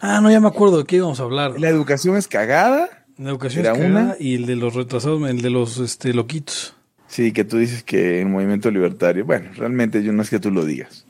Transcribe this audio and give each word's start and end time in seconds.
Ah, 0.00 0.20
no, 0.20 0.30
ya 0.30 0.40
me 0.40 0.48
acuerdo 0.48 0.78
de 0.78 0.84
qué 0.84 0.96
íbamos 0.96 1.20
a 1.20 1.24
hablar. 1.24 1.58
La 1.60 1.68
educación 1.68 2.16
es 2.16 2.26
cagada. 2.28 2.88
La 3.18 3.30
educación 3.30 3.64
Era 3.66 3.72
es 3.74 3.78
cagada 3.78 4.02
una. 4.04 4.16
y 4.18 4.34
el 4.34 4.46
de 4.46 4.56
los 4.56 4.74
retrasados, 4.74 5.28
el 5.28 5.42
de 5.42 5.50
los 5.50 5.78
este, 5.78 6.14
loquitos. 6.14 6.74
Sí, 7.06 7.32
que 7.32 7.44
tú 7.44 7.58
dices 7.58 7.82
que 7.82 8.20
el 8.22 8.28
movimiento 8.28 8.70
libertario, 8.70 9.24
bueno, 9.24 9.50
realmente 9.56 10.02
yo 10.02 10.12
no 10.12 10.22
es 10.22 10.30
que 10.30 10.38
tú 10.40 10.50
lo 10.50 10.64
digas. 10.64 11.04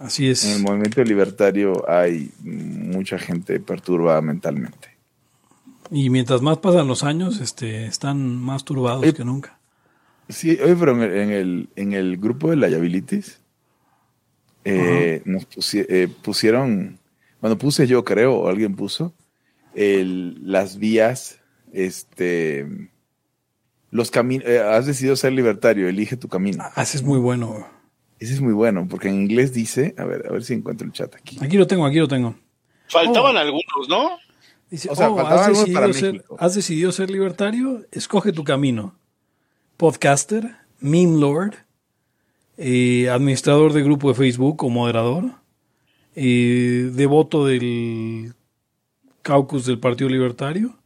Así 0.00 0.24
En 0.24 0.28
el 0.28 0.32
es. 0.32 0.60
movimiento 0.60 1.02
libertario 1.02 1.88
hay 1.88 2.30
mucha 2.42 3.18
gente 3.18 3.58
perturbada 3.60 4.20
mentalmente. 4.20 4.88
Y 5.90 6.10
mientras 6.10 6.42
más 6.42 6.58
pasan 6.58 6.88
los 6.88 7.04
años, 7.04 7.40
este, 7.40 7.86
están 7.86 8.36
más 8.36 8.64
turbados 8.64 9.04
Eh, 9.04 9.14
que 9.14 9.24
nunca. 9.24 9.56
Sí, 10.28 10.58
oye, 10.62 10.74
pero 10.74 10.92
en 10.92 11.02
el, 11.02 11.16
en 11.16 11.30
el, 11.30 11.68
en 11.76 11.92
el 11.92 12.16
grupo 12.18 12.50
de 12.50 12.56
liabilities 12.56 13.38
eh, 14.64 15.22
nos 15.24 15.48
pusi- 15.48 15.86
eh, 15.88 16.08
pusieron, 16.22 16.98
bueno, 17.46 17.58
puse 17.58 17.86
yo 17.86 18.04
creo, 18.04 18.34
o 18.34 18.48
alguien 18.48 18.74
puso, 18.76 19.14
el- 19.74 20.38
las 20.50 20.78
vías, 20.78 21.40
este, 21.72 22.66
los 23.90 24.10
caminos, 24.10 24.46
has 24.48 24.86
decidido 24.86 25.16
ser 25.16 25.32
libertario, 25.32 25.88
elige 25.88 26.16
tu 26.16 26.28
camino. 26.28 26.64
Ah, 26.74 26.82
ese 26.82 26.96
es 26.98 27.02
muy 27.02 27.18
bueno. 27.18 27.66
Ese 28.18 28.32
es 28.34 28.40
muy 28.40 28.54
bueno, 28.54 28.86
porque 28.88 29.08
en 29.08 29.14
inglés 29.22 29.52
dice, 29.52 29.94
a 29.98 30.04
ver, 30.04 30.26
a 30.28 30.32
ver 30.32 30.42
si 30.42 30.54
encuentro 30.54 30.86
el 30.86 30.92
chat 30.92 31.14
aquí. 31.14 31.38
Aquí 31.40 31.56
lo 31.58 31.66
tengo, 31.66 31.84
aquí 31.84 31.98
lo 31.98 32.08
tengo. 32.08 32.34
Faltaban 32.88 33.36
algunos, 33.36 33.88
¿no? 33.88 34.10
Dice, 34.70 34.88
O 34.90 34.96
sea, 34.96 35.10
oh, 35.10 35.16
faltaban 35.16 35.38
has, 35.40 35.46
algunos 35.48 35.64
decidido 35.66 35.80
para 35.80 35.92
ser, 35.92 36.24
has 36.38 36.54
decidido 36.54 36.92
ser 36.92 37.10
libertario, 37.10 37.84
escoge 37.92 38.32
tu 38.32 38.42
camino. 38.42 38.94
Podcaster, 39.76 40.56
meme 40.80 41.18
lord, 41.20 41.54
eh, 42.56 43.10
administrador 43.10 43.72
de 43.74 43.82
grupo 43.82 44.08
de 44.08 44.14
Facebook 44.14 44.64
o 44.64 44.70
moderador, 44.70 45.32
eh, 46.16 46.90
devoto 46.92 47.46
del 47.46 48.34
caucus 49.22 49.66
del 49.66 49.78
Partido 49.78 50.10
Libertario, 50.10 50.76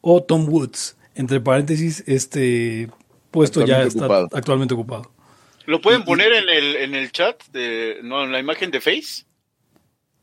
o 0.00 0.22
Tom 0.22 0.48
Woods, 0.48 0.96
entre 1.14 1.40
paréntesis, 1.40 2.02
este 2.06 2.88
puesto 3.30 3.64
ya 3.64 3.82
está 3.82 4.06
ocupado. 4.06 4.28
actualmente 4.32 4.74
ocupado. 4.74 5.12
¿Lo 5.66 5.82
pueden 5.82 6.02
poner 6.04 6.32
en 6.32 6.48
el, 6.48 6.76
en 6.76 6.94
el 6.94 7.12
chat? 7.12 7.44
De, 7.52 7.98
no, 8.02 8.24
en 8.24 8.32
la 8.32 8.40
imagen 8.40 8.70
de 8.70 8.80
Face. 8.80 9.26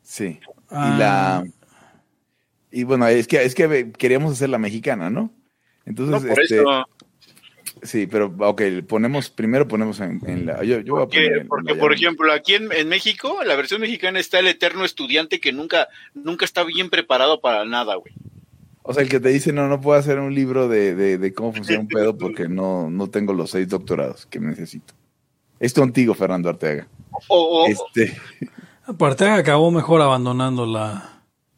Sí. 0.01 0.39
Ah. 0.69 0.91
Y 0.91 0.99
la. 0.99 1.43
Y 2.71 2.83
bueno, 2.83 3.07
es 3.07 3.27
que, 3.27 3.43
es 3.43 3.53
que 3.53 3.91
queríamos 3.91 4.33
hacer 4.33 4.49
la 4.49 4.57
mexicana, 4.57 5.09
¿no? 5.11 5.31
Entonces, 5.85 6.23
No, 6.23 6.27
por 6.27 6.41
este, 6.41 6.55
eso. 6.55 6.85
Sí, 7.85 8.07
pero 8.07 8.33
ok, 8.37 8.61
ponemos, 8.87 9.29
primero 9.29 9.67
ponemos 9.67 9.99
en, 9.99 10.19
en 10.27 10.45
la. 10.45 10.63
Yo, 10.63 10.79
yo 10.81 10.95
voy 10.95 11.03
a 11.03 11.07
poner 11.07 11.27
Porque, 11.27 11.39
en 11.41 11.47
porque, 11.47 11.73
la 11.73 11.79
por 11.79 11.93
ejemplo, 11.93 12.33
aquí 12.33 12.55
en, 12.55 12.71
en 12.71 12.87
México, 12.89 13.39
la 13.45 13.55
versión 13.55 13.81
mexicana 13.81 14.19
está 14.19 14.39
el 14.39 14.47
eterno 14.47 14.85
estudiante 14.85 15.39
que 15.39 15.51
nunca, 15.53 15.87
nunca 16.13 16.45
está 16.45 16.63
bien 16.63 16.89
preparado 16.89 17.41
para 17.41 17.65
nada, 17.65 17.95
güey. 17.95 18.13
O 18.83 18.93
sea, 18.93 19.01
el 19.01 19.09
que 19.09 19.19
te 19.19 19.29
dice, 19.29 19.51
no, 19.51 19.67
no 19.67 19.81
puedo 19.81 19.97
hacer 19.99 20.19
un 20.19 20.35
libro 20.35 20.67
de, 20.67 20.93
de, 20.95 21.17
de 21.17 21.33
cómo 21.33 21.53
funciona 21.53 21.81
un 21.81 21.87
pedo 21.87 22.17
porque 22.17 22.47
no, 22.49 22.89
no 22.91 23.09
tengo 23.09 23.33
los 23.33 23.49
seis 23.51 23.67
doctorados 23.69 24.25
que 24.27 24.39
necesito. 24.39 24.93
Es 25.59 25.73
tu 25.73 25.81
antiguo 25.81 26.13
Fernando 26.13 26.49
Arteaga. 26.49 26.87
O, 27.29 27.63
o- 27.63 27.67
Este, 27.67 28.15
Aparte 28.85 29.25
acabó 29.27 29.71
mejor 29.71 30.01
abandonando 30.01 30.65
la... 30.67 31.14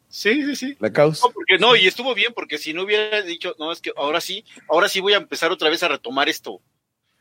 sí, 0.08 0.42
sí, 0.44 0.56
sí. 0.56 0.76
la 0.80 0.92
causa. 0.92 1.26
No, 1.26 1.32
porque 1.32 1.58
no, 1.58 1.76
y 1.76 1.86
estuvo 1.86 2.14
bien, 2.14 2.32
porque 2.34 2.58
si 2.58 2.72
no 2.74 2.82
hubiera 2.84 3.22
dicho, 3.22 3.54
no, 3.58 3.72
es 3.72 3.80
que 3.80 3.92
ahora 3.96 4.20
sí, 4.20 4.44
ahora 4.68 4.88
sí 4.88 5.00
voy 5.00 5.12
a 5.14 5.18
empezar 5.18 5.50
otra 5.52 5.68
vez 5.70 5.82
a 5.82 5.88
retomar 5.88 6.28
esto. 6.28 6.60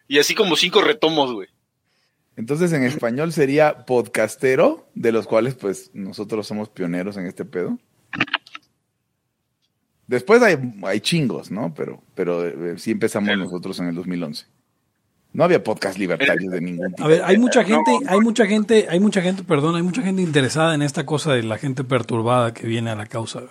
Y 0.07 0.19
así 0.19 0.35
como 0.35 0.55
cinco 0.55 0.81
retomos, 0.81 1.33
güey. 1.33 1.49
Entonces, 2.38 2.71
en 2.71 2.83
español 2.83 3.33
sería 3.33 3.85
podcastero, 3.85 4.88
de 4.94 5.11
los 5.11 5.25
cuales, 5.27 5.55
pues, 5.55 5.89
nosotros 5.94 6.45
somos 6.47 6.69
pioneros 6.69 7.17
en 7.17 7.25
este 7.25 7.45
pedo. 7.45 7.77
Después 10.05 10.41
hay, 10.41 10.55
hay 10.83 11.01
chingos, 11.01 11.51
¿no? 11.51 11.73
Pero, 11.73 12.01
pero 12.16 12.47
eh, 12.47 12.77
sí 12.77 12.91
empezamos 12.91 13.27
Claro. 13.27 13.44
nosotros 13.44 13.79
en 13.79 13.88
el 13.88 13.95
2011. 13.95 14.45
No 15.38 15.43
había 15.43 15.63
podcast 15.63 15.99
libertarios 15.99 16.51
de 16.51 16.62
ningún 16.62 16.89
tipo. 16.95 17.03
A 17.03 17.07
ver, 17.07 17.22
hay 17.23 17.38
mucha 17.38 17.62
No, 17.62 17.67
gente, 17.67 17.91
no. 18.06 18.12
hay 18.12 18.19
mucha 18.22 18.47
gente, 18.47 18.88
hay 18.89 19.00
mucha 19.00 19.22
gente, 19.22 19.44
perdón, 19.44 19.75
hay 19.75 19.84
mucha 19.84 20.01
gente 20.01 20.23
interesada 20.23 20.73
en 20.73 20.81
esta 20.81 21.06
cosa 21.06 21.31
de 21.34 21.44
la 21.44 21.59
gente 21.59 21.84
perturbada 21.84 22.56
que 22.56 22.66
viene 22.66 22.89
a 22.89 22.95
la 22.95 23.06
causa 23.06 23.44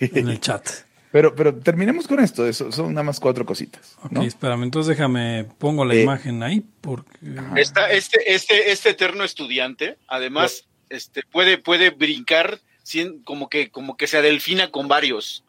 en 0.00 0.28
el 0.28 0.40
chat. 0.40 0.68
Pero, 1.12 1.36
pero 1.36 1.54
terminemos 1.54 2.08
con 2.08 2.18
esto. 2.18 2.44
Eso, 2.44 2.72
son 2.72 2.92
nada 2.92 3.04
más 3.04 3.20
cuatro 3.20 3.46
cositas. 3.46 3.96
Ok, 4.02 4.10
¿no? 4.10 4.22
espérame, 4.24 4.64
entonces 4.64 4.88
déjame, 4.96 5.46
pongo 5.58 5.84
la 5.84 5.94
Eh, 5.94 6.02
imagen 6.02 6.42
ahí 6.42 6.64
porque... 6.80 7.08
Está 7.54 7.92
este, 7.92 8.34
este, 8.34 8.72
este 8.72 8.90
eterno 8.90 9.22
estudiante, 9.22 9.96
además, 10.08 10.64
este, 10.88 11.22
puede, 11.30 11.58
puede 11.58 11.90
brincar 11.90 12.58
como 13.24 13.48
que, 13.48 13.70
como 13.70 13.96
que 13.96 14.08
se 14.08 14.16
adelfina 14.16 14.72
con 14.72 14.88
varios. 14.88 15.44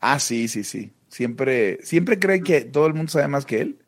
Ah, 0.00 0.18
sí, 0.18 0.48
sí, 0.48 0.62
sí. 0.64 0.92
Siempre, 1.08 1.78
siempre 1.82 2.18
cree 2.18 2.42
que 2.42 2.60
todo 2.60 2.86
el 2.88 2.92
mundo 2.92 3.10
sabe 3.10 3.28
más 3.28 3.46
que 3.46 3.62
él 3.62 3.78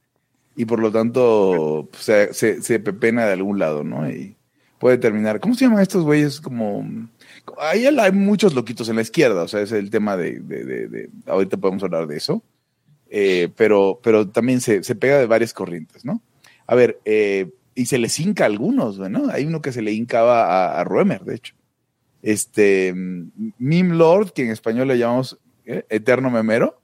y 0.60 0.66
por 0.66 0.78
lo 0.78 0.92
tanto 0.92 1.88
pues, 1.90 2.04
se, 2.04 2.34
se, 2.34 2.60
se 2.60 2.80
pepena 2.80 3.24
de 3.24 3.32
algún 3.32 3.58
lado, 3.58 3.82
¿no? 3.82 4.06
Y 4.10 4.36
puede 4.78 4.98
terminar. 4.98 5.40
¿Cómo 5.40 5.54
se 5.54 5.64
llaman 5.64 5.80
estos 5.80 6.04
güeyes? 6.04 6.38
Como. 6.38 6.86
Ahí 7.58 7.86
hay 7.86 8.12
muchos 8.12 8.52
loquitos 8.52 8.90
en 8.90 8.96
la 8.96 9.02
izquierda, 9.02 9.44
o 9.44 9.48
sea, 9.48 9.62
es 9.62 9.72
el 9.72 9.88
tema 9.88 10.18
de. 10.18 11.08
ahorita 11.24 11.56
podemos 11.56 11.82
hablar 11.82 12.06
de 12.06 12.18
eso. 12.18 12.42
Eh, 13.08 13.48
pero, 13.56 14.00
pero 14.02 14.28
también 14.28 14.60
se, 14.60 14.82
se 14.82 14.94
pega 14.94 15.18
de 15.18 15.24
varias 15.24 15.54
corrientes, 15.54 16.04
¿no? 16.04 16.20
A 16.66 16.74
ver, 16.74 17.00
eh, 17.06 17.50
y 17.74 17.86
se 17.86 17.96
les 17.96 18.20
hinca 18.20 18.44
a 18.44 18.46
algunos, 18.48 18.98
¿no? 18.98 19.30
Hay 19.30 19.46
uno 19.46 19.62
que 19.62 19.72
se 19.72 19.80
le 19.80 19.92
hincaba 19.92 20.44
a, 20.44 20.78
a 20.78 20.84
Ruemer, 20.84 21.24
de 21.24 21.36
hecho. 21.36 21.54
Este, 22.20 22.92
mm, 22.94 23.52
Meme 23.58 23.94
Lord, 23.94 24.34
que 24.34 24.42
en 24.42 24.50
español 24.50 24.88
le 24.88 24.98
llamamos 24.98 25.38
¿eh? 25.64 25.86
Eterno 25.88 26.28
Memero. 26.28 26.79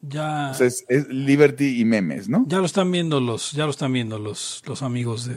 Ya, 0.00 0.50
O 0.50 0.54
sea, 0.54 0.66
es, 0.68 0.84
es 0.88 1.08
Liberty 1.08 1.80
y 1.80 1.84
memes, 1.84 2.28
¿no? 2.28 2.44
ya 2.48 2.58
lo 2.58 2.66
están 2.66 2.90
viendo 2.92 3.20
los, 3.20 3.50
ya 3.52 3.64
lo 3.64 3.70
están 3.70 3.92
viendo 3.92 4.18
los, 4.18 4.62
los 4.66 4.82
amigos 4.82 5.24
de, 5.26 5.36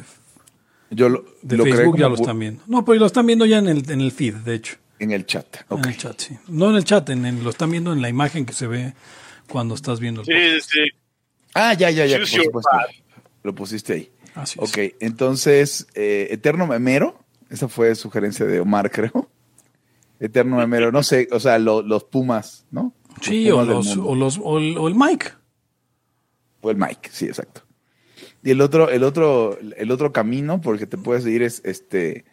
Yo 0.92 1.10
lo, 1.10 1.26
de 1.42 1.58
lo 1.58 1.64
Facebook, 1.66 1.98
ya 1.98 2.08
lo 2.10 2.16
están 2.16 2.38
viendo. 2.38 2.62
No, 2.68 2.86
pero 2.86 3.00
lo 3.00 3.06
están 3.08 3.26
viendo 3.26 3.46
ya 3.48 3.58
en 3.58 3.68
el, 3.68 3.90
en 3.90 4.02
el 4.02 4.12
feed, 4.12 4.36
de 4.36 4.54
hecho. 4.56 4.76
en 5.00 5.12
el 5.12 5.26
chat. 5.26 5.48
Ok. 5.70 5.80
En 5.86 5.90
el 5.92 5.98
chat, 5.98 6.20
sí. 6.20 6.38
No 6.48 6.70
en 6.70 6.76
el 6.76 6.84
chat, 6.84 7.10
en 7.10 7.26
el- 7.26 7.44
lo 7.44 7.50
están 7.50 7.72
viendo 7.72 7.92
en 7.92 8.02
la 8.04 8.10
imagen 8.10 8.46
que 8.46 8.54
se 8.54 8.68
ve 8.68 8.94
cuando 9.50 9.74
estás 9.74 10.00
viendo 10.00 10.22
el 10.22 10.28
podcast. 10.28 10.72
sí. 10.72 10.80
Ah, 11.56 11.74
ya, 11.74 11.90
ya, 11.90 12.06
ya, 12.06 12.18
por 12.20 12.28
supuesto. 12.28 12.70
Lo 13.44 13.56
pusiste 13.56 13.94
ahí. 13.94 14.12
Así 14.36 14.60
es. 14.62 14.70
Ok, 14.70 14.78
entonces, 15.00 15.88
eh, 15.96 16.28
Eterno 16.30 16.68
Memero, 16.68 17.20
esa 17.50 17.68
fue 17.68 17.94
sugerencia 17.96 18.46
de 18.46 18.60
Omar, 18.60 18.92
creo. 18.92 19.28
Eterno 20.20 20.58
Memero, 20.58 20.92
no 20.92 21.02
sé, 21.02 21.28
o 21.32 21.40
sea, 21.40 21.58
lo- 21.58 21.82
los 21.82 22.04
Pumas, 22.04 22.66
¿no? 22.70 22.94
Sí, 23.20 23.52
o, 23.52 23.66
del 23.66 23.76
los, 23.76 23.98
o, 23.98 24.16
los, 24.16 24.40
o, 24.42 24.58
el, 24.58 24.78
o 24.78 24.88
el 24.88 24.96
Mike. 24.96 25.28
O 26.62 26.72
el 26.72 26.78
Mike, 26.78 27.10
sí, 27.12 27.26
exacto. 27.26 27.62
Y 28.44 28.52
el 28.52 28.62
otro, 28.62 28.90
el 28.90 29.04
otro, 29.04 29.58
el 29.78 29.92
otro 29.92 30.12
camino 30.12 30.62
por 30.62 30.76
el 30.76 30.80
que 30.80 30.88
te 30.88 30.98
puedes 30.98 31.26
ir 31.26 31.44
es 31.44 31.62
este 31.64 32.26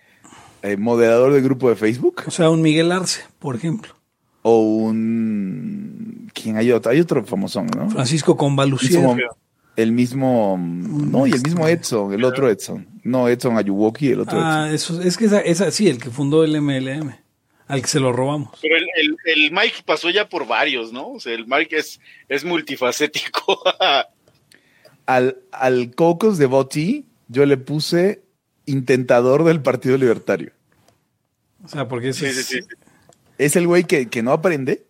eh, 0.62 0.77
moderador 0.77 1.33
de 1.33 1.41
grupo 1.41 1.69
de 1.69 1.77
Facebook 1.77 2.22
O 2.27 2.31
sea, 2.31 2.50
un 2.50 2.62
Miguel 2.62 2.93
Arce, 2.93 3.22
por 3.38 3.56
ejemplo. 3.56 3.94
o 4.43 4.61
un 4.61 6.31
quién 6.33 6.56
hay 6.56 6.72
otro, 6.72 6.93
hay 6.93 7.00
otro 7.00 7.25
famosón, 7.25 7.67
¿no? 7.77 7.91
Francisco 7.91 8.37
Convalucier. 8.37 9.05
El 9.77 9.93
mismo, 9.93 10.59
no, 10.59 11.27
y 11.28 11.31
el 11.31 11.43
mismo 11.43 11.69
Edson, 11.69 12.12
el 12.12 12.25
otro 12.25 12.50
Edson. 12.50 12.88
No, 13.05 13.28
Edson 13.28 13.56
Ayuwoki, 13.56 14.09
el 14.09 14.21
otro 14.21 14.37
Ah, 14.43 14.69
eso, 14.72 15.00
es 15.00 15.17
que 15.17 15.27
esa, 15.27 15.41
esa, 15.41 15.71
sí, 15.71 15.88
el 15.88 15.99
que 15.99 16.11
fundó 16.11 16.43
el 16.43 16.61
MLM, 16.61 17.15
al 17.69 17.83
que 17.83 17.89
se 17.89 18.01
lo 18.01 18.12
robamos. 18.12 18.59
Pero 18.62 18.77
el, 18.77 18.87
el, 18.97 19.17
el 19.27 19.53
Mike 19.53 19.83
pasó 19.84 20.11
ya 20.11 20.29
por 20.29 20.47
varios, 20.47 20.93
¿no? 20.93 21.11
O 21.12 21.21
sea, 21.21 21.34
el 21.34 21.47
Mike 21.47 21.77
es, 21.77 22.01
es 22.29 22.45
multifacético. 22.45 23.62
Al, 25.06 25.39
al 25.53 25.95
Cocos 25.95 26.37
de 26.37 26.45
Boti, 26.47 27.06
yo 27.29 27.47
le 27.47 27.56
puse 27.56 28.21
intentador 28.67 29.45
del 29.45 29.62
Partido 29.62 29.97
Libertario. 29.97 30.53
O 31.65 31.69
sea, 31.69 31.89
porque 31.89 32.11
ese 32.11 32.31
sí, 32.33 32.43
sí, 32.43 32.59
es- 32.59 32.67
sí. 32.67 32.75
Es 33.39 33.56
el 33.56 33.67
güey 33.67 33.85
que, 33.85 34.09
que 34.09 34.23
no 34.23 34.32
aprende 34.32 34.85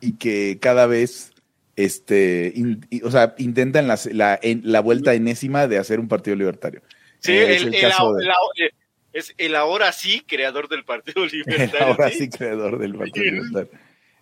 y 0.00 0.14
que 0.18 0.58
cada 0.60 0.86
vez, 0.86 1.32
este, 1.76 2.52
in- 2.54 2.86
y- 2.90 3.02
o 3.02 3.10
sea, 3.10 3.34
intenta 3.38 3.78
en 3.78 3.88
la, 3.88 3.98
la, 4.12 4.38
en 4.42 4.60
la 4.64 4.80
vuelta 4.80 5.14
enésima 5.14 5.66
de 5.68 5.78
hacer 5.78 6.00
un 6.00 6.08
Partido 6.08 6.36
Libertario. 6.36 6.82
Sí, 7.20 7.32
Eh, 7.32 7.56
el, 7.56 7.62
el 7.66 7.70
de- 7.70 7.78
eh, 7.78 8.70
es 9.12 9.34
el 9.38 9.54
ahora 9.56 9.92
sí 9.92 10.22
creador 10.26 10.68
del 10.68 10.84
Partido 10.84 11.24
Libertario. 11.32 11.86
ahora 11.86 12.10
¿sí? 12.10 12.28
creador 12.28 12.78
del 12.78 12.94
Partido 12.94 13.24
Libertario. 13.26 13.70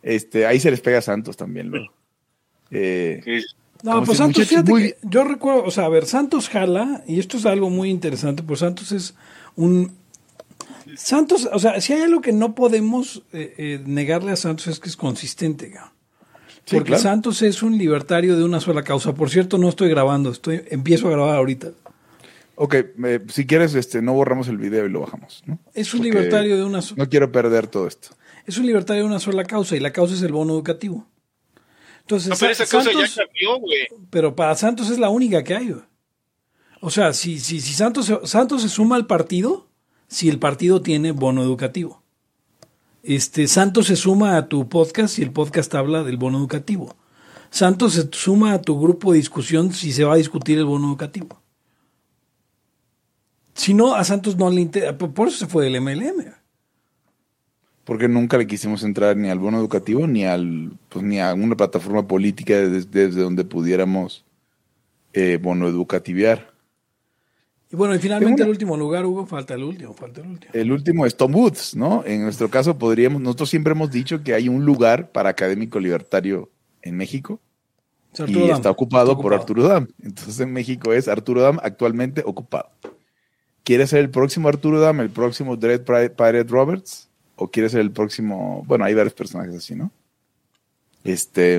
Este, 0.02 0.46
ahí 0.46 0.58
se 0.60 0.70
les 0.70 0.80
pega 0.80 0.98
a 0.98 1.02
Santos 1.02 1.36
también 1.36 1.68
luego. 1.68 1.92
Eh, 2.70 3.20
Sí. 3.24 3.44
No, 3.82 3.96
pues 4.04 4.10
si 4.18 4.24
Santos, 4.24 4.46
fíjate 4.46 4.70
muy- 4.70 4.82
que 4.90 4.96
yo 5.04 5.24
recuerdo, 5.24 5.64
o 5.64 5.70
sea, 5.70 5.86
a 5.86 5.88
ver, 5.88 6.04
Santos 6.04 6.50
jala, 6.50 7.02
y 7.06 7.18
esto 7.18 7.38
es 7.38 7.46
algo 7.46 7.70
muy 7.70 7.88
interesante, 7.88 8.42
pues 8.42 8.60
Santos 8.60 8.92
es 8.92 9.14
un... 9.56 9.96
Santos, 10.96 11.48
o 11.50 11.58
sea, 11.58 11.80
si 11.80 11.94
hay 11.94 12.02
algo 12.02 12.20
que 12.20 12.32
no 12.32 12.54
podemos 12.54 13.22
eh, 13.32 13.54
eh, 13.56 13.80
negarle 13.86 14.32
a 14.32 14.36
Santos 14.36 14.66
es 14.66 14.80
que 14.80 14.88
es 14.90 14.96
consistente. 14.96 15.72
Sí, 16.66 16.76
Porque 16.76 16.88
claro. 16.88 17.02
Santos 17.02 17.40
es 17.42 17.62
un 17.62 17.78
libertario 17.78 18.36
de 18.36 18.44
una 18.44 18.60
sola 18.60 18.82
causa. 18.82 19.14
Por 19.14 19.30
cierto, 19.30 19.56
no 19.56 19.68
estoy 19.70 19.88
grabando, 19.88 20.30
estoy 20.30 20.62
empiezo 20.68 21.08
a 21.08 21.12
grabar 21.12 21.36
ahorita. 21.36 21.70
Ok, 22.62 22.74
eh, 22.74 23.20
si 23.28 23.46
quieres, 23.46 23.74
este, 23.74 24.02
no 24.02 24.12
borramos 24.12 24.48
el 24.48 24.58
video 24.58 24.86
y 24.86 24.90
lo 24.90 25.00
bajamos. 25.00 25.42
¿no? 25.46 25.58
Es 25.74 25.92
un 25.94 26.00
Porque 26.00 26.10
libertario 26.12 26.56
de 26.56 26.64
una 26.64 26.82
sola... 26.82 27.02
No 27.04 27.08
quiero 27.10 27.32
perder 27.32 27.66
todo 27.66 27.86
esto. 27.86 28.08
es 28.46 28.58
un 28.58 28.66
libertario 28.66 29.02
de 29.02 29.08
una 29.08 29.18
sola 29.20 29.44
causa 29.44 29.76
y 29.76 29.80
la 29.80 29.92
causa 29.92 30.14
es 30.14 30.22
el 30.22 30.32
bono 30.32 30.52
educativo. 30.52 31.06
Entonces, 32.02 32.28
No, 32.28 32.36
pero 32.38 32.54
Sa- 32.54 32.62
esa 32.64 32.76
cosa 32.76 32.90
Santos- 32.92 33.14
ya 33.16 33.24
cambió, 33.24 33.58
güey. 33.58 33.78
pero 34.10 34.34
para 34.36 34.54
Santos 34.56 34.90
es 34.90 34.98
la 34.98 35.08
única 35.10 35.42
que 35.44 35.54
hay. 35.54 35.68
güey. 35.70 35.84
O 36.80 36.90
sea, 36.90 37.12
si, 37.12 37.38
si, 37.38 37.60
si 37.60 37.72
Santos, 37.74 38.06
se- 38.06 38.26
Santos 38.26 38.62
se 38.62 38.68
suma 38.68 38.96
al 38.96 39.06
partido, 39.06 39.68
si 40.08 40.28
el 40.28 40.38
partido 40.38 40.82
tiene 40.82 41.12
bono 41.12 41.42
educativo. 41.42 42.02
Este, 43.02 43.48
Santos 43.48 43.86
se 43.86 43.96
suma 43.96 44.36
a 44.36 44.48
tu 44.48 44.68
podcast 44.68 45.14
si 45.14 45.22
el 45.22 45.30
podcast 45.30 45.74
habla 45.74 46.02
del 46.04 46.16
bono 46.18 46.38
educativo. 46.38 46.96
Santos 47.50 47.94
se 47.94 48.08
suma 48.12 48.52
a 48.52 48.60
tu 48.62 48.78
grupo 48.80 49.12
de 49.12 49.18
discusión 49.18 49.72
si 49.72 49.92
se 49.92 50.04
va 50.04 50.14
a 50.14 50.18
discutir 50.18 50.58
el 50.58 50.66
bono 50.66 50.88
educativo. 50.88 51.39
Si 53.60 53.74
no, 53.74 53.94
a 53.94 54.04
Santos 54.04 54.38
no 54.38 54.48
le 54.48 54.62
interesa. 54.62 54.96
Por 54.96 55.28
eso 55.28 55.36
se 55.36 55.46
fue 55.46 55.64
del 55.66 55.82
MLM. 55.82 56.32
Porque 57.84 58.08
nunca 58.08 58.38
le 58.38 58.46
quisimos 58.46 58.82
entrar 58.84 59.18
ni 59.18 59.28
al 59.28 59.38
bono 59.38 59.58
educativo 59.58 60.06
ni 60.06 60.24
al 60.24 60.72
pues, 60.88 61.04
ni 61.04 61.20
a 61.20 61.34
una 61.34 61.54
plataforma 61.56 62.08
política 62.08 62.56
desde, 62.56 62.88
desde 62.88 63.20
donde 63.20 63.44
pudiéramos 63.44 64.24
eh, 65.12 65.38
bono 65.42 65.68
educativiar. 65.68 66.54
Y 67.70 67.76
bueno, 67.76 67.94
y 67.94 67.98
finalmente 67.98 68.44
el 68.44 68.48
último 68.48 68.78
lugar, 68.78 69.04
Hugo, 69.04 69.26
falta 69.26 69.52
el 69.52 69.62
último, 69.62 69.92
falta 69.92 70.22
el 70.22 70.28
último. 70.28 70.52
El 70.54 70.72
último 70.72 71.04
es 71.04 71.14
Tom 71.14 71.34
Woods, 71.34 71.76
¿no? 71.76 72.02
En 72.06 72.22
nuestro 72.22 72.48
caso 72.48 72.78
podríamos, 72.78 73.20
nosotros 73.20 73.50
siempre 73.50 73.72
hemos 73.72 73.90
dicho 73.90 74.22
que 74.22 74.32
hay 74.32 74.48
un 74.48 74.64
lugar 74.64 75.12
para 75.12 75.28
académico 75.28 75.78
libertario 75.78 76.48
en 76.80 76.96
México 76.96 77.38
Es 78.14 78.20
y 78.20 78.32
Dam. 78.32 78.52
está 78.52 78.70
ocupado 78.70 79.10
Está 79.10 79.22
por 79.22 79.34
Arturo 79.34 79.64
Dam. 79.64 79.88
Entonces 80.02 80.40
en 80.40 80.50
México 80.50 80.94
es 80.94 81.08
Arturo 81.08 81.42
Dam 81.42 81.58
actualmente 81.62 82.22
ocupado. 82.24 82.70
¿Quiere 83.64 83.86
ser 83.86 84.00
el 84.00 84.10
próximo 84.10 84.48
Arturo 84.48 84.80
Dam, 84.80 85.00
el 85.00 85.10
próximo 85.10 85.56
Dread 85.56 85.82
Pirate 85.82 86.44
Roberts? 86.44 87.08
¿O 87.36 87.48
quiere 87.50 87.68
ser 87.68 87.80
el 87.80 87.90
próximo? 87.90 88.64
Bueno, 88.66 88.84
hay 88.84 88.94
varios 88.94 89.14
personajes 89.14 89.54
así, 89.54 89.74
¿no? 89.74 89.90
Este, 91.04 91.56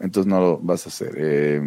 entonces 0.00 0.26
no 0.26 0.40
lo 0.40 0.58
vas 0.58 0.86
a 0.86 0.88
hacer. 0.88 1.14
eh, 1.16 1.62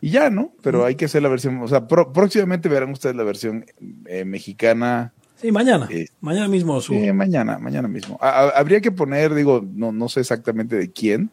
y 0.00 0.10
ya, 0.10 0.30
¿no? 0.30 0.52
Pero 0.62 0.84
hay 0.84 0.96
que 0.96 1.04
hacer 1.04 1.22
la 1.22 1.28
versión, 1.28 1.62
o 1.62 1.68
sea, 1.68 1.86
pro- 1.86 2.12
próximamente 2.12 2.68
verán 2.68 2.90
ustedes 2.90 3.14
la 3.14 3.22
versión 3.22 3.64
eh, 4.06 4.24
mexicana. 4.24 5.12
Sí, 5.36 5.52
mañana. 5.52 5.86
Eh, 5.92 6.06
mañana 6.20 6.48
mismo 6.48 6.80
subo. 6.80 6.98
Sí, 6.98 7.12
mañana, 7.12 7.58
mañana 7.58 7.86
mismo. 7.86 8.18
A- 8.20 8.30
a- 8.30 8.48
habría 8.50 8.80
que 8.80 8.90
poner, 8.90 9.32
digo, 9.34 9.64
no, 9.74 9.92
no 9.92 10.08
sé 10.08 10.20
exactamente 10.20 10.74
de 10.76 10.90
quién, 10.90 11.30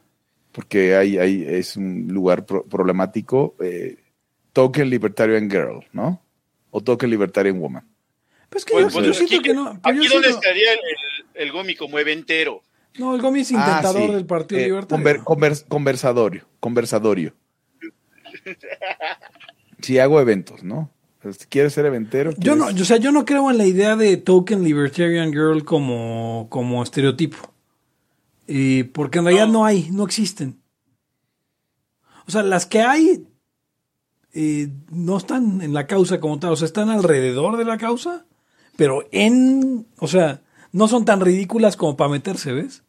porque 0.52 0.96
hay, 0.96 1.18
hay, 1.18 1.44
es 1.48 1.78
un 1.78 2.08
lugar 2.10 2.46
pro- 2.46 2.64
problemático. 2.66 3.56
eh, 3.60 3.98
Token 4.54 4.90
Libertarian 4.90 5.50
Girl, 5.50 5.86
¿no? 5.94 6.22
O 6.72 6.82
Token 6.82 7.10
Libertarian 7.10 7.60
Woman. 7.60 7.88
Pues 8.50 8.66
que 8.66 8.74
Pues, 8.74 8.86
yo, 8.88 8.92
pues, 8.92 9.06
yo 9.08 9.14
siento 9.14 9.36
aquí, 9.36 9.44
que 9.44 9.54
no. 9.54 9.74
yo 9.74 9.80
aquí 9.84 10.08
donde 10.08 10.10
siento- 10.10 10.30
estaría 10.30 10.74
el, 10.74 10.80
el, 10.80 11.48
el 11.48 11.52
Gomi 11.52 11.76
como 11.76 12.00
eventero. 12.00 12.62
No, 12.98 13.14
el 13.16 13.22
Gomi 13.22 13.42
es 13.42 13.52
Ah, 13.52 13.56
intentador 13.56 14.08
sí. 14.10 14.14
del 14.16 14.26
Partido 14.26 14.62
Eh, 14.62 14.66
Libertario. 14.66 15.06
conver- 15.06 15.24
convers- 15.24 15.66
conversadorio, 15.68 16.46
conversadorio. 16.60 17.34
Sí, 19.82 19.98
hago 20.00 20.20
eventos, 20.20 20.64
¿no? 20.64 20.90
Pues, 21.22 21.46
¿Quieres 21.48 21.74
ser 21.74 21.86
eventero? 21.86 22.32
Yo 22.38 22.56
no, 22.56 22.66
¿Quieres- 22.66 22.76
yo- 22.78 22.82
o 22.84 22.86
sea, 22.86 22.98
yo 22.98 23.12
no 23.12 23.26
creo 23.26 23.50
en 23.52 23.58
la 23.58 23.66
idea 23.66 23.96
de 23.96 24.18
Token 24.18 24.64
Libertarian 24.64 25.32
Girl 25.32 25.64
como, 25.66 26.48
como 26.50 26.82
estereotipo. 26.84 27.38
Eh, 28.48 28.90
porque 28.94 29.20
en 29.20 29.26
realidad 29.26 29.48
no. 29.48 29.66
hay, 29.66 29.90
no 29.92 30.04
existen. 30.06 30.60
O 32.28 32.32
sea, 32.32 32.42
las 32.44 32.66
que 32.66 32.82
hay 32.82 33.26
eh, 34.34 34.70
no 34.92 35.18
están 35.18 35.62
en 35.62 35.74
la 35.74 35.88
causa 35.88 36.20
como 36.20 36.40
tal, 36.40 36.54
o 36.54 36.56
sea, 36.56 36.66
están 36.66 36.90
alrededor 36.90 37.58
de 37.58 37.66
la 37.66 37.78
causa, 37.78 38.26
pero 38.76 39.08
en, 39.12 39.88
o 39.98 40.08
sea, 40.08 40.42
no 40.72 40.88
son 40.88 41.06
tan 41.06 41.22
ridículas 41.22 41.76
como 41.76 41.98
para 41.98 42.12
meterse, 42.12 42.52
¿ves? 42.52 42.84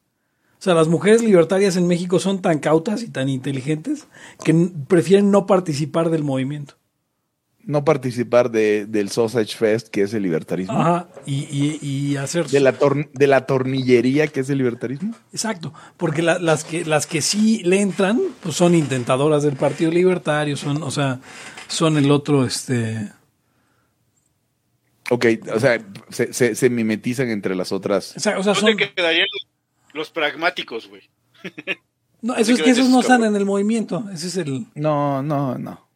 O 0.58 0.62
sea, 0.62 0.74
las 0.74 0.88
mujeres 0.88 1.22
libertarias 1.22 1.76
en 1.76 1.86
México 1.86 2.18
son 2.18 2.42
tan 2.42 2.58
cautas 2.58 3.02
y 3.02 3.08
tan 3.08 3.30
inteligentes 3.30 4.06
que 4.44 4.52
prefieren 4.86 5.30
no 5.30 5.46
participar 5.46 6.10
del 6.10 6.22
movimiento. 6.22 6.74
No 7.64 7.84
participar 7.84 8.50
de, 8.50 8.86
del 8.86 9.10
Sausage 9.10 9.56
Fest, 9.56 9.88
que 9.88 10.02
es 10.02 10.14
el 10.14 10.22
libertarismo. 10.22 10.80
Ajá, 10.80 11.08
y, 11.26 11.46
y, 11.50 11.78
y 11.86 12.16
hacer... 12.16 12.46
De 12.46 12.60
la, 12.60 12.78
tor- 12.78 13.10
de 13.12 13.26
la 13.26 13.46
tornillería, 13.46 14.26
que 14.26 14.40
es 14.40 14.50
el 14.50 14.58
libertarismo. 14.58 15.14
Exacto, 15.32 15.72
porque 15.96 16.22
la- 16.22 16.38
las, 16.38 16.64
que, 16.64 16.84
las 16.84 17.06
que 17.06 17.22
sí 17.22 17.62
le 17.64 17.80
entran, 17.80 18.20
pues 18.42 18.56
son 18.56 18.74
intentadoras 18.74 19.42
del 19.42 19.56
Partido 19.56 19.90
Libertario, 19.90 20.56
son, 20.56 20.82
o 20.82 20.90
sea, 20.90 21.20
son 21.68 21.96
el 21.98 22.10
otro, 22.10 22.44
este... 22.44 23.12
Ok, 25.10 25.26
o 25.52 25.58
sea, 25.60 25.84
se, 26.08 26.32
se, 26.32 26.54
se 26.54 26.70
mimetizan 26.70 27.30
entre 27.30 27.54
las 27.54 27.72
otras. 27.72 28.16
O 28.16 28.20
sea, 28.20 28.38
o 28.38 28.42
sea, 28.42 28.54
son... 28.54 28.66
¿Dónde 28.66 28.92
quedarían 28.94 29.26
los, 29.32 29.48
los 29.94 30.10
pragmáticos, 30.10 30.88
güey? 30.88 31.02
No, 32.22 32.36
eso 32.36 32.52
es 32.52 32.62
que 32.62 32.70
esos 32.70 32.88
no 32.88 33.00
están 33.00 33.24
en 33.24 33.34
el 33.34 33.44
movimiento, 33.44 34.04
ese 34.12 34.28
es 34.28 34.36
el... 34.36 34.66
No, 34.74 35.22
no, 35.22 35.58
no. 35.58 35.89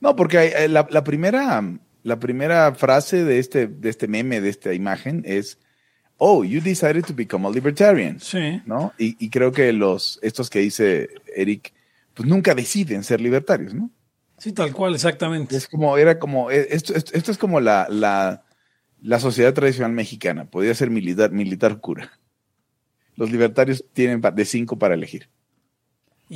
No, 0.00 0.16
porque 0.16 0.38
hay- 0.38 0.48
hay- 0.52 0.68
la, 0.68 0.86
la 0.90 1.04
primera, 1.04 1.62
la 2.02 2.18
primera 2.20 2.74
frase 2.74 3.24
de 3.24 3.38
este, 3.38 3.66
de 3.66 3.88
este 3.90 4.08
meme, 4.08 4.40
de 4.40 4.48
esta 4.50 4.72
imagen, 4.74 5.22
es 5.26 5.58
Oh, 6.16 6.44
you 6.44 6.60
decided 6.60 7.04
to 7.04 7.12
become 7.12 7.46
a 7.46 7.50
libertarian. 7.50 8.20
Sí. 8.20 8.62
¿No? 8.66 8.92
Y, 8.98 9.16
y 9.24 9.30
creo 9.30 9.50
que 9.50 9.72
los, 9.72 10.20
estos 10.22 10.48
que 10.48 10.60
dice 10.60 11.08
Eric, 11.34 11.72
pues 12.14 12.28
nunca 12.28 12.54
deciden 12.54 13.02
ser 13.02 13.20
libertarios, 13.20 13.74
¿no? 13.74 13.90
Sí, 14.38 14.52
tal 14.52 14.72
cual, 14.72 14.94
exactamente. 14.94 15.56
Es 15.56 15.66
como, 15.66 15.98
era 15.98 16.18
como, 16.20 16.50
eh, 16.52 16.68
esto, 16.70 16.94
esto, 16.94 17.10
esto 17.14 17.32
es 17.32 17.38
como 17.38 17.60
la, 17.60 17.88
la, 17.90 18.44
la 19.02 19.18
sociedad 19.18 19.52
tradicional 19.54 19.90
mexicana. 19.92 20.44
Podría 20.44 20.74
ser 20.74 20.88
militar, 20.90 21.32
militar 21.32 21.80
cura. 21.80 22.12
Los 23.16 23.32
libertarios 23.32 23.84
tienen 23.92 24.20
de 24.20 24.44
cinco 24.44 24.78
para 24.78 24.94
elegir. 24.94 25.28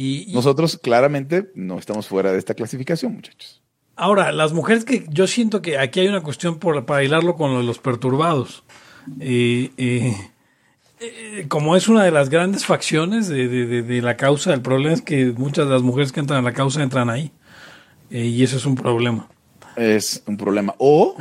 Y, 0.01 0.31
y 0.31 0.33
Nosotros 0.33 0.79
claramente 0.81 1.51
no 1.57 1.77
estamos 1.77 2.07
fuera 2.07 2.31
de 2.31 2.39
esta 2.39 2.55
clasificación, 2.55 3.15
muchachos. 3.15 3.61
ahora, 3.97 4.31
las 4.31 4.53
mujeres 4.53 4.85
que 4.85 5.05
yo 5.11 5.27
siento 5.27 5.61
que 5.61 5.77
aquí 5.77 5.99
hay 5.99 6.07
una 6.07 6.23
cuestión 6.23 6.61
por, 6.61 6.87
para 6.87 7.03
hilarlo 7.03 7.35
con 7.35 7.53
lo 7.53 7.59
de 7.59 7.65
los 7.65 7.81
perturbados. 7.81 8.63
Eh, 9.19 9.71
eh, 9.77 10.15
eh, 11.01 11.47
como 11.49 11.75
es 11.75 11.89
una 11.89 12.05
de 12.05 12.13
las 12.13 12.29
grandes 12.29 12.65
facciones 12.65 13.27
de, 13.27 13.49
de- 13.49 13.67
de- 13.67 13.83
de 13.83 14.01
la 14.03 14.17
causa, 14.17 14.55
el 14.55 14.61
problema 14.63 14.95
es 14.95 15.03
que 15.03 15.33
muchas 15.37 15.67
de 15.67 15.73
las 15.73 15.83
mujeres 15.83 16.13
que 16.13 16.21
entran 16.21 16.39
a 16.39 16.49
la 16.49 16.55
causa 16.55 16.81
entran 16.81 17.11
ahí. 17.11 17.33
Eh, 18.11 18.25
y 18.27 18.43
eso 18.45 18.57
es 18.57 18.67
un 18.67 18.77
problema. 18.77 19.29
Es 19.75 20.23
un 20.27 20.37
problema. 20.37 20.75
O, 20.79 21.17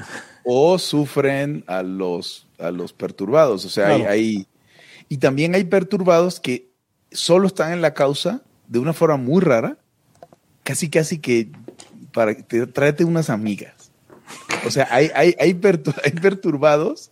o 0.46 0.78
sufren 0.78 1.64
a 1.66 1.82
los, 1.82 2.48
a 2.60 2.70
los 2.70 2.94
perturbados. 2.94 3.66
O 3.66 3.70
sea, 3.70 3.88
hay, 3.88 3.96
Claro. 4.02 4.12
hay- 4.14 4.48
y 5.10 5.18
también 5.18 5.56
hay 5.56 5.64
perturbados 5.64 6.40
que 6.40 6.70
solo 7.12 7.48
están 7.48 7.72
en 7.74 7.82
la 7.82 7.96
causa 7.96 8.44
de 8.68 8.80
una 8.80 8.94
forma 8.94 9.18
muy 9.18 9.42
rara, 9.42 9.78
casi 10.64 10.90
casi 10.90 11.20
que 11.20 11.50
para 12.14 12.36
te, 12.36 12.68
tráete 12.68 13.04
unas 13.04 13.30
amigas. 13.30 13.92
O 14.66 14.72
sea, 14.72 14.88
hay, 14.92 15.10
hay, 15.16 15.36
hay, 15.40 15.54
pertu- 15.54 15.96
hay 16.04 16.12
perturbados 16.12 17.12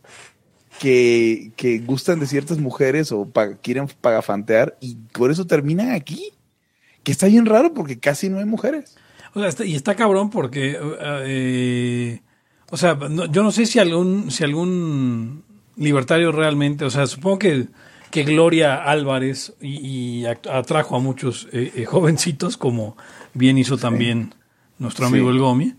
que, 0.79 1.51
que 1.55 1.79
gustan 1.79 2.19
de 2.19 2.27
ciertas 2.27 2.57
mujeres 2.57 3.11
o 3.11 3.31
quieren 3.61 3.87
pagafantear 4.01 4.77
y 4.81 4.95
por 5.13 5.31
eso 5.31 5.47
terminan 5.47 5.91
aquí. 5.91 6.31
Que 7.03 7.11
está 7.11 7.27
bien 7.27 7.45
raro 7.45 7.73
porque 7.73 7.99
casi 7.99 8.29
no 8.29 8.39
hay 8.39 8.45
mujeres. 8.45 8.95
O 9.35 9.39
sea, 9.51 9.65
y 9.65 9.75
está 9.75 9.95
cabrón 9.95 10.31
porque, 10.31 10.75
eh, 11.25 12.21
o 12.71 12.77
sea, 12.77 12.97
yo 13.29 13.43
no 13.43 13.51
sé 13.51 13.67
si 13.67 13.77
algún, 13.77 14.31
si 14.31 14.43
algún 14.43 15.43
libertario 15.75 16.31
realmente, 16.31 16.83
o 16.83 16.89
sea, 16.89 17.05
supongo 17.05 17.37
que, 17.37 17.67
que 18.15 18.23
Gloria 18.23 18.75
Álvarez 18.75 19.53
y, 19.61 20.23
atrajo 20.25 20.95
a 20.95 20.99
muchos 20.99 21.49
eh, 21.51 21.73
eh, 21.75 21.83
jovencitos, 21.85 22.55
como 22.55 22.95
bien 23.33 23.57
hizo 23.57 23.77
también 23.77 24.33
nuestro 24.79 25.07
amigo 25.07 25.27
Sí. 25.29 25.35
el 25.35 25.39
Gomi. 25.41 25.73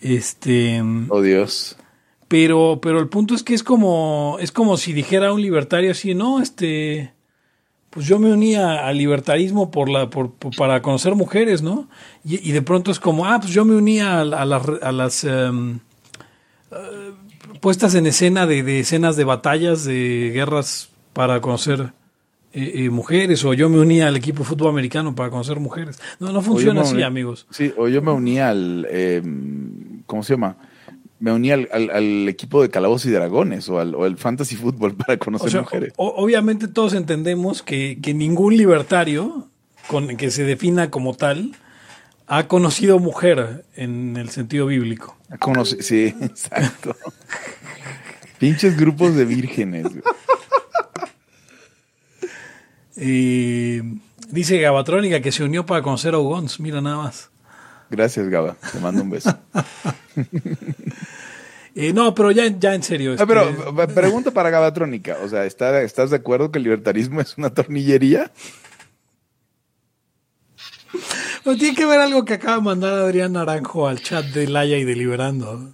Este, 0.00 0.80
Oh 1.08 1.20
Dios. 1.22 1.76
pero, 2.28 2.78
pero 2.80 3.00
el 3.00 3.08
punto 3.08 3.34
es 3.34 3.42
que 3.42 3.54
es 3.54 3.64
como, 3.64 4.36
es 4.40 4.52
como 4.52 4.76
si 4.76 4.92
dijera 4.92 5.32
un 5.32 5.42
libertario 5.42 5.90
así, 5.90 6.14
no, 6.14 6.40
este, 6.40 7.12
pues 7.90 8.06
yo 8.06 8.20
me 8.20 8.32
unía 8.32 8.86
al 8.86 8.98
libertarismo 8.98 9.72
por 9.72 9.88
la, 9.88 10.08
por, 10.08 10.30
por- 10.34 10.54
para 10.54 10.82
conocer 10.82 11.16
mujeres, 11.16 11.62
¿no? 11.62 11.88
Y, 12.24 12.48
y 12.48 12.52
de 12.52 12.62
pronto 12.62 12.92
es 12.92 13.00
como, 13.00 13.26
ah, 13.26 13.40
pues 13.40 13.52
yo 13.52 13.64
me 13.64 13.74
unía 13.74 14.18
a, 14.18 14.20
a 14.20 14.44
las, 14.44 14.62
a 14.82 14.92
las 14.92 15.24
em, 15.24 15.80
eh, 16.70 17.10
puestas 17.60 17.94
en 17.96 18.06
escena 18.06 18.46
de, 18.46 18.62
de 18.62 18.78
escenas 18.80 19.16
de 19.16 19.24
batallas, 19.24 19.84
de 19.84 20.30
guerras 20.32 20.90
para 21.16 21.40
conocer 21.40 21.94
eh, 22.52 22.72
eh, 22.84 22.90
mujeres, 22.90 23.42
o 23.46 23.54
yo 23.54 23.70
me 23.70 23.78
unía 23.80 24.08
al 24.08 24.16
equipo 24.16 24.40
de 24.40 24.44
fútbol 24.50 24.68
americano 24.68 25.14
para 25.14 25.30
conocer 25.30 25.58
mujeres. 25.60 25.98
No, 26.20 26.30
no 26.30 26.42
funciona 26.42 26.82
así, 26.82 26.94
uní- 26.96 27.06
amigos. 27.06 27.46
Sí, 27.50 27.72
o 27.78 27.88
yo 27.88 28.02
me 28.02 28.12
uní 28.12 28.38
al, 28.38 28.86
eh, 28.90 29.22
¿cómo 30.04 30.22
se 30.22 30.34
llama? 30.34 30.56
Me 31.18 31.32
uní 31.32 31.50
al, 31.52 31.70
al- 31.72 31.88
al 31.90 32.28
equipo 32.28 32.60
de 32.60 32.68
Calabozos 32.68 33.06
y 33.06 33.10
Dragones 33.12 33.66
o 33.70 33.78
al, 33.78 33.94
o 33.94 34.04
al 34.04 34.18
Fantasy 34.18 34.56
Fútbol 34.56 34.94
para 35.06 35.16
conocer 35.16 35.48
O 35.48 35.50
sea, 35.50 35.60
mujeres. 35.62 35.94
o- 35.96 36.12
obviamente 36.18 36.68
todos 36.68 36.92
entendemos 36.92 37.62
que, 37.62 37.98
que 38.02 38.12
ningún 38.12 38.54
libertario 38.58 39.48
con, 39.88 40.18
que 40.18 40.30
se 40.30 40.44
defina 40.44 40.90
como 40.90 41.14
tal 41.14 41.52
ha 42.26 42.46
conocido 42.46 42.98
mujer 42.98 43.64
en 43.74 44.18
el 44.18 44.28
sentido 44.28 44.66
bíblico. 44.66 45.16
Conoce- 45.40 45.80
sí, 45.80 46.14
exacto. 46.20 46.94
Pinches 48.38 48.76
grupos 48.76 49.14
de 49.14 49.24
vírgenes. 49.24 49.86
Dice 52.96 54.58
Gabatrónica 54.60 55.20
que 55.20 55.30
se 55.32 55.44
unió 55.44 55.64
para 55.66 55.82
conocer 55.82 56.14
a 56.14 56.18
Ugons. 56.18 56.58
Mira 56.60 56.80
nada 56.80 56.96
más. 56.96 57.30
Gracias, 57.90 58.28
Gaba. 58.28 58.56
Te 58.72 58.80
mando 58.80 59.02
un 59.02 59.10
beso. 59.10 59.36
Eh, 61.78 61.92
no, 61.92 62.14
pero 62.14 62.30
ya, 62.30 62.46
ya 62.46 62.74
en 62.74 62.82
serio. 62.82 63.14
Ah, 63.18 63.26
pero 63.26 63.50
este, 63.50 63.62
p- 63.70 63.88
pregunta 63.88 64.30
para 64.30 64.48
Gabatrónica. 64.48 65.18
O 65.22 65.28
sea, 65.28 65.44
¿está- 65.44 65.82
¿estás 65.82 66.08
de 66.08 66.16
acuerdo 66.16 66.50
que 66.50 66.56
el 66.56 66.62
libertarismo 66.64 67.20
es 67.20 67.36
una 67.36 67.50
tornillería? 67.50 68.32
pues 71.44 71.58
tiene 71.58 71.76
que 71.76 71.84
ver 71.84 72.00
algo 72.00 72.24
que 72.24 72.32
acaba 72.32 72.56
de 72.56 72.62
mandar 72.62 72.94
Adrián 72.94 73.32
Naranjo 73.34 73.86
al 73.88 74.00
chat 74.00 74.24
de 74.24 74.48
Laya 74.48 74.78
y 74.78 74.84
Deliberando. 74.84 75.70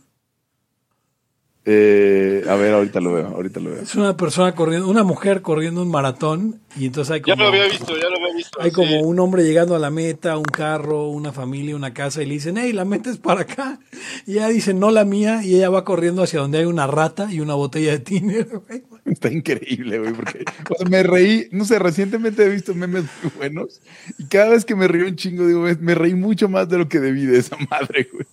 Eh, 1.65 2.45
a 2.49 2.57
ver, 2.57 2.75
ahorita 2.75 3.01
lo 3.01 3.13
veo, 3.13 3.29
ahorita 3.29 3.61
lo 3.61 3.71
veo. 3.71 3.83
Es 3.83 3.95
una 3.95 4.17
persona 4.17 4.53
corriendo, 4.53 4.89
una 4.89 5.05
mujer 5.05 5.43
corriendo 5.43 5.83
un 5.83 5.91
maratón 5.91 6.61
y 6.77 6.87
entonces 6.87 7.13
hay 7.13 7.21
Ya 7.25 7.35
como, 7.35 7.45
lo 7.45 7.49
había 7.51 7.67
visto, 7.69 7.97
ya 7.97 8.09
lo 8.09 8.17
había 8.17 8.35
visto. 8.35 8.61
hay 8.61 8.71
sí. 8.71 8.75
como 8.75 9.01
un 9.03 9.21
hombre 9.21 9.45
llegando 9.45 9.77
a 9.77 9.79
la 9.79 9.91
meta, 9.91 10.37
un 10.37 10.43
carro, 10.43 11.07
una 11.07 11.31
familia, 11.31 11.77
una 11.77 11.95
casa 11.95 12.21
y 12.21 12.27
le 12.27 12.35
dicen, 12.35 12.57
hey, 12.59 12.73
la 12.73 12.85
meta 12.85 13.11
es 13.11 13.19
para 13.19 13.43
acá. 13.43 13.79
Y 14.27 14.33
ella 14.33 14.49
dice, 14.49 14.75
no 14.75 14.91
la 14.91 15.05
mía, 15.05 15.45
y 15.45 15.55
ella 15.55 15.71
va 15.71 15.85
corriendo 15.85 16.25
hacia 16.25 16.41
donde 16.41 16.59
hay 16.59 16.65
una 16.65 16.89
rata 16.89 17.33
y 17.33 17.39
una 17.39 17.55
botella 17.55 17.93
de 17.93 18.01
tiner. 18.01 18.49
güey. 18.69 18.83
Está 19.05 19.31
increíble, 19.31 20.01
güey, 20.01 20.13
porque 20.15 20.45
o 20.69 20.75
sea, 20.75 20.89
me 20.89 21.05
reí, 21.05 21.49
no 21.53 21.65
sé, 21.65 21.79
recientemente 21.79 22.45
he 22.45 22.49
visto 22.49 22.75
memes 22.75 23.05
muy 23.23 23.33
buenos 23.37 23.81
y 24.19 24.25
cada 24.25 24.51
vez 24.51 24.65
que 24.65 24.75
me 24.75 24.89
río 24.89 25.07
un 25.07 25.15
chingo, 25.15 25.47
digo, 25.47 25.65
me 25.81 25.95
reí 25.95 26.15
mucho 26.15 26.49
más 26.49 26.69
de 26.69 26.79
lo 26.79 26.89
que 26.89 26.99
debí 26.99 27.25
de 27.25 27.39
esa 27.39 27.57
madre, 27.71 28.09
güey. 28.13 28.27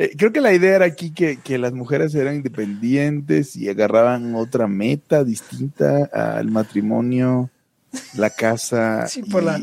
Eh, 0.00 0.12
creo 0.16 0.32
que 0.32 0.40
la 0.40 0.52
idea 0.52 0.76
era 0.76 0.84
aquí 0.86 1.12
que, 1.12 1.38
que 1.40 1.58
las 1.58 1.72
mujeres 1.72 2.14
eran 2.14 2.36
independientes 2.36 3.56
y 3.56 3.68
agarraban 3.68 4.36
otra 4.36 4.68
meta 4.68 5.24
distinta 5.24 6.08
al 6.12 6.48
matrimonio, 6.50 7.50
la 8.14 8.30
casa. 8.30 9.06
Sí, 9.08 9.22
por 9.24 9.42
y- 9.42 9.46
la- 9.46 9.60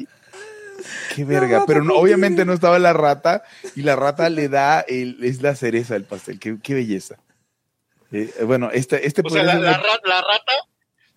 Qué 1.15 1.24
verga, 1.24 1.63
pero 1.65 1.84
no- 1.84 1.96
obviamente 1.96 2.44
no 2.46 2.51
estaba 2.54 2.77
la 2.80 2.92
rata 2.94 3.44
y 3.75 3.82
la 3.82 3.96
rata 3.96 4.30
le 4.30 4.50
da, 4.50 4.82
el, 4.82 5.24
es 5.24 5.42
la 5.42 5.56
cereza 5.56 5.94
del 5.94 6.04
pastel. 6.04 6.38
Qué, 6.38 6.58
qué 6.62 6.74
belleza. 6.74 7.15
Eh, 8.12 8.32
bueno, 8.46 8.70
este, 8.72 9.08
este 9.08 9.22
O 9.25 9.30
sea, 9.30 9.44
la 9.44 9.56
rata, 9.77 10.54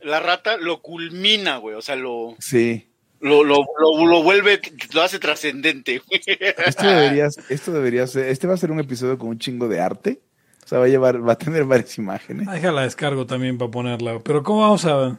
la 0.01 0.21
rata 0.21 0.57
lo 0.57 0.81
culmina, 0.81 1.57
güey. 1.59 1.75
O 1.75 1.83
sea, 1.83 1.97
lo, 1.97 2.37
Sí. 2.39 2.89
Lo, 3.21 3.45
lo, 3.45 3.57
lo, 3.81 4.07
lo 4.07 4.23
vuelve, 4.23 4.61
lo 4.95 5.03
hace 5.03 5.19
trascendente, 5.19 6.01
güey. 6.07 6.21
Esto 6.67 6.87
debería, 6.87 7.29
esto 7.49 7.73
debería 7.73 8.07
ser, 8.07 8.29
este 8.29 8.47
va 8.47 8.55
a 8.55 8.59
ser 8.59 8.71
un 8.71 8.81
episodio 8.81 9.19
con 9.19 9.29
un 9.31 9.39
chingo 9.39 9.69
de 9.69 9.81
arte. 9.81 10.21
O 10.65 10.69
sea, 10.69 10.79
va 10.81 10.85
a 10.85 10.89
llevar, 10.89 11.27
va 11.27 11.33
a 11.33 11.39
tener 11.39 11.65
varias 11.65 11.97
imágenes. 11.97 12.47
Ah, 12.47 12.53
Déjala 12.55 12.83
descargo 12.83 13.25
también 13.27 13.57
para 13.57 13.71
ponerla. 13.71 14.19
Pero 14.21 14.43
¿cómo 14.43 14.61
vamos 14.61 14.85
a...? 14.85 15.19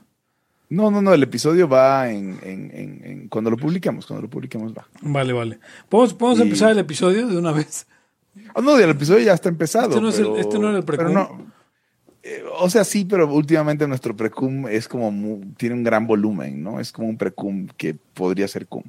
No, 0.70 0.92
no, 0.92 1.02
no, 1.02 1.12
el 1.16 1.24
episodio 1.24 1.68
va 1.68 2.12
en, 2.12 2.40
en, 2.44 2.72
en, 2.72 3.02
en- 3.04 3.28
cuando 3.30 3.50
lo 3.50 3.58
publicamos, 3.58 4.06
cuando 4.06 4.22
lo 4.22 4.30
publiquemos 4.30 4.72
va. 4.76 4.88
Vale, 5.02 5.34
vale. 5.34 5.60
¿Podemos, 5.90 6.14
podemos 6.14 6.40
Y- 6.40 6.44
empezar 6.44 6.70
el 6.72 6.78
episodio 6.78 7.26
de 7.26 7.36
una 7.38 7.52
vez? 7.52 7.88
Ah, 8.54 8.62
no, 8.62 8.78
el 8.78 8.92
episodio 8.92 9.22
ya 9.26 9.34
está 9.34 9.50
empezado. 9.50 9.90
Este 9.90 10.02
no 10.02 10.10
es 10.10 10.20
el- 10.20 10.26
pero- 10.26 10.38
este 10.38 10.60
no 10.60 10.70
era 10.70 10.78
el 10.78 10.84
pero. 10.84 11.50
Eh, 12.32 12.44
o 12.60 12.70
sea, 12.70 12.84
sí, 12.84 13.06
pero 13.06 13.28
últimamente 13.34 13.88
nuestro 13.88 14.16
precum 14.16 14.68
es 14.68 14.88
como, 14.88 15.10
mu- 15.12 15.42
tiene 15.58 15.74
un 15.76 15.84
gran 15.84 16.06
volumen, 16.06 16.62
¿no? 16.62 16.80
Es 16.80 16.92
como 16.92 17.08
un 17.10 17.18
precum 17.18 17.68
que 17.78 17.94
podría 17.96 18.48
ser 18.48 18.68
cum. 18.68 18.84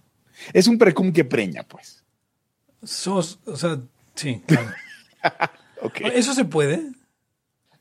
Es 0.52 0.66
un 0.66 0.76
precum 0.76 1.12
que 1.12 1.25
preña, 1.25 1.62
pues. 1.62 2.02
Somos, 2.82 3.38
o 3.47 3.56
sea, 3.56 3.78
sí, 4.14 4.42
claro. 4.47 4.68
¿Eso 6.14 6.35
se 6.35 6.44
puede? 6.44 6.82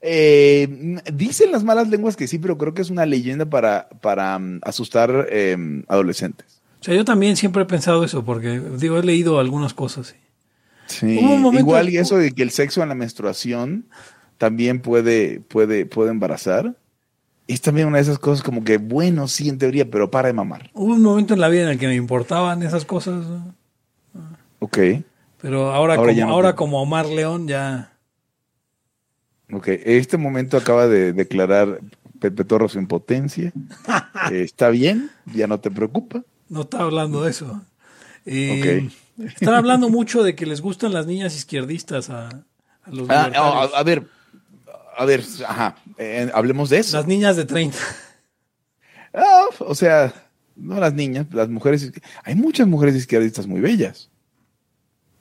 Eh, 0.01 0.97
dicen 1.13 1.51
las 1.51 1.63
malas 1.63 1.89
lenguas 1.89 2.15
que 2.15 2.27
sí, 2.27 2.39
pero 2.39 2.57
creo 2.57 2.73
que 2.73 2.81
es 2.81 2.89
una 2.89 3.05
leyenda 3.05 3.45
para, 3.45 3.89
para 4.01 4.39
mm, 4.39 4.61
asustar 4.63 5.27
eh, 5.29 5.57
adolescentes. 5.87 6.61
O 6.79 6.83
sea, 6.85 6.95
yo 6.95 7.03
también 7.03 7.35
siempre 7.35 7.63
he 7.63 7.65
pensado 7.65 8.05
eso, 8.05 8.23
porque, 8.23 8.61
digo, 8.77 8.97
he 8.97 9.03
leído 9.03 9.39
algunas 9.39 9.73
cosas. 9.73 10.15
sí. 10.87 11.19
Momento- 11.21 11.59
igual 11.59 11.89
y 11.89 11.97
eso 11.97 12.17
de 12.17 12.31
que 12.31 12.43
el 12.43 12.51
sexo 12.51 12.81
en 12.81 12.87
la 12.89 12.95
menstruación 12.95 13.87
también 14.39 14.81
puede, 14.81 15.39
puede, 15.41 15.85
puede 15.85 16.09
embarazar. 16.09 16.75
Es 17.47 17.61
también 17.61 17.87
una 17.87 17.97
de 17.97 18.03
esas 18.03 18.17
cosas 18.19 18.43
como 18.43 18.63
que, 18.63 18.77
bueno, 18.77 19.27
sí, 19.27 19.49
en 19.49 19.57
teoría, 19.59 19.89
pero 19.89 20.09
para 20.09 20.27
de 20.29 20.33
mamar. 20.33 20.71
Hubo 20.73 20.93
un 20.93 21.01
momento 21.03 21.33
en 21.35 21.39
la 21.41 21.49
vida 21.49 21.63
en 21.63 21.69
el 21.69 21.77
que 21.79 21.87
me 21.87 21.95
importaban 21.95 22.63
esas 22.63 22.85
cosas. 22.85 23.23
Ok, 24.59 24.77
pero 25.41 25.71
ahora, 25.71 25.95
como, 25.95 26.11
no 26.11 26.29
ahora 26.29 26.51
te- 26.51 26.55
como 26.57 26.81
Omar 26.81 27.05
León 27.07 27.47
ya... 27.47 27.93
ok. 29.51 29.67
Este 29.85 30.17
momento 30.17 30.57
acaba 30.57 30.87
de 30.87 31.13
declarar 31.13 31.79
Pepe 32.19 32.43
Torro 32.43 32.67
su 32.69 32.79
impotencia. 32.79 33.51
Eh, 34.31 34.41
Está 34.43 34.69
bien, 34.69 35.09
ya 35.33 35.47
no 35.47 35.59
te 35.59 35.71
preocupa. 35.71 36.23
No 36.49 36.61
está 36.61 36.81
hablando 36.81 37.23
de 37.23 37.31
eso. 37.31 37.61
Eh, 38.25 38.89
Están 39.17 39.53
hablando 39.55 39.89
mucho 39.89 40.21
de 40.23 40.35
que 40.35 40.45
les 40.45 40.61
gustan 40.61 40.93
las 40.93 41.07
niñas 41.07 41.35
izquierdistas 41.35 42.09
a, 42.09 42.27
a 42.27 42.91
los 42.91 43.09
Ah, 43.09 43.31
a, 43.33 43.63
a 43.79 43.83
ver, 43.83 44.05
a 44.99 45.05
ver, 45.05 45.23
ajá, 45.47 45.77
eh, 45.97 46.29
hablemos 46.33 46.69
de 46.69 46.79
eso. 46.79 46.97
Las 46.97 47.07
niñas 47.07 47.37
de 47.37 47.45
30. 47.45 47.77
Ah, 49.13 49.45
o 49.59 49.73
sea, 49.73 50.13
no 50.57 50.77
las 50.77 50.93
niñas, 50.93 51.25
las 51.31 51.47
mujeres. 51.47 51.89
Hay 52.25 52.35
muchas 52.35 52.67
mujeres 52.67 52.95
izquierdistas 52.95 53.47
muy 53.47 53.61
bellas. 53.61 54.11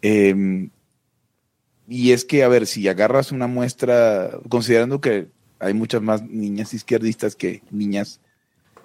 Eh, 0.02 0.68
y 1.86 2.10
es 2.10 2.24
que, 2.24 2.42
a 2.42 2.48
ver, 2.48 2.66
si 2.66 2.88
agarras 2.88 3.30
una 3.30 3.46
muestra, 3.46 4.32
considerando 4.48 5.00
que 5.00 5.28
hay 5.60 5.74
muchas 5.74 6.02
más 6.02 6.22
niñas 6.22 6.74
izquierdistas 6.74 7.36
que 7.36 7.62
niñas 7.70 8.20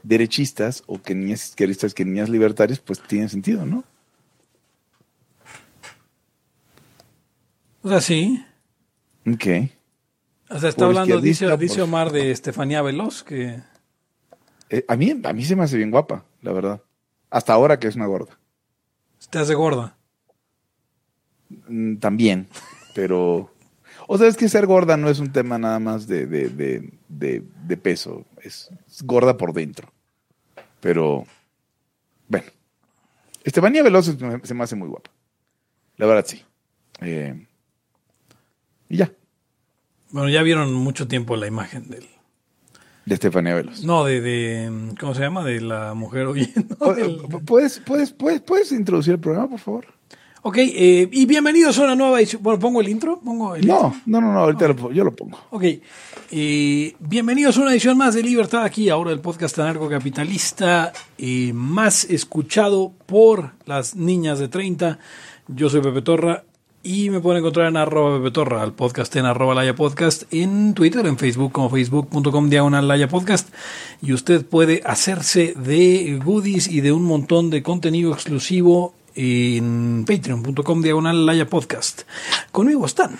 derechistas 0.04 0.84
o 0.86 1.02
que 1.02 1.16
niñas 1.16 1.50
izquierdistas 1.50 1.96
que 1.96 2.06
niñas 2.06 2.30
libertarias, 2.30 2.80
pues 2.80 3.02
tiene 3.02 3.30
sentido, 3.30 3.66
¿no? 3.66 3.84
O 7.82 7.90
sea, 7.90 8.00
sí. 8.00 8.46
Ok. 9.26 9.48
O 10.54 10.60
sea, 10.60 10.70
está 10.70 10.86
hablando, 10.86 11.20
dice, 11.20 11.56
dice 11.58 11.82
Omar 11.82 12.12
de 12.12 12.32
Estefanía 12.32 12.82
Veloz, 12.82 13.24
que... 13.24 13.60
Eh, 14.70 14.86
a, 14.88 14.96
mí, 14.96 15.14
a 15.24 15.34
mí 15.34 15.44
se 15.46 15.56
me 15.56 15.64
hace 15.64 15.78
bien 15.78 15.92
guapa, 15.92 16.26
la 16.42 16.52
verdad. 16.54 16.82
Hasta 17.30 17.54
ahora 17.54 17.80
que 17.80 17.88
es 17.88 17.96
una 17.96 18.06
gorda. 18.06 18.38
Te 19.30 19.40
hace 19.40 19.56
gorda. 19.56 19.98
Mm, 21.68 21.98
También, 21.98 22.48
pero... 22.96 23.50
O 24.08 24.18
sea, 24.18 24.28
es 24.28 24.36
que 24.36 24.50
ser 24.50 24.66
gorda 24.68 24.98
no 24.98 25.10
es 25.10 25.20
un 25.20 25.32
tema 25.32 25.58
nada 25.58 25.80
más 25.80 26.08
de, 26.08 26.26
de, 26.28 26.50
de, 26.50 26.92
de- 27.08 27.44
de 27.66 27.78
peso, 27.78 28.26
es, 28.42 28.70
es 28.88 29.02
gorda 29.04 29.38
por 29.38 29.54
dentro. 29.54 29.92
Pero, 30.82 31.24
bueno. 32.28 32.46
Estefanía 33.46 33.82
Veloz 33.82 34.06
se 34.06 34.14
me, 34.18 34.40
se 34.46 34.54
me 34.54 34.64
hace 34.64 34.76
muy 34.76 34.90
guapa. 34.90 35.10
La 35.96 36.06
verdad, 36.06 36.26
sí. 36.28 36.44
Eh, 37.00 37.48
y 38.90 38.98
ya, 38.98 39.12
Bueno, 40.14 40.30
ya 40.30 40.42
vieron 40.44 40.74
mucho 40.74 41.08
tiempo 41.08 41.36
la 41.36 41.48
imagen 41.48 41.90
del... 41.90 42.06
de 43.06 43.14
Estefanía 43.16 43.56
Veloz. 43.56 43.84
No, 43.84 44.06
de, 44.06 44.22
de... 44.22 44.72
¿Cómo 45.00 45.14
se 45.16 45.22
llama? 45.22 45.44
De 45.44 45.60
la 45.60 45.94
mujer 45.96 46.28
oyendo. 46.28 46.78
¿Puedes, 47.46 47.82
puedes, 47.86 48.12
puedes, 48.12 48.40
¿Puedes 48.42 48.72
introducir 48.72 49.14
el 49.16 49.20
programa, 49.20 49.48
por 49.50 49.60
favor? 49.60 49.86
Ok, 50.46 50.58
eh, 50.58 51.10
y 51.12 51.26
bienvenidos 51.26 51.80
a 51.80 51.86
una 51.86 51.96
nueva 51.96 52.20
edición. 52.20 52.44
Bueno, 52.44 52.60
¿pongo 52.60 52.82
el 52.82 52.90
intro? 52.90 53.20
¿Pongo 53.22 53.56
el 53.56 53.62
intro? 53.64 53.94
No, 54.06 54.20
no, 54.20 54.28
no, 54.28 54.34
no 54.34 54.40
ahorita 54.42 54.68
lo 54.68 54.76
po- 54.76 54.92
yo 54.92 55.04
lo 55.06 55.16
pongo. 55.16 55.40
Ok, 55.52 55.64
eh, 56.32 56.96
bienvenidos 57.00 57.58
a 57.58 57.62
una 57.62 57.72
edición 57.72 57.98
más 57.98 58.14
de 58.14 58.24
Libertad 58.24 58.64
aquí, 58.66 58.90
ahora 58.90 59.12
el 59.12 59.20
podcast 59.22 59.58
anarcocapitalista 59.60 60.92
eh, 61.18 61.54
más 61.54 62.04
escuchado 62.04 62.92
por 63.06 63.52
las 63.66 63.96
niñas 63.96 64.38
de 64.38 64.50
30. 64.50 65.00
Yo 65.48 65.70
soy 65.70 65.82
Pepe 65.82 66.02
Torra 66.02 66.44
y 66.84 67.10
me 67.10 67.22
pueden 67.22 67.40
encontrar 67.40 67.68
en 67.68 67.78
arroba 67.78 68.18
Pepe 68.18 68.32
Torra, 68.32 68.62
al 68.62 68.74
podcast 68.74 69.16
en 69.16 69.26
arroba 69.26 69.56
Laya 69.56 69.74
Podcast, 69.74 70.24
en 70.32 70.74
Twitter, 70.74 71.06
en 71.06 71.18
Facebook 71.18 71.54
como 71.54 71.70
facebook.com 71.70 72.50
diagonal 72.50 72.90
Laya 72.90 73.08
Podcast 73.08 73.50
y 74.02 74.12
usted 74.12 74.46
puede 74.46 74.82
hacerse 74.86 75.54
de 75.56 76.20
goodies 76.24 76.68
y 76.68 76.82
de 76.82 76.92
un 76.92 77.04
montón 77.04 77.50
de 77.50 77.64
contenido 77.64 78.14
exclusivo 78.14 78.94
en 79.16 80.04
patreon.com 80.06 80.82
diagonal 80.82 81.26
Laya 81.26 81.48
Podcast. 81.48 82.02
Conmigo 82.52 82.86
están. 82.86 83.18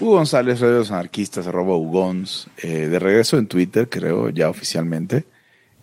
Hugo 0.00 0.12
González, 0.12 0.60
Radio 0.60 0.74
de 0.74 0.80
los 0.80 0.90
Anarquistas, 0.90 1.46
arroba 1.46 1.76
Ugons, 1.76 2.48
eh, 2.58 2.88
de 2.88 2.98
regreso 2.98 3.36
en 3.36 3.48
Twitter, 3.48 3.88
creo, 3.88 4.30
ya 4.30 4.48
oficialmente. 4.48 5.26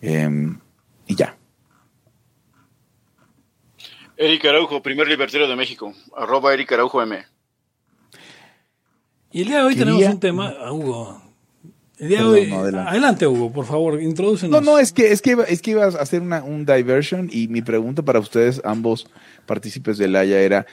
Eh, 0.02 0.28
y 1.06 1.14
ya. 1.14 1.36
Eric 4.16 4.44
Araujo, 4.44 4.82
primer 4.82 5.08
libertario 5.08 5.48
de 5.48 5.56
México. 5.56 5.92
Arroba 6.16 6.52
Eric 6.54 6.72
Araujo 6.72 7.02
M. 7.02 7.24
Y 9.32 9.42
el 9.42 9.48
día 9.48 9.58
de 9.58 9.64
hoy 9.64 9.74
Quería- 9.74 9.92
tenemos 9.92 10.14
un 10.14 10.20
tema, 10.20 10.54
ah, 10.60 10.72
Hugo. 10.72 11.20
El 11.98 12.08
día 12.08 12.18
de 12.20 12.24
hoy, 12.24 12.46
no, 12.50 12.60
adelante. 12.60 12.90
adelante. 12.90 13.26
Hugo, 13.26 13.52
por 13.52 13.66
favor, 13.66 14.00
introdúcenos. 14.00 14.62
No, 14.62 14.72
no, 14.72 14.78
es 14.78 14.92
que, 14.92 15.10
es 15.12 15.22
que, 15.22 15.30
iba, 15.30 15.44
es 15.44 15.62
que 15.62 15.72
ibas 15.72 15.94
a 15.94 16.02
hacer 16.02 16.22
una, 16.22 16.42
un 16.44 16.64
diversion 16.66 17.28
y 17.32 17.48
mi 17.48 17.62
pregunta 17.62 18.02
para 18.02 18.18
ustedes, 18.20 18.60
ambos 18.64 19.06
partícipes 19.46 19.98
del 19.98 20.14
Haya, 20.16 20.40
era, 20.40 20.66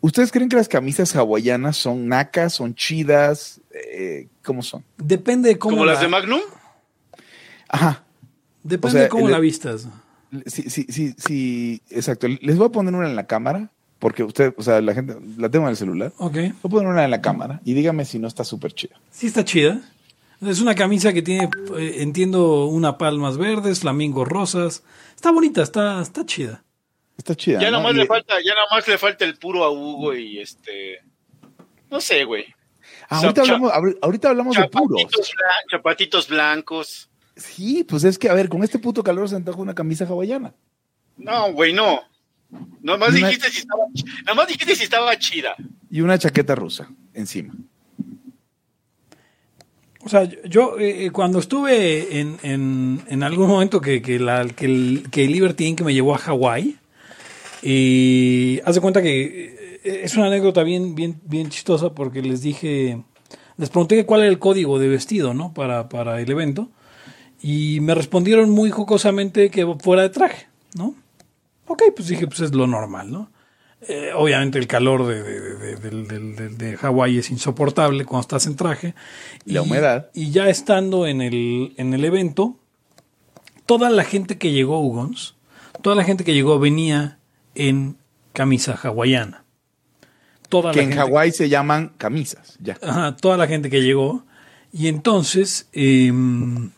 ¿ustedes 0.00 0.30
creen 0.32 0.48
que 0.48 0.56
las 0.56 0.68
camisas 0.68 1.14
hawaianas 1.16 1.76
son 1.76 2.06
nacas, 2.08 2.52
son 2.54 2.74
chidas? 2.74 3.60
Eh, 3.72 4.28
¿Cómo 4.44 4.62
son? 4.62 4.84
Depende 4.98 5.48
de 5.50 5.58
cómo 5.58 5.76
¿Como 5.76 5.84
las 5.86 5.96
la- 5.96 6.02
de 6.02 6.08
Magnum? 6.08 6.40
Ajá. 7.68 8.04
Depende 8.62 8.86
O 8.88 8.90
sea, 8.92 9.02
de 9.02 9.08
cómo 9.08 9.26
el- 9.26 9.32
la 9.32 9.38
vistas. 9.40 9.88
Sí, 10.46 10.70
sí, 10.70 10.86
sí, 10.88 11.14
sí, 11.16 11.82
exacto. 11.90 12.26
Les 12.28 12.56
voy 12.58 12.66
a 12.66 12.70
poner 12.72 12.94
una 12.94 13.08
en 13.08 13.16
la 13.16 13.26
cámara, 13.26 13.70
porque 13.98 14.22
usted, 14.24 14.54
o 14.56 14.62
sea, 14.62 14.80
la 14.80 14.94
gente, 14.94 15.16
la 15.38 15.48
tengo 15.50 15.66
en 15.66 15.70
el 15.70 15.76
celular. 15.76 16.12
Ok. 16.18 16.34
Voy 16.34 16.48
a 16.48 16.68
poner 16.68 16.88
una 16.88 17.04
en 17.04 17.10
la 17.10 17.20
cámara 17.22 17.60
y 17.64 17.74
dígame 17.74 18.04
si 18.04 18.18
no 18.18 18.28
está 18.28 18.44
súper 18.44 18.72
chida. 18.72 18.96
Sí 19.10 19.26
está 19.26 19.44
chida. 19.44 19.80
Es 20.40 20.60
una 20.60 20.74
camisa 20.74 21.12
que 21.12 21.22
tiene, 21.22 21.48
eh, 21.78 21.96
entiendo, 21.98 22.66
una 22.66 22.98
palmas 22.98 23.38
verdes, 23.38 23.80
flamingos 23.80 24.28
rosas. 24.28 24.82
Está 25.14 25.30
bonita, 25.30 25.62
está, 25.62 26.02
está 26.02 26.26
chida. 26.26 26.62
Está 27.16 27.34
chida. 27.34 27.60
Ya 27.60 27.70
¿no? 27.70 27.78
nomás 27.78 27.94
Y- 27.94 27.98
le 27.98 28.06
falta, 28.06 28.34
ya 28.44 28.52
nomás 28.54 28.86
le 28.88 28.98
falta 28.98 29.24
el 29.24 29.36
puro 29.38 29.64
a 29.64 29.70
Hugo 29.70 30.14
y 30.14 30.40
este. 30.40 30.98
No 31.90 32.00
sé, 32.00 32.24
güey. 32.24 32.44
Ah, 33.08 33.20
ahorita 33.20 33.42
hablamos, 33.42 33.72
ahor- 33.72 33.98
ahorita 34.02 34.28
hablamos 34.30 34.56
de 34.56 34.68
puros. 34.68 35.00
Blan- 35.00 35.70
chapatitos 35.70 36.28
blancos. 36.28 37.08
Sí, 37.36 37.84
pues 37.84 38.04
es 38.04 38.18
que, 38.18 38.28
a 38.28 38.34
ver, 38.34 38.48
con 38.48 38.62
este 38.62 38.78
puto 38.78 39.02
calor 39.02 39.28
se 39.28 39.36
antoja 39.36 39.60
una 39.60 39.74
camisa 39.74 40.04
hawaiana. 40.06 40.54
No, 41.16 41.52
güey, 41.52 41.72
no. 41.72 42.00
Nomás 42.80 43.10
Una- 43.10 43.26
dijiste 43.28 43.50
si 43.50 43.58
estaba, 43.60 43.84
ch- 43.94 44.24
nomás 44.26 44.46
dijiste 44.48 44.76
si 44.76 44.84
estaba 44.84 45.16
chida. 45.18 45.54
Y 45.90 46.00
una 46.00 46.18
chaqueta 46.18 46.54
rusa 46.54 46.88
encima. 47.12 47.54
O 50.04 50.08
sea, 50.08 50.24
yo 50.44 50.78
eh, 50.78 51.10
cuando 51.12 51.38
estuve 51.38 52.20
en, 52.20 52.36
en, 52.42 53.02
en 53.08 53.22
algún 53.22 53.48
momento 53.48 53.80
que, 53.80 54.02
que, 54.02 54.18
la, 54.18 54.44
que, 54.46 54.66
el, 54.66 55.06
que 55.10 55.24
el 55.24 55.32
Liberty 55.32 55.64
Inc. 55.66 55.80
me 55.80 55.94
llevó 55.94 56.14
a 56.14 56.18
Hawái, 56.18 56.76
y 57.62 58.60
haz 58.66 58.74
de 58.74 58.80
cuenta 58.82 59.00
que 59.00 59.80
eh, 59.82 60.00
es 60.04 60.14
una 60.16 60.26
anécdota 60.26 60.62
bien, 60.62 60.94
bien, 60.94 61.18
bien 61.24 61.48
chistosa 61.48 61.94
porque 61.94 62.20
les 62.20 62.42
dije, 62.42 63.02
les 63.56 63.70
pregunté 63.70 64.04
cuál 64.04 64.20
era 64.20 64.28
el 64.30 64.38
código 64.38 64.78
de 64.78 64.88
vestido, 64.88 65.32
¿no? 65.32 65.54
Para, 65.54 65.88
para 65.88 66.20
el 66.20 66.30
evento, 66.30 66.68
y 67.46 67.80
me 67.80 67.94
respondieron 67.94 68.48
muy 68.48 68.70
jocosamente 68.70 69.50
que 69.50 69.66
fuera 69.82 70.00
de 70.02 70.08
traje, 70.08 70.46
¿no? 70.78 70.94
Ok, 71.66 71.82
pues 71.94 72.08
dije, 72.08 72.26
pues 72.26 72.40
es 72.40 72.54
lo 72.54 72.66
normal, 72.66 73.10
¿no? 73.12 73.30
Eh, 73.86 74.12
obviamente 74.16 74.58
el 74.58 74.66
calor 74.66 75.06
de, 75.06 75.22
de, 75.22 75.76
de, 75.76 76.48
de 76.48 76.76
Hawái 76.78 77.18
es 77.18 77.30
insoportable 77.30 78.06
cuando 78.06 78.22
estás 78.22 78.46
en 78.46 78.56
traje. 78.56 78.94
Y 79.44 79.52
la 79.52 79.60
humedad. 79.62 80.08
Y 80.14 80.30
ya 80.30 80.48
estando 80.48 81.06
en 81.06 81.20
el, 81.20 81.74
en 81.76 81.92
el 81.92 82.02
evento, 82.06 82.56
toda 83.66 83.90
la 83.90 84.04
gente 84.04 84.38
que 84.38 84.52
llegó, 84.52 84.80
Ugons, 84.80 85.34
toda 85.82 85.96
la 85.96 86.04
gente 86.04 86.24
que 86.24 86.32
llegó 86.32 86.58
venía 86.58 87.18
en 87.54 87.98
camisa 88.32 88.72
hawaiana. 88.82 89.44
Toda 90.48 90.70
Que 90.70 90.78
la 90.78 90.82
en 90.84 90.88
gente- 90.92 91.02
Hawái 91.04 91.32
se 91.32 91.48
llaman 91.50 91.92
camisas, 91.98 92.56
ya. 92.60 92.78
Ajá, 92.82 93.16
toda 93.16 93.36
la 93.36 93.46
gente 93.46 93.68
que 93.68 93.82
llegó. 93.82 94.24
Y 94.72 94.88
entonces, 94.88 95.68
em, 95.72 96.70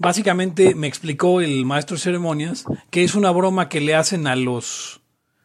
básicamente 0.00 0.74
me 0.74 0.88
explicó 0.88 1.40
el 1.40 1.64
maestro 1.64 1.96
de 1.96 2.02
ceremonias 2.02 2.64
que 2.90 3.04
es 3.04 3.14
una 3.14 3.30
broma 3.30 3.68
que 3.68 3.80
le 3.80 3.94
hacen 3.94 4.26
a 4.26 4.34
los... 4.34 5.00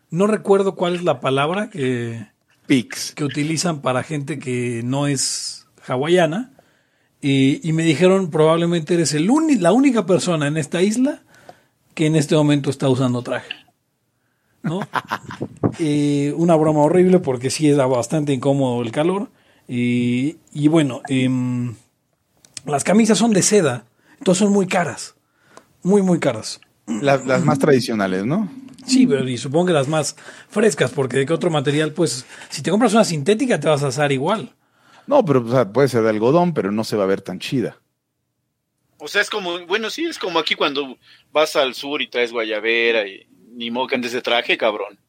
No 0.09 0.25
recuerdo 0.27 0.75
cuál 0.75 0.95
es 0.95 1.03
la 1.03 1.19
palabra 1.19 1.69
que, 1.69 2.25
Pix. 2.65 3.11
que 3.11 3.23
utilizan 3.25 3.81
para 3.81 4.01
gente 4.01 4.39
que 4.39 4.81
no 4.83 5.07
es 5.07 5.67
hawaiana. 5.85 6.51
Y, 7.21 7.67
y 7.67 7.73
me 7.73 7.83
dijeron, 7.83 8.29
probablemente 8.29 8.93
eres 8.93 9.13
el 9.13 9.29
uni- 9.29 9.55
la 9.57 9.71
única 9.73 10.05
persona 10.05 10.47
en 10.47 10.57
esta 10.57 10.81
isla 10.81 11.23
que 11.93 12.05
en 12.05 12.15
este 12.15 12.35
momento 12.35 12.69
está 12.69 12.87
usando 12.89 13.21
traje. 13.21 13.51
¿No? 14.63 14.79
Eh, 15.77 16.33
una 16.37 16.55
broma 16.55 16.79
horrible 16.83 17.19
porque 17.19 17.49
sí 17.49 17.69
era 17.69 17.85
bastante 17.85 18.31
incómodo 18.31 18.81
el 18.81 18.93
calor. 18.93 19.29
Y, 19.67 20.37
y 20.53 20.69
bueno, 20.69 21.01
em, 21.09 21.75
las 22.65 22.85
camisas 22.85 23.17
son 23.17 23.31
de 23.31 23.41
seda, 23.41 23.83
entonces 24.17 24.43
son 24.43 24.53
muy 24.53 24.67
caras. 24.67 25.15
Muy, 25.83 26.01
muy 26.01 26.19
caras. 26.19 26.59
Las, 26.87 27.25
las 27.25 27.43
más 27.43 27.59
tradicionales, 27.59 28.25
¿no? 28.25 28.51
Sí, 28.85 29.07
pero 29.07 29.27
y 29.27 29.37
supongo 29.37 29.67
que 29.67 29.73
las 29.73 29.87
más 29.87 30.15
frescas, 30.49 30.91
porque 30.91 31.17
de 31.17 31.25
qué 31.25 31.33
otro 31.33 31.49
material, 31.49 31.91
pues, 31.91 32.25
si 32.49 32.61
te 32.61 32.69
compras 32.69 32.93
una 32.93 33.03
sintética 33.03 33.59
te 33.59 33.67
vas 33.67 33.83
a 33.83 33.87
asar 33.87 34.11
igual. 34.11 34.53
No, 35.07 35.23
pero 35.25 35.41
o 35.43 35.49
sea, 35.49 35.71
puede 35.71 35.87
ser 35.87 36.03
de 36.03 36.09
algodón, 36.09 36.53
pero 36.53 36.71
no 36.71 36.83
se 36.83 36.95
va 36.95 37.03
a 37.03 37.07
ver 37.07 37.21
tan 37.21 37.39
chida. 37.39 37.77
O 38.97 39.07
sea, 39.07 39.21
es 39.21 39.29
como, 39.29 39.65
bueno, 39.67 39.89
sí, 39.89 40.05
es 40.05 40.17
como 40.17 40.39
aquí 40.39 40.55
cuando 40.55 40.97
vas 41.31 41.55
al 41.55 41.73
sur 41.73 42.01
y 42.01 42.07
traes 42.07 42.31
guayabera 42.31 43.07
y 43.07 43.27
ni 43.53 43.71
modo 43.71 43.87
que 43.87 43.95
andes 43.95 44.13
de 44.13 44.21
traje, 44.21 44.57
cabrón. 44.57 44.99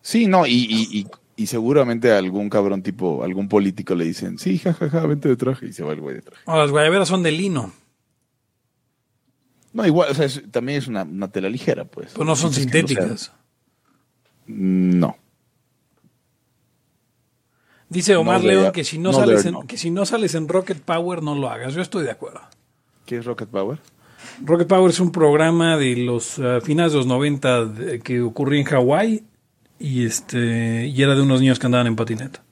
Sí, 0.00 0.26
no, 0.26 0.46
y, 0.46 0.52
y, 0.52 1.00
y, 1.00 1.06
y 1.36 1.46
seguramente 1.46 2.12
a 2.12 2.18
algún 2.18 2.48
cabrón 2.48 2.82
tipo, 2.82 3.22
algún 3.24 3.48
político 3.48 3.94
le 3.94 4.04
dicen, 4.04 4.38
sí, 4.38 4.58
jajaja, 4.58 5.06
vente 5.06 5.28
de 5.28 5.36
traje, 5.36 5.66
y 5.66 5.72
se 5.72 5.82
va 5.82 5.92
el 5.92 6.00
güey 6.00 6.16
de 6.16 6.22
traje. 6.22 6.42
Ahora, 6.46 6.62
las 6.62 6.70
guayaberas 6.70 7.08
son 7.08 7.22
de 7.22 7.32
lino, 7.32 7.72
No, 9.76 9.86
igual, 9.86 10.10
o 10.10 10.14
sea, 10.14 10.24
es- 10.24 10.42
también 10.50 10.78
es 10.78 10.88
una, 10.88 11.02
una 11.02 11.28
tela 11.30 11.50
ligera, 11.50 11.84
pues. 11.84 12.12
pero 12.14 12.24
no 12.24 12.34
son 12.34 12.50
Es 12.50 12.56
que 12.56 12.64
no 12.64 12.88
sintéticas. 12.88 13.32
Dice 17.88 18.16
Omar 18.16 18.40
No, 18.40 18.46
León 18.46 18.72
que 18.72 18.84
si 18.84 18.98
no, 18.98 19.12
no, 19.12 19.18
sales 19.18 19.44
en, 19.44 19.52
no. 19.52 19.66
que 19.66 19.76
si 19.76 19.90
no 19.90 20.06
sales 20.06 20.34
en 20.34 20.48
Rocket 20.48 20.80
Power 20.80 21.22
no 21.22 21.34
lo 21.34 21.50
hagas. 21.50 21.74
Yo 21.74 21.82
estoy 21.82 22.04
de 22.04 22.10
acuerdo. 22.10 22.40
¿Qué 23.04 23.18
es 23.18 23.24
Rocket 23.26 23.48
Power? 23.48 23.78
Rocket 24.42 24.66
Power 24.66 24.90
es 24.90 24.98
un 24.98 25.12
programa 25.12 25.76
de 25.76 25.94
los 25.96 26.38
eh, 26.38 26.60
finales 26.62 26.92
de 26.92 26.98
los 26.98 27.06
90 27.06 27.66
de- 27.66 28.00
que 28.00 28.22
ocurrió 28.22 28.58
en 28.58 28.64
Hawái 28.66 29.24
y 29.78 30.06
este 30.06 30.86
y 30.86 31.02
era 31.02 31.14
de 31.14 31.20
unos 31.20 31.40
niños 31.40 31.58
que 31.58 31.66
andaban 31.66 31.86
en 31.86 31.96
patineta. 31.96 32.42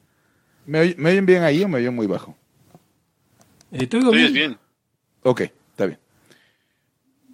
¿Me, 0.66 0.80
oy- 0.80 0.94
me 0.98 1.10
oyen 1.10 1.24
bien 1.26 1.42
ahí 1.42 1.64
o 1.64 1.68
me 1.68 1.78
oyen 1.78 1.94
muy 1.94 2.06
bajo? 2.06 2.36
Eh, 3.72 3.86
¿te 3.86 3.96
oigo 3.96 4.12
bien? 4.12 4.32
bien. 4.32 4.58
Ok, 5.24 5.40
está 5.70 5.86
bien. 5.86 5.98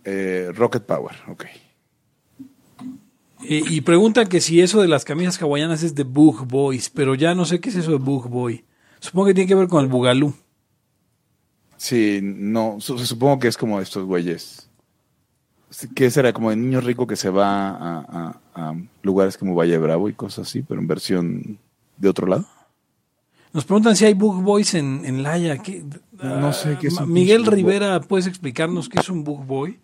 Eh, 0.05 0.51
Rocket 0.55 0.83
Power, 0.85 1.15
ok. 1.29 1.45
Eh, 3.43 3.63
y 3.69 3.81
preguntan 3.81 4.29
que 4.29 4.41
si 4.41 4.61
eso 4.61 4.81
de 4.83 4.89
las 4.89 5.05
camisas 5.05 5.41
hawaianas 5.41 5.83
es 5.83 5.95
de 5.95 6.05
Bug 6.05 6.47
Boys, 6.47 6.91
pero 6.91 7.15
ya 7.15 7.35
no 7.35 7.45
sé 7.45 7.61
qué 7.61 7.71
es 7.71 7.77
eso 7.77 7.91
de 7.93 7.97
Bug 7.99 8.29
Boy. 8.29 8.65
Supongo 8.99 9.29
que 9.29 9.35
tiene 9.35 9.49
que 9.49 9.55
ver 9.55 9.69
con 9.69 9.83
el 9.83 9.91
Bugalú. 9.91 10.35
Sí, 11.79 12.21
no, 12.23 12.77
su- 12.81 12.99
supongo 12.99 13.39
que 13.39 13.49
es 13.49 13.57
como 13.57 13.81
estos 13.81 14.05
güeyes. 14.05 14.69
¿Qué 15.95 16.11
será? 16.11 16.33
Como 16.33 16.51
el 16.53 16.61
niño 16.61 16.81
rico 16.81 17.07
que 17.07 17.17
se 17.17 17.31
va 17.31 17.71
a, 17.71 18.01
a- 18.01 18.41
a 18.55 18.75
lugares 19.03 19.39
como 19.39 19.55
Valle 19.55 19.79
Bravo 19.79 20.09
y 20.09 20.13
cosas 20.13 20.47
así, 20.49 20.61
pero 20.63 20.81
en 20.81 20.87
versión 20.87 21.59
de 21.97 22.09
otro 22.09 22.27
lado. 22.27 22.45
Nos 23.53 23.65
preguntan 23.65 23.97
si 23.97 24.05
hay 24.05 24.15
Bug 24.15 24.43
Boys 24.43 24.75
en, 24.75 25.03
en 25.05 25.23
Laia. 25.23 25.59
¿Qué? 25.59 25.83
No 26.13 26.53
sé 26.53 26.77
qué 26.79 26.89
es 26.89 26.99
un 26.99 27.11
Miguel. 27.13 27.47
Rivera, 27.47 28.01
¿puedes 28.01 28.27
explicarnos 28.27 28.89
qué 28.89 29.01
es 29.01 29.09
un 29.09 29.25
Bug 29.25 29.47
Boy? 29.47 29.79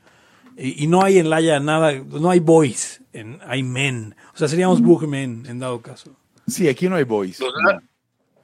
Y, 0.57 0.85
y 0.85 0.87
no 0.87 1.03
hay 1.05 1.19
en 1.19 1.29
Laia 1.31 1.61
nada, 1.61 1.93
no 1.93 2.31
hay 2.31 2.41
boys, 2.41 3.03
en, 3.13 3.39
hay 3.47 3.63
men. 3.63 4.15
O 4.35 4.39
sea, 4.39 4.49
seríamos 4.49 4.81
Bug 4.81 5.07
Men 5.07 5.45
en 5.49 5.59
dado 5.59 5.83
caso. 5.83 6.17
Sí, 6.47 6.69
aquí 6.69 6.89
no 6.89 6.97
hay 6.97 7.05
boys. 7.05 7.39
Los, 7.41 7.53
la- 7.65 7.83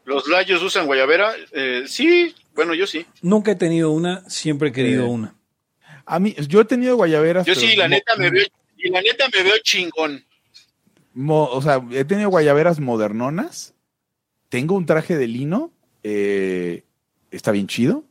los 0.05 0.29
layos 0.29 0.63
usan 0.63 0.87
guayabera. 0.87 1.33
Eh, 1.53 1.85
sí, 1.87 2.35
bueno, 2.55 2.75
yo 2.75 2.87
sí. 2.87 3.07
Nunca 3.23 3.53
he 3.53 3.55
tenido 3.57 3.91
una, 3.93 4.29
siempre 4.29 4.69
he 4.69 4.73
querido 4.73 5.05
Eh, 5.07 5.09
una. 5.09 5.35
A 6.05 6.19
mí, 6.19 6.35
yo 6.49 6.61
he 6.61 6.65
tenido 6.65 6.97
guayaberas. 6.97 7.47
Yo 7.47 7.55
sí, 7.55 7.77
la 7.77 7.87
neta 7.89 8.17
me 8.17 8.29
veo, 8.31 8.45
y 8.77 8.91
la 8.91 9.01
neta 9.01 9.27
me 9.33 9.43
veo 9.43 9.55
chingón. 9.63 10.25
mo- 11.15 11.49
o 11.51 11.63
sea, 11.63 11.81
he 11.93 12.05
tenido 12.05 12.29
guayaberas 12.31 12.81
modernonas. 12.81 13.75
Tengo 14.49 14.75
un 14.75 14.85
traje 14.87 15.17
de 15.17 15.29
lino. 15.29 15.71
eh, 16.03 16.83
está 17.31 17.53
bien 17.53 17.69
chido. 17.69 18.05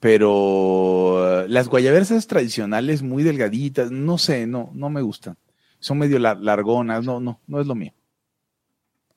Pero 0.00 1.42
eh, 1.44 1.48
las 1.48 1.68
guayaberas 1.68 2.10
esas 2.10 2.26
tradicionales, 2.26 3.02
muy 3.02 3.22
delgaditas, 3.22 3.90
no 3.90 4.16
sé, 4.18 4.46
no, 4.46 4.70
no 4.74 4.90
me 4.90 5.02
gustan. 5.02 5.36
Son 5.80 5.98
medio 5.98 6.18
lar- 6.18 6.38
largonas, 6.40 7.04
no, 7.04 7.20
no, 7.20 7.40
no 7.46 7.60
es 7.60 7.66
lo 7.66 7.74
mío. 7.74 7.92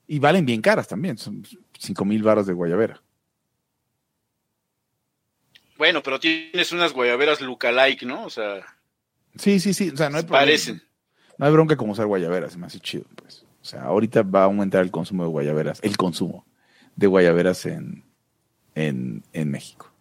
Y 0.08 0.18
valen 0.18 0.44
bien 0.44 0.60
caras 0.60 0.88
también, 0.88 1.16
son 1.18 1.42
cinco 1.78 2.04
mil 2.04 2.22
barras 2.22 2.46
de 2.46 2.52
guayabera. 2.52 3.00
Bueno, 5.78 6.02
pero 6.02 6.20
tienes 6.20 6.72
unas 6.72 6.92
guayaberas 6.92 7.40
lookalike, 7.40 8.02
¿no? 8.04 8.24
O 8.24 8.30
sea, 8.30 8.60
Sí, 9.36 9.58
sí, 9.60 9.72
sí, 9.72 9.90
o 9.90 9.96
sea, 9.96 10.10
no 10.10 10.18
hay 10.18 10.22
problema. 10.24 10.40
parecen. 10.46 10.82
No 11.38 11.46
hay 11.46 11.52
bronca 11.52 11.76
como 11.76 11.92
usar 11.92 12.06
guayaberas, 12.06 12.56
me 12.56 12.66
hace 12.66 12.78
chido, 12.78 13.04
pues. 13.16 13.44
O 13.62 13.64
sea, 13.64 13.84
ahorita 13.84 14.22
va 14.22 14.40
a 14.42 14.44
aumentar 14.44 14.82
el 14.82 14.90
consumo 14.90 15.22
de 15.24 15.30
guayaberas, 15.30 15.80
el 15.82 15.96
consumo 15.96 16.44
de 16.96 17.06
guayaberas 17.06 17.64
en, 17.66 18.04
en, 18.74 19.22
en 19.32 19.50
México. 19.50 19.91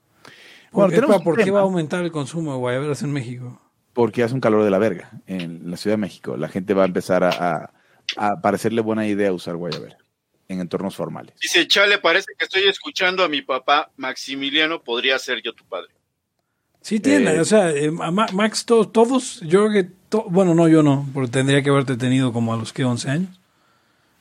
¿Por, 0.71 0.89
qué, 0.89 0.95
tenemos 0.95 1.21
por 1.21 1.37
va 1.53 1.59
a 1.59 1.63
aumentar 1.63 2.03
el 2.03 2.11
consumo 2.11 2.53
de 2.53 2.57
guayaberas 2.59 3.03
en 3.03 3.11
México? 3.11 3.61
Porque 3.93 4.23
hace 4.23 4.33
un 4.33 4.39
calor 4.39 4.63
de 4.63 4.69
la 4.69 4.77
verga 4.79 5.11
en 5.27 5.69
la 5.69 5.75
Ciudad 5.77 5.95
de 5.95 6.01
México. 6.01 6.37
La 6.37 6.47
gente 6.47 6.73
va 6.73 6.83
a 6.83 6.85
empezar 6.85 7.23
a, 7.25 7.29
a, 7.29 7.73
a 8.15 8.41
parecerle 8.41 8.81
buena 8.81 9.05
idea 9.05 9.33
usar 9.33 9.57
guayabera 9.57 9.97
en 10.47 10.61
entornos 10.61 10.95
formales. 10.95 11.35
Dice, 11.41 11.67
chale, 11.67 11.97
parece 11.97 12.27
que 12.37 12.45
estoy 12.45 12.63
escuchando 12.63 13.23
a 13.23 13.27
mi 13.29 13.41
papá 13.41 13.91
Maximiliano, 13.97 14.81
podría 14.81 15.19
ser 15.19 15.41
yo 15.41 15.53
tu 15.53 15.65
padre. 15.65 15.89
Sí 16.81 16.99
tiene, 16.99 17.35
Eh, 17.35 17.39
o 17.41 17.45
sea, 17.45 17.69
eh, 17.71 17.91
Ma- 17.91 18.27
Max, 18.33 18.65
to- 18.65 18.87
todos, 18.87 19.41
yo 19.41 19.67
creo 19.67 19.71
que, 19.83 19.89
to- 20.09 20.25
bueno, 20.29 20.55
no, 20.55 20.67
yo 20.67 20.81
no, 20.83 21.07
porque 21.13 21.29
tendría 21.29 21.61
que 21.61 21.69
haberte 21.69 21.95
tenido 21.97 22.33
como 22.33 22.53
a 22.53 22.57
los 22.57 22.73
que 22.73 22.83
11 22.85 23.09
años. 23.09 23.39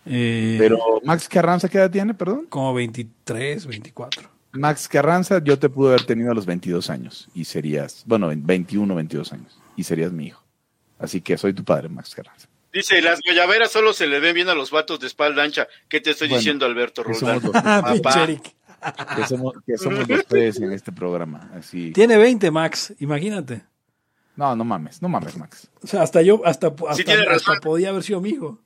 Eh, 0.04 0.56
Pero, 0.58 0.78
Max 1.04 1.28
Carranza, 1.28 1.68
¿qué 1.68 1.78
edad 1.78 1.90
tiene, 1.90 2.12
perdón? 2.14 2.46
Como 2.48 2.74
23, 2.74 3.66
24. 3.66 4.28
Max 4.52 4.88
Carranza, 4.88 5.42
yo 5.42 5.58
te 5.58 5.68
pude 5.68 5.90
haber 5.90 6.04
tenido 6.04 6.32
a 6.32 6.34
los 6.34 6.46
22 6.46 6.90
años 6.90 7.28
y 7.34 7.44
serías, 7.44 8.02
bueno, 8.06 8.30
21, 8.34 8.94
22 8.94 9.32
años 9.32 9.58
y 9.76 9.84
serías 9.84 10.12
mi 10.12 10.26
hijo. 10.28 10.42
Así 10.98 11.20
que 11.20 11.38
soy 11.38 11.52
tu 11.54 11.64
padre, 11.64 11.88
Max 11.88 12.14
Carranza. 12.14 12.48
Dice, 12.72 13.00
las 13.02 13.20
guayaberas 13.24 13.70
solo 13.70 13.92
se 13.92 14.06
le 14.06 14.20
ven 14.20 14.34
bien 14.34 14.48
a 14.48 14.54
los 14.54 14.70
vatos 14.70 15.00
de 15.00 15.06
espalda 15.08 15.42
ancha. 15.42 15.66
¿Qué 15.88 16.00
te 16.00 16.10
estoy 16.10 16.28
Bueno, 16.28 16.38
diciendo, 16.38 16.66
Alberto 16.66 17.02
Roldán? 17.02 17.40
Ah. 17.54 17.96
Que 19.16 19.26
somos, 19.26 19.54
que 19.66 19.76
somos 19.76 20.08
los 20.08 20.24
tres 20.26 20.56
en 20.58 20.72
este 20.72 20.90
programa. 20.92 21.50
Así. 21.54 21.92
Tiene 21.92 22.16
20, 22.16 22.50
Max, 22.50 22.94
imagínate. 22.98 23.62
No, 24.36 24.56
no 24.56 24.64
mames, 24.64 25.02
no 25.02 25.08
mames, 25.08 25.36
Max. 25.36 25.68
O 25.82 25.86
sea, 25.86 26.02
hasta 26.02 26.22
yo, 26.22 26.40
hasta, 26.46 26.72
hasta, 26.88 27.60
podía 27.60 27.90
haber 27.90 28.02
sido 28.02 28.20
mi 28.20 28.30
hijo. 28.30 28.58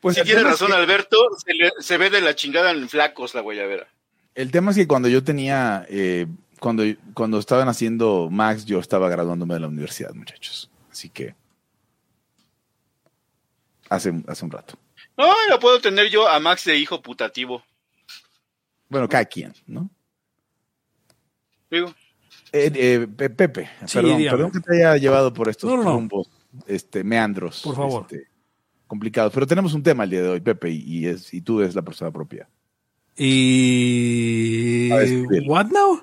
Pues 0.00 0.14
si 0.16 0.22
el 0.22 0.26
tiene 0.26 0.42
razón, 0.42 0.68
que- 0.68 0.74
Alberto, 0.74 1.18
se, 1.44 1.54
le- 1.54 1.72
se 1.78 1.98
ve 1.98 2.10
de 2.10 2.20
la 2.20 2.34
chingada 2.34 2.70
en 2.72 2.88
flacos 2.88 3.34
la 3.34 3.42
guayabera. 3.42 3.86
El 4.36 4.50
tema 4.50 4.70
es 4.70 4.76
que 4.76 4.86
cuando 4.86 5.08
yo 5.08 5.24
tenía, 5.24 5.84
eh, 5.88 6.26
cuando, 6.60 6.84
cuando 7.14 7.38
estaban 7.38 7.68
haciendo 7.68 8.28
Max, 8.30 8.64
yo 8.66 8.78
estaba 8.78 9.08
graduándome 9.08 9.54
de 9.54 9.60
la 9.60 9.68
universidad, 9.68 10.12
muchachos. 10.14 10.70
Así 10.90 11.08
que 11.08 11.34
hace, 13.88 14.10
un- 14.10 14.24
hace 14.28 14.44
un 14.44 14.50
rato. 14.50 14.74
No, 15.16 15.32
lo 15.50 15.58
puedo 15.58 15.80
tener 15.80 16.10
yo 16.10 16.28
a 16.28 16.38
Max 16.38 16.64
de 16.64 16.76
hijo 16.76 17.00
putativo. 17.00 17.62
Bueno, 18.88 19.08
cada 19.08 19.24
quien, 19.24 19.52
¿no? 19.66 19.88
Digo, 21.70 21.92
Eh, 22.52 22.70
eh, 22.74 23.08
Pe- 23.14 23.30
Pepe, 23.30 23.68
Sí, 23.86 23.98
perdón, 23.98 24.22
perdón 24.30 24.50
que 24.52 24.60
te 24.60 24.76
haya 24.76 24.96
llevado 24.96 25.32
por 25.32 25.48
estos 25.48 25.68
No, 25.68 25.76
no, 25.78 25.82
no. 25.82 25.92
rumbos, 25.94 26.30
este, 26.66 27.02
meandros. 27.02 27.60
Por 27.62 27.74
favor. 27.74 28.02
este, 28.08 28.28
complicados. 28.86 29.32
Pero 29.34 29.46
tenemos 29.46 29.74
un 29.74 29.82
tema 29.82 30.04
el 30.04 30.10
día 30.10 30.22
de 30.22 30.28
hoy, 30.28 30.40
Pepe, 30.40 30.70
y, 30.70 30.82
y 31.00 31.06
es, 31.06 31.34
y 31.34 31.40
tú 31.40 31.60
eres 31.60 31.74
la 31.74 31.82
persona 31.82 32.10
propia. 32.12 32.48
Y... 33.16 34.90
A 34.92 34.98
describirlo. 34.98 35.52
¿What 35.52 35.66
now? 35.66 36.02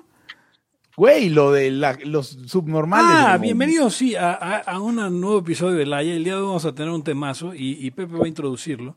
Güey, 0.96 1.28
lo 1.28 1.50
de 1.50 1.70
la- 1.72 1.98
los 2.04 2.38
subnormales. 2.46 3.10
Ah, 3.12 3.32
del 3.32 3.42
bienvenido, 3.42 3.90
sí, 3.90 4.14
a, 4.14 4.32
a, 4.32 4.56
a 4.58 4.80
un 4.80 4.96
nuevo 4.96 5.38
episodio 5.40 5.76
de 5.76 5.86
Laia. 5.86 6.14
El 6.14 6.22
día 6.24 6.34
de 6.34 6.40
hoy 6.40 6.46
vamos 6.46 6.64
a 6.64 6.74
tener 6.74 6.92
un 6.92 7.02
temazo 7.02 7.52
y, 7.54 7.84
y 7.84 7.90
Pepe 7.90 8.16
va 8.16 8.24
a 8.24 8.28
introducirlo. 8.28 8.96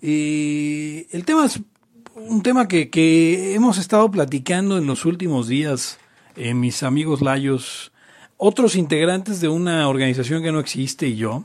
Y 0.00 1.06
el 1.10 1.24
tema 1.24 1.46
es 1.46 1.60
un 2.14 2.42
tema 2.42 2.68
que, 2.68 2.90
que 2.90 3.54
hemos 3.54 3.78
estado 3.78 4.08
platicando 4.10 4.78
en 4.78 4.86
los 4.86 5.04
últimos 5.04 5.48
días, 5.48 5.98
eh, 6.36 6.54
mis 6.54 6.82
amigos 6.84 7.22
layos, 7.22 7.92
otros 8.36 8.76
integrantes 8.76 9.40
de 9.40 9.48
una 9.48 9.88
organización 9.88 10.42
que 10.44 10.52
no 10.52 10.60
existe 10.60 11.08
y 11.08 11.16
yo. 11.16 11.44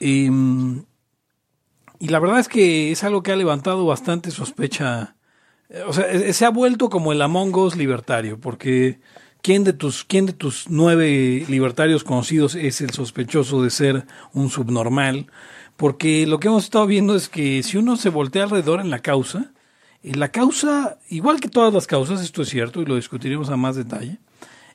Y, 0.00 0.28
mm, 0.28 0.84
y 1.98 2.08
la 2.08 2.18
verdad 2.18 2.40
es 2.40 2.48
que 2.48 2.92
es 2.92 3.04
algo 3.04 3.22
que 3.22 3.32
ha 3.32 3.36
levantado 3.36 3.84
bastante 3.86 4.30
sospecha. 4.30 5.16
Eh, 5.68 5.82
O 5.86 5.92
sea, 5.92 6.10
eh, 6.10 6.32
se 6.32 6.44
ha 6.44 6.50
vuelto 6.50 6.88
como 6.90 7.12
el 7.12 7.22
Among 7.22 7.54
Us 7.56 7.76
libertario, 7.76 8.38
porque 8.40 9.00
¿quién 9.42 9.64
de 9.64 9.72
tus, 9.72 10.04
quién 10.04 10.26
de 10.26 10.32
tus 10.32 10.68
nueve 10.68 11.44
libertarios 11.48 12.04
conocidos 12.04 12.54
es 12.54 12.80
el 12.80 12.90
sospechoso 12.90 13.62
de 13.62 13.70
ser 13.70 14.06
un 14.32 14.50
subnormal? 14.50 15.26
Porque 15.76 16.26
lo 16.26 16.40
que 16.40 16.48
hemos 16.48 16.64
estado 16.64 16.86
viendo 16.86 17.14
es 17.14 17.28
que 17.28 17.62
si 17.62 17.76
uno 17.76 17.96
se 17.96 18.10
voltea 18.10 18.44
alrededor 18.44 18.80
en 18.80 18.90
la 18.90 18.98
causa, 19.00 19.52
y 20.02 20.14
la 20.14 20.30
causa, 20.30 20.98
igual 21.08 21.40
que 21.40 21.48
todas 21.48 21.74
las 21.74 21.86
causas, 21.86 22.20
esto 22.20 22.42
es 22.42 22.48
cierto 22.48 22.80
y 22.80 22.86
lo 22.86 22.96
discutiremos 22.96 23.50
a 23.50 23.56
más 23.56 23.76
detalle, 23.76 24.18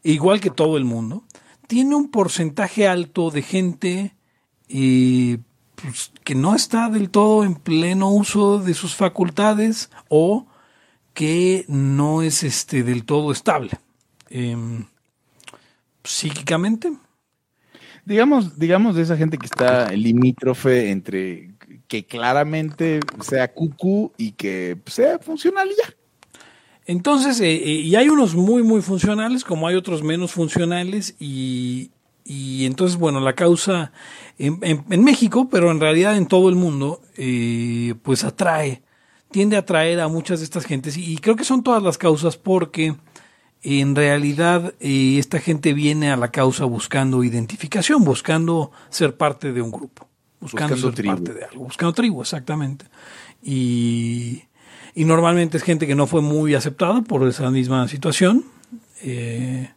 igual 0.03 0.39
que 0.39 0.49
todo 0.49 0.77
el 0.77 0.83
mundo, 0.83 1.23
tiene 1.67 1.95
un 1.95 2.11
porcentaje 2.11 2.87
alto 2.87 3.31
de 3.31 3.41
gente 3.41 4.15
eh, 4.67 5.37
pues, 5.83 6.11
que 6.23 6.33
no 6.33 6.55
está 6.55 6.89
del 6.89 7.09
todo 7.09 7.43
en 7.43 7.55
pleno 7.55 8.09
uso 8.09 8.59
de 8.59 8.73
sus 8.73 8.95
facultades 8.95 9.89
o 10.07 10.47
que 11.13 11.65
no 11.67 12.21
es 12.21 12.43
este 12.43 12.83
del 12.83 13.03
todo 13.05 13.31
estable 13.31 13.71
em, 14.29 14.85
psíquicamente. 16.03 16.93
Digamos, 18.05 18.57
digamos 18.57 18.95
de 18.95 19.03
esa 19.03 19.17
gente 19.17 19.37
que 19.37 19.45
está 19.45 19.91
limítrofe 19.91 20.89
entre 20.91 21.51
que 21.87 22.05
claramente 22.05 23.01
sea 23.21 23.53
cucú 23.53 24.11
y 24.17 24.31
que 24.31 24.77
sea 24.87 25.19
funcional 25.19 25.69
y 25.69 25.75
ya. 25.75 25.93
Entonces, 26.85 27.39
eh, 27.39 27.53
eh, 27.53 27.81
y 27.81 27.95
hay 27.95 28.09
unos 28.09 28.35
muy, 28.35 28.63
muy 28.63 28.81
funcionales, 28.81 29.43
como 29.43 29.67
hay 29.67 29.75
otros 29.75 30.03
menos 30.03 30.31
funcionales, 30.31 31.15
y, 31.19 31.91
y 32.25 32.65
entonces, 32.65 32.97
bueno, 32.97 33.19
la 33.19 33.33
causa 33.33 33.93
en, 34.37 34.59
en- 34.61 34.83
en 34.89 35.03
México, 35.03 35.47
pero 35.49 35.71
en 35.71 35.79
realidad 35.79 36.15
en 36.17 36.25
todo 36.27 36.49
el 36.49 36.55
mundo, 36.55 37.01
eh, 37.17 37.93
pues 38.03 38.23
atrae, 38.23 38.81
tiende 39.31 39.55
a 39.55 39.59
atraer 39.59 39.99
a 39.99 40.07
muchas 40.07 40.39
de 40.39 40.45
estas 40.45 40.65
gentes, 40.65 40.97
y, 40.97 41.13
y 41.13 41.17
creo 41.17 41.35
que 41.35 41.43
son 41.43 41.63
todas 41.63 41.81
las 41.83 41.97
causas 41.97 42.37
porque 42.37 42.95
en 43.61 43.95
realidad 43.95 44.73
eh, 44.79 45.17
esta 45.19 45.39
gente 45.39 45.73
viene 45.73 46.11
a 46.11 46.17
la 46.17 46.29
causa 46.31 46.65
buscando 46.65 47.23
identificación, 47.23 48.03
buscando 48.03 48.71
ser 48.89 49.15
parte 49.15 49.53
de 49.53 49.61
un 49.61 49.71
grupo, 49.71 50.07
buscando, 50.41 50.75
Buscando 50.75 50.87
ser 50.89 50.95
tribu. 50.95 51.15
parte 51.15 51.33
de 51.33 51.45
algo, 51.45 51.63
buscando 51.65 51.93
tribu, 51.93 52.21
exactamente. 52.21 52.85
Y, 53.41 54.43
y 54.95 55.05
normalmente 55.05 55.57
es 55.57 55.63
gente 55.63 55.87
que 55.87 55.95
no 55.95 56.07
fue 56.07 56.21
muy 56.21 56.55
aceptada 56.55 57.01
por 57.01 57.27
esa 57.27 57.49
misma 57.51 57.87
situación. 57.87 58.45
Eh, 59.01 59.69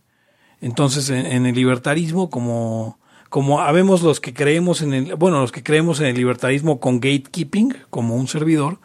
entonces, 0.60 1.10
en, 1.10 1.26
en 1.26 1.46
el 1.46 1.54
libertarismo, 1.54 2.30
como, 2.30 2.98
como 3.36 3.60
habemos 3.60 4.00
los 4.00 4.18
que 4.18 4.32
creemos 4.32 4.80
en 4.80 4.94
el, 4.94 5.14
bueno, 5.16 5.42
los 5.42 5.52
que 5.52 5.62
creemos 5.62 6.00
en 6.00 6.06
el 6.06 6.16
libertarismo 6.16 6.80
con 6.80 7.00
gatekeeping, 7.00 7.76
como 7.90 8.16
un 8.16 8.28
servidor, 8.28 8.78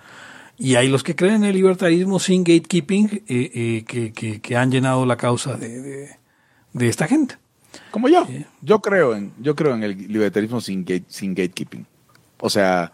y 0.57 0.75
hay 0.75 0.89
los 0.89 1.03
que 1.03 1.15
creen 1.15 1.35
en 1.35 1.43
el 1.45 1.55
libertarismo 1.55 2.19
sin 2.19 2.43
gatekeeping, 2.43 3.23
eh, 3.29 3.51
eh, 3.53 3.85
que, 3.87 4.11
que, 4.11 4.41
que 4.41 4.57
han 4.57 4.69
llenado 4.69 5.05
la 5.05 5.15
causa 5.15 5.55
de, 5.55 5.81
de, 5.81 6.09
de 6.73 6.87
esta 6.89 7.07
gente. 7.07 7.37
Como 7.91 8.09
yo. 8.09 8.25
Sí. 8.25 8.45
Yo 8.61 8.81
creo 8.81 9.15
en, 9.15 9.31
yo 9.39 9.55
creo 9.55 9.73
en 9.73 9.83
el 9.83 10.11
libertarismo 10.11 10.59
sin 10.59 10.81
gate, 10.83 11.05
sin 11.07 11.33
gatekeeping. 11.33 11.85
O 12.41 12.49
sea, 12.49 12.91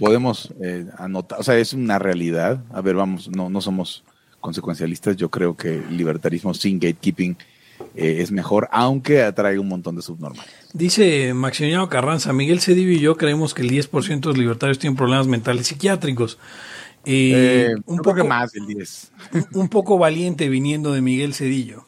podemos 0.00 0.52
eh, 0.60 0.86
anotar, 0.98 1.38
o 1.38 1.44
sea, 1.44 1.56
es 1.56 1.72
una 1.72 2.00
realidad. 2.00 2.64
A 2.72 2.80
ver, 2.80 2.96
vamos, 2.96 3.28
no, 3.28 3.48
no 3.48 3.60
somos 3.60 4.02
consecuencialistas. 4.40 5.16
Yo 5.16 5.30
creo 5.30 5.56
que 5.56 5.76
el 5.76 5.96
libertarismo 5.96 6.52
sin 6.52 6.80
gatekeeping 6.80 7.36
eh, 7.94 8.18
es 8.20 8.30
mejor, 8.30 8.68
aunque 8.72 9.22
atrae 9.22 9.58
un 9.58 9.68
montón 9.68 9.96
de 9.96 10.02
subnormales. 10.02 10.52
Dice 10.72 11.32
Maximiliano 11.34 11.88
Carranza, 11.88 12.32
Miguel 12.32 12.60
Cedillo 12.60 12.90
y 12.90 13.00
yo 13.00 13.16
creemos 13.16 13.54
que 13.54 13.62
el 13.62 13.70
10% 13.70 14.20
de 14.20 14.26
los 14.26 14.38
libertarios 14.38 14.78
tienen 14.78 14.96
problemas 14.96 15.26
mentales 15.26 15.66
psiquiátricos. 15.66 16.38
Eh, 17.04 17.68
Eh, 17.70 17.74
un, 17.86 17.98
poco, 17.98 18.24
más 18.26 18.52
del 18.52 18.66
10. 18.66 19.12
un 19.54 19.68
poco 19.68 19.96
valiente 19.96 20.48
viniendo 20.48 20.92
de 20.92 21.00
Miguel 21.00 21.34
Cedillo. 21.34 21.86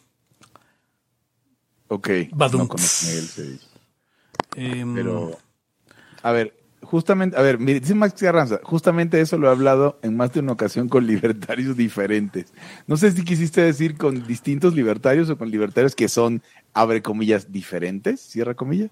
Ok. 1.89 2.09
Badum. 2.33 2.63
No 2.63 2.69
conozco 2.69 3.07
a 3.07 3.09
Miguel 3.09 3.29
Cedillo. 3.29 3.69
Em, 4.55 4.95
Pero, 4.95 5.39
a 6.23 6.33
ver, 6.33 6.58
justamente, 6.83 7.37
a 7.37 7.43
ver, 7.43 7.59
mire, 7.59 7.81
dice 7.81 7.95
Max 7.95 8.21
Carranza, 8.21 8.61
justamente 8.63 9.21
eso 9.21 9.37
lo 9.39 9.49
he 9.49 9.51
hablado 9.51 9.99
en 10.03 10.17
más 10.17 10.33
de 10.33 10.41
una 10.41 10.53
ocasión 10.53 10.89
con 10.89 11.07
libertarios 11.07 11.77
diferentes. 11.77 12.53
No 12.87 12.97
sé 12.97 13.13
si 13.13 13.25
quisiste 13.25 13.61
decir 13.61 13.97
con 13.97 14.27
distintos 14.27 14.75
libertarios 14.75 15.31
o 15.31 15.39
con 15.39 15.51
libertarios 15.51 15.95
que 15.95 16.09
son, 16.09 16.43
abre 16.75 17.03
comillas, 17.03 17.53
diferentes, 17.53 18.21
cierra 18.21 18.55
comillas. 18.55 18.91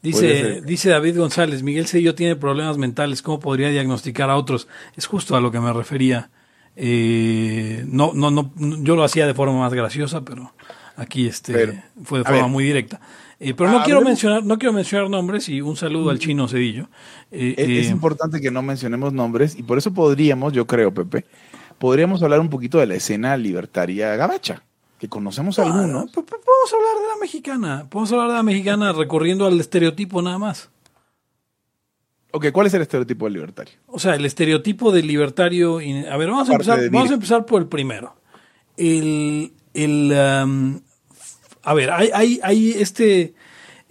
Dice, 0.00 0.60
dice 0.60 0.90
David 0.90 1.18
González, 1.18 1.64
Miguel 1.64 1.88
Cedillo 1.88 2.14
tiene 2.14 2.36
problemas 2.36 2.78
mentales, 2.78 3.20
¿cómo 3.20 3.40
podría 3.40 3.68
diagnosticar 3.70 4.30
a 4.30 4.36
otros? 4.36 4.68
Es 4.96 5.06
justo 5.06 5.34
a 5.34 5.40
lo 5.40 5.50
que 5.50 5.58
me 5.58 5.72
refería. 5.72 6.30
Eh, 6.76 7.84
no, 7.88 8.12
no, 8.14 8.30
no, 8.30 8.52
yo 8.56 8.94
lo 8.94 9.02
hacía 9.02 9.26
de 9.26 9.34
forma 9.34 9.58
más 9.58 9.74
graciosa, 9.74 10.24
pero 10.24 10.54
aquí 10.96 11.26
este 11.26 11.52
Pero, 11.52 11.72
fue 12.04 12.20
de 12.20 12.24
forma 12.24 12.42
ver. 12.42 12.50
muy 12.50 12.64
directa. 12.64 13.00
Eh, 13.40 13.54
pero 13.54 13.70
no 13.70 13.78
Ah, 13.78 13.82
quiero 13.84 14.00
hablemos- 14.00 14.08
mencionar, 14.10 14.44
no 14.44 14.58
quiero 14.58 14.72
mencionar 14.72 15.08
nombres 15.08 15.48
y 15.48 15.60
un 15.60 15.76
saludo 15.76 16.10
al 16.10 16.18
chino 16.18 16.48
Cedillo. 16.48 16.88
Eh, 17.30 17.54
Es, 17.56 17.68
es 17.68 17.86
eh, 17.86 17.90
importante 17.90 18.40
que 18.40 18.50
no 18.50 18.62
mencionemos 18.62 19.12
nombres 19.12 19.56
y 19.56 19.62
por 19.62 19.78
eso 19.78 19.94
podríamos, 19.94 20.52
yo 20.52 20.66
creo, 20.66 20.92
Pepe, 20.92 21.24
podríamos 21.78 22.20
hablar 22.22 22.40
un 22.40 22.50
poquito 22.50 22.78
de 22.78 22.86
la 22.86 22.96
escena 22.96 23.36
libertaria 23.36 24.16
gabacha, 24.16 24.62
que 24.98 25.08
conocemos 25.08 25.56
ah, 25.60 25.62
algunos. 25.62 26.10
podemos 26.10 26.72
hablar 26.72 27.02
de 27.02 27.08
la 27.14 27.20
mexicana, 27.20 27.86
podemos 27.88 28.10
hablar 28.12 28.28
de 28.28 28.34
la 28.34 28.42
mexicana 28.42 28.92
recurriendo 28.96 29.46
al 29.46 29.60
estereotipo 29.60 30.20
nada 30.20 30.38
más. 30.38 30.70
Ok, 32.32 32.46
¿cuál 32.52 32.66
es 32.66 32.74
el 32.74 32.82
estereotipo 32.82 33.24
del 33.26 33.34
libertario? 33.34 33.74
O 33.86 33.98
sea, 33.98 34.14
el 34.14 34.24
estereotipo 34.26 34.92
del 34.92 35.06
libertario. 35.06 35.76
A 35.78 36.16
ver, 36.16 36.28
vamos 36.28 36.48
a, 36.50 36.52
empezar, 36.52 36.90
vamos 36.90 37.10
a 37.10 37.14
empezar 37.14 37.46
por 37.46 37.62
el 37.62 37.68
primero. 37.68 38.16
El. 38.76 39.52
el 39.72 40.12
um, 40.44 40.80
a 41.68 41.74
ver, 41.74 41.90
hay, 41.90 42.10
hay, 42.14 42.40
hay 42.42 42.70
este, 42.70 43.34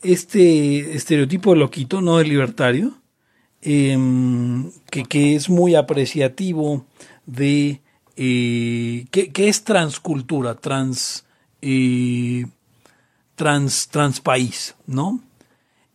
este 0.02 0.96
estereotipo 0.96 1.54
loquito, 1.54 2.02
no 2.02 2.18
del 2.18 2.30
libertario, 2.30 2.94
em, 3.62 4.72
que, 4.90 5.04
que 5.04 5.36
es 5.36 5.50
muy 5.50 5.76
apreciativo 5.76 6.86
de. 7.26 7.82
eh, 8.16 9.06
que, 9.12 9.48
es 9.48 9.64
transcultura, 9.64 10.56
trans. 10.56 11.26
eh, 11.62 12.46
trans, 13.36 13.90
transpaís, 13.90 14.76
¿no? 14.88 15.22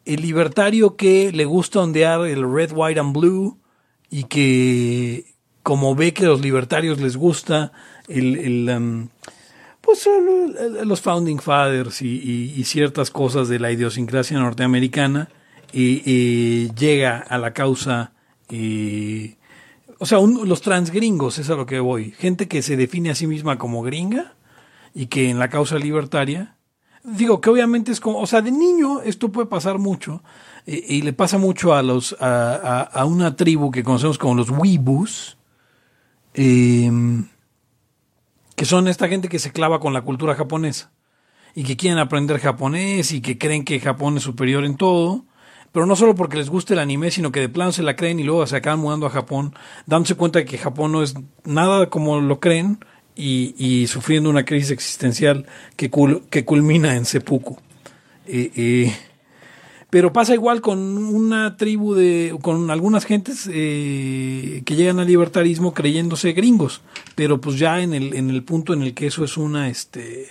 el 0.05 0.23
libertario 0.23 0.97
que 0.97 1.33
le 1.33 1.45
gusta 1.45 1.81
ondear 1.81 2.27
el 2.27 2.43
red, 2.53 2.73
white 2.73 3.01
and 3.01 3.15
blue 3.15 3.59
y 4.11 4.25
que 4.25 5.25
como 5.63 5.95
ve 5.95 6.13
que 6.13 6.27
los 6.27 6.41
libertarios 6.41 7.01
les 7.01 7.17
gusta 7.17 7.73
el, 8.09 8.69
um, 8.69 9.09
pues 9.93 10.07
el- 10.07 10.77
el- 10.79 10.89
los 10.89 11.03
founding 11.03 11.39
fathers 11.39 12.01
y, 12.01 12.65
ciertas 12.65 13.11
cosas 13.11 13.49
de 13.49 13.59
la 13.59 13.71
idiosincrasia 13.71 14.39
norteamericana 14.39 15.29
y, 15.73 16.71
llega 16.75 17.19
a 17.19 17.37
la 17.37 17.53
causa 17.53 18.13
y 18.51 19.37
o 19.99 20.07
sea, 20.07 20.19
un- 20.19 20.49
los 20.49 20.63
transgringos, 20.63 21.39
es 21.39 21.49
a 21.51 21.55
lo 21.55 21.65
que 21.67 21.79
voy. 21.79 22.11
Gente 22.13 22.49
que 22.49 22.63
se 22.63 22.77
define 22.77 23.11
a 23.11 23.15
sí 23.15 23.27
misma 23.27 23.57
como 23.59 23.83
gringa 23.83 24.35
y 24.95 25.07
que 25.07 25.29
en 25.31 25.39
la 25.39 25.49
causa 25.49 25.77
libertaria, 25.79 26.57
digo 27.05 27.41
que 27.41 27.51
obviamente 27.51 27.93
es 27.93 28.01
como, 28.01 28.19
o 28.19 28.27
sea, 28.27 28.41
de 28.43 28.51
niño 28.51 29.01
esto 29.03 29.31
puede 29.31 29.47
pasar 29.47 29.79
mucho 29.79 30.23
eh, 30.67 30.85
y 30.89 31.03
le 31.03 31.13
pasa 31.13 31.37
mucho 31.39 31.75
a 31.75 31.83
los 31.83 32.17
a- 32.19 32.81
a 32.81 33.05
una 33.05 33.37
tribu 33.37 33.71
que 33.71 33.85
conocemos 33.85 34.17
como 34.19 34.35
los 34.37 34.49
Weebus, 34.51 35.37
eh, 36.35 36.91
que 38.63 38.67
son 38.67 38.87
esta 38.87 39.09
gente 39.09 39.29
que 39.29 39.41
se 39.41 39.51
clava 39.51 39.81
con 39.81 39.93
la 39.93 40.03
cultura 40.03 40.37
japonesa 40.37 40.93
y 41.53 41.65
que 41.65 41.77
quieren 41.77 41.99
aprender 41.99 42.39
japonés 42.39 43.11
y 43.11 43.21
que 43.21 43.37
creen 43.37 43.65
que 43.65 43.81
Japón 43.81 44.19
es 44.19 44.23
superior 44.23 44.65
en 44.65 44.77
todo, 44.77 45.25
pero 45.73 45.85
no 45.85 45.97
solo 45.97 46.15
porque 46.15 46.37
les 46.37 46.49
guste 46.49 46.75
el 46.75 46.79
anime, 46.79 47.11
sino 47.11 47.33
que 47.33 47.41
de 47.41 47.49
plano 47.49 47.73
se 47.73 47.83
la 47.83 47.97
creen 47.97 48.21
y 48.21 48.23
luego 48.23 48.47
se 48.47 48.55
acaban 48.55 48.79
mudando 48.79 49.07
a 49.07 49.11
Japón, 49.11 49.53
dándose 49.87 50.15
cuenta 50.15 50.39
de 50.39 50.45
que 50.45 50.59
Japón 50.59 50.93
no 50.93 51.03
es 51.03 51.17
nada 51.45 51.91
como 51.91 52.21
lo 52.21 52.39
creen 52.39 52.79
y, 53.17 53.57
y 53.59 53.89
sufriendo 53.89 54.31
una 54.31 54.45
crisis 54.45 54.71
existencial 54.71 55.45
que, 55.75 55.91
cul- 55.91 56.23
que 56.31 56.45
culmina 56.45 56.95
en 56.95 57.05
seppuku. 57.05 57.57
Eh, 58.29 58.53
eh, 58.55 58.97
pero 59.93 60.11
pasa 60.11 60.33
igual 60.33 60.63
con 60.63 60.97
una 60.97 61.59
tribu 61.59 61.93
de, 61.93 62.35
con 62.41 62.71
algunas 62.71 63.05
gentes 63.05 63.47
eh, 63.53 64.63
que 64.65 64.75
llegan 64.75 65.01
al 65.01 65.07
libertarismo 65.07 65.75
creyéndose 65.75 66.33
gringos, 66.33 66.81
pero 67.15 67.43
pues 67.43 67.59
ya 67.59 67.83
en 67.83 67.93
el, 67.93 68.15
en 68.15 68.31
el 68.31 68.43
punto 68.43 68.73
en 68.73 68.81
el 68.81 68.95
que 68.95 69.09
eso 69.09 69.23
es 69.23 69.37
una, 69.37 69.69
este, 69.69 70.29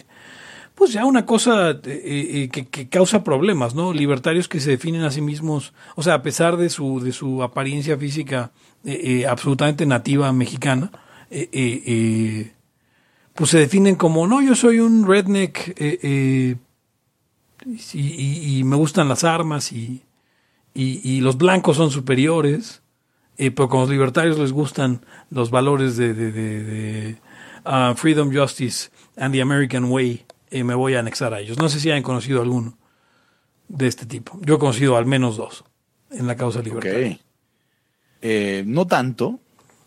pues 0.73 0.93
ya 0.93 1.05
una 1.05 1.27
cosa 1.27 1.69
eh, 1.69 1.79
eh, 1.85 2.49
que, 2.51 2.69
que 2.69 2.89
causa 2.89 3.23
problemas, 3.23 3.75
¿no? 3.75 3.93
Libertarios 3.93 4.47
que 4.47 4.59
se 4.59 4.71
definen 4.71 5.03
a 5.03 5.11
sí 5.11 5.21
mismos, 5.21 5.73
o 5.95 6.01
sea, 6.01 6.15
a 6.15 6.23
pesar 6.23 6.57
de 6.57 6.71
su, 6.71 6.99
de 6.99 7.11
su 7.11 7.43
apariencia 7.43 7.95
física 7.99 8.49
eh, 8.83 9.27
absolutamente 9.29 9.85
nativa 9.85 10.33
mexicana, 10.33 10.89
pues 11.29 12.49
se 13.51 13.59
definen 13.59 13.95
como, 13.95 14.25
no, 14.25 14.41
yo 14.41 14.55
soy 14.55 14.79
un 14.79 15.07
redneck, 15.07 15.75
y, 17.93 18.63
me 18.63 18.75
gustan 18.75 19.07
las 19.09 19.23
armas 19.23 19.71
y, 19.71 20.03
y- 20.73 21.21
los 21.21 21.37
blancos 21.37 21.77
son 21.77 21.91
superiores, 21.91 22.81
eh, 23.37 23.51
pero 23.51 23.69
con 23.69 23.81
los 23.81 23.89
libertarios 23.89 24.37
les 24.39 24.51
gustan 24.51 25.01
los 25.29 25.51
valores 25.51 25.97
de, 25.97 26.13
de- 26.13 27.17
ah, 27.65 27.93
freedom, 27.95 28.33
justice 28.35 28.89
and 29.17 29.33
the 29.33 29.41
American 29.41 29.85
way, 29.85 30.25
eh, 30.49 30.63
me 30.63 30.75
voy 30.75 30.95
a 30.95 30.99
anexar 30.99 31.33
a 31.33 31.39
ellos. 31.39 31.57
No 31.57 31.69
sé 31.69 31.79
si 31.79 31.91
han 31.91 32.03
conocido 32.03 32.41
alguno 32.41 32.77
de 33.67 33.87
este 33.87 34.05
tipo. 34.05 34.37
Yo 34.41 34.55
he 34.55 34.59
conocido 34.59 34.97
al 34.97 35.05
menos 35.05 35.37
dos 35.37 35.63
en 36.09 36.27
la 36.27 36.35
causa 36.35 36.61
libertaria. 36.61 37.19
Eh, 38.21 38.63
no 38.65 38.85
tanto. 38.87 39.39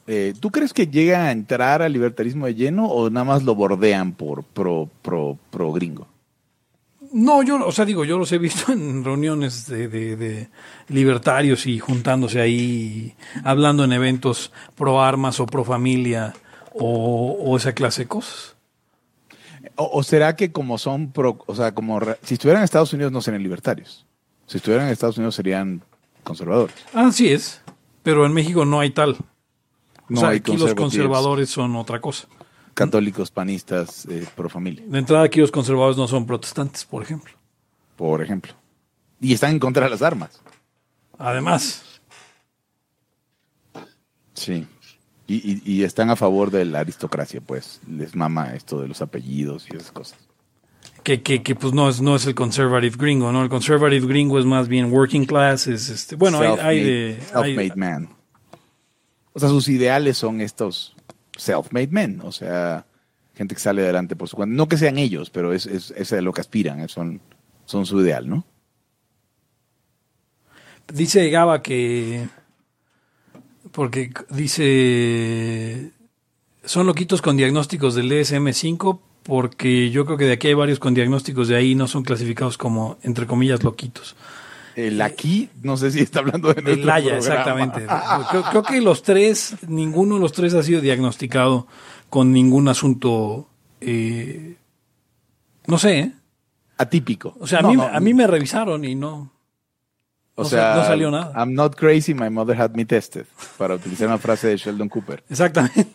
Eh, 0.07 0.35
¿Tú 0.39 0.51
crees 0.51 0.73
que 0.75 0.87
llega 0.87 1.25
a 1.27 1.33
entrar 1.33 1.81
al 1.81 1.93
libertarismo 1.93 2.47
de 2.47 2.55
lleno 2.55 2.87
o 2.89 3.09
nada 3.09 3.25
más 3.25 3.43
lo 3.43 3.55
bordean 3.55 4.13
por 4.13 4.45
pro, 4.45 4.89
pro, 5.03 5.39
pro 5.51 5.73
gringo? 5.73 6.09
No, 7.17 7.43
yo, 7.45 7.65
o 7.65 7.71
sea, 7.71 7.85
digo, 7.85 8.05
yo 8.05 8.19
los 8.19 8.33
he 8.33 8.39
visto 8.39 8.73
en 8.73 9.05
reuniones 9.05 9.67
de, 9.67 9.87
de- 9.89 10.17
de 10.17 10.49
libertarios 10.89 11.67
y 11.67 11.79
juntándose 11.79 12.41
ahí, 12.41 13.15
hablando 13.45 13.85
en 13.85 13.93
eventos 13.93 14.51
pro 14.75 15.01
armas 15.01 15.39
o 15.41 15.47
pro 15.47 15.65
familia 15.65 16.35
o, 16.73 17.37
o 17.41 17.57
esa 17.57 17.73
clase 17.73 18.03
de 18.03 18.09
cosas. 18.09 18.57
¿O, 19.77 19.91
o 19.99 20.03
será 20.03 20.35
que 20.37 20.51
como 20.53 20.77
son 20.77 21.13
pro, 21.13 21.39
o 21.47 21.55
sea, 21.55 21.73
como 21.75 22.01
re- 22.01 22.19
si 22.23 22.35
estuvieran 22.35 22.61
en 22.63 22.65
Estados 22.65 22.93
Unidos 22.93 23.13
no 23.13 23.21
serían 23.23 23.43
libertarios? 23.43 24.05
Si 24.47 24.57
estuvieran 24.59 24.87
en 24.87 24.93
Estados 24.93 25.17
Unidos 25.17 25.35
serían 25.37 25.83
conservadores. 26.25 26.75
Así 26.93 27.29
es, 27.29 27.63
pero 28.03 28.27
en 28.27 28.33
México 28.33 28.65
no 28.65 28.81
hay 28.81 28.91
tal. 28.91 29.13
O 29.13 29.17
No 30.09 30.21
sea, 30.21 30.29
hay 30.31 30.39
aquí 30.39 30.57
los 30.57 30.75
conservadores 30.75 31.49
son 31.49 31.77
otra 31.77 32.01
cosa. 32.01 32.27
Católicos, 32.75 33.31
panistas, 33.31 34.07
eh, 34.11 34.27
pro 34.35 34.49
familia, 34.51 34.85
De 34.87 34.99
entrada, 34.99 35.25
aquí 35.25 35.41
los 35.41 35.51
conservadores 35.51 35.97
no 35.97 36.07
son 36.09 36.27
protestantes, 36.27 36.85
por 36.85 37.03
ejemplo. 37.03 37.33
por 37.97 38.21
ejemplo. 38.23 38.53
Y 39.21 39.33
están 39.33 39.53
en 39.53 39.59
contra 39.61 39.85
de 39.85 39.91
las 39.91 40.03
armas. 40.03 40.41
Además, 41.19 41.83
Sí. 44.35 44.67
Y, 45.27 45.37
y- 45.53 45.63
y 45.65 45.83
están 45.85 46.11
a 46.11 46.17
favor 46.17 46.51
de 46.51 46.65
la 46.65 46.81
aristocracia, 46.81 47.41
pues. 47.41 47.81
Les 47.89 48.15
mama 48.15 48.55
esto 48.55 48.81
de 48.81 48.89
los 48.89 49.01
apellidos 49.01 49.67
y 49.73 49.77
esas 49.77 49.93
cosas. 49.93 50.19
que, 51.03 51.23
que, 51.23 51.43
que 51.43 51.55
pues 51.55 51.73
no 51.75 51.89
es, 51.89 52.01
no 52.01 52.17
es 52.17 52.27
el 52.27 52.35
conservative 52.35 52.97
gringo, 52.99 53.31
¿no? 53.31 53.43
El 53.43 53.49
conservative 53.51 54.07
gringo 54.07 54.39
es 54.39 54.45
más 54.47 54.69
bien 54.69 54.91
working 54.93 55.25
class, 55.27 55.67
es 55.67 55.89
este, 55.91 56.17
bueno, 56.17 56.39
hay, 56.41 56.49
hay 56.61 56.83
de... 56.83 57.21
Self-made 57.31 57.77
man. 57.77 58.09
O 59.35 59.39
sea, 59.41 59.49
sus 59.51 59.69
ideales 59.69 60.17
son 60.17 60.41
estos 60.41 60.94
self-made 61.37 61.89
men. 61.91 62.21
O 62.23 62.33
sea, 62.33 62.87
gente 63.35 63.55
que 63.55 63.61
sale 63.61 63.83
adelante 63.83 64.17
por 64.17 64.29
su 64.29 64.37
cuenta. 64.37 64.55
No 64.55 64.69
que 64.69 64.79
sean 64.79 64.99
ellos, 64.99 65.31
pero 65.31 65.53
es, 65.53 65.67
es, 65.67 65.91
es 65.91 66.13
lo 66.23 66.33
que 66.33 66.41
aspiran. 66.41 66.81
eh, 66.81 66.89
Son, 66.89 67.21
son 67.65 67.87
su 67.87 68.01
ideal, 68.01 68.29
¿no? 68.29 68.45
Dice 70.93 71.29
Gaba 71.31 71.63
que. 71.63 72.29
Porque 73.73 74.13
dice. 74.31 75.91
Son 76.65 76.87
loquitos 76.87 77.21
con 77.21 77.37
diagnósticos 77.37 77.95
del 77.95 78.11
DSM-5, 78.11 79.01
porque 79.23 79.91
yo 79.91 80.07
creo 80.07 80.17
que 80.17 80.25
de 80.25 80.33
aquí 80.33 80.49
hay 80.49 80.55
varios 80.55 80.79
con 80.79 80.95
diagnósticos 80.95 81.49
de 81.49 81.57
ahí, 81.57 81.75
no 81.75 81.87
son 81.89 82.05
clasificados 82.05 82.57
como, 82.57 82.97
entre 83.03 83.27
comillas, 83.27 83.63
loquitos. 83.63 84.17
El 84.77 85.01
aquí, 85.03 85.51
no 85.63 85.77
sé 85.77 85.91
si 85.91 86.01
está 86.01 86.19
hablando 86.21 86.53
de 86.53 86.59
El 86.61 86.65
nuestro 86.65 86.87
Laya, 86.87 87.17
exactamente. 87.17 87.87
Creo, 88.31 88.43
creo 88.51 88.63
que 88.63 88.81
los 88.81 89.03
tres, 89.03 89.57
ninguno 89.69 90.15
de 90.17 90.21
los 90.21 90.33
tres 90.33 90.55
ha 90.55 90.63
sido 90.63 90.81
diagnosticado 90.81 91.67
con 92.11 92.33
ningún 92.33 92.69
asunto. 92.69 93.49
eh, 93.81 94.57
no 95.67 95.79
sé, 95.79 95.99
¿eh? 96.01 96.13
Atípico. 96.77 97.37
O 97.41 97.47
sea, 97.47 97.61
a, 97.61 97.63
mí, 97.63 97.77
no, 97.77 97.85
a 97.85 98.01
mí 98.01 98.15
me 98.15 98.27
revisaron 98.27 98.85
y 98.85 98.95
no. 98.97 99.31
o 100.35 100.43
no 100.43 100.49
sea, 100.49 100.75
no 100.75 100.85
salió 100.85 101.11
nada. 101.11 101.33
I'm 101.37 101.55
not 101.55 101.77
crazy, 101.77 102.13
my 102.15 102.29
mother 102.29 102.61
had 102.61 102.73
me 102.75 102.85
tested. 102.85 103.27
Para 103.57 103.77
utilizar 103.77 104.09
una 104.09 104.19
frase 104.19 104.49
de 104.49 104.57
Sheldon 104.57 104.89
Cooper. 104.89 105.23
Exactamente. 105.31 105.87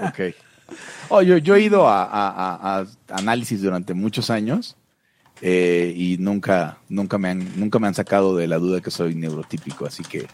Ok. 0.00 0.34
Oh, 1.10 1.20
yo, 1.22 1.36
yo 1.36 1.54
he 1.54 1.60
ido 1.60 1.86
a, 1.86 2.02
a- 2.04 2.30
a- 2.30 2.80
a 2.80 2.86
análisis 3.16 3.60
durante 3.62 3.92
muchos 3.94 4.30
años 4.30 4.74
eh, 5.42 5.92
y 5.94 6.16
nunca, 6.18 6.78
nunca, 6.88 7.18
me 7.18 7.28
han, 7.30 7.58
nunca 7.60 7.78
me 7.78 7.86
han 7.86 7.94
sacado 7.94 8.36
de 8.36 8.46
la 8.46 8.58
duda 8.58 8.80
que 8.80 8.90
soy 8.90 9.14
neurotípico, 9.14 9.86
así 9.86 10.02
que 10.02 10.26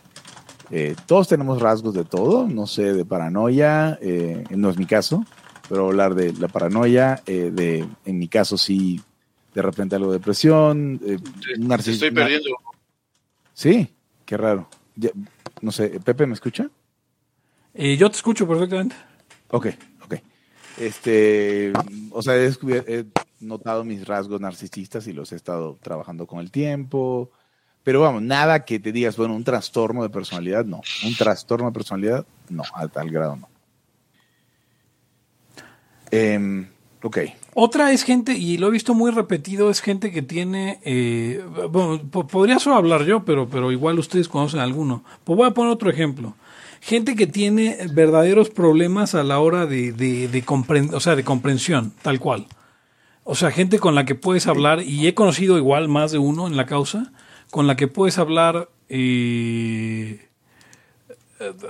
eh, 0.70 0.94
todos 1.06 1.28
tenemos 1.28 1.60
rasgos 1.60 1.94
de 1.94 2.04
todo, 2.04 2.46
no 2.48 2.66
sé, 2.66 2.94
de 2.94 3.04
paranoia, 3.04 3.98
eh, 4.00 4.44
no 4.50 4.70
es 4.70 4.78
mi 4.78 4.86
caso, 4.86 5.24
pero 5.68 5.86
hablar 5.88 6.14
de 6.14 6.32
la 6.34 6.48
paranoia, 6.48 7.22
eh, 7.26 7.50
de, 7.52 7.86
en 8.04 8.18
mi 8.18 8.28
caso 8.28 8.56
sí, 8.56 9.00
de 9.54 9.60
repente 9.62 9.96
algo 9.96 10.12
de 10.12 10.18
depresión, 10.18 11.00
eh, 11.04 11.18
Te, 11.18 11.60
un 11.60 11.68
te 11.68 11.74
narcis- 11.74 11.92
estoy 11.92 12.10
perdiendo. 12.10 12.50
Sí, 13.54 13.88
qué 14.24 14.36
raro. 14.36 14.68
Ya- 14.96 15.10
no 15.60 15.70
sé, 15.72 15.88
Pepe, 16.02 16.26
¿me 16.26 16.34
escucha? 16.34 16.68
Eh, 17.74 17.96
yo 17.96 18.10
te 18.10 18.16
escucho 18.16 18.46
perfectamente. 18.48 18.96
Ok, 19.50 19.66
ok. 20.04 20.14
Este, 20.78 21.72
o 22.10 22.22
sea, 22.22 22.34
he, 22.36 22.50
descubier- 22.50 22.84
he 22.88 23.04
notado 23.42 23.84
mis 23.84 24.06
rasgos 24.06 24.40
narcisistas 24.40 25.06
y 25.06 25.12
los 25.12 25.32
he 25.32 25.36
estado 25.36 25.78
trabajando 25.82 26.26
con 26.26 26.40
el 26.40 26.50
tiempo. 26.50 27.30
Pero 27.82 28.00
vamos, 28.00 28.22
nada 28.22 28.64
que 28.64 28.78
te 28.78 28.92
digas, 28.92 29.16
bueno, 29.16 29.34
un 29.34 29.44
trastorno 29.44 30.02
de 30.02 30.10
personalidad, 30.10 30.64
no. 30.64 30.82
Un 31.04 31.16
trastorno 31.16 31.66
de 31.66 31.72
personalidad, 31.72 32.26
no, 32.48 32.62
a 32.74 32.86
tal 32.88 33.10
grado 33.10 33.36
no. 33.36 33.48
Em, 36.12 36.68
ok. 37.02 37.18
Otra 37.54 37.90
es 37.92 38.04
gente, 38.04 38.34
y 38.34 38.56
lo 38.58 38.68
he 38.68 38.70
visto 38.70 38.94
muy 38.94 39.10
repetido, 39.10 39.68
es 39.68 39.80
gente 39.80 40.12
que 40.12 40.22
tiene, 40.22 40.78
eh, 40.84 41.44
podría 42.30 42.58
solo 42.58 42.76
hablar 42.76 43.04
yo, 43.04 43.24
pero, 43.24 43.48
pero 43.48 43.72
igual 43.72 43.98
ustedes 43.98 44.28
conocen 44.28 44.60
alguno. 44.60 45.02
Pues 45.24 45.36
voy 45.36 45.48
a 45.48 45.54
poner 45.54 45.72
otro 45.72 45.90
ejemplo. 45.90 46.34
Gente 46.80 47.14
que 47.14 47.26
tiene 47.26 47.78
verdaderos 47.92 48.50
problemas 48.50 49.14
a 49.14 49.22
la 49.22 49.38
hora 49.40 49.66
de, 49.66 50.44
o 50.92 51.00
sea, 51.00 51.16
de 51.16 51.24
comprensión, 51.24 51.92
tal 52.02 52.20
cual. 52.20 52.46
O 53.24 53.34
sea, 53.34 53.50
gente 53.50 53.78
con 53.78 53.94
la 53.94 54.04
que 54.04 54.14
puedes 54.14 54.46
hablar, 54.46 54.82
y 54.82 55.06
he 55.06 55.14
conocido 55.14 55.56
igual 55.56 55.88
más 55.88 56.10
de 56.12 56.18
uno 56.18 56.46
en 56.46 56.56
la 56.56 56.66
causa, 56.66 57.12
con 57.50 57.66
la 57.66 57.76
que 57.76 57.86
puedes 57.86 58.18
hablar 58.18 58.68
eh, 58.88 60.28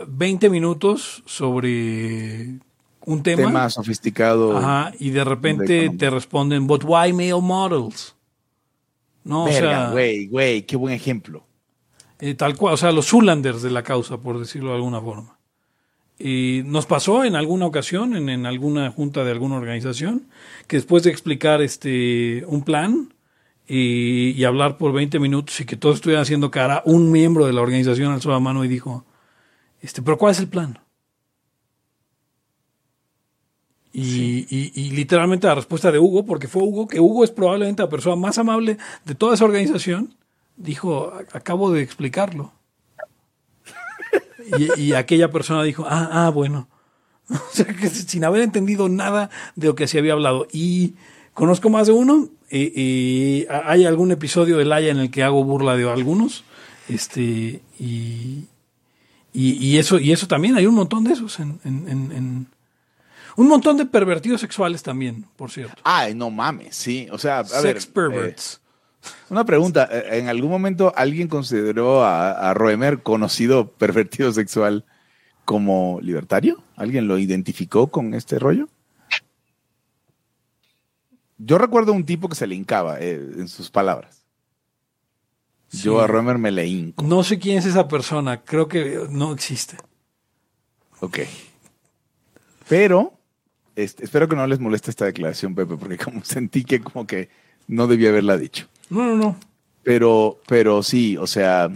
20 0.08 0.50
minutos 0.50 1.22
sobre 1.26 2.58
un 3.04 3.22
tema. 3.22 3.42
Tema 3.42 3.70
sofisticado. 3.70 4.56
Ajá, 4.56 4.92
y 4.98 5.10
de 5.10 5.24
repente 5.24 5.88
de 5.88 5.90
te 5.90 6.10
responden, 6.10 6.66
but 6.66 6.84
why 6.84 7.12
male 7.12 7.40
models? 7.40 8.14
No, 9.24 9.44
o 9.44 9.52
sea, 9.52 9.90
güey, 9.90 10.26
güey, 10.26 10.62
qué 10.62 10.76
buen 10.76 10.94
ejemplo. 10.94 11.44
eh, 12.18 12.34
tal 12.34 12.56
cual, 12.56 12.74
o 12.74 12.76
sea, 12.76 12.92
los 12.92 13.06
Zulanders 13.06 13.62
de 13.62 13.70
la 13.70 13.82
causa, 13.82 14.18
por 14.18 14.38
decirlo 14.38 14.70
de 14.70 14.76
alguna 14.76 15.00
forma. 15.00 15.38
Y 16.24 16.62
nos 16.66 16.86
pasó 16.86 17.24
en 17.24 17.34
alguna 17.34 17.66
ocasión, 17.66 18.14
en, 18.16 18.28
en 18.28 18.46
alguna 18.46 18.90
junta 18.92 19.24
de 19.24 19.32
alguna 19.32 19.56
organización, 19.56 20.28
que 20.68 20.76
después 20.76 21.02
de 21.02 21.10
explicar 21.10 21.60
este 21.62 22.44
un 22.46 22.62
plan 22.62 23.12
y, 23.66 24.30
y 24.30 24.44
hablar 24.44 24.78
por 24.78 24.92
20 24.92 25.18
minutos 25.18 25.58
y 25.60 25.64
que 25.66 25.76
todos 25.76 25.96
estuvieran 25.96 26.22
haciendo 26.22 26.50
cara, 26.50 26.82
un 26.84 27.10
miembro 27.10 27.46
de 27.46 27.52
la 27.52 27.62
organización 27.62 28.12
alzó 28.12 28.30
la 28.30 28.40
mano 28.40 28.64
y 28.64 28.68
dijo, 28.68 29.04
este, 29.80 30.02
pero 30.02 30.18
¿cuál 30.18 30.32
es 30.32 30.38
el 30.40 30.48
plan? 30.48 30.78
Y, 33.92 34.46
y- 34.48 34.72
y 34.74 34.90
literalmente 34.92 35.46
la 35.46 35.54
respuesta 35.54 35.92
de 35.92 35.98
Hugo, 35.98 36.24
porque 36.24 36.48
fue 36.48 36.62
Hugo, 36.62 36.86
que 36.88 36.98
Hugo 37.00 37.24
es 37.24 37.30
probablemente 37.30 37.82
la 37.82 37.90
persona 37.90 38.16
más 38.16 38.38
amable 38.38 38.78
de 39.04 39.14
toda 39.14 39.34
esa 39.34 39.44
organización, 39.44 40.14
dijo, 40.56 41.12
"A- 41.12 41.36
acabo 41.36 41.70
de 41.70 41.82
explicarlo. 41.82 42.52
Y, 44.58 44.80
y 44.80 44.92
aquella 44.94 45.30
persona 45.30 45.62
dijo, 45.62 45.84
ah, 45.88 46.08
ah, 46.12 46.30
bueno. 46.30 46.68
O 47.30 47.38
sea, 47.52 47.64
que 47.66 47.88
sin 47.88 48.24
haber 48.24 48.42
entendido 48.42 48.88
nada 48.88 49.30
de 49.56 49.68
lo 49.68 49.74
que 49.74 49.86
se 49.88 49.98
había 49.98 50.12
hablado. 50.12 50.46
Y 50.52 50.94
conozco 51.34 51.70
más 51.70 51.86
de 51.86 51.92
uno. 51.94 52.28
eh, 52.50 52.72
eh, 52.76 53.48
hay 53.64 53.84
algún 53.86 54.10
episodio 54.12 54.58
de 54.58 54.64
Laia 54.66 54.90
en 54.90 54.98
el 54.98 55.10
que 55.10 55.22
hago 55.22 55.42
burla 55.44 55.76
de 55.76 55.88
algunos. 55.90 56.44
Este, 56.88 57.62
y, 57.78 58.44
y, 59.32 59.52
y 59.54 59.78
eso, 59.78 59.98
y 59.98 60.12
eso 60.12 60.26
también, 60.26 60.56
hay 60.56 60.66
un 60.66 60.74
montón 60.74 61.04
de 61.04 61.12
esos 61.14 61.38
en, 61.40 61.58
en- 61.64 61.88
en- 61.88 62.12
en- 62.12 62.46
un 63.36 63.48
montón 63.48 63.78
de 63.78 63.86
pervertidos 63.86 64.42
sexuales 64.42 64.82
también, 64.82 65.24
por 65.36 65.50
cierto. 65.50 65.80
Ay, 65.84 66.14
no 66.14 66.28
mames, 66.30 66.76
sí. 66.76 67.08
O 67.12 67.16
sea, 67.18 67.38
a 67.38 67.42
ver. 67.44 67.80
Sex 67.80 67.86
perverts. 67.86 68.56
eh, 68.56 68.61
una 69.30 69.44
pregunta. 69.44 69.88
eh, 69.90 70.18
¿En 70.18 70.28
algún 70.28 70.50
momento 70.50 70.92
alguien 70.96 71.28
consideró 71.28 72.04
a, 72.04 72.50
a 72.50 72.54
Roemer, 72.54 73.02
conocido 73.02 73.68
pervertido 73.72 74.32
sexual, 74.32 74.84
como 75.44 75.98
libertario? 76.00 76.62
¿Alguien 76.76 77.08
lo 77.08 77.18
identificó 77.18 77.88
con 77.88 78.14
este 78.14 78.38
rollo? 78.38 78.68
Yo 81.38 81.58
recuerdo 81.58 81.92
un 81.92 82.04
tipo 82.04 82.28
que 82.28 82.36
se 82.36 82.46
le 82.46 82.54
hincaba 82.54 83.00
eh, 83.00 83.14
en 83.14 83.48
sus 83.48 83.70
palabras. 83.70 84.22
Yo 85.72 86.00
a 86.00 86.06
Roemer 86.06 86.38
me 86.38 86.50
le 86.50 86.66
hinco. 86.66 87.02
No 87.02 87.24
sé 87.24 87.38
quién 87.38 87.58
es 87.58 87.64
esa 87.64 87.88
persona, 87.88 88.42
creo 88.42 88.68
que 88.68 89.06
no 89.10 89.32
existe. 89.32 89.76
Ok. 91.00 91.20
Pero, 92.68 93.18
este, 93.74 94.04
espero 94.04 94.28
que 94.28 94.36
no 94.36 94.46
les 94.46 94.60
moleste 94.60 94.90
esta 94.90 95.06
declaración, 95.06 95.54
Pepe, 95.54 95.76
porque 95.76 95.98
como 95.98 96.22
sentí 96.24 96.62
que 96.64 96.80
como 96.80 97.06
que 97.06 97.30
no 97.66 97.86
debía 97.86 98.10
haberla 98.10 98.36
dicho. 98.36 98.68
No, 98.92 99.06
no, 99.06 99.16
no. 99.16 99.36
Pero, 99.82 100.38
pero 100.46 100.82
sí, 100.82 101.16
o 101.16 101.26
sea, 101.26 101.70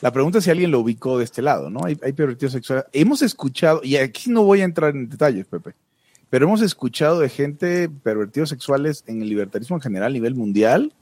la 0.00 0.10
pregunta 0.10 0.38
es 0.38 0.44
si 0.44 0.50
alguien 0.50 0.70
lo 0.70 0.80
ubicó 0.80 1.18
de 1.18 1.24
este 1.24 1.42
lado, 1.42 1.68
¿no? 1.68 1.84
Hay, 1.84 1.98
hay 2.02 2.14
pervertidos 2.14 2.54
sexuales. 2.54 2.86
Hemos 2.94 3.20
escuchado, 3.20 3.82
y 3.84 3.96
aquí 3.96 4.30
no 4.30 4.42
voy 4.42 4.62
a 4.62 4.64
entrar 4.64 4.96
en 4.96 5.10
detalles, 5.10 5.46
Pepe, 5.46 5.74
pero 6.30 6.46
hemos 6.46 6.62
escuchado 6.62 7.20
de 7.20 7.28
gente 7.28 7.90
pervertidos 7.90 8.48
sexuales 8.48 9.04
en 9.06 9.20
el 9.20 9.28
libertarismo 9.28 9.76
en 9.76 9.82
general 9.82 10.10
a 10.10 10.14
nivel 10.14 10.34
mundial. 10.34 10.94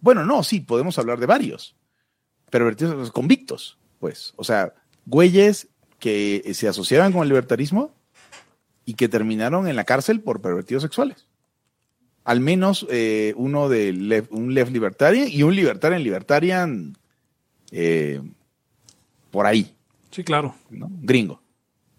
Bueno, 0.00 0.24
no, 0.24 0.42
sí, 0.42 0.58
podemos 0.58 0.98
hablar 0.98 1.20
de 1.20 1.26
varios. 1.26 1.76
Pervertidos 2.50 3.12
convictos, 3.12 3.78
pues. 4.00 4.34
O 4.34 4.42
sea, 4.42 4.74
güeyes 5.06 5.68
que 6.00 6.50
se 6.54 6.66
asociaban 6.66 7.12
con 7.12 7.22
el 7.22 7.28
libertarismo 7.28 7.94
y 8.84 8.94
que 8.94 9.08
terminaron 9.08 9.68
en 9.68 9.76
la 9.76 9.84
cárcel 9.84 10.20
por 10.20 10.40
pervertidos 10.40 10.82
sexuales 10.82 11.28
al 12.24 12.40
menos 12.40 12.86
eh, 12.90 13.32
uno 13.36 13.68
de 13.68 14.24
un 14.30 14.54
left 14.54 14.72
libertarian 14.72 15.28
y 15.30 15.42
un 15.42 15.54
libertarian 15.56 16.02
libertarian 16.02 16.96
eh, 17.70 18.20
por 19.30 19.46
ahí, 19.46 19.72
Sí, 20.10 20.22
claro. 20.24 20.54
¿no? 20.70 20.90
gringo. 21.00 21.40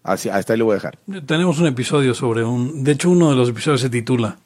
Así, 0.04 0.28
hasta 0.28 0.52
ahí 0.52 0.58
lo 0.58 0.66
voy 0.66 0.72
a 0.72 0.76
dejar. 0.76 0.98
Tenemos 1.26 1.58
un 1.58 1.66
episodio 1.66 2.14
sobre 2.14 2.44
un... 2.44 2.84
De 2.84 2.92
hecho, 2.92 3.10
uno 3.10 3.30
de 3.30 3.36
los 3.36 3.48
episodios 3.48 3.80
se 3.80 3.88
titula 3.90 4.38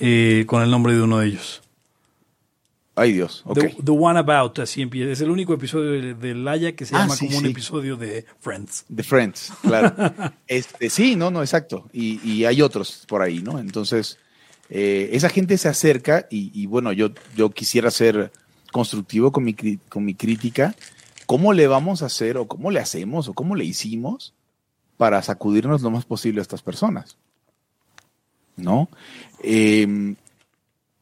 eh, 0.00 0.44
con 0.46 0.62
el 0.62 0.70
nombre 0.70 0.94
de 0.94 1.02
uno 1.02 1.18
de 1.18 1.26
ellos. 1.26 1.60
Ay 2.94 3.12
Dios, 3.12 3.42
ok. 3.46 3.58
The, 3.58 3.76
The 3.84 3.90
One 3.90 4.18
About, 4.18 4.58
así 4.58 4.82
empieza. 4.82 5.10
Es 5.10 5.20
el 5.22 5.30
único 5.30 5.54
episodio 5.54 5.92
de, 5.92 6.14
de 6.14 6.34
Laia 6.34 6.76
que 6.76 6.84
se 6.84 6.94
Ah, 6.94 7.00
llama 7.00 7.16
sí, 7.16 7.26
como 7.26 7.38
un 7.38 7.46
episodio 7.46 7.96
de 7.96 8.26
Friends. 8.40 8.84
The 8.94 9.02
Friends, 9.02 9.52
claro. 9.62 9.94
este, 10.46 10.90
sí, 10.90 11.16
no, 11.16 11.30
no, 11.30 11.40
exacto. 11.40 11.88
Y, 11.92 12.20
y 12.22 12.44
hay 12.44 12.60
otros 12.60 13.04
por 13.08 13.22
ahí, 13.22 13.40
¿no? 13.42 13.58
Entonces, 13.58 14.18
eh, 14.74 15.10
esa 15.12 15.28
gente 15.28 15.58
se 15.58 15.68
acerca 15.68 16.26
y, 16.30 16.64
bueno, 16.64 16.94
yo, 16.94 17.10
yo 17.36 17.50
quisiera 17.50 17.90
ser 17.90 18.32
constructivo 18.70 19.30
con 19.30 19.44
mi, 19.44 19.52
con 19.52 20.02
mi 20.02 20.14
crítica. 20.14 20.74
¿Cómo 21.26 21.52
le 21.52 21.66
vamos 21.66 22.02
a 22.02 22.06
hacer 22.06 22.38
o 22.38 22.48
cómo 22.48 22.70
le 22.70 22.80
hacemos 22.80 23.28
o 23.28 23.34
cómo 23.34 23.54
le 23.54 23.66
hicimos 23.66 24.32
para 24.96 25.20
sacudirnos 25.22 25.82
lo 25.82 25.90
más 25.90 26.06
posible 26.06 26.40
a 26.40 26.42
estas 26.42 26.62
personas? 26.62 27.18
¿No? 28.56 28.88
Eh, 29.42 30.14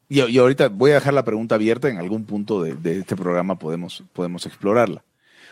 y, 0.09 0.21
y 0.21 0.37
ahorita 0.37 0.67
voy 0.67 0.91
a 0.91 0.95
dejar 0.95 1.13
la 1.13 1.23
pregunta 1.23 1.55
abierta, 1.55 1.87
en 1.87 1.97
algún 1.97 2.25
punto 2.25 2.61
de, 2.61 2.75
de 2.75 2.99
este 2.99 3.15
programa 3.15 3.57
podemos, 3.57 4.03
podemos 4.11 4.45
explorarla. 4.45 5.05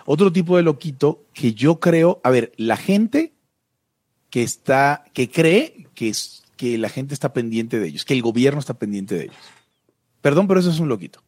Otro 0.06 0.34
tipo 0.34 0.58
de 0.58 0.64
loquito 0.64 1.24
que 1.34 1.54
yo 1.54 1.80
creo, 1.80 2.20
a 2.26 2.32
ver, 2.32 2.52
la 2.58 2.76
gente 2.76 3.32
que 4.30 4.44
está, 4.44 5.06
que 5.14 5.30
cree 5.30 5.88
que, 5.96 6.10
es, 6.10 6.44
que 6.60 6.78
la 6.78 6.90
gente 6.90 7.14
está 7.14 7.32
pendiente 7.32 7.80
de 7.80 7.88
ellos, 7.88 8.04
que 8.04 8.14
el 8.14 8.22
gobierno 8.22 8.60
está 8.60 8.74
pendiente 8.74 9.16
de 9.16 9.24
ellos. 9.24 9.38
Perdón, 10.20 10.46
pero 10.46 10.60
eso 10.60 10.70
es 10.70 10.80
un 10.82 10.90
loquito. 10.90 11.24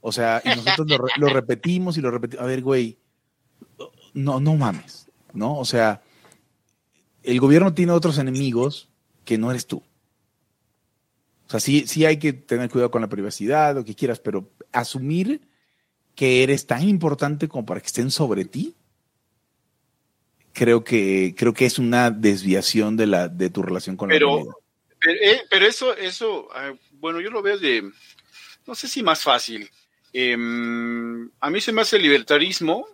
O 0.00 0.10
sea, 0.10 0.42
y 0.44 0.48
nosotros 0.48 0.88
lo, 0.88 0.98
re- 0.98 1.12
lo 1.18 1.28
repetimos 1.28 1.96
y 1.96 2.00
lo 2.00 2.10
repetimos. 2.10 2.42
A 2.42 2.48
ver, 2.48 2.60
güey, 2.62 2.98
no, 4.14 4.40
no 4.40 4.56
mames, 4.56 5.06
¿no? 5.34 5.56
O 5.56 5.64
sea, 5.64 6.02
el 7.22 7.38
gobierno 7.38 7.74
tiene 7.74 7.92
otros 7.92 8.18
enemigos 8.18 8.88
que 9.24 9.38
no 9.38 9.52
eres 9.52 9.68
tú. 9.68 9.84
O 11.46 11.50
sea, 11.50 11.60
sí, 11.60 11.84
sí 11.86 12.04
hay 12.04 12.16
que 12.16 12.32
tener 12.32 12.68
cuidado 12.70 12.90
con 12.90 13.02
la 13.02 13.08
privacidad, 13.08 13.76
lo 13.76 13.84
que 13.84 13.94
quieras, 13.94 14.18
pero 14.18 14.50
asumir 14.72 15.48
que 16.16 16.42
eres 16.42 16.66
tan 16.66 16.88
importante 16.88 17.46
como 17.46 17.64
para 17.64 17.80
que 17.80 17.86
estén 17.86 18.10
sobre 18.10 18.44
ti, 18.46 18.74
creo 20.58 20.82
que, 20.82 21.34
creo 21.38 21.54
que 21.54 21.66
es 21.66 21.78
una 21.78 22.10
desviación 22.10 22.96
de, 22.96 23.06
la, 23.06 23.28
de 23.28 23.48
tu 23.48 23.62
relación 23.62 23.96
con 23.96 24.08
Pero- 24.08 24.38
la. 24.44 24.52
Pero, 25.00 25.20
eh, 25.22 25.42
pero 25.48 25.64
eso, 25.64 25.96
eso, 25.96 26.48
ah, 26.52 26.72
bueno, 26.94 27.20
yo 27.20 27.30
lo 27.30 27.40
veo 27.40 27.56
de, 27.56 27.88
no 28.66 28.74
sé 28.74 28.88
si 28.88 29.00
más 29.04 29.22
fácil. 29.22 29.70
Em, 30.12 31.30
a 31.40 31.50
mí 31.50 31.60
se 31.60 31.70
me 31.72 31.82
hace 31.82 31.96
el 31.96 32.02
libertarismo 32.02 32.84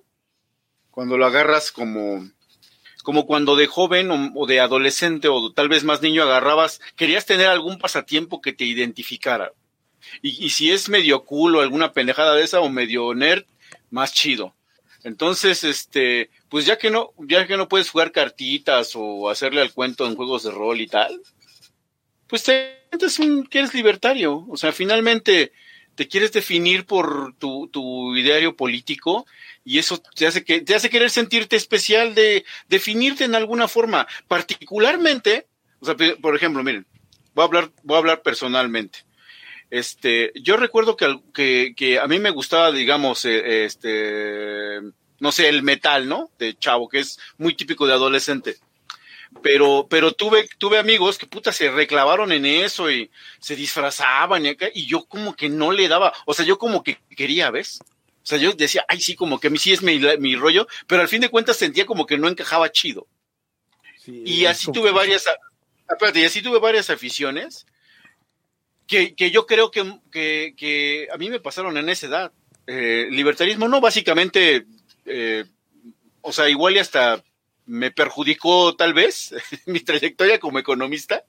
cuando 0.90 1.16
lo 1.16 1.24
agarras 1.24 1.72
como, 1.72 2.28
como 3.02 3.24
cuando 3.26 3.56
de 3.56 3.66
joven 3.66 4.10
o, 4.10 4.32
o 4.34 4.46
de 4.46 4.60
adolescente 4.60 5.28
o 5.28 5.50
tal 5.52 5.70
vez 5.70 5.82
más 5.84 6.02
niño 6.02 6.22
agarrabas, 6.24 6.82
querías 6.94 7.24
tener 7.24 7.46
algún 7.46 7.78
pasatiempo 7.78 8.42
que 8.42 8.52
te 8.52 8.64
identificara. 8.66 9.52
Y, 10.20 10.44
y 10.44 10.50
si 10.50 10.70
es 10.72 10.90
medio 10.90 11.24
cool 11.24 11.56
o 11.56 11.62
alguna 11.62 11.92
pendejada 11.92 12.34
de 12.34 12.44
esa 12.44 12.60
o 12.60 12.68
medio 12.68 13.14
nerd, 13.14 13.44
más 13.90 14.12
chido. 14.12 14.54
Entonces, 15.04 15.64
este, 15.64 16.30
pues 16.48 16.64
ya 16.64 16.78
que 16.78 16.90
no, 16.90 17.12
ya 17.18 17.46
que 17.46 17.56
no 17.56 17.68
puedes 17.68 17.90
jugar 17.90 18.10
cartitas 18.10 18.92
o 18.94 19.28
hacerle 19.28 19.60
al 19.60 19.72
cuento 19.72 20.06
en 20.06 20.16
juegos 20.16 20.42
de 20.44 20.50
rol 20.50 20.80
y 20.80 20.86
tal, 20.86 21.20
pues 22.26 22.42
te 22.42 22.78
sientes 22.98 23.18
que 23.48 23.58
eres 23.58 23.74
libertario. 23.74 24.46
O 24.48 24.56
sea, 24.56 24.72
finalmente 24.72 25.52
te 25.94 26.08
quieres 26.08 26.32
definir 26.32 26.86
por 26.86 27.34
tu, 27.36 27.68
tu 27.68 28.16
ideario 28.16 28.56
político 28.56 29.26
y 29.64 29.78
eso 29.78 29.98
te 29.98 30.26
hace 30.26 30.42
que 30.42 30.60
te 30.60 30.74
hace 30.74 30.90
querer 30.90 31.10
sentirte 31.10 31.56
especial 31.56 32.14
de 32.14 32.44
definirte 32.68 33.24
en 33.24 33.34
alguna 33.34 33.68
forma, 33.68 34.06
particularmente, 34.26 35.46
o 35.80 35.86
sea, 35.86 35.96
por 36.20 36.34
ejemplo, 36.34 36.62
miren, 36.64 36.86
voy 37.34 37.42
a 37.42 37.46
hablar, 37.46 37.72
voy 37.82 37.96
a 37.96 37.98
hablar 37.98 38.22
personalmente. 38.22 39.00
Este, 39.74 40.30
yo 40.36 40.56
recuerdo 40.56 40.96
que, 40.96 41.18
que, 41.34 41.74
que 41.76 41.98
a 41.98 42.06
mí 42.06 42.20
me 42.20 42.30
gustaba, 42.30 42.70
digamos, 42.70 43.24
eh, 43.24 43.64
este, 43.64 44.80
no 45.18 45.32
sé, 45.32 45.48
el 45.48 45.64
metal, 45.64 46.08
¿no? 46.08 46.30
De 46.38 46.54
chavo, 46.56 46.88
que 46.88 47.00
es 47.00 47.18
muy 47.38 47.54
típico 47.56 47.84
de 47.86 47.94
adolescente 47.94 48.56
pero 49.42 49.88
pero 49.90 50.12
tuve 50.12 50.48
tuve 50.58 50.78
amigos 50.78 51.18
que 51.18 51.26
puta 51.26 51.50
se 51.50 51.68
reclavaron 51.68 52.30
en 52.30 52.46
eso 52.46 52.88
y 52.88 53.10
se 53.40 53.56
disfrazaban 53.56 54.46
y 54.46 54.50
acá 54.50 54.68
y 54.72 54.86
yo 54.86 55.06
como 55.06 55.34
que 55.34 55.48
no 55.48 55.72
le 55.72 55.88
daba, 55.88 56.12
o 56.24 56.32
sea, 56.34 56.44
yo 56.44 56.56
como 56.56 56.84
que 56.84 56.98
quería, 57.16 57.50
¿ves? 57.50 57.80
O 57.82 58.26
sea, 58.26 58.38
yo 58.38 58.52
decía, 58.52 58.84
ay, 58.86 59.00
sí, 59.00 59.16
como 59.16 59.40
que 59.40 59.48
a 59.48 59.50
mí 59.50 59.58
sí 59.58 59.72
es 59.72 59.82
mi, 59.82 59.98
mi 60.20 60.36
rollo, 60.36 60.68
pero 60.86 61.02
al 61.02 61.08
fin 61.08 61.20
de 61.20 61.30
cuentas 61.30 61.56
sentía 61.56 61.84
como 61.84 62.06
que 62.06 62.16
no 62.16 62.28
encajaba 62.28 62.70
chido. 62.70 63.08
Y 64.24 64.44
así 64.46 64.70
tuve 64.70 64.92
varias, 64.92 65.26
a- 65.26 65.36
espérate, 65.90 66.20
y 66.20 66.24
así 66.24 66.40
tuve 66.40 66.60
varias 66.60 66.88
aficiones 66.88 67.66
que, 68.86 69.14
que 69.14 69.30
yo 69.30 69.46
creo 69.46 69.70
que, 69.70 69.98
que, 70.10 70.54
que 70.56 71.08
a 71.12 71.16
mí 71.16 71.30
me 71.30 71.40
pasaron 71.40 71.76
en 71.76 71.88
esa 71.88 72.06
edad. 72.06 72.32
Eh, 72.66 73.08
libertarismo, 73.10 73.68
no, 73.68 73.80
básicamente, 73.80 74.66
eh, 75.04 75.44
o 76.22 76.32
sea, 76.32 76.48
igual 76.48 76.76
y 76.76 76.78
hasta 76.78 77.22
me 77.66 77.90
perjudicó 77.90 78.74
tal 78.76 78.94
vez 78.94 79.34
mi 79.66 79.80
trayectoria 79.80 80.38
como 80.38 80.58
economista, 80.58 81.24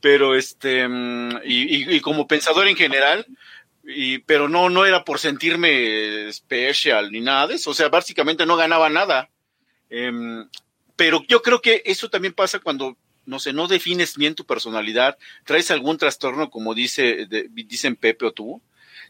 pero 0.00 0.34
este, 0.36 0.86
y, 1.44 1.96
y- 1.96 2.00
como 2.00 2.26
pensador 2.26 2.68
en 2.68 2.76
general, 2.76 3.26
y, 3.84 4.18
pero 4.18 4.48
no, 4.48 4.68
no 4.68 4.84
era 4.84 5.04
por 5.04 5.18
sentirme 5.18 6.30
special 6.32 7.10
ni 7.12 7.20
nada 7.20 7.46
de 7.48 7.54
eso, 7.54 7.70
o 7.70 7.74
sea, 7.74 7.88
básicamente 7.88 8.44
no 8.46 8.56
ganaba 8.56 8.88
nada. 8.90 9.30
Em, 9.90 10.48
pero 10.96 11.22
yo 11.28 11.42
creo 11.42 11.60
que 11.62 11.82
eso 11.86 12.10
también 12.10 12.34
pasa 12.34 12.58
cuando, 12.58 12.96
no 13.28 13.38
sé, 13.38 13.52
no 13.52 13.68
defines 13.68 14.16
bien 14.16 14.34
tu 14.34 14.46
personalidad, 14.46 15.18
traes 15.44 15.70
algún 15.70 15.98
trastorno, 15.98 16.50
como 16.50 16.74
dice, 16.74 17.28
dicen 17.50 17.94
Pepe 17.94 18.26
o 18.26 18.32
tú, 18.32 18.62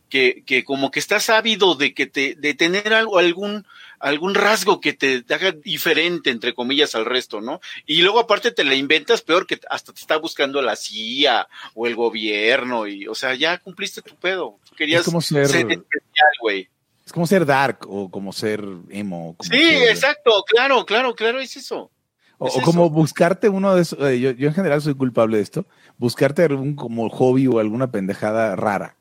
que, 0.08 0.42
que 0.44 0.64
como 0.64 0.90
que 0.90 0.98
estás 0.98 1.30
ávido 1.30 1.74
de 1.74 1.94
que 1.94 2.06
te, 2.06 2.34
de 2.34 2.54
tener 2.54 2.92
algo, 2.94 3.18
algún, 3.18 3.66
algún 4.00 4.34
rasgo 4.34 4.80
que 4.80 4.92
te 4.92 5.24
haga 5.32 5.52
diferente, 5.52 6.30
entre 6.30 6.54
comillas, 6.54 6.94
al 6.94 7.04
resto, 7.04 7.40
¿no? 7.40 7.60
Y 7.86 8.02
luego 8.02 8.18
aparte 8.18 8.50
te 8.50 8.64
la 8.64 8.74
inventas 8.74 9.22
peor 9.22 9.46
que 9.46 9.60
hasta 9.70 9.92
te 9.92 10.00
está 10.00 10.16
buscando 10.16 10.60
la 10.62 10.76
CIA 10.76 11.48
o 11.74 11.86
el 11.86 11.94
gobierno 11.94 12.86
y, 12.86 13.06
o 13.06 13.14
sea, 13.14 13.34
ya 13.34 13.58
cumpliste 13.58 14.02
tu 14.02 14.16
pedo. 14.16 14.58
querías 14.76 15.04
como 15.04 15.20
ser, 15.20 15.44
especial, 15.44 16.32
güey. 16.40 16.68
Es 17.06 17.12
como 17.12 17.26
ser 17.26 17.46
dark 17.46 17.86
o 17.88 18.10
como 18.10 18.32
ser 18.32 18.64
emo. 18.90 19.36
sí, 19.40 19.62
exacto, 19.88 20.44
claro, 20.46 20.84
claro, 20.84 21.14
claro, 21.14 21.40
es 21.40 21.56
eso. 21.56 21.90
O, 22.38 22.62
como 22.62 22.88
buscarte 22.88 23.48
uno 23.48 23.74
de 23.74 23.82
esos, 23.82 23.98
eh, 24.00 24.20
yo, 24.20 24.30
yo 24.30 24.48
en 24.48 24.54
general 24.54 24.80
soy 24.80 24.94
culpable 24.94 25.38
de 25.38 25.42
esto, 25.42 25.66
buscarte 25.96 26.44
algún 26.44 26.76
como 26.76 27.08
hobby 27.08 27.48
o 27.48 27.58
alguna 27.58 27.90
pendejada 27.90 28.54
rara. 28.54 28.96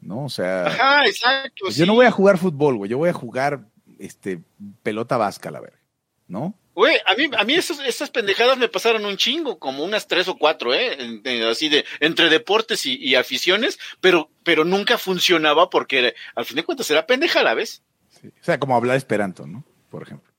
¿no? 0.00 0.24
O 0.24 0.28
sea, 0.28 0.66
Ajá, 0.66 1.06
exacto, 1.06 1.70
yo 1.70 1.86
no 1.86 1.94
voy 1.94 2.06
a 2.06 2.10
jugar 2.10 2.38
fútbol, 2.38 2.76
güey, 2.76 2.90
yo 2.90 2.98
voy 2.98 3.10
a 3.10 3.14
jugar 3.14 3.66
este 3.98 4.40
pelota 4.82 5.16
vasca, 5.16 5.50
la 5.50 5.60
verdad, 5.60 5.78
¿no? 6.26 6.54
Güey, 6.74 6.96
a 7.04 7.14
mí, 7.14 7.28
a 7.36 7.44
mí 7.44 7.54
esas 7.54 8.10
pendejadas 8.10 8.56
me 8.56 8.68
pasaron 8.68 9.04
un 9.04 9.16
chingo, 9.16 9.58
como 9.58 9.84
unas 9.84 10.06
tres 10.06 10.28
o 10.28 10.38
cuatro, 10.38 10.72
¿eh? 10.72 10.96
así 11.50 11.68
de, 11.68 11.84
entre 11.98 12.30
deportes 12.30 12.86
y, 12.86 13.14
aficiones, 13.16 13.78
pero, 14.00 14.30
pero 14.44 14.64
nunca 14.64 14.96
funcionaba 14.96 15.68
porque 15.68 16.14
al 16.34 16.46
fin 16.46 16.56
de 16.56 16.64
cuentas 16.64 16.90
era 16.90 17.06
pendeja 17.06 17.40
a 17.40 17.42
la 17.42 17.54
vez. 17.54 17.82
O 18.24 18.44
sea, 18.44 18.58
como 18.58 18.76
hablar 18.76 18.96
esperanto, 18.96 19.46
¿no? 19.46 19.64
Por 19.90 20.02
ejemplo. 20.02 20.29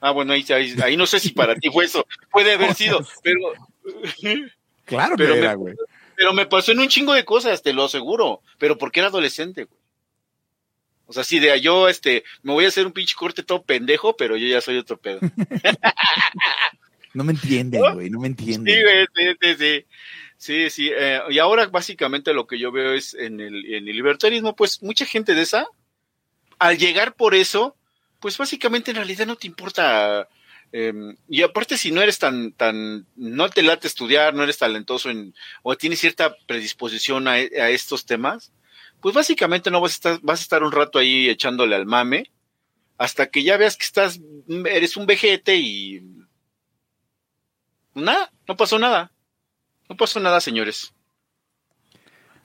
Ah, 0.00 0.10
bueno, 0.10 0.32
ahí, 0.32 0.44
ahí, 0.82 0.96
no 0.96 1.06
sé 1.06 1.20
si 1.20 1.30
para 1.30 1.54
ti 1.54 1.70
fue 1.70 1.84
eso, 1.84 2.06
puede 2.30 2.52
haber 2.52 2.74
sido, 2.74 3.00
pero... 3.22 3.40
Claro 4.84 5.16
que 5.16 5.24
era, 5.24 5.54
güey. 5.54 5.74
Pero 6.16 6.32
me 6.32 6.46
pasó 6.46 6.72
en 6.72 6.78
un 6.78 6.88
chingo 6.88 7.12
de 7.12 7.24
cosas, 7.24 7.60
te 7.60 7.72
lo 7.72 7.84
aseguro. 7.84 8.40
Pero 8.58 8.78
porque 8.78 9.00
era 9.00 9.08
adolescente, 9.08 9.64
güey. 9.64 9.80
O 11.06 11.12
sea, 11.12 11.22
sí, 11.22 11.38
de 11.38 11.60
yo, 11.60 11.88
este, 11.88 12.24
me 12.42 12.52
voy 12.52 12.64
a 12.64 12.68
hacer 12.68 12.86
un 12.86 12.92
pinche 12.92 13.14
corte 13.16 13.42
todo 13.42 13.62
pendejo, 13.62 14.16
pero 14.16 14.36
yo 14.36 14.46
ya 14.48 14.60
soy 14.60 14.76
otro 14.78 14.96
pedo. 14.96 15.20
no 17.14 17.22
me 17.22 17.32
entienden, 17.32 17.80
güey, 17.94 18.10
no 18.10 18.18
me 18.18 18.26
entienden. 18.26 18.74
Sí, 18.74 18.82
güey, 18.82 19.06
sí, 19.14 19.36
sí, 19.40 19.54
sí. 19.58 19.86
Sí, 20.38 20.70
sí. 20.70 20.90
Eh, 20.92 21.20
y 21.30 21.38
ahora 21.38 21.66
básicamente 21.66 22.34
lo 22.34 22.46
que 22.46 22.58
yo 22.58 22.72
veo 22.72 22.92
es 22.92 23.14
en 23.14 23.40
el, 23.40 23.72
en 23.72 23.88
el 23.88 23.96
libertarismo, 23.96 24.56
pues 24.56 24.82
mucha 24.82 25.06
gente 25.06 25.34
de 25.34 25.42
esa, 25.42 25.66
al 26.58 26.76
llegar 26.76 27.14
por 27.14 27.34
eso, 27.34 27.76
pues 28.20 28.38
básicamente 28.38 28.90
en 28.90 28.96
realidad 28.96 29.26
no 29.26 29.36
te 29.36 29.46
importa 29.46 30.28
Em, 30.72 31.16
y 31.28 31.42
aparte, 31.42 31.78
si 31.78 31.92
no 31.92 32.02
eres 32.02 32.18
tan, 32.18 32.52
tan, 32.52 33.06
no 33.16 33.48
te 33.48 33.62
late 33.62 33.86
estudiar, 33.86 34.34
no 34.34 34.42
eres 34.42 34.58
talentoso 34.58 35.10
en, 35.10 35.34
o 35.62 35.76
tienes 35.76 36.00
cierta 36.00 36.36
predisposición 36.46 37.28
a, 37.28 37.38
estos 37.38 38.04
temas, 38.04 38.52
pues 39.00 39.14
básicamente 39.14 39.70
no 39.70 39.80
vas 39.80 39.92
a 39.92 39.94
estar, 39.94 40.18
vas 40.22 40.40
a 40.40 40.42
estar 40.42 40.62
un 40.62 40.72
rato 40.72 40.98
ahí 40.98 41.28
echándole 41.28 41.76
al 41.76 41.86
mame, 41.86 42.32
hasta 42.98 43.26
que 43.30 43.42
ya 43.42 43.56
veas 43.56 43.76
que 43.76 43.84
estás, 43.84 44.20
eres 44.48 44.96
un 44.96 45.06
vejete 45.06 45.56
y 45.56 46.02
nada, 47.94 48.32
no 48.48 48.56
pasó 48.56 48.78
nada. 48.78 49.12
No 49.88 49.96
pasó 49.96 50.18
nada, 50.18 50.40
señores. 50.40 50.92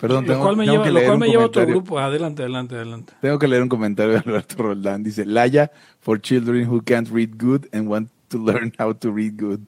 Perdón, 0.01 0.25
tengo, 0.25 0.39
lo 0.39 0.43
cual 0.45 0.57
me 0.57 0.65
lleva, 0.65 0.83
que 0.83 0.91
leer 0.91 1.17
me 1.17 1.27
lleva 1.27 1.45
otro 1.45 1.63
grupo. 1.67 1.99
Adelante, 1.99 2.41
adelante, 2.41 2.73
adelante. 2.73 3.13
Tengo 3.21 3.37
que 3.37 3.47
leer 3.47 3.61
un 3.61 3.69
comentario 3.69 4.13
de 4.13 4.17
Alberto 4.17 4.63
Roldán. 4.63 5.03
Dice, 5.03 5.25
Laya 5.27 5.71
for 5.99 6.19
children 6.19 6.67
who 6.67 6.81
can't 6.81 7.07
read 7.11 7.37
good 7.37 7.67
and 7.71 7.87
want 7.87 8.09
to 8.29 8.43
learn 8.43 8.73
how 8.79 8.95
to 8.95 9.11
read 9.11 9.39
good. 9.39 9.59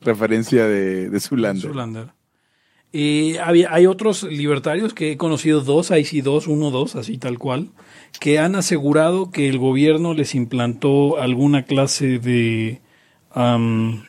Referencia 0.00 0.66
de, 0.66 1.10
de 1.10 1.20
Zulander. 1.20 1.70
Zulander. 1.70 2.16
Y 2.92 3.36
había, 3.36 3.74
hay 3.74 3.84
otros 3.84 4.22
libertarios 4.22 4.94
que 4.94 5.12
he 5.12 5.16
conocido 5.18 5.60
dos, 5.60 5.90
ahí 5.90 6.06
sí 6.06 6.22
dos, 6.22 6.46
uno, 6.46 6.70
dos, 6.70 6.96
así 6.96 7.18
tal 7.18 7.38
cual, 7.38 7.68
que 8.20 8.38
han 8.38 8.54
asegurado 8.54 9.30
que 9.30 9.50
el 9.50 9.58
gobierno 9.58 10.14
les 10.14 10.34
implantó 10.34 11.20
alguna 11.20 11.64
clase 11.64 12.18
de 12.18 12.80
um, 13.34 14.02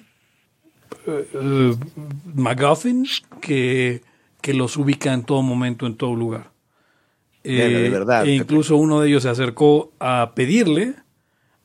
McGuffin 2.33 3.05
que 3.41 4.03
que 4.41 4.53
los 4.53 4.77
ubica 4.77 5.13
en 5.13 5.23
todo 5.23 5.41
momento, 5.41 5.85
en 5.85 5.95
todo 5.95 6.15
lugar. 6.15 6.51
de 7.43 7.89
verdad. 7.89 8.25
E 8.25 8.35
incluso 8.35 8.77
uno 8.77 9.01
de 9.01 9.09
ellos 9.09 9.23
se 9.23 9.29
acercó 9.29 9.91
a 9.99 10.31
pedirle 10.35 10.95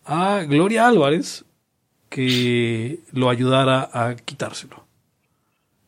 a 0.04 0.42
Gloria 0.46 0.86
Álvarez 0.86 1.44
que 2.08 3.00
lo 3.12 3.30
ayudara 3.30 3.88
a 3.92 4.16
quitárselo. 4.16 4.84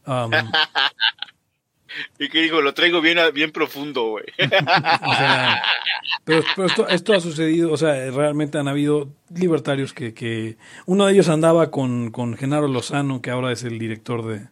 Um, 0.07 0.31
y 2.19 2.29
que 2.29 2.43
digo, 2.43 2.61
lo 2.61 2.75
traigo 2.75 3.01
bien, 3.01 3.19
bien 3.33 3.53
profundo, 3.53 4.09
güey. 4.09 4.25
pero, 6.25 6.43
esto, 6.89 7.13
ha 7.13 7.21
sucedido, 7.21 7.73
o 7.73 7.77
sea, 7.77 8.11
realmente 8.11 8.59
han 8.59 8.69
habido 8.69 9.11
libertarios 9.35 9.93
que, 9.93 10.15
que 10.15 10.57
uno 10.87 11.07
de 11.07 11.13
ellos 11.13 11.29
andaba 11.29 11.71
con, 11.71 12.11
con 12.11 12.37
Genaro 12.37 12.69
Lozano, 12.69 13.21
que 13.21 13.31
ahora 13.31 13.53
es 13.53 13.63
el 13.65 13.79
director 13.79 14.25
de, 14.27 14.49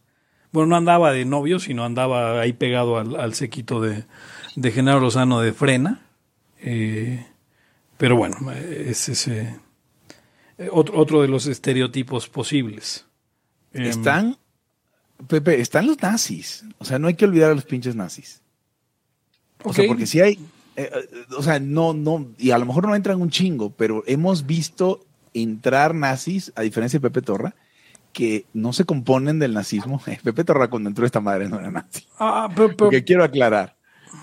bueno, 0.52 0.68
no 0.68 0.76
andaba 0.76 1.12
de 1.12 1.24
novio, 1.24 1.58
sino 1.58 1.84
andaba 1.84 2.40
ahí 2.40 2.52
pegado 2.52 2.98
al, 2.98 3.16
al 3.18 3.34
sequito 3.34 3.80
de, 3.80 4.04
de 4.54 4.70
Genaro 4.70 5.00
Lozano 5.00 5.40
de 5.40 5.52
Frena. 5.52 6.02
Eh, 6.60 7.26
pero 7.96 8.16
bueno, 8.16 8.52
es 8.52 9.08
ese 9.08 9.56
eh, 10.58 10.68
otro, 10.70 10.98
otro 10.98 11.22
de 11.22 11.28
los 11.28 11.46
estereotipos 11.46 12.28
posibles. 12.28 13.06
Em, 13.72 13.84
están, 13.84 14.36
Pepe, 15.26 15.60
están 15.60 15.86
los 15.86 16.00
nazis. 16.00 16.64
O 16.78 16.84
sea, 16.84 16.98
no 16.98 17.08
hay 17.08 17.14
que 17.14 17.24
olvidar 17.24 17.50
a 17.50 17.54
los 17.54 17.64
pinches 17.64 17.96
nazis. 17.96 18.42
O 19.64 19.72
sea, 19.72 19.86
porque 19.86 20.06
si 20.06 20.20
hay, 20.20 20.38
eh, 20.76 20.90
o 21.36 21.42
sea, 21.42 21.60
no, 21.60 21.94
no, 21.94 22.26
y 22.38 22.50
a 22.50 22.58
lo 22.58 22.66
mejor 22.66 22.86
no 22.86 22.94
entran 22.94 23.20
un 23.20 23.30
chingo, 23.30 23.70
pero 23.70 24.02
hemos 24.06 24.44
visto 24.46 25.04
entrar 25.34 25.94
nazis, 25.94 26.52
a 26.56 26.62
diferencia 26.62 26.98
de 26.98 27.08
Pepe 27.08 27.22
Torra, 27.22 27.54
que 28.12 28.44
no 28.52 28.72
se 28.72 28.84
componen 28.84 29.38
del 29.38 29.54
nazismo. 29.54 30.00
Pepe 30.22 30.44
Torra 30.44 30.68
cuando 30.68 30.88
entró 30.88 31.06
esta 31.06 31.20
madre 31.20 31.48
no 31.48 31.58
era 31.58 31.70
nazi. 31.70 32.06
Ah, 32.18 32.48
pero, 32.54 32.90
que 32.90 33.04
quiero 33.04 33.24
aclarar. 33.24 33.76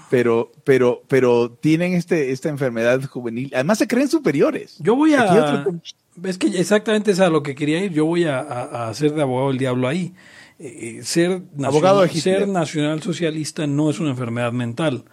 Pero, 0.10 0.52
pero, 0.64 1.04
pero 1.08 1.52
tienen 1.52 1.94
este, 1.94 2.32
esta 2.32 2.50
enfermedad 2.50 3.02
juvenil. 3.04 3.52
Además 3.54 3.78
se 3.80 3.88
creen 3.88 4.08
superiores. 4.08 4.78
Yo 4.80 4.96
voy 4.96 5.14
a... 5.14 5.66
Es 6.24 6.38
que 6.38 6.48
exactamente 6.48 7.12
es 7.12 7.20
a 7.20 7.30
lo 7.30 7.44
que 7.44 7.56
quería 7.56 7.84
ir. 7.84 7.92
Yo 7.92 8.06
voy 8.06 8.26
a, 8.26 8.90
hacer 8.90 9.14
de 9.14 9.22
abogado 9.22 9.50
del 9.50 9.58
diablo 9.58 9.88
ahí. 9.88 10.14
Eh, 10.60 10.98
eh, 11.00 11.04
ser, 11.04 11.42
abogado 11.64 12.06
ser 12.08 12.48
nacional 12.48 13.02
socialista 13.02 13.66
no 13.68 13.90
es 13.90 14.00
una 14.00 14.12
enfermedad 14.12 14.52
mental. 14.52 15.06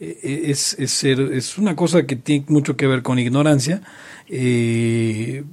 Eh, 0.00 0.44
es, 0.46 0.76
es, 0.78 0.90
ser, 0.90 1.20
es 1.20 1.58
una 1.58 1.76
cosa 1.76 2.06
que 2.06 2.16
tiene 2.16 2.46
mucho 2.48 2.76
que 2.76 2.86
ver 2.86 3.02
con 3.02 3.18
ignorancia, 3.18 3.82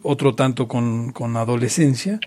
otro 0.01 0.36
tanto 0.36 0.67
con, 0.67 1.11
con 1.11 1.36
adolescencia 1.36 2.19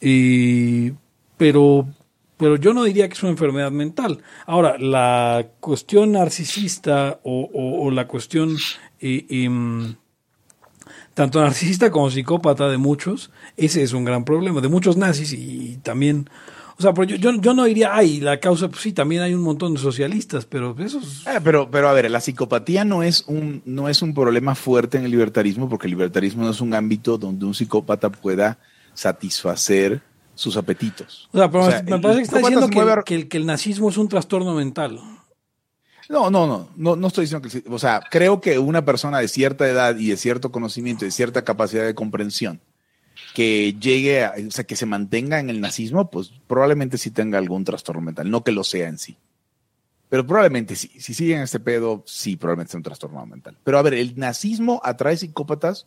pero, 0.00 1.88
pero 2.36 2.56
yo 2.56 2.72
no 2.72 2.84
diría 2.84 3.08
que 3.08 3.14
es 3.14 3.22
una 3.22 3.32
enfermedad 3.32 3.70
mental. 3.70 4.22
Ahora, 4.46 4.78
la 4.78 5.46
cuestión 5.60 6.12
narcisista 6.12 7.20
o, 7.22 7.90
la 7.90 8.06
cuestión 8.08 8.56
eh, 9.00 9.26
em, 9.28 9.94
tanto 11.14 11.40
narcisista 11.40 11.90
como 11.90 12.10
psicópata 12.10 12.68
de 12.68 12.78
muchos, 12.78 13.30
ese 13.56 13.82
es 13.82 13.92
un 13.92 14.04
gran 14.04 14.24
problema, 14.24 14.60
de 14.60 14.68
muchos 14.68 14.96
nazis 14.96 15.32
y, 15.32 15.78
también... 15.82 16.28
O 16.78 16.82
sea, 16.82 16.94
yo, 16.94 17.16
yo, 17.16 17.34
yo, 17.38 17.52
no 17.52 17.64
diría, 17.64 17.94
ay, 17.94 18.20
la 18.20 18.40
causa, 18.40 18.68
pues 18.70 18.80
sí, 18.80 18.94
también 18.94 19.20
hay 19.20 19.34
un 19.34 19.42
montón 19.42 19.74
de 19.74 19.80
socialistas, 19.80 20.46
pero 20.46 20.74
eso 20.78 20.98
es... 20.98 21.26
Ah, 21.26 21.38
pero, 21.44 21.70
pero 21.70 21.90
a 21.90 21.92
ver, 21.92 22.10
la 22.10 22.22
psicopatía 22.22 22.86
no 22.86 23.02
es, 23.02 23.24
un, 23.26 23.60
no 23.66 23.90
es 23.90 24.00
un 24.00 24.14
problema 24.14 24.54
fuerte 24.54 24.96
en 24.96 25.04
el 25.04 25.10
libertarismo, 25.10 25.68
porque 25.68 25.88
el 25.88 25.90
libertarismo 25.90 26.42
no 26.42 26.52
es 26.52 26.62
un 26.62 26.72
ámbito 26.72 27.18
donde 27.18 27.44
un 27.44 27.52
psicópata 27.52 28.08
pueda 28.08 28.56
satisfacer 29.00 30.02
sus 30.34 30.58
apetitos. 30.58 31.28
O 31.32 31.38
sea, 31.38 31.50
pero 31.50 31.64
me 31.64 31.98
parece 31.98 32.18
que 32.18 32.22
está 32.24 32.38
diciendo 32.38 32.68
que, 32.68 33.14
el, 33.14 33.28
que, 33.28 33.36
el, 33.38 33.46
nazismo 33.46 33.88
es 33.88 33.96
un 33.96 34.08
trastorno 34.08 34.54
mental. 34.54 35.00
No, 36.10 36.28
no, 36.28 36.46
no, 36.46 36.68
no, 36.76 36.96
no 36.96 37.06
estoy 37.06 37.24
diciendo 37.24 37.48
que, 37.48 37.64
o 37.70 37.78
sea, 37.78 38.02
creo 38.10 38.42
que 38.42 38.58
una 38.58 38.84
persona 38.84 39.20
de 39.20 39.28
cierta 39.28 39.66
edad 39.66 39.96
y 39.96 40.08
de 40.08 40.16
cierto 40.18 40.52
conocimiento 40.52 41.04
y 41.04 41.08
de 41.08 41.12
cierta 41.12 41.42
capacidad 41.44 41.86
de 41.86 41.94
comprensión 41.94 42.60
que 43.34 43.74
llegue, 43.80 44.24
a, 44.24 44.34
o 44.46 44.50
sea, 44.50 44.64
que 44.64 44.76
se 44.76 44.86
mantenga 44.86 45.40
en 45.40 45.48
el 45.48 45.62
nazismo, 45.62 46.10
pues 46.10 46.32
probablemente 46.46 46.98
sí 46.98 47.10
tenga 47.10 47.38
algún 47.38 47.64
trastorno 47.64 48.02
mental, 48.02 48.30
no 48.30 48.44
que 48.44 48.52
lo 48.52 48.64
sea 48.64 48.88
en 48.88 48.98
sí. 48.98 49.16
Pero 50.10 50.26
probablemente 50.26 50.76
sí, 50.76 50.90
si 50.98 51.14
siguen 51.14 51.40
este 51.40 51.60
pedo, 51.60 52.02
sí, 52.06 52.36
probablemente 52.36 52.72
sea 52.72 52.78
un 52.78 52.84
trastorno 52.84 53.24
mental. 53.24 53.56
Pero 53.64 53.78
a 53.78 53.82
ver, 53.82 53.94
el 53.94 54.18
nazismo 54.18 54.80
atrae 54.84 55.16
psicópatas 55.16 55.86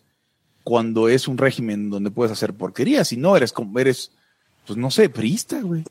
cuando 0.64 1.10
es 1.10 1.28
un 1.28 1.38
régimen 1.38 1.90
donde 1.90 2.12
puedes 2.12 2.32
hacer 2.32 2.54
porquería. 2.54 3.04
Si 3.04 3.18
no, 3.18 3.36
eres 3.36 3.52
como, 3.52 3.78
eres, 3.80 4.12
pues 4.66 4.78
no 4.78 4.92
sé, 4.92 5.10
priista, 5.10 5.62
güey. 5.62 5.84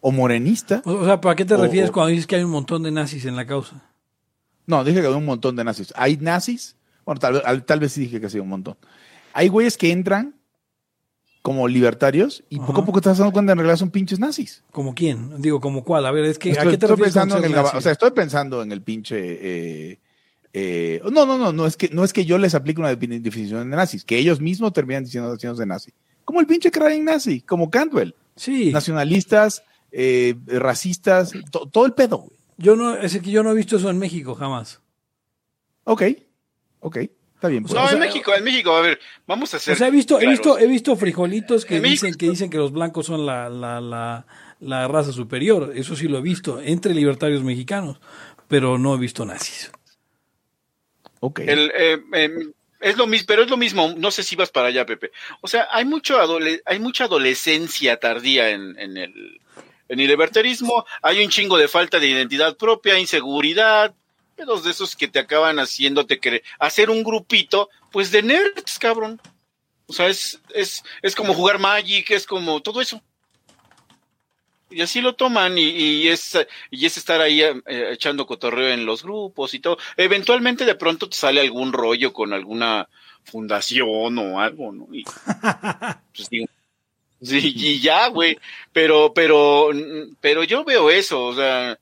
O 0.00 0.12
morenista. 0.12 0.82
O 0.84 1.04
sea, 1.04 1.20
¿para 1.20 1.34
qué 1.34 1.44
te 1.44 1.56
refieres 1.56 1.90
cuando 1.90 2.10
dices 2.10 2.26
que 2.26 2.36
hay 2.36 2.42
un 2.42 2.50
montón 2.50 2.82
de 2.82 2.90
nazis 2.90 3.24
en 3.24 3.36
la 3.36 3.46
causa? 3.46 3.90
No, 4.66 4.84
dije 4.84 5.00
que 5.00 5.06
hay 5.06 5.14
un 5.14 5.24
montón 5.24 5.56
de 5.56 5.64
nazis. 5.64 5.92
¿Hay 5.96 6.16
nazis? 6.18 6.76
Bueno, 7.06 7.20
tal, 7.20 7.64
tal 7.64 7.80
vez 7.80 7.92
sí 7.92 8.02
dije 8.02 8.20
que 8.20 8.28
sí, 8.28 8.38
un 8.38 8.48
montón. 8.48 8.76
hay 9.32 9.48
güeyes 9.48 9.76
que 9.76 9.92
entran 9.92 10.34
como 11.44 11.68
libertarios 11.68 12.42
y 12.48 12.58
poco 12.58 12.80
a 12.80 12.84
poco 12.86 13.02
te 13.02 13.10
vas 13.10 13.18
dando 13.18 13.30
cuenta 13.30 13.52
en 13.52 13.58
realidad 13.58 13.76
son 13.76 13.90
pinches 13.90 14.18
nazis. 14.18 14.62
¿Como 14.72 14.94
quién? 14.94 15.42
Digo, 15.42 15.60
¿como 15.60 15.84
cuál? 15.84 16.06
A 16.06 16.10
ver, 16.10 16.24
es 16.24 16.38
que 16.38 16.48
¿a 16.48 16.52
Estoy, 16.52 16.70
qué 16.72 16.78
te 16.78 16.86
estoy 16.86 16.96
refieres 16.96 17.14
pensando 17.14 17.36
en 17.36 17.52
el 17.52 17.58
o 17.58 17.80
sea, 17.82 17.92
estoy 17.92 18.10
pensando 18.12 18.62
en 18.62 18.72
el 18.72 18.80
pinche 18.80 19.16
eh, 19.90 19.98
eh, 20.56 21.00
no, 21.10 21.26
no, 21.26 21.36
no, 21.36 21.52
no 21.52 21.66
es 21.66 21.76
que 21.76 21.88
no 21.90 22.04
es 22.04 22.12
que 22.12 22.24
yo 22.24 22.38
les 22.38 22.54
aplique 22.54 22.80
una 22.80 22.92
defi- 22.92 23.20
definición 23.20 23.68
de 23.68 23.76
nazis, 23.76 24.04
que 24.04 24.16
ellos 24.16 24.40
mismos 24.40 24.72
terminan 24.72 25.04
diciendo 25.04 25.34
de 25.36 25.66
nazi. 25.66 25.92
Como 26.24 26.40
el 26.40 26.46
pinche 26.46 26.70
crying 26.70 27.04
nazi, 27.04 27.40
como 27.42 27.68
Cantwell, 27.70 28.14
sí, 28.36 28.70
nacionalistas, 28.72 29.62
eh, 29.92 30.34
racistas, 30.46 31.32
to- 31.50 31.66
todo 31.70 31.84
el 31.86 31.92
pedo. 31.92 32.18
güey. 32.18 32.30
yo 32.56 32.76
no, 32.76 32.96
es 32.96 33.18
que 33.18 33.30
yo 33.30 33.42
no 33.42 33.50
he 33.50 33.54
visto 33.54 33.76
eso 33.76 33.90
en 33.90 33.98
México 33.98 34.34
jamás. 34.34 34.80
Ok, 35.84 36.02
ok, 36.80 36.96
está 37.34 37.48
bien. 37.48 37.62
pues. 37.64 37.74
No, 37.74 37.82
o 37.82 37.88
sea, 37.88 37.94
en 37.94 38.00
México, 38.00 38.32
en 38.34 38.44
México, 38.44 38.74
a 38.74 38.80
ver, 38.80 38.98
vamos 39.26 39.52
a 39.52 39.56
hacer. 39.58 39.74
O 39.74 39.76
sea, 39.76 39.88
he 39.88 39.90
visto, 39.90 40.18
he 40.20 40.26
visto, 40.28 40.58
he 40.58 40.66
visto 40.66 40.96
frijolitos 40.96 41.64
que 41.64 41.76
En 41.76 41.82
México- 41.82 42.06
dicen 42.06 42.18
que 42.18 42.30
dicen 42.30 42.48
que 42.50 42.56
los 42.58 42.72
blancos 42.72 43.06
son 43.06 43.26
la, 43.26 43.50
la, 43.50 43.80
la, 43.80 44.24
la 44.60 44.88
raza 44.88 45.12
superior. 45.12 45.72
Eso 45.74 45.94
sí 45.96 46.08
lo 46.08 46.18
he 46.18 46.22
visto 46.22 46.60
entre 46.60 46.94
libertarios 46.94 47.42
mexicanos, 47.42 48.00
pero 48.48 48.78
no 48.78 48.94
he 48.94 48.98
visto 48.98 49.24
nazis. 49.26 49.70
Eh, 51.36 52.02
em, 52.12 52.52
es 52.80 52.96
lo 52.96 53.06
mismo, 53.06 53.26
pero 53.26 53.42
es 53.42 53.50
lo 53.50 53.56
mismo. 53.56 53.94
No 53.96 54.10
sé 54.10 54.22
si 54.22 54.36
vas 54.36 54.50
para 54.50 54.68
allá, 54.68 54.84
Pepe. 54.84 55.10
O 55.40 55.48
sea, 55.48 55.68
hay 55.70 55.84
mucho 55.84 56.18
hay 56.66 56.78
mucha 56.78 57.04
adolescencia 57.04 57.98
tardía 57.98 58.50
en, 58.50 58.78
en 58.78 58.96
el 58.96 59.40
en 59.88 60.00
el 60.00 60.08
libertarismo. 60.08 60.84
Hay 61.02 61.22
un 61.24 61.30
chingo 61.30 61.56
de 61.56 61.68
falta 61.68 61.98
de 61.98 62.08
identidad 62.08 62.56
propia, 62.56 62.98
inseguridad, 62.98 63.94
pedos 64.36 64.64
de 64.64 64.70
esos 64.70 64.96
que 64.96 65.08
te 65.08 65.18
acaban 65.18 65.58
haciéndote 65.58 66.20
querer 66.20 66.42
hacer 66.58 66.90
un 66.90 67.02
grupito, 67.02 67.70
pues 67.90 68.10
de 68.10 68.22
nerds, 68.22 68.78
cabrón. 68.78 69.20
O 69.86 69.92
sea, 69.92 70.08
es, 70.08 70.40
es, 70.54 70.82
es 71.02 71.14
como 71.14 71.34
jugar 71.34 71.58
Magic, 71.58 72.10
es 72.10 72.26
como 72.26 72.60
todo 72.62 72.80
eso. 72.80 73.02
Y 74.74 74.82
así 74.82 75.00
lo 75.00 75.14
toman 75.14 75.56
y, 75.56 75.62
y 75.62 76.08
es 76.08 76.36
y 76.70 76.84
es 76.84 76.96
estar 76.96 77.20
ahí 77.20 77.42
eh, 77.42 77.62
echando 77.66 78.26
cotorreo 78.26 78.70
en 78.70 78.84
los 78.84 79.02
grupos 79.02 79.54
y 79.54 79.60
todo. 79.60 79.78
Eventualmente 79.96 80.64
de 80.64 80.74
pronto 80.74 81.08
te 81.08 81.16
sale 81.16 81.40
algún 81.40 81.72
rollo 81.72 82.12
con 82.12 82.32
alguna 82.32 82.88
fundación 83.24 84.18
o 84.18 84.40
algo, 84.40 84.72
¿no? 84.72 84.88
Y, 84.92 85.04
pues, 86.16 86.28
digo, 86.30 86.46
sí, 87.22 87.52
y 87.56 87.80
ya, 87.80 88.08
güey. 88.08 88.38
Pero, 88.72 89.12
pero, 89.14 89.70
pero 90.20 90.44
yo 90.44 90.64
veo 90.64 90.90
eso, 90.90 91.24
o 91.24 91.34
sea, 91.34 91.78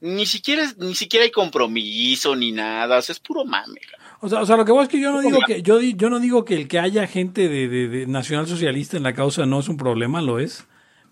ni 0.00 0.26
siquiera, 0.26 0.64
ni 0.78 0.94
siquiera 0.94 1.24
hay 1.24 1.30
compromiso 1.30 2.36
ni 2.36 2.52
nada, 2.52 2.98
o 2.98 3.02
sea, 3.02 3.12
es 3.12 3.20
puro 3.20 3.44
mame. 3.44 3.80
O 4.20 4.28
sea, 4.28 4.40
o 4.40 4.46
sea, 4.46 4.56
lo 4.56 4.64
que 4.64 4.72
voy 4.72 4.82
es 4.82 4.88
que 4.88 5.00
yo 5.00 5.12
no 5.12 5.20
digo 5.20 5.38
que 5.46 5.62
yo, 5.62 5.80
yo 5.80 6.10
no 6.10 6.18
digo 6.18 6.44
que 6.44 6.54
el 6.54 6.66
que 6.66 6.78
haya 6.78 7.06
gente 7.06 7.48
de, 7.48 7.68
de, 7.68 7.88
de 7.88 8.06
nacionalsocialista 8.06 8.96
en 8.96 9.04
la 9.04 9.14
causa 9.14 9.46
no 9.46 9.60
es 9.60 9.68
un 9.68 9.76
problema, 9.76 10.20
lo 10.20 10.40
es, 10.40 10.66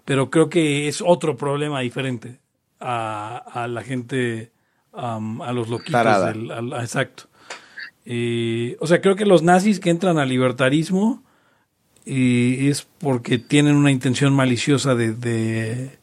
pero 0.07 0.31
creo 0.31 0.49
que 0.49 0.89
es 0.89 1.03
otro 1.05 1.37
problema 1.37 1.81
diferente 1.81 2.39
a, 2.81 3.37
a 3.53 3.69
la 3.69 3.83
gente, 3.83 4.51
a 4.95 5.53
los 5.53 5.69
loquitos 5.69 5.93
del, 6.33 6.51
al- 6.51 6.73
a- 6.73 6.81
exacto. 6.83 7.25
Eh, 8.07 8.77
o 8.81 8.87
sea, 8.87 9.01
creo 9.01 9.17
que 9.17 9.27
los 9.27 9.43
nazis 9.43 9.81
que 9.81 9.91
entran 9.91 10.19
al 10.19 10.29
libertarismo 10.29 11.23
eh, 12.07 12.69
es 12.71 12.87
porque 12.99 13.39
tienen 13.39 13.77
una 13.77 13.91
intención 13.91 14.33
maliciosa 14.33 14.95
de, 14.95 15.13
de, 15.13 15.99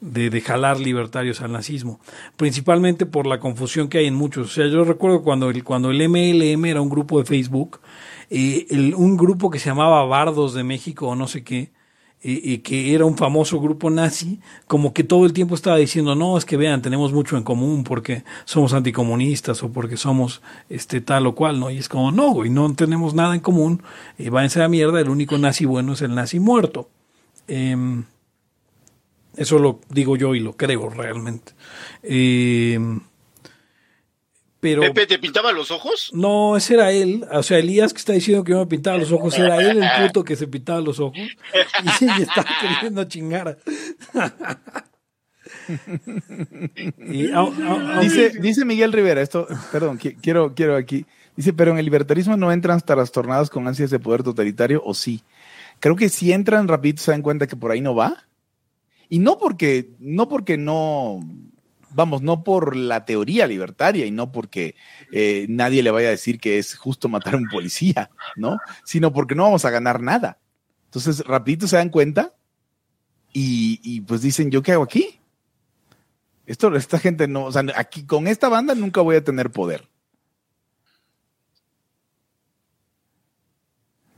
de, 0.00 0.30
de 0.30 0.40
jalar 0.40 0.80
libertarios 0.80 1.40
al 1.42 1.52
nazismo, 1.52 2.00
principalmente 2.36 3.06
por 3.06 3.26
la 3.26 3.38
confusión 3.38 3.88
que 3.88 3.98
hay 3.98 4.06
en 4.06 4.14
muchos. 4.14 4.50
O 4.50 4.52
sea, 4.54 4.66
yo 4.66 4.82
recuerdo 4.84 5.22
cuando 5.22 5.48
el, 5.50 5.62
cuando 5.62 5.90
el 5.92 6.08
MLM 6.08 6.64
era 6.64 6.80
un 6.80 6.88
grupo 6.90 7.20
de 7.20 7.24
Facebook, 7.24 7.80
eh, 8.30 8.66
el- 8.70 8.94
un 8.96 9.16
grupo 9.16 9.48
que 9.50 9.60
se 9.60 9.68
llamaba 9.70 10.04
Bardos 10.06 10.54
de 10.54 10.64
México 10.64 11.06
o 11.08 11.14
no 11.14 11.28
sé 11.28 11.44
qué, 11.44 11.70
eh, 12.26 12.40
eh, 12.42 12.62
que 12.62 12.94
era 12.94 13.04
un 13.04 13.18
famoso 13.18 13.60
grupo 13.60 13.90
nazi, 13.90 14.40
como 14.66 14.94
que 14.94 15.04
todo 15.04 15.26
el 15.26 15.34
tiempo 15.34 15.54
estaba 15.54 15.76
diciendo, 15.76 16.14
no, 16.14 16.38
es 16.38 16.46
que 16.46 16.56
vean, 16.56 16.80
tenemos 16.80 17.12
mucho 17.12 17.36
en 17.36 17.42
común 17.42 17.84
porque 17.84 18.24
somos 18.46 18.72
anticomunistas 18.72 19.62
o 19.62 19.70
porque 19.70 19.98
somos 19.98 20.40
este 20.70 21.02
tal 21.02 21.26
o 21.26 21.34
cual, 21.34 21.60
¿no? 21.60 21.70
Y 21.70 21.76
es 21.76 21.90
como, 21.90 22.12
no, 22.12 22.30
güey, 22.30 22.48
no 22.48 22.72
tenemos 22.74 23.12
nada 23.12 23.34
en 23.34 23.42
común, 23.42 23.82
eh, 24.16 24.30
váyanse 24.30 24.58
a 24.58 24.62
la 24.62 24.68
mierda, 24.70 25.00
el 25.00 25.10
único 25.10 25.36
nazi 25.36 25.66
bueno 25.66 25.92
es 25.92 26.00
el 26.00 26.14
nazi 26.14 26.40
muerto. 26.40 26.88
Em, 27.46 28.04
eso 29.36 29.58
lo 29.58 29.80
digo 29.90 30.16
yo 30.16 30.34
y 30.34 30.40
lo 30.40 30.56
creo 30.56 30.88
realmente. 30.88 31.52
Em, 32.02 33.00
pero 34.64 34.80
Pepe, 34.80 35.06
¿te 35.06 35.18
pintaba 35.18 35.52
los 35.52 35.70
ojos? 35.70 36.10
no, 36.14 36.56
ese 36.56 36.72
era 36.74 36.90
él. 36.90 37.22
O 37.30 37.42
sea, 37.42 37.58
Elías 37.58 37.92
que 37.92 37.98
está 37.98 38.14
diciendo 38.14 38.42
que 38.44 38.52
yo 38.52 38.60
me 38.60 38.66
pintaba 38.66 38.96
los 38.96 39.12
ojos, 39.12 39.38
era 39.38 39.58
él 39.60 39.82
el 39.82 40.06
puto 40.06 40.24
que 40.24 40.36
se 40.36 40.46
pintaba 40.48 40.80
los 40.80 40.98
ojos. 41.00 41.18
Y, 41.18 42.04
y 42.04 42.22
estaba 42.22 42.46
queriendo 42.60 43.04
chingar. 43.04 43.58
Y, 46.98 47.26
au- 47.32 47.52
au- 47.52 47.80
au- 47.96 48.00
Dice, 48.00 48.30
dice 48.40 48.64
Miguel 48.64 48.92
Rivera, 48.92 49.20
esto, 49.20 49.46
perdón, 49.70 49.98
qui- 49.98 50.16
quiero, 50.20 50.54
quiero 50.54 50.76
aquí. 50.76 51.04
Dice, 51.36 51.52
pero 51.52 51.72
en 51.72 51.78
el 51.78 51.84
libertarismo 51.84 52.36
no 52.36 52.52
entran 52.52 52.80
trastornados 52.80 53.50
con 53.50 53.66
ansias 53.68 53.90
de 53.90 53.98
poder 53.98 54.22
totalitario, 54.22 54.82
o 54.84 54.94
sí. 54.94 55.22
Creo 55.80 55.96
que 55.96 56.08
si 56.08 56.32
entran 56.32 56.68
rapidito 56.68 57.02
se 57.02 57.10
dan 57.10 57.22
cuenta 57.22 57.46
que 57.46 57.56
por 57.56 57.70
ahí 57.70 57.80
no 57.80 57.94
va. 57.94 58.24
Y 59.08 59.18
no 59.18 59.36
porque, 59.38 59.90
no 59.98 60.28
porque 60.28 60.56
no, 60.56 61.20
vamos, 61.94 62.22
no 62.22 62.44
por 62.44 62.76
la 62.76 63.04
teoría 63.04 63.46
libertaria 63.46 64.04
y 64.06 64.10
no 64.10 64.32
porque 64.32 64.74
eh, 65.12 65.46
nadie 65.48 65.82
le 65.82 65.90
vaya 65.90 66.08
a 66.08 66.12
decir 66.12 66.38
que 66.40 66.58
es 66.58 66.74
justo 66.76 67.08
matar 67.08 67.34
a 67.34 67.38
un 67.38 67.48
policía, 67.48 68.10
¿no? 68.36 68.58
Sino 68.84 69.12
porque 69.12 69.34
no 69.34 69.44
vamos 69.44 69.64
a 69.64 69.70
ganar 69.70 70.00
nada. 70.02 70.38
Entonces, 70.86 71.20
rapidito 71.26 71.66
se 71.66 71.76
dan 71.76 71.88
cuenta 71.90 72.34
y, 73.32 73.80
y 73.82 74.00
pues 74.02 74.22
dicen, 74.22 74.50
¿yo 74.50 74.62
qué 74.62 74.72
hago 74.72 74.82
aquí? 74.84 75.18
Esto, 76.46 76.74
esta 76.76 76.98
gente 76.98 77.26
no, 77.26 77.44
o 77.46 77.52
sea, 77.52 77.64
aquí 77.76 78.04
con 78.04 78.26
esta 78.28 78.48
banda 78.48 78.74
nunca 78.74 79.00
voy 79.00 79.16
a 79.16 79.24
tener 79.24 79.50
poder. 79.50 79.88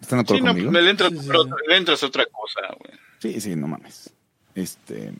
¿Están 0.01 0.18
de 0.18 0.22
acuerdo 0.22 0.39
Sí, 0.39 0.45
no, 0.45 0.51
conmigo? 0.53 0.70
le 0.72 0.91
entras, 0.91 1.11
Sí, 1.12 1.18
sí, 1.18 1.24
pero 1.27 1.43
sí. 1.45 1.51
le 1.68 1.77
entras 1.77 2.03
a 2.03 2.07
otra 2.07 2.27
cosa, 2.27 2.61
güey. 2.79 2.93
Sí, 3.20 3.41
sí, 3.41 3.57
no 3.57 3.66
mames. 3.68 4.11
Este. 4.55 5.12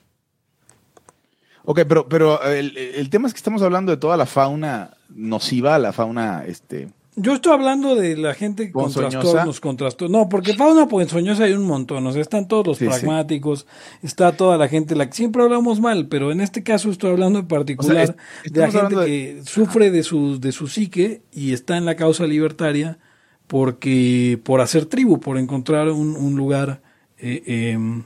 Ok, 1.67 1.81
pero, 1.89 2.09
pero 2.09 2.43
el, 2.45 2.77
el 2.77 3.11
tema 3.11 3.27
es 3.29 3.35
que 3.35 3.39
estamos 3.39 3.61
hablando 3.61 3.91
de 3.93 3.99
toda 3.99 4.17
la 4.17 4.25
fauna 4.27 4.93
nociva, 5.11 5.79
la 5.79 5.93
fauna, 5.93 6.45
este. 6.47 6.89
yo 7.17 7.35
estoy 7.35 7.53
hablando 7.55 7.95
de 7.97 8.17
la 8.17 8.35
gente 8.35 8.71
con 8.71 8.93
trastornos, 8.93 9.61
con 9.61 9.77
trastornos. 9.77 10.17
No, 10.21 10.29
porque 10.29 10.55
fauna 10.55 10.87
ponzoñosa 10.87 11.45
hay 11.45 11.55
un 11.55 11.65
montón. 11.67 12.07
O 12.07 12.13
sea, 12.13 12.23
están 12.23 12.47
todos 12.47 12.67
los 12.67 12.79
Sí, 12.79 12.85
sí. 12.85 12.89
pragmáticos, 12.91 13.67
está 14.03 14.33
toda 14.37 14.57
la 14.59 14.69
gente 14.69 14.95
la 14.95 15.07
que 15.11 15.17
siempre 15.17 15.43
hablamos 15.43 15.81
mal, 15.81 16.07
pero 16.09 16.31
en 16.31 16.41
este 16.41 16.63
caso 16.63 16.89
estoy 16.91 17.11
hablando 17.11 17.41
en 17.41 17.49
particular 17.49 18.15
es- 18.45 18.53
de 18.53 18.61
la 18.61 18.71
gente 18.71 18.95
de- 18.97 19.07
que 19.07 19.41
sufre 19.45 19.91
de 19.91 20.03
su, 20.05 20.39
de 20.39 20.53
su 20.53 20.69
psique 20.69 21.23
y 21.33 21.53
está 21.53 21.77
en 21.77 21.85
la 21.85 21.97
causa 21.97 22.27
libertaria 22.27 22.99
porque 23.47 24.39
por 24.45 24.61
hacer 24.61 24.87
tribu, 24.87 25.19
por 25.21 25.39
encontrar 25.39 25.89
un, 25.91 26.17
un 26.17 26.37
lugar. 26.37 26.83
eh, 27.19 27.71
em, 27.73 28.03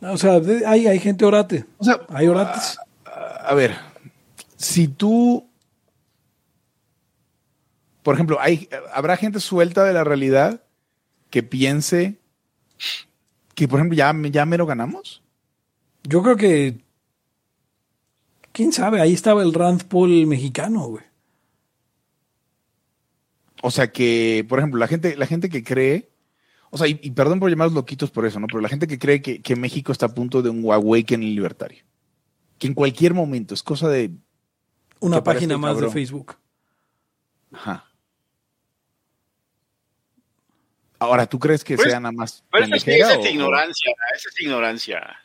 o 0.00 0.16
sea, 0.16 0.40
hay, 0.66 0.86
hay 0.86 0.98
gente 0.98 1.24
orate. 1.24 1.64
O 1.78 1.84
sea, 1.84 2.00
Hay 2.08 2.26
orates. 2.26 2.78
a 3.04 3.54
ver, 3.54 3.76
si 4.56 4.88
tú. 4.88 5.48
Por 8.02 8.14
ejemplo, 8.14 8.38
hay, 8.40 8.68
habrá 8.94 9.16
gente 9.16 9.40
suelta 9.40 9.84
de 9.84 9.92
la 9.92 10.04
realidad 10.04 10.62
que 11.28 11.42
piense 11.42 12.18
que, 13.54 13.68
por 13.68 13.78
ejemplo, 13.78 13.96
ya, 13.96 14.14
ya 14.30 14.46
mero 14.46 14.66
ganamos. 14.66 15.22
Yo 16.04 16.22
creo 16.22 16.36
que. 16.36 16.80
¿Quién 18.52 18.72
sabe? 18.72 19.00
Ahí 19.00 19.12
estaba 19.12 19.42
el 19.42 19.54
Rand 19.54 19.84
Paul 19.84 20.26
mexicano, 20.26 20.88
güey. 20.88 21.04
O 23.62 23.70
sea 23.70 23.92
que, 23.92 24.44
por 24.48 24.58
ejemplo, 24.58 24.80
la 24.80 24.88
gente, 24.88 25.16
la 25.16 25.26
gente 25.26 25.48
que 25.48 25.62
cree, 25.62 26.09
o 26.70 26.78
sea, 26.78 26.86
y, 26.86 26.98
y 27.02 27.10
perdón 27.10 27.40
por 27.40 27.50
llamarlos 27.50 27.74
loquitos 27.74 28.10
por 28.10 28.24
eso, 28.26 28.38
¿no? 28.38 28.46
Pero 28.46 28.60
la 28.60 28.68
gente 28.68 28.86
que 28.86 28.98
cree 28.98 29.20
que, 29.20 29.42
que 29.42 29.56
México 29.56 29.90
está 29.92 30.06
a 30.06 30.14
punto 30.14 30.40
de 30.40 30.50
un 30.50 30.64
awakening 30.72 31.34
libertario. 31.34 31.84
Que 32.58 32.68
en 32.68 32.74
cualquier 32.74 33.14
momento 33.14 33.54
es 33.54 33.62
cosa 33.62 33.88
de. 33.88 34.12
Una 35.00 35.24
página 35.24 35.58
más 35.58 35.80
de. 35.80 35.90
Facebook. 35.90 36.36
Ajá. 37.52 37.86
Ahora, 40.98 41.26
¿tú 41.26 41.38
crees 41.38 41.64
que 41.64 41.76
Pues- 41.76 41.88
sea 41.88 41.98
nada 41.98 42.12
más. 42.12 42.44
Pero 42.52 42.66
esa 42.66 42.76
es, 42.76 42.86
ignorancia, 43.32 43.92
esa 44.14 44.28
es 44.28 44.40
ignorancia. 44.40 45.16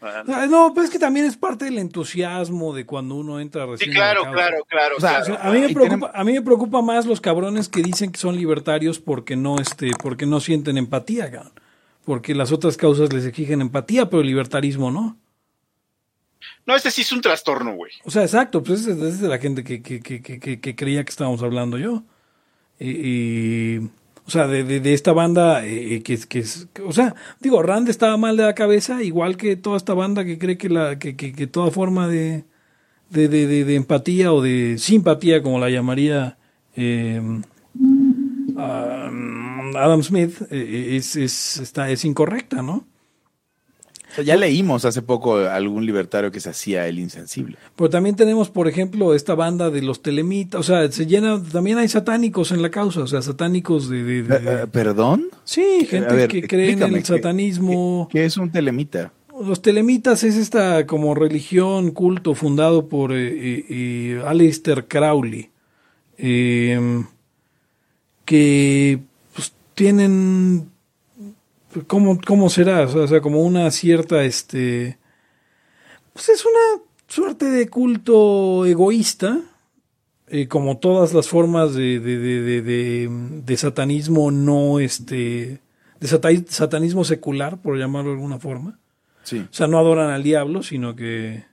Ah, 0.00 0.46
No, 0.48 0.72
pero 0.74 0.84
es 0.84 0.90
que 0.92 0.98
también 0.98 1.26
es 1.26 1.36
parte 1.36 1.64
del 1.64 1.78
entusiasmo 1.78 2.72
de 2.72 2.86
cuando 2.86 3.16
uno 3.16 3.40
entra 3.40 3.64
Sí, 3.64 3.70
recién. 3.72 3.90
a 3.90 3.94
la 3.94 3.96
claro, 3.98 4.22
causa. 4.22 4.32
claro, 4.36 4.64
claro. 4.68 4.96
O 4.96 5.00
sea, 5.00 5.10
claro. 5.10 5.22
O 5.22 5.26
sea, 5.26 5.48
a 5.48 5.52
mí 5.52 5.60
me 5.60 5.68
preocupa, 5.74 6.10
a 6.14 6.24
mí 6.24 6.32
me 6.34 6.42
preocupa 6.42 6.82
más 6.82 7.06
los 7.06 7.20
cabrones 7.20 7.68
que 7.68 7.82
dicen 7.82 8.12
que 8.12 8.18
son 8.20 8.36
libertarios 8.36 9.00
porque 9.00 9.34
no, 9.36 9.58
este, 9.58 9.90
porque 10.02 10.24
no 10.26 10.38
sienten 10.40 10.78
empatía, 10.78 11.30
cabrón. 11.30 11.52
Porque 12.04 12.34
las 12.34 12.52
otras 12.52 12.76
causas 12.76 13.12
les 13.12 13.24
exigen 13.26 13.60
empatía, 13.60 14.08
pero 14.08 14.20
el 14.22 14.28
libertarismo 14.28 14.90
no. 14.90 15.16
No, 16.64 16.76
este 16.76 16.90
sí 16.90 17.02
es 17.02 17.12
un 17.12 17.20
trastorno, 17.20 17.74
güey. 17.74 17.92
O 18.04 18.10
sea, 18.10 18.22
exacto, 18.22 18.62
pues 18.62 18.86
es 18.86 19.20
de 19.20 19.28
la 19.28 19.38
gente 19.38 19.64
que, 19.64 19.82
que, 19.82 20.00
que, 20.00 20.22
que, 20.22 20.38
que- 20.38 20.60
que 20.60 20.76
creía 20.76 21.02
que 21.04 21.10
estábamos 21.10 21.42
hablando 21.42 21.76
yo. 21.78 22.02
Y, 22.78 22.90
y- 22.90 23.90
O 24.28 24.30
sea, 24.30 24.46
de, 24.46 24.62
de, 24.64 24.92
esta 24.92 25.14
banda 25.14 25.64
eh, 25.66 26.02
que, 26.04 26.12
es- 26.12 26.26
que 26.26 26.40
es, 26.40 26.68
que- 26.74 26.82
o 26.82 26.92
sea, 26.92 27.14
digo, 27.40 27.62
Rand 27.62 27.88
estaba 27.88 28.18
mal 28.18 28.36
de 28.36 28.42
la 28.44 28.54
cabeza, 28.54 29.02
igual 29.02 29.38
que 29.38 29.56
toda 29.56 29.78
esta 29.78 29.94
banda 29.94 30.22
que 30.26 30.38
cree 30.38 30.58
que 30.58 30.68
la, 30.68 30.98
que, 30.98 31.16
que, 31.16 31.32
que 31.32 31.46
toda 31.46 31.70
forma 31.70 32.08
de, 32.08 32.44
de, 33.10 33.28
de, 33.28 33.74
empatía 33.74 34.32
o 34.34 34.42
de 34.42 34.76
simpatía, 34.78 35.42
como 35.42 35.58
la 35.58 35.70
llamaría 35.70 36.38
eh, 36.76 37.20
um, 37.22 37.42
Adam 39.76 40.02
Smith, 40.02 40.42
eh, 40.50 40.96
es, 40.96 41.16
es, 41.16 41.58
está, 41.58 41.90
es 41.90 42.04
incorrecta, 42.04 42.62
¿no? 42.62 42.86
Sea, 44.24 44.34
ya 44.34 44.36
leímos 44.36 44.84
hace 44.84 45.02
poco 45.02 45.36
algún 45.38 45.86
libertario 45.86 46.30
que 46.30 46.40
se 46.40 46.50
hacía 46.50 46.86
el 46.88 46.98
insensible. 46.98 47.56
Pero 47.76 47.88
también 47.90 48.16
tenemos, 48.16 48.50
por 48.50 48.66
ejemplo, 48.68 49.14
esta 49.14 49.34
banda 49.34 49.70
de 49.70 49.82
los 49.82 50.02
telemitas, 50.02 50.60
o 50.60 50.62
sea, 50.62 50.90
se 50.90 51.06
llena, 51.06 51.42
también 51.52 51.78
hay 51.78 51.88
satánicos 51.88 52.50
en 52.52 52.62
la 52.62 52.70
causa, 52.70 53.00
o 53.00 53.06
sea, 53.06 53.22
satánicos 53.22 53.88
de... 53.88 54.02
de- 54.02 54.22
de- 54.24 54.34
Eh, 54.36 54.40
eh, 54.62 54.66
¿Perdón? 54.70 55.26
sí, 55.44 55.86
gente 55.88 56.10
A 56.10 56.14
ver, 56.14 56.28
que 56.28 56.42
cree 56.42 56.72
en 56.72 56.82
el 56.82 56.94
¿qué- 56.94 57.04
satanismo. 57.04 58.08
¿Qué, 58.10 58.18
qué 58.20 58.24
es 58.26 58.36
un 58.36 58.50
telemita? 58.50 59.12
Los 59.40 59.62
telemitas 59.62 60.24
es 60.24 60.34
esta 60.36 60.84
como 60.86 61.14
religión, 61.14 61.92
culto 61.92 62.34
fundado 62.34 62.88
por 62.88 63.12
eh, 63.12 63.28
eh, 63.28 63.64
eh, 63.70 64.22
Aleister 64.26 64.86
Crowley, 64.88 65.50
eh, 66.18 67.04
que 68.24 68.98
pues, 69.34 69.52
tienen, 69.74 70.70
¿cómo, 71.86 72.18
¿cómo 72.26 72.50
será? 72.50 72.82
O 72.82 73.06
sea, 73.06 73.20
como 73.20 73.42
una 73.42 73.70
cierta, 73.70 74.24
este, 74.24 74.98
pues 76.12 76.28
es 76.28 76.44
una 76.44 76.82
suerte 77.06 77.46
de 77.46 77.68
culto 77.68 78.66
egoísta, 78.66 79.40
eh, 80.28 80.46
como 80.46 80.76
todas 80.78 81.14
las 81.14 81.28
formas 81.28 81.74
de, 81.74 82.00
de, 82.00 82.18
de, 82.18 83.08
de, 83.44 83.56
satanismo 83.56 84.30
no, 84.30 84.78
este, 84.78 85.60
de 86.00 86.06
sata- 86.08 86.30
satanismo 86.48 87.04
secular, 87.04 87.60
por 87.62 87.78
llamarlo 87.78 88.10
de 88.10 88.16
alguna 88.16 88.38
forma. 88.38 88.78
Sí. 89.22 89.38
O 89.38 89.52
sea, 89.54 89.66
no 89.66 89.78
adoran 89.78 90.10
al 90.10 90.22
diablo, 90.22 90.62
sino 90.62 90.94
que... 90.96 91.44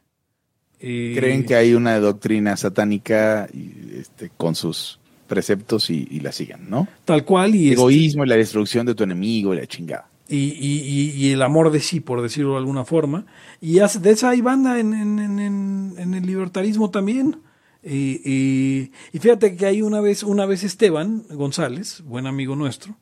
eh, 0.80 1.14
Creen 1.18 1.46
que 1.46 1.56
hay 1.56 1.74
una 1.74 2.00
doctrina 2.00 2.56
satánica 2.58 3.48
este, 3.94 4.30
con 4.36 4.56
sus 4.56 5.00
preceptos 5.28 5.90
y, 5.90 6.08
y 6.10 6.20
la 6.20 6.32
siguen, 6.32 6.70
¿no? 6.70 6.88
Tal 7.06 7.26
cual 7.26 7.56
y, 7.56 7.70
este, 7.70 7.82
Egoísmo 7.82 8.24
y 8.26 8.28
la 8.28 8.36
destrucción 8.36 8.86
de 8.86 8.96
tu 8.96 9.04
enemigo 9.04 9.54
y 9.54 9.58
la 9.58 9.66
chingada. 9.68 10.10
y, 10.28 10.38
y- 11.18 11.32
el 11.32 11.42
amor 11.44 11.72
de 11.72 11.80
sí, 11.80 12.00
por 12.00 12.22
decirlo 12.22 12.52
de 12.54 12.58
alguna 12.58 12.84
forma. 12.86 13.26
Y 13.62 13.80
hace- 13.80 14.00
de 14.00 14.12
esa 14.12 14.30
hay 14.32 14.42
banda 14.42 14.80
en, 14.80 14.94
en- 14.94 15.40
en- 15.40 16.14
el 16.14 16.26
libertarismo 16.26 16.90
también. 16.90 17.38
Y, 17.84 18.22
y- 18.26 18.92
y 19.14 19.20
fíjate 19.20 19.56
que 19.56 19.66
hay 19.68 19.82
una 19.84 20.02
vez, 20.02 20.24
una 20.24 20.46
vez 20.48 20.64
Esteban 20.64 21.24
González, 21.30 22.02
buen 22.06 22.26
amigo 22.26 22.56
nuestro. 22.56 22.96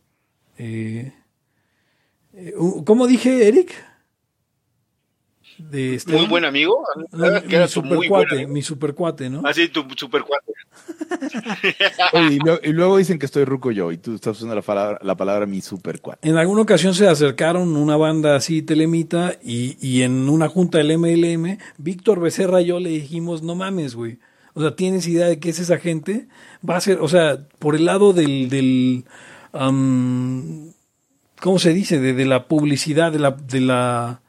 eh, 0.58 1.14
eh, 2.34 2.54
¿Cómo 2.86 3.08
dije, 3.08 3.48
Eric? 3.48 3.72
De. 5.70 6.02
Muy 6.08 6.26
buen 6.28 6.46
amigo. 6.46 6.84
No, 7.12 7.42
que 7.44 7.56
era 7.56 7.66
mi 7.66 7.72
tu 7.72 7.82
supercuate, 7.82 8.36
amigo. 8.36 8.50
mi 8.52 8.62
supercuate, 8.62 9.30
¿no? 9.30 9.42
Así, 9.46 9.70
tu 9.70 9.86
super 9.96 10.24
cuate. 10.24 10.54
Oye, 12.14 12.34
y, 12.36 12.40
lo- 12.40 12.60
y 12.64 12.74
luego 12.74 12.98
dicen 12.98 13.20
que 13.20 13.26
estoy 13.26 13.46
ruco 13.46 13.72
yo 13.72 13.92
y 13.92 13.98
tú 13.98 14.16
estás 14.16 14.38
usando 14.38 14.56
la 14.56 14.62
palabra, 14.62 15.00
la 15.02 15.16
palabra 15.16 15.46
mi 15.46 15.62
super 15.62 16.00
cuate. 16.02 16.28
En 16.28 16.38
alguna 16.38 16.62
ocasión 16.62 16.94
se 16.94 17.08
acercaron 17.08 17.76
una 17.76 17.98
banda 17.98 18.36
así 18.36 18.62
telemita 18.62 19.36
y, 19.44 19.78
y 19.82 20.02
en 20.04 20.30
una 20.30 20.48
junta 20.50 20.78
del 20.80 20.98
MLM, 20.98 21.58
Víctor 21.78 22.20
Becerra 22.20 22.62
y 22.62 22.66
yo 22.66 22.80
le 22.80 22.90
dijimos, 22.90 23.42
no 23.44 23.56
mames, 23.56 23.96
güey. 23.96 24.20
O 24.56 24.62
sea, 24.62 24.76
¿tienes 24.76 25.08
idea 25.08 25.28
de 25.28 25.40
qué 25.40 25.50
es 25.50 25.60
esa 25.60 25.78
gente? 25.78 26.28
Va 26.68 26.76
a 26.78 26.82
ser, 26.82 27.00
o 27.02 27.08
sea, 27.08 27.40
por 27.60 27.76
el 27.76 27.86
lado 27.86 28.14
del, 28.14 28.50
del 28.50 29.06
¿cómo 31.42 31.60
se 31.60 31.74
dice? 31.74 32.00
De, 32.00 32.14
de 32.14 32.26
la 32.26 32.48
publicidad, 32.48 33.12
de 33.12 33.20
la, 33.20 33.32
de 33.32 33.62
la, 33.62 34.22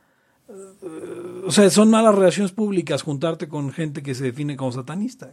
o 1.47 1.51
sea, 1.51 1.69
son 1.71 1.91
malas 1.91 2.15
relaciones 2.15 2.53
públicas 2.53 3.03
juntarte 3.03 3.49
con 3.49 3.73
gente 3.73 4.03
que 4.03 4.15
se 4.15 4.25
define 4.25 4.57
como 4.57 4.73
satanista. 4.73 5.33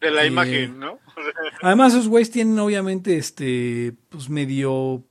De 0.00 0.10
la 0.10 0.22
Sí. 0.22 0.28
imagen, 0.28 0.78
¿no? 0.78 0.98
Además, 1.62 1.92
esos 1.94 2.08
güeyes 2.08 2.30
tienen 2.30 2.58
obviamente 2.58 3.16
este, 3.16 3.94
pues 4.10 4.28
medio, 4.28 5.04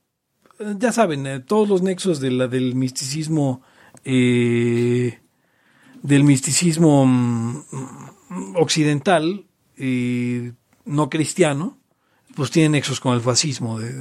eh, 0.59 0.75
ya 0.77 0.91
saben, 0.91 1.25
eh, 1.25 1.39
todos 1.39 1.67
los 1.67 1.81
nexos 1.81 2.19
de 2.19 2.31
la, 2.31 2.47
del 2.47 2.75
misticismo, 2.75 3.61
eh, 4.03 5.19
del 6.03 6.23
misticismo 6.23 7.05
mm, 7.05 8.55
occidental, 8.55 9.45
eh, 9.77 10.53
no 10.85 11.09
cristiano, 11.09 11.77
pues 12.35 12.51
tienen 12.51 12.73
nexos 12.73 12.99
con 12.99 13.13
el 13.15 13.21
fascismo 13.21 13.79
de, 13.79 13.93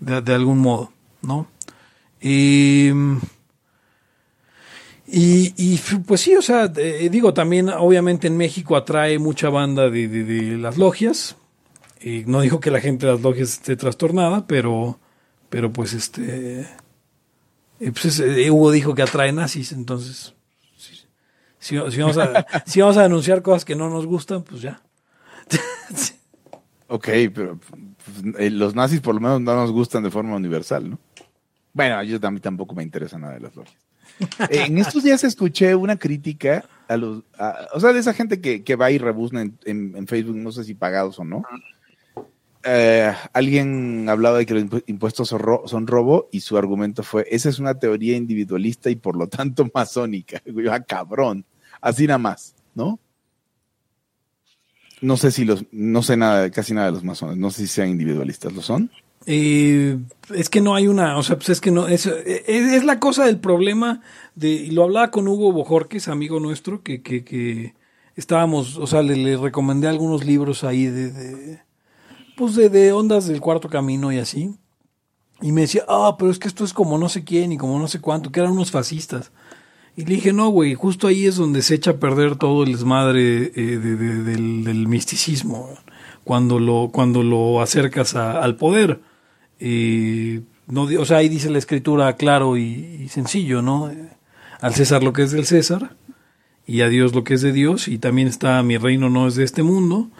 de, 0.00 0.20
de 0.22 0.34
algún 0.34 0.58
modo, 0.58 0.92
¿no? 1.22 1.46
Y, 2.20 2.90
y, 5.10 5.54
y, 5.56 5.78
pues 6.06 6.20
sí, 6.20 6.36
o 6.36 6.42
sea, 6.42 6.70
eh, 6.76 7.08
digo, 7.10 7.32
también 7.34 7.68
obviamente 7.70 8.26
en 8.26 8.36
México 8.36 8.76
atrae 8.76 9.18
mucha 9.18 9.48
banda 9.48 9.88
de, 9.90 10.06
de- 10.08 10.24
de 10.24 10.56
las 10.58 10.76
logias. 10.76 11.36
Y 12.00 12.24
no 12.26 12.40
digo 12.42 12.60
que 12.60 12.70
la 12.70 12.80
gente 12.80 13.06
de 13.06 13.12
las 13.12 13.22
logias 13.22 13.52
esté 13.54 13.76
trastornada, 13.76 14.46
pero, 14.46 15.00
pero 15.48 15.72
pues 15.72 15.92
este... 15.94 16.60
eh, 17.80 17.92
pues 17.92 18.04
es- 18.04 18.20
eh, 18.20 18.50
Hugo 18.50 18.70
dijo 18.70 18.94
que 18.94 19.02
atrae 19.02 19.32
nazis, 19.32 19.72
entonces... 19.72 20.34
Si, 20.76 20.94
si- 21.58 21.90
si 21.90 22.00
vamos 22.00 22.18
a, 22.18 22.46
si 22.66 22.80
vamos 22.80 22.96
a 22.96 23.02
denunciar 23.02 23.42
cosas 23.42 23.64
que 23.64 23.74
no 23.74 23.90
nos 23.90 24.06
gustan, 24.06 24.42
pues 24.42 24.60
ya. 24.62 24.82
Ok, 26.90 27.08
pero 27.34 27.58
pues, 27.58 28.34
eh, 28.38 28.50
los 28.50 28.74
nazis 28.74 29.00
por 29.00 29.14
lo 29.14 29.20
menos 29.20 29.40
no 29.40 29.54
nos 29.54 29.70
gustan 29.72 30.02
de 30.02 30.10
forma 30.10 30.36
universal, 30.36 30.88
¿no? 30.90 30.98
Bueno, 31.74 32.02
yo 32.02 32.18
también 32.18 32.42
tampoco 32.42 32.74
me 32.74 32.82
interesa 32.82 33.18
nada 33.18 33.34
de 33.34 33.40
las 33.40 33.54
logias. 33.54 33.76
Eh, 34.50 34.64
en 34.66 34.78
estos 34.78 35.02
días 35.02 35.24
escuché 35.24 35.74
una 35.74 35.96
crítica 35.96 36.64
a 36.88 36.96
los, 36.96 37.22
o 37.72 37.80
sea, 37.80 37.92
de 37.92 38.00
esa 38.00 38.14
gente 38.14 38.40
que, 38.40 38.64
que 38.64 38.76
va 38.76 38.90
y 38.90 38.98
rebuzna 38.98 39.42
en, 39.64 40.06
Facebook, 40.06 40.36
no 40.36 40.52
sé 40.52 40.64
si 40.64 40.74
pagados 40.74 41.18
o 41.18 41.24
no. 41.24 41.42
Eh, 42.64 43.12
alguien 43.32 44.08
hablaba 44.08 44.38
de 44.38 44.46
que 44.46 44.54
los 44.54 44.64
impu- 44.64 44.84
impuestos 44.86 45.28
son, 45.28 45.40
son 45.66 45.86
robo 45.86 46.28
y 46.32 46.40
su 46.40 46.58
argumento 46.58 47.02
fue, 47.02 47.26
esa 47.30 47.48
es 47.48 47.58
una 47.58 47.78
teoría 47.78 48.16
individualista 48.16 48.90
y 48.90 48.96
por 48.96 49.16
lo 49.16 49.28
tanto 49.28 49.68
masónica. 49.74 50.42
Yo, 50.44 50.72
ah, 50.72 50.80
cabrón, 50.80 51.44
así 51.80 52.06
nada 52.06 52.18
más, 52.18 52.54
¿no? 52.74 52.98
No 55.00 55.16
sé 55.16 55.30
si 55.30 55.44
los, 55.44 55.64
no 55.70 56.02
sé 56.02 56.16
nada, 56.16 56.50
casi 56.50 56.74
nada 56.74 56.86
de 56.86 56.92
los 56.92 57.04
masones, 57.04 57.36
no 57.36 57.50
sé 57.50 57.62
si 57.62 57.68
sean 57.68 57.90
individualistas, 57.90 58.52
¿lo 58.52 58.62
son? 58.62 58.90
Eh, 59.26 59.98
es 60.34 60.48
que 60.48 60.60
no 60.60 60.74
hay 60.74 60.88
una, 60.88 61.18
o 61.18 61.22
sea, 61.22 61.36
pues 61.36 61.50
es 61.50 61.60
que 61.60 61.70
no, 61.70 61.86
es, 61.88 62.06
es, 62.06 62.84
la 62.84 62.98
cosa 62.98 63.26
del 63.26 63.38
problema 63.38 64.00
de, 64.34 64.48
y 64.48 64.70
lo 64.70 64.84
hablaba 64.84 65.10
con 65.10 65.28
Hugo 65.28 65.52
Bojorques, 65.52 66.08
amigo 66.08 66.40
nuestro, 66.40 66.82
que, 66.82 67.02
que, 67.02 67.24
que 67.24 67.74
estábamos, 68.16 68.76
o 68.78 68.86
sea, 68.86 69.02
le, 69.02 69.16
le 69.16 69.36
recomendé 69.36 69.88
algunos 69.88 70.24
libros 70.24 70.64
ahí 70.64 70.86
de, 70.86 71.60
pues 72.36 72.54
de, 72.54 72.92
ondas 72.92 73.26
del 73.26 73.40
cuarto 73.40 73.68
camino 73.68 74.12
y 74.12 74.18
así. 74.18 74.54
Y 75.40 75.52
me 75.52 75.62
decía, 75.62 75.84
ah, 75.88 76.16
pero 76.18 76.30
es 76.30 76.38
que 76.38 76.48
esto 76.48 76.64
es 76.64 76.72
como 76.72 76.98
no 76.98 77.08
sé 77.08 77.22
quién 77.24 77.52
y 77.52 77.58
como 77.58 77.78
no 77.78 77.86
sé 77.86 78.00
cuánto, 78.00 78.32
que 78.32 78.40
eran 78.40 78.52
unos 78.52 78.70
fascistas. 78.72 79.30
Y 79.96 80.04
le 80.04 80.14
dije, 80.16 80.32
no, 80.32 80.48
güey, 80.48 80.74
justo 80.74 81.06
ahí 81.06 81.26
es 81.26 81.36
donde 81.36 81.62
se 81.62 81.74
echa 81.74 81.92
a 81.92 81.96
perder 81.98 82.36
todo 82.36 82.62
el 82.64 82.72
desmadre 82.72 83.52
eh, 83.54 83.78
de- 83.78 83.96
de- 83.96 84.22
del, 84.22 84.86
misticismo, 84.88 85.70
cuando 86.24 86.58
lo, 86.60 86.90
cuando 86.92 87.22
lo 87.22 87.60
acercas 87.60 88.14
al 88.14 88.56
poder. 88.56 89.00
Eh, 89.60 90.40
no, 90.66 90.82
o 90.82 91.04
sea, 91.04 91.18
ahí 91.18 91.28
dice 91.28 91.50
la 91.50 91.58
escritura 91.58 92.16
claro 92.16 92.56
y, 92.56 93.08
sencillo, 93.08 93.62
¿no? 93.62 93.90
Al 94.60 94.74
César 94.74 95.02
lo 95.02 95.12
que 95.12 95.22
es 95.22 95.32
del 95.32 95.46
César 95.46 95.96
y 96.66 96.82
a 96.82 96.88
Dios 96.88 97.14
lo 97.14 97.24
que 97.24 97.34
es 97.34 97.42
de 97.42 97.52
Dios 97.52 97.88
y 97.88 97.98
también 97.98 98.28
está 98.28 98.62
mi 98.62 98.76
reino 98.76 99.08
no 99.08 99.26
es 99.26 99.36
de 99.36 99.44
este 99.44 99.62
mundo 99.62 100.10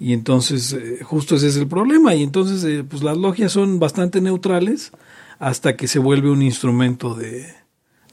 y 0.00 0.14
entonces 0.14 0.72
eh, 0.72 1.00
justo 1.02 1.34
ese 1.34 1.48
es 1.48 1.56
el 1.56 1.66
problema 1.66 2.14
y 2.14 2.22
entonces 2.22 2.64
eh, 2.64 2.84
pues 2.88 3.02
las 3.02 3.18
logias 3.18 3.52
son 3.52 3.78
bastante 3.78 4.20
neutrales 4.20 4.92
hasta 5.38 5.76
que 5.76 5.88
se 5.88 5.98
vuelve 5.98 6.30
un 6.30 6.42
instrumento 6.42 7.14
de, 7.14 7.52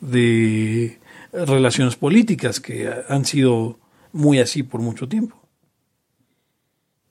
de 0.02 1.00
relaciones 1.32 1.96
políticas 1.96 2.60
que 2.60 2.90
han 3.08 3.26
sido 3.26 3.80
muy 4.12 4.40
así 4.40 4.64
por 4.64 4.82
mucho 4.82 5.08
tiempo. 5.08 5.38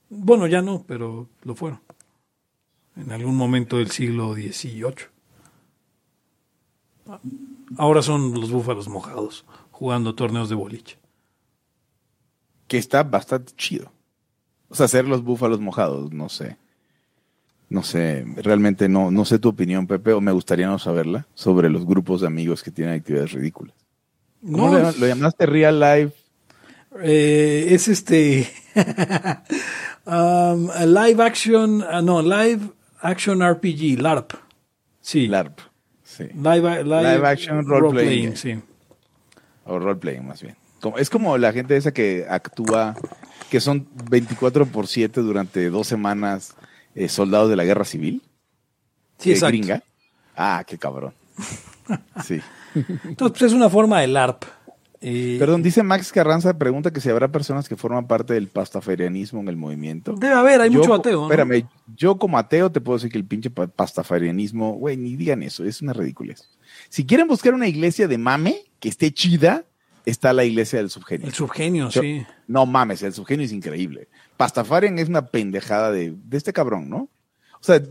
Bueno, 0.09 0.47
ya 0.47 0.63
no, 0.63 0.85
pero 0.87 1.29
lo 1.43 1.55
fueron. 1.55 1.81
En 2.97 3.11
algún 3.13 3.37
momento 3.37 3.79
del 3.79 3.91
siglo 3.91 4.35
XVIII. 4.35 4.95
Ahora 7.77 8.03
son 8.03 8.33
los 8.41 8.51
búfalos 8.51 8.89
mojados 8.89 9.45
jugando 9.71 10.15
torneos 10.15 10.49
de 10.49 10.55
boliche. 10.55 10.99
que 12.69 12.79
está 12.79 13.03
bastante 13.03 13.53
chido. 13.57 13.93
O 14.69 14.75
sea, 14.75 14.87
hacer 14.87 15.05
los 15.07 15.23
búfalos 15.23 15.61
mojados, 15.61 16.13
no 16.13 16.29
sé. 16.29 16.57
No 17.69 17.83
sé, 17.83 18.25
realmente 18.37 18.89
no, 18.89 19.11
no 19.11 19.25
sé 19.25 19.39
tu 19.39 19.49
opinión, 19.51 19.87
Pepe, 19.87 20.13
o 20.13 20.21
me 20.21 20.33
gustaría 20.33 20.67
no 20.67 20.79
saberla, 20.79 21.27
sobre 21.35 21.69
los 21.71 21.85
grupos 21.85 22.21
de 22.23 22.27
amigos 22.29 22.63
que 22.63 22.71
tienen 22.71 22.95
actividades 22.95 23.33
ridículas. 23.33 23.75
¿Cómo 24.43 24.71
No, 24.71 24.79
lo, 24.79 24.89
es- 24.89 24.99
lo 24.99 25.07
llamaste 25.07 25.47
Real 25.47 25.79
Life? 25.81 26.15
Eh, 27.03 27.67
es 27.71 27.89
este 27.89 28.49
um, 30.07 30.69
live 30.87 31.23
action, 31.23 31.83
ah, 31.83 32.01
no, 32.03 32.23
live 32.23 32.61
Action 33.05 33.41
RPG, 33.47 34.01
LARP. 34.01 34.33
Sí. 35.01 35.29
LARP. 35.29 35.61
Sí. 36.03 36.25
Live, 36.35 36.85
live, 36.85 37.03
Live 37.03 37.27
action 37.29 37.67
role 37.67 37.91
playing. 37.91 38.37
sí. 38.37 38.59
O 39.67 39.79
roleplaying, 39.79 40.27
más 40.27 40.43
bien. 40.43 40.57
Como, 40.81 40.99
es 40.99 41.09
como 41.09 41.39
la 41.39 41.53
gente 41.53 41.77
esa 41.77 41.93
que 41.93 42.27
actúa, 42.29 42.95
que 43.51 43.61
son 43.61 43.89
24 44.11 44.67
por 44.67 44.87
7 44.87 45.21
durante 45.23 45.71
dos 45.71 45.87
semanas 45.87 46.55
eh, 46.95 47.09
soldados 47.09 47.49
de 47.51 47.57
la 47.57 47.65
guerra 47.65 47.85
civil. 47.85 48.23
Sí, 49.19 49.33
exacto. 49.33 49.57
gringa. 49.57 49.83
Ah, 50.37 50.65
qué 50.67 50.77
cabrón. 50.79 51.15
Sí. 52.25 52.41
Entonces, 52.75 53.39
pues 53.39 53.43
es 53.43 53.53
una 53.53 53.71
forma 53.71 54.01
de 54.01 54.09
LARP. 54.09 54.45
Eh, 55.07 55.37
Perdón, 55.39 55.63
dice 55.63 55.83
Max 55.83 56.11
Carranza, 56.13 56.57
pregunta 56.57 56.91
que 56.91 57.01
si 57.01 57.11
habrá 57.11 57.29
personas 57.31 57.69
que 57.69 57.77
forman 57.77 58.07
parte 58.07 58.33
del 58.33 58.49
pastafarianismo 58.49 59.41
en 59.41 59.49
el 59.49 59.57
movimiento. 59.57 60.15
Debe 60.15 60.33
haber, 60.35 60.63
hay 60.63 60.71
Yo 60.71 60.79
mucho 60.79 60.95
ateo. 60.95 61.21
¿no? 61.21 61.25
Espérame, 61.27 61.69
yo 61.95 62.17
como 62.19 62.39
ateo 62.39 62.73
te 62.73 62.81
puedo 62.81 62.97
decir 62.97 63.13
que 63.13 63.19
el 63.19 63.27
pinche 63.27 63.51
pa- 63.51 63.67
pastafarianismo, 63.67 64.73
güey, 64.75 64.97
ni 64.97 65.15
digan 65.17 65.43
eso, 65.43 65.65
es 65.65 65.83
una 65.83 65.93
ridiculez. 65.93 66.49
Si 66.89 67.05
quieren 67.05 67.29
buscar 67.29 67.53
una 67.53 67.69
iglesia 67.69 68.09
de 68.09 68.17
mame 68.19 68.57
que 68.81 68.89
esté 68.89 69.13
chida, 69.13 69.65
está 70.07 70.33
la 70.33 70.45
iglesia 70.45 70.79
del 70.79 70.89
subgenio. 70.91 71.27
El 71.27 71.35
subgenio, 71.35 71.91
Yo- 71.91 72.01
sí. 72.01 72.25
No 72.47 72.65
mames, 72.65 73.03
el 73.03 73.13
subgenio 73.13 73.45
es 73.45 73.53
increíble. 73.53 74.09
Pastafarian 74.39 74.99
es 74.99 75.09
una 75.11 75.27
pendejada 75.27 75.91
de, 75.93 76.15
de 76.25 76.37
este 76.37 76.53
cabrón, 76.55 76.89
¿no? 76.89 77.09
O 77.61 77.63
sea, 77.67 77.79
de, 77.79 77.91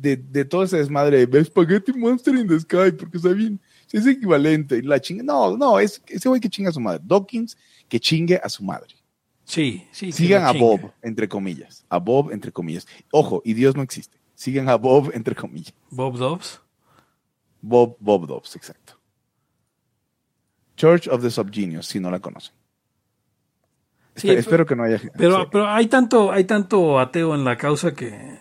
de- 0.00 0.16
de 0.16 0.44
todo 0.44 0.62
ese 0.64 0.76
desmadre 0.76 1.26
de 1.26 1.44
Spaghetti 1.44 1.92
Monster 1.92 2.34
in 2.34 2.46
the 2.48 2.58
Sky, 2.60 2.92
porque 2.98 3.16
está 3.18 3.30
bien, 3.30 3.60
es 3.98 4.06
equivalente. 4.06 4.82
La 4.82 5.00
chinga. 5.00 5.22
No, 5.22 5.56
no, 5.56 5.78
es 5.78 6.02
ese 6.06 6.28
güey 6.28 6.40
que 6.40 6.48
chinga 6.48 6.70
a 6.70 6.72
su 6.72 6.80
madre. 6.80 7.00
Dawkins 7.04 7.56
que 7.88 7.98
chingue 8.00 8.40
a 8.42 8.48
su 8.48 8.64
madre. 8.64 8.94
Sí, 9.44 9.86
sí. 9.92 10.10
Sigan 10.10 10.44
a 10.44 10.52
chingue. 10.52 10.66
Bob, 10.66 10.92
entre 11.02 11.28
comillas. 11.28 11.84
A 11.88 11.98
Bob, 11.98 12.30
entre 12.32 12.50
comillas. 12.50 12.86
Ojo, 13.10 13.42
y 13.44 13.52
Dios 13.54 13.76
no 13.76 13.82
existe. 13.82 14.16
Sigan 14.34 14.68
a 14.68 14.76
Bob, 14.76 15.10
entre 15.14 15.34
comillas. 15.34 15.74
Bob 15.90 16.16
Dobbs. 16.16 16.60
Bob, 17.60 17.96
Bob 18.00 18.26
Dobbs, 18.26 18.56
exacto. 18.56 18.98
Church 20.76 21.06
of 21.08 21.22
the 21.22 21.30
Subgenius, 21.30 21.86
si 21.86 22.00
no 22.00 22.10
la 22.10 22.20
conocen. 22.20 22.54
Sí, 24.16 24.26
Espe- 24.26 24.30
pero- 24.30 24.40
espero 24.40 24.66
que 24.66 24.76
no 24.76 24.82
haya. 24.84 25.00
Pero, 25.16 25.40
sí. 25.42 25.48
pero 25.52 25.68
hay 25.68 25.86
tanto, 25.86 26.32
hay 26.32 26.44
tanto 26.44 26.98
ateo 26.98 27.34
en 27.34 27.44
la 27.44 27.56
causa 27.56 27.94
que, 27.94 28.38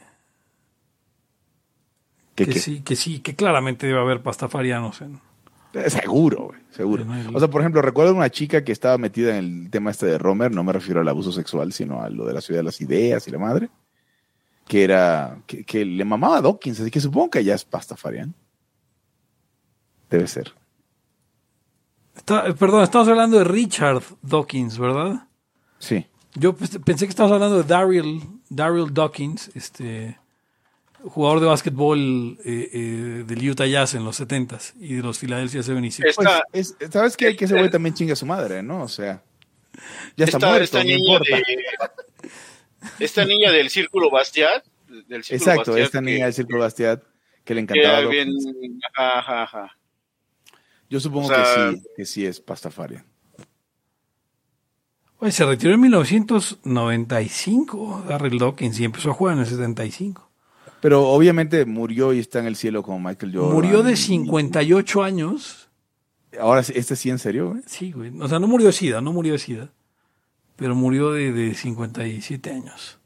¿Qué, 2.35 2.45
que 2.47 2.59
sí, 2.59 2.81
que 2.81 2.95
sí, 2.95 3.19
que 3.19 3.35
claramente 3.35 3.85
debe 3.87 3.99
haber 3.99 4.23
pastafarianos 4.23 5.01
en. 5.01 5.19
Eh, 5.73 5.89
Seguro, 5.89 6.47
güey, 6.47 6.59
seguro. 6.71 7.05
O 7.33 7.39
sea, 7.39 7.47
por 7.49 7.61
ejemplo, 7.61 7.81
recuerdo 7.81 8.13
una 8.13 8.29
chica 8.29 8.63
que 8.63 8.71
estaba 8.71 8.97
metida 8.97 9.37
en 9.37 9.63
el 9.63 9.69
tema 9.71 9.89
este 9.91 10.05
de 10.05 10.17
Romer, 10.17 10.51
no 10.51 10.63
me 10.63 10.71
refiero 10.73 11.01
al 11.01 11.07
abuso 11.07 11.31
sexual, 11.31 11.73
sino 11.73 12.01
a 12.01 12.09
lo 12.09 12.25
de 12.25 12.33
la 12.33 12.41
ciudad 12.41 12.59
de 12.59 12.63
las 12.65 12.79
ideas 12.81 13.27
y 13.27 13.31
la 13.31 13.39
madre, 13.39 13.69
que 14.67 14.83
era, 14.83 15.41
que, 15.47 15.63
que 15.63 15.83
le 15.83 16.05
mamaba 16.05 16.37
a 16.37 16.41
Dawkins, 16.41 16.79
así 16.79 16.91
que 16.91 16.99
supongo 17.01 17.31
que 17.31 17.43
ya 17.43 17.55
es 17.55 17.65
pastafarian. 17.65 18.33
Debe 20.09 20.27
ser. 20.27 20.53
Está- 22.15 22.47
eh, 22.47 22.53
perdón, 22.53 22.83
estamos 22.83 23.07
hablando 23.07 23.37
de 23.39 23.43
Richard 23.43 24.03
Dawkins, 24.21 24.77
¿verdad? 24.77 25.27
Sí. 25.79 26.05
Yo 26.35 26.55
pensé 26.55 27.05
que 27.05 27.09
estábamos 27.09 27.35
hablando 27.35 27.57
de 27.57 27.63
Daryl, 27.63 28.21
Daryl 28.49 28.93
Dawkins, 28.93 29.49
este 29.55 30.19
jugador 31.03 31.39
de 31.41 31.45
básquetbol 31.47 32.37
eh, 32.45 32.69
eh, 32.73 33.23
del 33.27 33.49
Utah 33.49 33.67
Jazz 33.67 33.93
en 33.93 34.03
los 34.05 34.19
70s 34.19 34.73
y 34.79 34.95
de 34.95 35.03
los 35.03 35.19
Philadelphia 35.19 35.61
76ers. 35.61 36.05
Es- 36.05 36.17
Esta- 36.17 36.43
Pues, 36.51 36.75
es- 36.79 36.89
¿sabes 36.91 37.17
qué? 37.17 37.35
Que 37.35 37.45
ese 37.45 37.55
güey 37.57 37.69
también 37.69 37.93
chinga 37.95 38.13
a 38.13 38.15
su 38.15 38.25
madre, 38.25 38.63
¿no? 38.63 38.83
O 38.83 38.87
sea, 38.87 39.21
ya 40.15 40.25
está 40.25 40.37
esta, 40.37 40.47
muerto, 40.49 40.63
esta 40.63 40.77
no 40.79 40.83
niña 40.85 40.97
importa. 40.99 41.35
de, 41.37 41.43
esta 43.05 43.25
niña 43.25 43.51
del 43.51 43.69
círculo 43.69 44.09
Bastiat, 44.09 44.63
del 45.07 45.23
círculo 45.23 45.51
Exacto, 45.51 45.71
Bastiat 45.71 45.85
esta 45.85 45.99
que- 45.99 46.05
niña 46.05 46.25
del 46.25 46.33
Círculo 46.33 46.59
Bastiat 46.59 47.01
que 47.43 47.53
le 47.55 47.65
que 47.65 47.73
encantaba. 47.73 48.01
Dawkins. 48.01 48.45
bien, 48.59 48.79
ajá, 48.95 49.43
ajá. 49.43 49.77
Yo 50.89 50.99
supongo 50.99 51.27
o 51.27 51.29
sea- 51.29 51.71
que 51.71 51.77
sí, 51.77 51.83
que 51.97 52.05
sí 52.05 52.25
es 52.25 52.39
pastafarian. 52.39 53.05
Oye, 55.19 55.31
se 55.31 55.45
retiró 55.45 55.73
en 55.73 55.81
1995 55.81 58.03
Daryl 58.07 58.37
Dawkins 58.37 58.79
y 58.79 58.85
empezó 58.85 59.09
a 59.11 59.13
jugar 59.13 59.33
en 59.35 59.41
el 59.41 59.47
75. 59.47 60.29
Pero 60.83 61.07
obviamente 61.07 61.65
murió 61.65 62.11
y 62.13 62.19
está 62.19 62.39
en 62.39 62.45
el 62.45 62.57
cielo 62.57 62.83
como 62.83 62.99
Michael 62.99 63.33
Jordan. 63.33 63.53
Murió 63.53 63.81
de 63.83 63.93
y- 63.93 63.95
58 63.95 65.01
años. 65.01 65.69
Ahora, 66.39 66.59
¿este 66.61 66.95
sí 66.97 67.09
en 67.09 67.19
serio, 67.19 67.51
güey? 67.51 67.61
Sí, 67.65 67.93
güey. 67.93 68.11
O 68.19 68.27
sea, 68.27 68.37
no 68.39 68.47
murió 68.47 68.67
de 68.67 68.73
SIDA, 68.73 68.99
no 68.99 69.13
murió 69.13 69.31
de 69.33 69.39
SIDA. 69.39 69.69
Pero 70.57 70.75
murió 70.75 71.11
de, 71.13 71.31
de 71.31 71.53
57 71.55 72.51
años. 72.51 72.99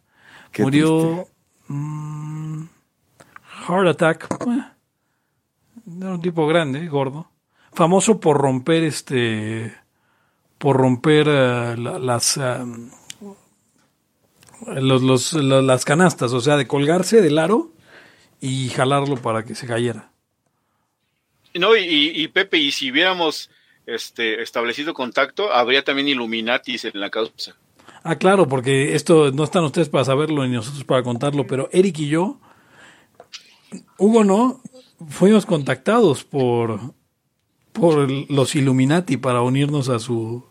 Qué 0.51 0.63
murió. 0.63 1.28
mm, 1.67 2.63
heart 3.67 3.88
attack. 3.89 4.28
eh, 4.47 4.63
Era 6.01 6.13
un 6.15 6.21
tipo 6.21 6.47
grande, 6.47 6.88
gordo. 6.88 7.30
Famoso 7.73 8.19
por 8.19 8.38
romper 8.38 8.84
este. 8.86 9.71
Por 10.57 10.78
romper 10.78 11.28
eh, 11.30 11.75
la- 11.78 11.99
las. 11.99 12.38
eh, 12.38 12.65
los, 14.65 15.01
los- 15.01 15.33
la- 15.33 15.61
las 15.61 15.85
canastas, 15.85 16.33
o 16.33 16.41
sea, 16.41 16.57
de 16.57 16.67
colgarse 16.67 17.21
del 17.21 17.37
aro 17.39 17.71
y 18.41 18.69
jalarlo 18.69 19.15
para 19.17 19.43
que 19.43 19.55
se 19.55 19.67
cayera. 19.67 20.11
No, 21.53 21.75
y, 21.75 22.11
y- 22.13 22.27
Pepe, 22.27 22.57
y 22.57 22.71
si 22.71 22.91
hubiéramos 22.91 23.49
este, 23.85 24.41
establecido 24.43 24.93
contacto, 24.93 25.51
habría 25.51 25.83
también 25.83 26.07
Illuminatis 26.07 26.85
en 26.85 26.99
la 26.99 27.09
causa. 27.09 27.55
Ah, 28.03 28.15
claro, 28.17 28.47
porque 28.47 28.93
esto 28.95 29.31
no 29.31 29.43
están 29.43 29.63
ustedes 29.63 29.89
para 29.89 30.05
saberlo 30.05 30.45
ni 30.45 30.53
nosotros 30.53 30.83
para 30.83 31.03
contarlo, 31.03 31.47
pero 31.47 31.67
Eric 31.71 31.99
y 31.99 32.07
yo, 32.09 32.39
Hugo 33.97 34.23
no, 34.23 34.61
fuimos 35.09 35.45
contactados 35.45 36.23
por, 36.23 36.79
por 37.73 38.09
los 38.31 38.55
Illuminati 38.55 39.17
para 39.17 39.41
unirnos 39.41 39.89
a 39.89 39.99
su... 39.99 40.45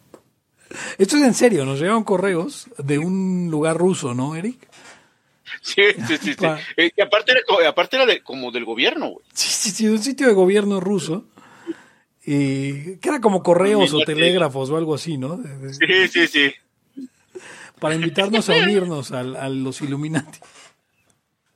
Esto 0.98 1.16
es 1.16 1.22
en 1.22 1.34
serio, 1.34 1.64
nos 1.64 1.78
llegaron 1.80 2.04
correos 2.04 2.68
de 2.78 2.98
un 2.98 3.48
lugar 3.50 3.76
ruso, 3.76 4.14
¿no, 4.14 4.34
Eric? 4.34 4.68
Sí, 5.62 5.82
sí, 6.08 6.16
sí. 6.20 6.34
sí. 6.34 6.46
Eh, 6.76 6.90
y 6.96 7.00
aparte 7.00 7.32
era, 7.32 7.68
aparte 7.68 7.96
era 7.96 8.06
de, 8.06 8.20
como 8.22 8.50
del 8.50 8.64
gobierno, 8.64 9.08
güey. 9.10 9.24
Sí, 9.32 9.48
sí, 9.48 9.70
sí, 9.70 9.86
de 9.86 9.92
un 9.92 10.02
sitio 10.02 10.26
de 10.26 10.32
gobierno 10.34 10.80
ruso. 10.80 11.24
Y 12.24 12.96
que 12.96 13.08
era 13.08 13.20
como 13.20 13.42
correos 13.44 13.92
o 13.94 14.00
telégrafos 14.00 14.70
o 14.70 14.76
algo 14.76 14.94
así, 14.96 15.16
¿no? 15.16 15.38
Sí, 15.72 16.08
sí, 16.08 16.26
sí. 16.26 16.52
para 17.78 17.94
invitarnos 17.94 18.48
a 18.50 18.54
unirnos 18.54 19.12
al- 19.12 19.36
a, 19.36 19.48
los 19.48 19.80
Illuminati. 19.82 20.38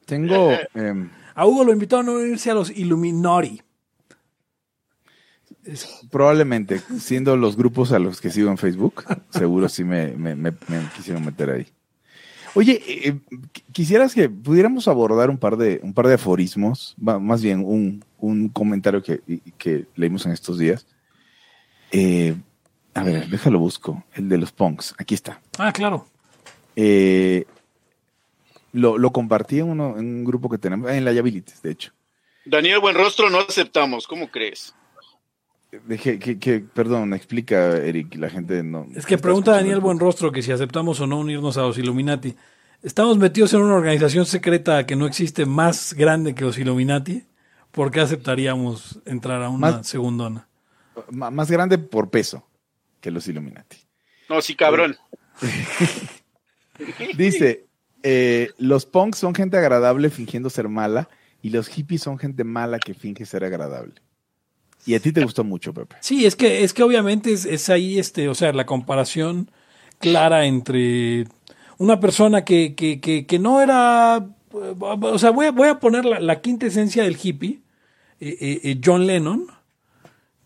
Tengo. 0.06 0.52
em, 0.74 1.10
A 1.34 1.46
Hugo 1.46 1.64
lo 1.64 1.72
invitaron 1.72 2.08
a 2.08 2.12
unirse 2.12 2.50
a 2.50 2.54
los 2.54 2.70
Illuminati. 2.70 3.60
Probablemente, 6.10 6.80
siendo 6.98 7.36
los 7.36 7.56
grupos 7.56 7.92
a 7.92 7.98
los 7.98 8.20
que 8.20 8.30
sigo 8.30 8.50
en 8.50 8.58
Facebook, 8.58 9.04
seguro 9.30 9.68
sí 9.68 9.84
me, 9.84 10.08
me- 10.12 10.34
me- 10.34 10.52
me 10.68 10.80
quisieron 10.96 11.24
meter 11.24 11.50
ahí. 11.50 11.66
Oye, 12.54 12.82
eh, 12.86 13.08
eh, 13.08 13.12
qu- 13.30 13.62
quisieras 13.72 14.14
que 14.14 14.28
pudiéramos 14.28 14.88
abordar 14.88 15.30
un 15.30 15.38
par 15.38 15.56
de, 15.56 15.78
un 15.82 15.94
par 15.94 16.08
de 16.08 16.14
aforismos, 16.14 16.94
más 16.98 17.42
bien 17.42 17.62
un, 17.64 18.04
un 18.18 18.48
comentario 18.48 19.02
que, 19.02 19.20
leímos 19.94 20.26
en 20.26 20.32
estos 20.32 20.58
días. 20.58 20.86
Eh, 21.92 22.34
a 22.94 23.02
ver, 23.04 23.28
déjalo 23.28 23.58
busco, 23.60 24.04
el 24.14 24.28
de 24.28 24.38
los 24.38 24.50
punks, 24.52 24.94
aquí 24.98 25.14
está. 25.14 25.40
Ah, 25.58 25.72
claro. 25.72 26.06
Eh, 26.74 27.44
lo, 28.72 28.98
lo 28.98 29.12
compartí 29.12 29.58
en, 29.60 29.68
uno, 29.70 29.96
en 29.98 30.06
un 30.06 30.24
grupo 30.24 30.48
que 30.48 30.58
tenemos, 30.58 30.90
en 30.90 31.04
la 31.04 31.12
Yabilities, 31.12 31.62
de 31.62 31.70
hecho. 31.72 31.92
Daniel 32.44 32.80
Buenrostro 32.80 33.28
no 33.30 33.38
aceptamos, 33.40 34.06
¿cómo 34.06 34.28
crees? 34.30 34.74
Deje- 35.86 36.18
que, 36.18 36.38
que- 36.38 36.60
perdón, 36.60 37.14
explica, 37.14 37.76
Eric, 37.76 38.16
la 38.16 38.28
gente 38.28 38.62
no. 38.62 38.86
Es 38.96 39.06
que 39.06 39.18
pregunta 39.18 39.52
Daniel 39.52 39.76
el- 39.76 39.80
Buenrostro 39.80 40.32
que 40.32 40.42
si 40.42 40.50
aceptamos 40.52 41.00
o 41.00 41.06
no 41.06 41.18
unirnos 41.20 41.56
a 41.56 41.62
los 41.62 41.78
Illuminati. 41.78 42.34
Estamos 42.82 43.18
metidos 43.18 43.52
en 43.54 43.60
una 43.60 43.74
organización 43.74 44.24
secreta 44.26 44.84
que 44.86 44.96
no 44.96 45.06
existe 45.06 45.46
más 45.46 45.92
grande 45.94 46.34
que 46.34 46.44
los 46.44 46.58
Illuminati. 46.58 47.24
¿Por 47.70 47.90
qué 47.92 48.00
aceptaríamos 48.00 49.00
entrar 49.06 49.42
a 49.42 49.48
una 49.48 49.70
Más- 49.72 49.86
segundona? 49.86 50.48
Más 51.10 51.50
grande 51.50 51.78
por 51.78 52.10
peso 52.10 52.44
que 53.00 53.10
los 53.10 53.28
Illuminati. 53.28 53.76
No, 54.28 54.40
sí, 54.42 54.56
cabrón. 54.56 54.96
Dice, 57.16 57.66
eh, 58.02 58.50
los 58.58 58.86
punks 58.86 59.18
son 59.18 59.34
gente 59.34 59.56
agradable 59.56 60.10
fingiendo 60.10 60.50
ser 60.50 60.68
mala 60.68 61.08
y 61.42 61.50
los 61.50 61.68
hippies 61.68 62.02
son 62.02 62.18
gente 62.18 62.44
mala 62.44 62.78
que 62.78 62.94
finge 62.94 63.24
ser 63.26 63.44
agradable. 63.44 63.94
Y 64.86 64.94
a 64.94 65.00
ti 65.00 65.12
te 65.12 65.22
gustó 65.22 65.44
mucho, 65.44 65.74
Pepe. 65.74 65.96
Sí, 66.00 66.26
es 66.26 66.36
que, 66.36 66.64
es 66.64 66.72
que 66.72 66.82
obviamente 66.82 67.32
es, 67.32 67.44
es 67.44 67.68
ahí, 67.68 67.98
este, 67.98 68.28
o 68.28 68.34
sea, 68.34 68.52
la 68.52 68.66
comparación 68.66 69.50
clara 69.98 70.46
entre 70.46 71.26
una 71.78 72.00
persona 72.00 72.44
que, 72.44 72.74
que, 72.74 73.00
que, 73.00 73.26
que 73.26 73.38
no 73.38 73.60
era, 73.60 74.26
o 74.52 75.18
sea, 75.18 75.30
voy 75.30 75.46
a, 75.46 75.52
voy 75.52 75.68
a 75.68 75.78
poner 75.80 76.04
la, 76.04 76.20
la 76.20 76.40
quinta 76.40 76.66
esencia 76.66 77.04
del 77.04 77.18
hippie, 77.22 77.60
eh, 78.20 78.36
eh, 78.40 78.60
eh, 78.64 78.80
John 78.84 79.06
Lennon, 79.06 79.46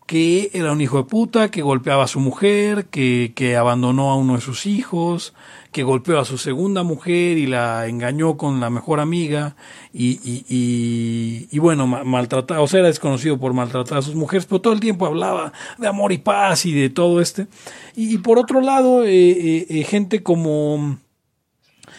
que 0.05 0.51
era 0.53 0.71
un 0.71 0.81
hijo 0.81 0.97
de 0.97 1.03
puta, 1.03 1.49
que 1.49 1.61
golpeaba 1.61 2.03
a 2.03 2.07
su 2.07 2.19
mujer, 2.19 2.85
que, 2.85 3.33
que 3.35 3.55
abandonó 3.55 4.11
a 4.11 4.15
uno 4.15 4.35
de 4.35 4.41
sus 4.41 4.65
hijos, 4.65 5.33
que 5.75 5.83
golpeó 5.83 6.19
a 6.19 6.23
su 6.23 6.37
segunda 6.37 6.83
mujer 6.83 7.37
y 7.37 7.47
la 7.47 7.85
engañó 7.87 8.37
con 8.37 8.61
la 8.61 8.69
mejor 8.69 9.01
amiga 9.01 9.57
y, 9.91 10.21
y, 10.23 11.49
y, 11.51 11.59
bueno, 11.59 11.85
ma- 11.85 12.05
maltrataba, 12.05 12.61
o 12.61 12.67
sea, 12.67 12.79
era 12.79 12.87
desconocido 12.87 13.37
por 13.37 13.51
maltratar 13.53 13.97
a 13.97 14.01
sus 14.01 14.15
mujeres, 14.15 14.45
pero 14.45 14.61
todo 14.61 14.71
el 14.71 14.79
tiempo 14.79 15.05
hablaba 15.05 15.51
de 15.77 15.85
amor 15.85 16.13
y 16.13 16.17
paz 16.17 16.65
y 16.65 16.71
de 16.71 16.89
todo 16.89 17.19
este. 17.19 17.47
Y, 17.93 18.19
por 18.19 18.39
otro 18.39 18.61
lado, 18.61 19.03
eh, 19.03 19.31
eh, 19.31 19.65
eh, 19.69 19.83
gente 19.83 20.23
como 20.23 20.97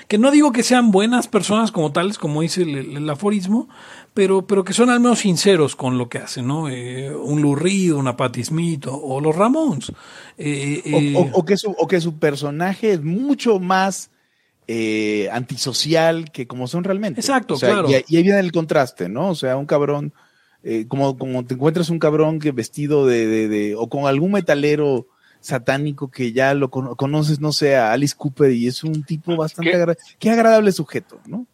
que 0.09 0.17
no 0.17 0.31
digo 0.31 0.53
que 0.53 0.63
sean 0.63 0.91
buenas 0.91 1.29
personas 1.29 1.71
como 1.71 1.93
tales, 1.93 2.17
como 2.17 2.41
dice 2.41 2.63
el 2.63 3.11
aforismo, 3.11 3.69
pero, 4.17 4.47
pero 4.47 4.65
que 4.65 4.73
son 4.73 4.89
al 4.89 4.99
menos 4.99 5.19
sinceros 5.21 5.77
con 5.77 5.99
lo 5.99 6.09
que 6.09 6.19
hacen, 6.19 6.47
¿no? 6.47 6.69
Eh, 6.71 7.15
un 7.15 7.55
Reed, 7.57 7.93
una 7.93 8.17
Patti 8.17 8.43
Smith 8.43 8.87
o, 8.87 8.97
o 8.97 9.21
los 9.21 9.37
Ramones. 9.37 9.93
Eh, 10.39 10.83
O, 10.93 10.99
eh, 10.99 11.15
o- 11.17 11.39
o 11.41 11.45
que 11.45 11.57
su, 11.59 11.71
o 11.71 11.87
que 11.87 12.01
su 12.01 12.19
personaje 12.19 12.93
es 12.93 13.03
mucho 13.03 13.61
más 13.61 14.11
eh, 14.69 15.29
antisocial 15.31 16.33
que 16.33 16.47
como 16.47 16.67
son 16.67 16.83
realmente. 16.83 17.21
Exacto, 17.21 17.55
O 17.55 17.57
sea, 17.59 17.69
claro. 17.71 17.89
Y, 17.91 17.93
y 18.09 18.17
ahí 18.17 18.23
viene 18.23 18.41
el 18.41 18.51
contraste, 18.53 19.09
¿no? 19.09 19.29
O 19.29 19.35
sea, 19.35 19.57
un 19.57 19.67
cabrón, 19.67 20.13
eh, 20.65 20.87
como, 20.89 21.17
como 21.19 21.45
te 21.45 21.55
encuentras 21.55 21.91
un 21.91 21.99
cabrón 21.99 22.39
que 22.41 22.51
vestido 22.53 23.07
de, 23.07 23.27
de, 23.27 23.49
de- 23.49 23.75
o 23.77 23.89
con 23.89 24.07
algún 24.07 24.33
metalero 24.33 25.07
satánico 25.41 26.11
que 26.11 26.33
ya 26.33 26.55
lo 26.55 26.71
cono- 26.71 26.97
conoces, 26.97 27.39
no 27.41 27.53
sé, 27.53 27.77
a 27.77 27.93
Alice 27.93 28.15
Cooper 28.17 28.51
y 28.51 28.67
es 28.67 28.83
un 28.83 29.05
tipo 29.05 29.37
bastante 29.37 29.71
¿Qué? 29.71 29.77
agradable. 29.77 30.03
Qué 30.19 30.31
agradable 30.31 30.73
sujeto, 30.73 31.21
¿no? 31.27 31.47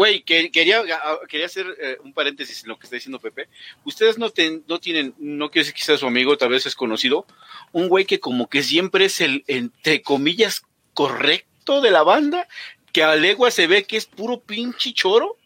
Güey, 0.00 0.22
que, 0.22 0.50
quería, 0.50 0.82
quería 1.28 1.44
hacer 1.44 1.66
eh, 1.78 1.98
un 2.02 2.14
paréntesis 2.14 2.62
en 2.62 2.70
lo 2.70 2.78
que 2.78 2.86
está 2.86 2.96
diciendo 2.96 3.18
Pepe. 3.18 3.50
Ustedes 3.84 4.16
no, 4.16 4.30
ten- 4.30 4.64
no 4.66 4.78
tienen, 4.80 5.14
no 5.18 5.50
quiero 5.50 5.66
decir 5.66 5.78
sea 5.84 5.98
su 5.98 6.06
amigo, 6.06 6.38
tal 6.38 6.48
vez 6.48 6.64
es 6.64 6.74
conocido, 6.74 7.26
un 7.72 7.86
güey 7.88 8.06
que 8.06 8.18
como 8.18 8.48
que 8.48 8.62
siempre 8.62 9.04
es 9.04 9.20
el, 9.20 9.44
entre 9.46 10.00
comillas, 10.00 10.62
correcto 10.94 11.82
de 11.82 11.90
la 11.90 12.02
banda, 12.02 12.48
que 12.94 13.02
a 13.02 13.14
legua 13.14 13.50
se 13.50 13.66
ve 13.66 13.84
que 13.84 13.98
es 13.98 14.06
puro 14.06 14.40
pinche 14.40 14.94
choro. 14.94 15.36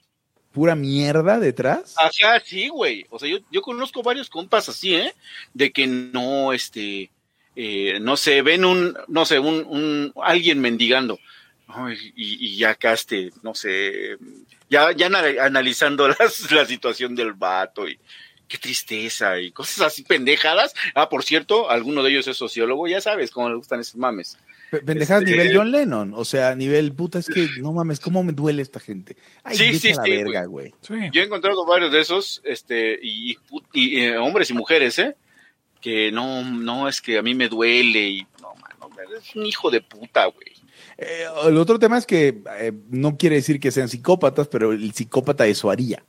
Pura 0.53 0.77
mierda 0.77 1.41
detrás. 1.41 1.97
Ajá, 1.99 2.39
sí, 2.45 2.69
güey. 2.69 3.07
O 3.11 3.19
sea, 3.19 3.29
yo, 3.29 3.39
yo 3.51 3.61
conozco 3.61 4.05
varios 4.05 4.31
compas 4.31 4.69
así, 4.69 4.95
¿eh? 4.95 5.13
De 5.53 5.73
que 5.73 5.89
no, 5.89 6.53
este, 6.53 7.11
eh, 7.57 7.99
no 8.01 8.17
sé, 8.17 8.41
ven 8.43 8.65
un, 8.65 8.97
no 9.09 9.27
sé, 9.27 9.41
un, 9.41 9.65
un, 9.67 10.13
alguien 10.23 10.61
mendigando. 10.61 11.19
Ay, 11.67 11.97
y, 12.15 12.47
y 12.47 12.57
ya 12.57 12.71
acá, 12.71 12.93
este, 12.93 13.31
no 13.43 13.55
sé, 13.55 14.17
ya, 14.71 14.93
ya 14.93 15.07
ana- 15.07 15.43
analizando 15.45 16.09
las, 16.19 16.51
la 16.53 16.67
situación 16.67 17.15
del 17.15 17.33
vato 17.33 17.89
y 17.89 17.99
qué 18.47 18.59
tristeza 18.59 19.41
y 19.41 19.51
cosas 19.51 19.81
así 19.87 20.03
pendejadas. 20.03 20.75
Ah, 20.95 21.09
por 21.09 21.25
cierto, 21.25 21.71
alguno 21.71 22.03
de 22.03 22.11
ellos 22.11 22.29
es 22.29 22.37
sociólogo, 22.37 22.87
ya 22.87 23.01
sabes 23.01 23.31
cómo 23.31 23.49
le 23.49 23.57
gustan 23.57 23.81
esos 23.81 23.97
mames. 23.97 24.37
Pe- 24.71 24.81
Pendejadas 24.81 25.23
Este- 25.25 25.33
nivel 25.37 25.57
John 25.57 25.71
Lennon. 25.71 26.13
O 26.15 26.25
sea, 26.25 26.55
nivel 26.55 26.93
puta, 26.93 27.19
es 27.19 27.27
que 27.29 27.49
no 27.61 27.73
mames, 27.73 27.99
cómo 28.01 28.23
me 28.23 28.33
duele 28.33 28.61
esta 28.63 28.81
gente. 28.81 29.17
Ay, 29.43 29.57
Sí, 29.57 29.79
sí, 29.79 29.93
la 29.95 30.03
sí, 30.03 30.11
verga, 30.11 30.45
güey. 30.45 30.75
sí. 30.83 30.95
Yo 31.13 31.23
he 31.23 31.25
encontrado 31.25 31.65
varios 31.65 31.91
de 31.93 32.01
esos, 32.01 32.43
este, 32.45 32.99
y, 33.03 33.39
y, 33.73 34.01
eh, 34.01 34.19
hombres 34.19 34.51
y 34.51 34.55
mujeres, 34.55 34.99
¿eh? 34.99 35.17
Que 35.81 36.11
no, 36.13 36.43
no, 36.45 36.89
es 36.89 37.01
que 37.01 37.19
a 37.19 37.23
mí 37.23 37.35
me 37.35 37.49
duele 37.49 38.09
y 38.09 38.27
no, 38.41 38.55
mano, 38.57 38.91
es 39.19 39.35
un 39.37 39.47
hijo 39.47 39.71
de 39.71 39.81
puta, 39.81 40.27
güey. 40.27 40.54
Eh, 41.07 41.27
el 41.49 41.57
otro 41.59 41.79
tema 41.79 41.99
es 41.99 42.07
que 42.07 42.43
eh, 42.59 42.73
no 42.89 43.17
quiere 43.19 43.37
decir 43.37 43.61
que 43.61 43.71
sean 43.71 43.89
psicópatas, 43.89 44.49
pero 44.49 44.73
el 44.73 44.93
psicópata 44.95 45.47
eso 45.47 45.71
haría. 45.71 46.03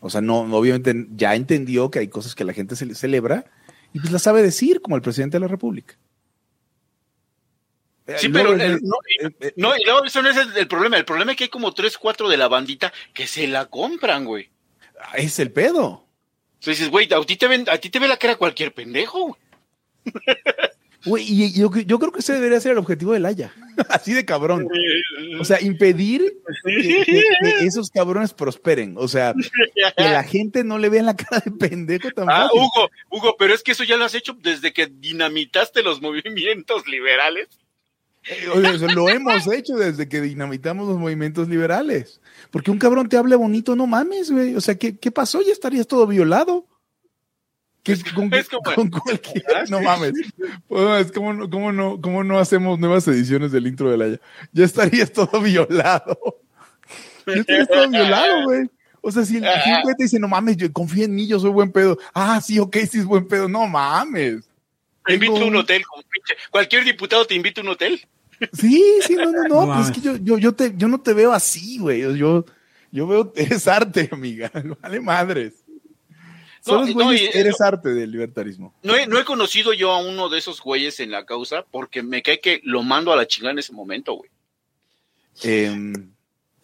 O 0.00 0.10
sea, 0.10 0.20
no, 0.20 0.40
obviamente 0.40 1.06
ya 1.14 1.34
entendió 1.34 1.90
que 1.90 2.00
hay 2.00 2.08
cosas 2.08 2.34
que 2.34 2.44
la 2.44 2.52
gente 2.52 2.74
se 2.76 2.92
celebra 2.94 3.44
y 3.92 4.00
pues 4.00 4.10
las 4.12 4.22
sabe 4.22 4.42
decir, 4.42 4.80
como 4.80 4.96
el 4.96 5.02
presidente 5.02 5.36
de 5.36 5.40
la 5.42 5.48
República. 5.48 5.94
Eh, 8.06 8.16
Sí, 8.18 8.28
pero 8.28 8.52
el- 8.52 8.80
no, 8.82 8.96
no, 9.56 10.04
eso 10.04 10.20
no 10.22 10.28
es 10.28 10.36
el, 10.36 10.56
el 10.56 10.68
problema. 10.68 10.96
El 10.98 11.04
problema 11.04 11.30
es 11.32 11.38
que 11.38 11.44
hay 11.44 11.50
como 11.50 11.72
tres, 11.72 11.96
cuatro 11.96 12.28
de 12.28 12.36
la 12.36 12.48
bandita 12.48 12.92
que 13.14 13.26
se 13.26 13.46
la 13.46 13.66
compran, 13.66 14.24
güey. 14.24 14.50
es 15.16 15.38
el 15.38 15.52
pedo. 15.52 16.04
Entonces 16.54 16.78
dices, 16.78 16.90
güey, 16.90 17.08
a 17.12 17.20
ti 17.24 17.36
te 17.36 17.46
ven, 17.46 17.64
a 17.70 17.78
ti 17.78 17.90
te 17.90 17.98
ve 17.98 18.08
la 18.08 18.16
cara 18.18 18.36
cualquier 18.36 18.74
pendejo, 18.74 19.28
güey. 19.28 19.40
Güey, 21.06 21.24
y 21.28 21.52
yo, 21.52 21.70
yo 21.74 21.98
creo 21.98 22.12
que 22.12 22.20
ese 22.20 22.32
debería 22.32 22.60
ser 22.60 22.72
el 22.72 22.78
objetivo 22.78 23.12
del 23.12 23.26
Haya. 23.26 23.52
Así 23.90 24.12
de 24.14 24.24
cabrón. 24.24 24.66
O 25.38 25.44
sea, 25.44 25.60
impedir 25.60 26.38
que, 26.64 27.04
que- 27.04 27.22
que 27.58 27.66
esos 27.66 27.90
cabrones 27.90 28.32
prosperen. 28.32 28.94
O 28.96 29.06
sea, 29.08 29.34
que 29.96 30.02
la 30.02 30.22
gente 30.22 30.64
no 30.64 30.78
le 30.78 30.88
vea 30.88 31.02
la 31.02 31.14
cara 31.16 31.42
de 31.44 31.50
pendejo 31.50 32.10
tan 32.10 32.28
Ah, 32.30 32.44
fácil. 32.44 32.60
Hugo, 32.60 32.90
Hugo, 33.10 33.36
pero 33.38 33.54
es 33.54 33.62
que 33.62 33.72
eso 33.72 33.84
ya 33.84 33.96
lo 33.96 34.04
has 34.04 34.14
hecho 34.14 34.34
desde 34.42 34.72
que 34.72 34.86
dinamitaste 34.86 35.82
los 35.82 36.00
movimientos 36.00 36.86
liberales. 36.86 37.48
Eh, 38.26 38.48
o 38.48 38.78
sea, 38.78 38.88
lo 38.94 39.08
hemos 39.10 39.46
hecho 39.52 39.74
desde 39.76 40.08
que 40.08 40.22
dinamitamos 40.22 40.88
los 40.88 40.98
movimientos 40.98 41.46
liberales. 41.48 42.22
Porque 42.50 42.70
un 42.70 42.78
cabrón 42.78 43.08
te 43.10 43.18
hable 43.18 43.36
bonito, 43.36 43.76
no 43.76 43.86
mames, 43.86 44.30
güey. 44.30 44.54
O 44.56 44.60
sea, 44.62 44.76
¿qué, 44.76 44.96
qué 44.96 45.10
pasó? 45.10 45.42
Ya 45.42 45.52
estarías 45.52 45.86
todo 45.86 46.06
violado. 46.06 46.66
¿Qué- 47.84 47.96
con, 48.14 48.32
es 48.34 48.48
como- 48.48 48.62
con 48.74 48.90
cualquier- 48.90 49.44
Ah, 49.54 49.64
no 49.68 49.80
mames. 49.80 50.14
Pues, 50.66 51.12
¿cómo, 51.12 51.32
no- 51.34 51.48
cómo 51.50 51.70
no, 51.70 52.00
¿Cómo 52.00 52.24
no 52.24 52.38
hacemos 52.38 52.78
nuevas 52.80 53.06
ediciones 53.06 53.52
del 53.52 53.66
intro 53.68 53.90
de 53.90 53.98
la 53.98 54.08
ya? 54.08 54.20
Ya 54.52 54.64
estarías 54.64 55.12
todo 55.12 55.40
violado. 55.40 56.18
Ya 57.26 57.34
estarías 57.34 57.68
todo 57.68 57.88
violado, 57.88 58.44
güey. 58.44 58.68
O 59.00 59.10
sea, 59.10 59.24
si 59.24 59.36
el, 59.36 59.42
güey 59.82 59.94
te 59.96 60.04
dice, 60.04 60.18
no 60.18 60.28
mames, 60.28 60.56
yo, 60.58 60.70
confía 60.72 61.04
en 61.04 61.14
mí, 61.14 61.26
yo 61.26 61.38
soy 61.38 61.50
buen 61.50 61.72
pedo. 61.72 61.98
Ah, 62.14 62.40
sí, 62.42 62.58
ok, 62.58 62.76
sí 62.90 62.98
es 62.98 63.04
buen 63.06 63.26
pedo. 63.28 63.48
No 63.48 63.66
mames. 63.66 64.44
Te 65.06 65.14
invito 65.14 65.36
a 65.36 65.44
un 65.44 65.56
hotel, 65.56 65.84
como 65.86 66.02
pinche. 66.02 66.34
Cualquier 66.50 66.84
diputado 66.84 67.26
te 67.26 67.34
invita 67.34 67.60
a 67.60 67.64
un 67.64 67.70
hotel. 67.70 68.00
Sí, 68.52 68.82
sí, 69.06 69.14
no, 69.14 69.30
no, 69.30 69.42
no, 69.48 69.66
No 69.66 69.74
pues 69.74 69.86
es 69.88 69.92
que 69.94 70.00
yo, 70.02 70.16
yo, 70.16 70.38
yo, 70.38 70.54
te, 70.54 70.74
yo 70.76 70.88
no 70.88 71.00
te 71.00 71.12
veo 71.14 71.32
así, 71.32 71.78
güey. 71.78 72.00
Yo, 72.16 72.44
yo 72.92 73.06
veo, 73.06 73.32
eres 73.36 73.66
arte, 73.68 74.08
amiga. 74.12 74.50
Vale 74.82 75.00
madres. 75.00 75.63
No, 76.66 76.84
no, 76.86 76.92
güeyes, 77.04 77.34
y- 77.34 77.38
eres 77.38 77.60
arte 77.60 77.90
del 77.94 78.10
libertarismo. 78.10 78.74
No 78.82 78.94
he, 78.96 79.06
no 79.06 79.18
he 79.18 79.24
conocido 79.24 79.72
yo 79.72 79.90
a 79.92 79.98
uno 79.98 80.28
de 80.28 80.38
esos 80.38 80.60
güeyes 80.62 80.98
en 81.00 81.10
la 81.10 81.26
causa 81.26 81.64
porque 81.70 82.02
me 82.02 82.22
cae 82.22 82.40
que 82.40 82.60
lo 82.64 82.82
mando 82.82 83.12
a 83.12 83.16
la 83.16 83.26
chingada 83.26 83.52
en 83.52 83.58
ese 83.58 83.72
momento, 83.72 84.14
güey. 84.14 84.30
Em, 85.42 86.12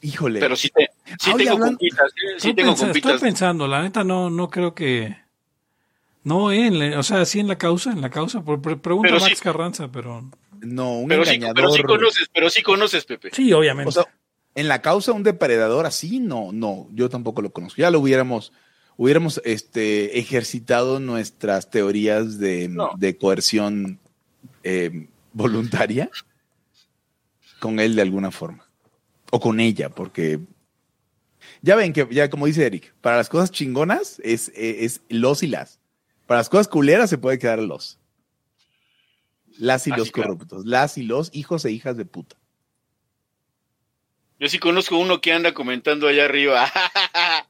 híjole. 0.01 0.41
Pero 0.41 0.57
sí, 0.57 0.69
te, 0.71 0.91
sí 1.19 1.31
Ah, 1.33 1.37
tengo 1.37 1.53
hablando- 1.53 1.67
compitas, 1.67 2.07
¿eh? 2.13 2.15
sí 2.17 2.35
Estoy, 2.37 2.55
tengo 2.55 2.71
pensa- 2.73 2.87
estoy 2.87 3.01
compitas. 3.03 3.21
pensando, 3.21 3.67
la 3.69 3.83
neta 3.83 4.05
no, 4.05 4.31
no 4.31 4.49
creo 4.51 4.75
que... 4.75 5.17
No, 6.23 6.53
eh, 6.53 6.67
en 6.67 6.95
o 6.99 7.03
sea, 7.03 7.25
sí 7.25 7.41
en 7.41 7.49
la 7.49 7.57
causa, 7.57 7.91
en 7.93 8.01
la 8.03 8.11
causa. 8.11 8.43
Por, 8.43 8.61
pre- 8.61 8.77
pregunta 8.77 9.13
Max 9.15 9.25
sí. 9.39 9.43
Carranza, 9.43 9.91
pero... 9.91 10.31
no, 10.61 10.99
un 10.99 11.09
Pero 11.09 11.25
sí, 11.25 11.41
pero 11.55 11.71
sí 11.73 11.83
conoces, 11.83 12.29
pero 12.33 12.51
sí 12.51 12.63
conoces, 12.63 13.05
Pepe. 13.07 13.31
Sí, 13.33 13.53
obviamente. 13.53 13.89
O 13.89 13.93
sea, 13.93 14.05
en 14.55 14.69
la 14.69 14.83
causa 14.83 15.13
un 15.13 15.23
depredador 15.23 15.87
así, 15.87 16.21
no, 16.21 16.51
no, 16.53 16.89
yo 16.93 17.09
tampoco 17.09 17.41
lo 17.41 17.51
conozco. 17.51 17.81
Ya 17.81 17.91
lo 17.91 18.01
hubiéramos, 18.01 18.53
hubiéramos 19.01 19.41
este, 19.47 20.19
ejercitado 20.19 21.01
nuestras 21.01 21.71
teorías 21.71 22.39
de, 22.39 22.69
No. 22.69 22.91
de 22.99 23.17
coerción 23.17 23.99
eh, 24.63 25.09
voluntaria 25.33 26.11
con 27.61 27.81
él 27.81 27.97
de 27.97 28.03
alguna 28.03 28.31
forma. 28.31 28.69
O 29.31 29.41
con 29.41 29.59
ella, 29.59 29.89
porque 29.89 30.39
ya 31.63 31.77
ven 31.77 31.95
que, 31.95 32.07
ya 32.11 32.29
como 32.29 32.45
dice 32.45 32.67
Eric, 32.67 32.93
para 33.01 33.17
las 33.17 33.31
cosas 33.31 33.51
chingonas 33.51 34.21
es, 34.23 34.49
es, 34.55 34.99
es 34.99 35.01
los 35.09 35.43
y 35.43 35.47
las. 35.47 35.81
Para 36.27 36.41
las 36.41 36.51
cosas 36.51 36.69
culeras 36.69 37.09
se 37.09 37.17
puede 37.17 37.39
quedar 37.39 37.61
los. 37.61 37.99
Las 39.57 39.87
y 39.87 39.91
los 39.93 40.11
claro. 40.11 40.35
corruptos. 40.35 40.67
Las 40.67 40.99
y 40.99 41.05
los 41.05 41.31
hijos 41.33 41.65
e 41.65 41.71
hijas 41.73 41.97
de 41.97 42.05
puta. 42.05 42.37
Yo 44.39 44.47
sí 44.51 44.59
conozco 44.59 44.99
uno 44.99 45.23
que 45.23 45.33
anda 45.33 45.55
comentando 45.55 46.07
allá 46.07 46.27
arriba. 46.27 46.71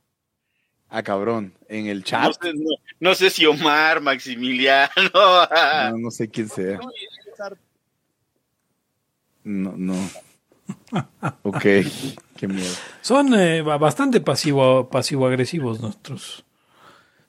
Ah, 0.91 1.03
cabrón. 1.03 1.55
En 1.69 1.87
el 1.87 1.99
no, 1.99 2.05
chat. 2.05 2.33
sé, 2.43 2.53
no- 2.53 2.77
no 2.99 3.15
sé 3.15 3.31
si 3.31 3.47
Omar, 3.47 4.01
Maximiliano. 4.01 4.91
No, 5.15 5.99
no 5.99 6.11
sé 6.11 6.29
quién 6.29 6.49
sea. 6.49 6.79
No, 9.45 9.75
no. 9.77 9.95
Ok, 11.43 11.63
qué 12.37 12.47
miedo. 12.49 12.73
Son 13.01 13.35
eh, 13.35 13.63
ba- 13.63 13.77
bastante 13.79 14.21
pasivo, 14.21 14.89
pasivo-agresivos 14.89 15.81
nuestros, 15.81 16.45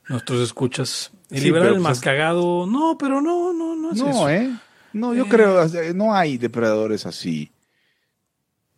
nuestros 0.09 0.41
escuchas. 0.41 1.11
El 1.31 1.39
Sí, 1.39 1.45
liberal 1.45 1.69
pues, 1.71 1.81
más 1.81 1.97
es- 1.97 2.03
cagado, 2.03 2.65
no, 2.67 2.97
pero 2.99 3.19
no, 3.21 3.51
no, 3.53 3.75
no 3.75 3.91
es 3.93 3.97
No, 3.97 4.09
eso. 4.09 4.29
¿eh? 4.29 4.51
No, 4.93 5.13
yo 5.15 5.25
Eh. 5.25 5.29
creo, 5.29 5.65
no 5.95 6.13
hay 6.13 6.37
depredadores 6.37 7.05
así. 7.05 7.51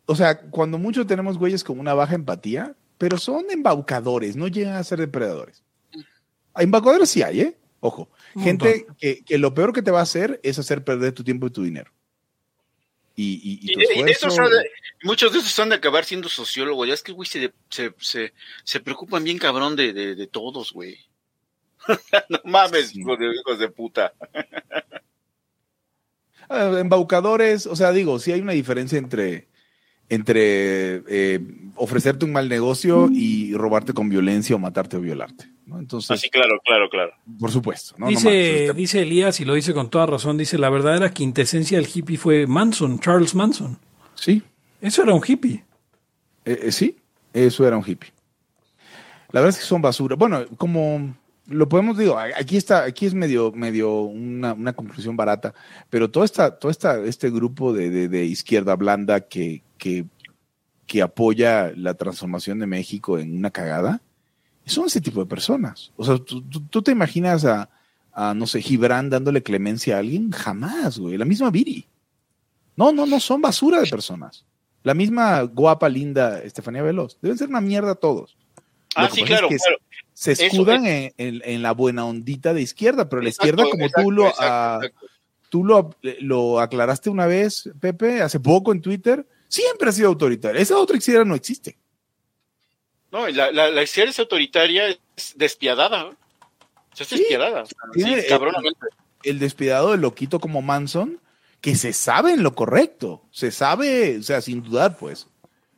O 0.06 0.16
sea, 0.16 0.40
cuando 0.42 0.78
mucho 0.78 1.06
tenemos 1.08 1.38
güeyes 1.38 1.64
con 1.64 1.80
una 1.80 1.94
baja 1.94 2.16
empatía, 2.16 2.76
pero 3.04 3.18
son 3.18 3.44
embaucadores, 3.52 4.38
no 4.38 4.48
llegan 4.48 4.78
a 4.78 4.84
ser 4.86 4.98
depredadores. 4.98 5.62
Embaucadores 6.56 7.10
sí 7.10 7.22
hay, 7.22 7.42
¿eh? 7.42 7.58
Ojo. 7.82 8.10
Un 8.34 8.44
Gente 8.44 8.86
que, 8.98 9.26
que 9.26 9.38
lo 9.38 9.54
peor 9.54 9.74
que 9.74 9.82
te 9.82 9.92
va 9.92 10.00
a 10.00 10.04
hacer 10.04 10.40
es 10.42 10.58
hacer 10.58 10.86
perder 10.86 11.12
tu 11.12 11.22
tiempo 11.22 11.48
y 11.48 11.50
tu 11.50 11.64
dinero. 11.64 11.92
Y, 13.14 13.34
y, 13.44 13.60
y 13.62 13.72
Y 13.72 13.74
tu 13.74 13.80
de- 13.80 13.86
y 14.00 14.04
de 14.04 14.12
esfuerzo. 14.12 14.28
esos 14.28 14.40
han 14.40 14.50
de- 14.52 14.70
muchos 15.04 15.34
de 15.34 15.40
esos 15.40 15.60
han 15.60 15.68
de 15.68 15.76
acabar 15.76 16.06
siendo 16.06 16.30
sociólogos. 16.30 16.88
Ya 16.88 16.94
es 16.94 17.04
que, 17.04 17.12
güey, 17.12 17.28
se, 17.28 17.52
se, 17.70 17.94
se, 18.00 18.34
se 18.64 18.80
preocupan 18.80 19.22
bien 19.26 19.38
cabrón 19.38 19.76
de, 19.76 19.92
de, 19.92 20.16
de 20.16 20.28
todos, 20.28 20.72
güey. 20.72 20.98
no 22.30 22.40
mames, 22.46 22.96
hijos 22.96 23.60
de 23.60 23.68
puta. 23.68 24.14
Ah, 26.50 26.78
embaucadores, 26.80 27.66
o 27.66 27.76
sea, 27.76 27.92
digo, 27.92 28.20
sí 28.20 28.32
hay 28.32 28.40
una 28.42 28.52
diferencia 28.54 28.98
entre, 28.98 29.48
entre 30.10 31.04
eh, 31.08 31.40
ofrecerte 31.76 32.26
un 32.26 32.32
mal 32.34 32.50
negocio 32.50 33.10
y 33.12 33.54
robarte 33.56 33.94
con 33.94 34.10
violencia 34.10 34.56
o 34.56 34.60
matarte 34.60 34.98
o 34.98 35.02
violarte. 35.02 35.46
¿no? 35.66 35.80
Entonces, 35.80 36.12
Así, 36.12 36.30
claro, 36.30 36.60
claro, 36.64 36.90
claro. 36.90 37.12
por 37.40 37.50
supuesto. 37.52 37.96
¿no? 37.98 38.06
No 38.06 38.10
dice, 38.12 38.66
este- 38.66 38.74
dice 38.78 39.02
Elías, 39.02 39.40
y 39.40 39.46
lo 39.46 39.54
dice 39.56 39.74
con 39.74 39.90
toda 39.90 40.06
razón, 40.06 40.38
dice, 40.38 40.58
la 40.58 40.70
verdadera 40.70 41.12
quintesencia 41.12 41.78
del 41.78 41.88
hippie 41.94 42.18
fue 42.18 42.46
Manson, 42.48 43.00
Charles 43.00 43.34
Manson. 43.34 43.78
Sí, 44.16 44.44
Eso 44.82 45.04
era 45.04 45.14
un 45.14 45.22
hippie. 45.26 45.64
eh, 46.46 46.60
eh, 46.64 46.72
sí, 46.72 46.98
eso 47.34 47.66
era 47.68 47.78
un 47.78 47.84
hippie. 47.88 48.12
La 49.32 49.40
verdad 49.40 49.56
es 49.56 49.60
que 49.64 49.66
son 49.68 49.82
basura. 49.82 50.16
Bueno, 50.16 50.46
como 50.58 51.16
lo 51.48 51.68
podemos, 51.68 51.98
digo, 51.98 52.18
aquí 52.20 52.56
está, 52.58 52.84
aquí 52.84 53.06
es 53.08 53.14
medio, 53.14 53.52
medio 53.52 54.02
una, 54.02 54.54
una 54.54 54.74
conclusión 54.74 55.16
barata, 55.18 55.54
pero 55.90 56.12
todo 56.12 56.24
esta, 56.24 56.60
todo 56.60 56.70
esta, 56.70 57.00
este 57.04 57.32
grupo 57.32 57.74
de, 57.74 57.90
de- 57.90 58.08
de 58.10 58.26
izquierda 58.26 58.76
blanda 58.76 59.22
que, 59.22 59.64
que, 59.84 60.06
que 60.88 61.02
apoya 61.02 61.74
la 61.76 61.94
transformación 61.96 62.60
de 62.60 62.68
México 62.68 63.20
en 63.20 63.36
una 63.38 63.52
cagada, 63.52 64.02
son 64.66 64.86
ese 64.86 65.02
tipo 65.02 65.20
de 65.20 65.26
personas. 65.26 65.92
O 65.98 66.06
sea, 66.06 66.18
tú, 66.20 66.42
tú- 66.42 66.62
tú 66.70 66.82
te 66.82 66.92
imaginas 66.94 67.44
a, 67.44 67.70
a, 68.14 68.34
no 68.34 68.48
sé, 68.48 68.62
Gibran 68.62 69.10
dándole 69.10 69.44
clemencia 69.44 69.98
a 69.98 70.00
alguien, 70.00 70.32
jamás, 70.32 70.98
güey. 71.00 71.18
La 71.18 71.26
misma 71.26 71.50
Viri. 71.52 71.86
No, 72.78 72.94
no, 72.94 73.06
no, 73.06 73.20
son 73.20 73.42
basura 73.42 73.82
de 73.82 73.88
personas. 73.90 74.46
La 74.84 74.94
misma 74.94 75.42
guapa, 75.42 75.90
linda 75.90 76.40
Estefanía 76.42 76.82
Veloz. 76.82 77.18
Deben 77.22 77.38
ser 77.38 77.50
una 77.50 77.60
mierda 77.62 77.96
todos. 77.96 78.38
Ah, 78.96 79.10
sí, 79.12 79.22
es 79.22 79.28
claro, 79.28 79.50
que 79.50 79.58
claro. 79.58 79.78
Se 80.14 80.32
escudan 80.32 80.86
en, 80.86 81.12
en- 81.18 81.42
en 81.44 81.62
la 81.62 81.74
buena 81.74 82.06
ondita 82.06 82.54
de 82.54 82.62
izquierda, 82.62 83.10
pero 83.10 83.22
la 83.22 83.30
Exacto, 83.30 83.48
izquierda, 83.50 83.70
como 83.72 83.86
exacto, 83.86 84.04
tú 84.04 84.12
lo, 84.12 84.28
exacto, 84.28 84.46
ah, 84.48 84.80
tú 85.50 85.66
lo, 85.66 85.90
lo 86.22 86.60
aclaraste 86.62 87.10
una 87.10 87.26
vez, 87.26 87.70
Pepe, 87.82 88.22
hace 88.22 88.40
poco 88.40 88.72
en 88.72 88.80
Twitter, 88.82 89.28
siempre 89.54 89.90
ha 89.90 89.92
sido 89.92 90.08
autoritaria. 90.10 90.60
Esa 90.62 90.78
otra 90.78 90.98
izquierda 90.98 91.26
no 91.26 91.36
existe. 91.36 91.78
No, 93.12 93.28
la, 93.30 93.52
la, 93.52 93.70
la 93.70 93.84
izquierda 93.84 94.10
es 94.12 94.20
autoritaria, 94.20 94.88
es 95.16 95.34
despiadada. 95.36 96.10
es 96.98 97.08
Sí. 97.08 97.18
despiadada. 97.18 97.62
o 97.64 97.66
sea, 97.66 97.78
Tiene- 97.94 98.22
sí, 98.22 98.28
cabronamente. 98.30 98.80
El 99.24 99.40
despiadado 99.40 99.92
del 99.92 100.02
loquito 100.02 100.40
como 100.40 100.62
Manson, 100.62 101.20
que 101.62 101.76
se 101.76 101.94
sabe 101.94 102.34
en 102.34 102.44
lo 102.44 102.56
correcto, 102.56 103.22
se 103.32 103.52
sabe, 103.52 104.18
o 104.18 104.24
sea, 104.24 104.42
sin 104.42 104.64
dudar, 104.64 104.98
pues. 104.98 105.28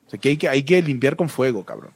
O 0.07 0.09
sea, 0.09 0.19
que 0.19 0.29
hay 0.29 0.37
que, 0.37 0.47
hay 0.49 0.63
que 0.63 0.81
limpiar 0.81 1.15
con 1.15 1.29
fuego, 1.29 1.65
cabrón. 1.65 1.93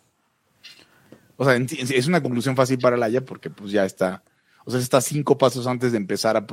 O 1.37 1.45
sea, 1.45 1.55
es 1.55 2.07
una 2.07 2.21
conclusión 2.21 2.55
fácil 2.57 2.77
para 2.79 2.97
Laya 2.97 3.21
porque 3.23 3.49
pues 3.49 3.71
ya 3.71 3.85
está, 3.85 4.23
o 4.65 4.71
sea, 4.71 4.79
está 4.81 4.99
cinco 4.99 5.37
pasos 5.37 5.65
antes 5.67 5.91
de 5.93 5.97
empezar 5.97 6.35
a 6.35 6.45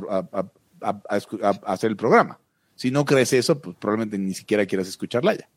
hacer 1.65 1.89
el 1.91 1.97
programa. 1.97 2.39
Si 2.77 2.89
no 2.91 3.03
crees 3.03 3.33
eso, 3.33 3.59
pues 3.59 3.75
probablemente 3.75 4.17
ni 4.17 4.33
siquiera 4.33 4.65
quieras 4.65 4.87
escuchar 4.87 5.25
Laya. 5.25 5.49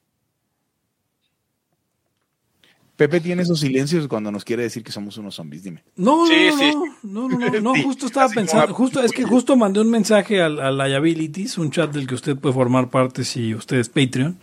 Pepe 2.97 3.21
tiene 3.21 3.43
esos 3.43 3.61
silencios 3.61 4.07
cuando 4.09 4.31
nos 4.31 4.45
quiere 4.45 4.62
decir 4.64 4.83
que 4.85 4.93
somos 4.93 5.16
unos 5.16 5.35
zombies, 5.35 5.62
dime. 5.62 5.83
No, 5.97 6.27
Sí, 6.27 6.49
no, 6.51 6.59
sí. 6.59 6.73
no, 7.03 7.29
no, 7.29 7.39
no, 7.39 7.49
no, 7.51 7.61
no, 7.61 7.75
Sí, 7.75 7.83
justo 7.83 8.07
estaba 8.07 8.29
pensando, 8.29 8.73
a- 8.73 8.77
justo, 8.77 9.03
es 9.03 9.12
que 9.12 9.25
justo 9.25 9.57
mandé 9.57 9.81
un 9.81 9.89
mensaje 9.91 10.43
al, 10.43 10.61
a 10.61 10.71
Liabilities, 10.71 11.57
un 11.57 11.71
chat 11.71 11.91
del 11.93 12.07
que 12.07 12.14
usted 12.14 12.37
puede 12.37 12.53
formar 12.55 12.91
parte 12.91 13.25
si 13.25 13.55
usted 13.55 13.79
es 13.79 13.89
Patreon. 13.89 14.39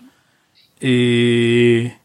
Eh, 0.80 1.96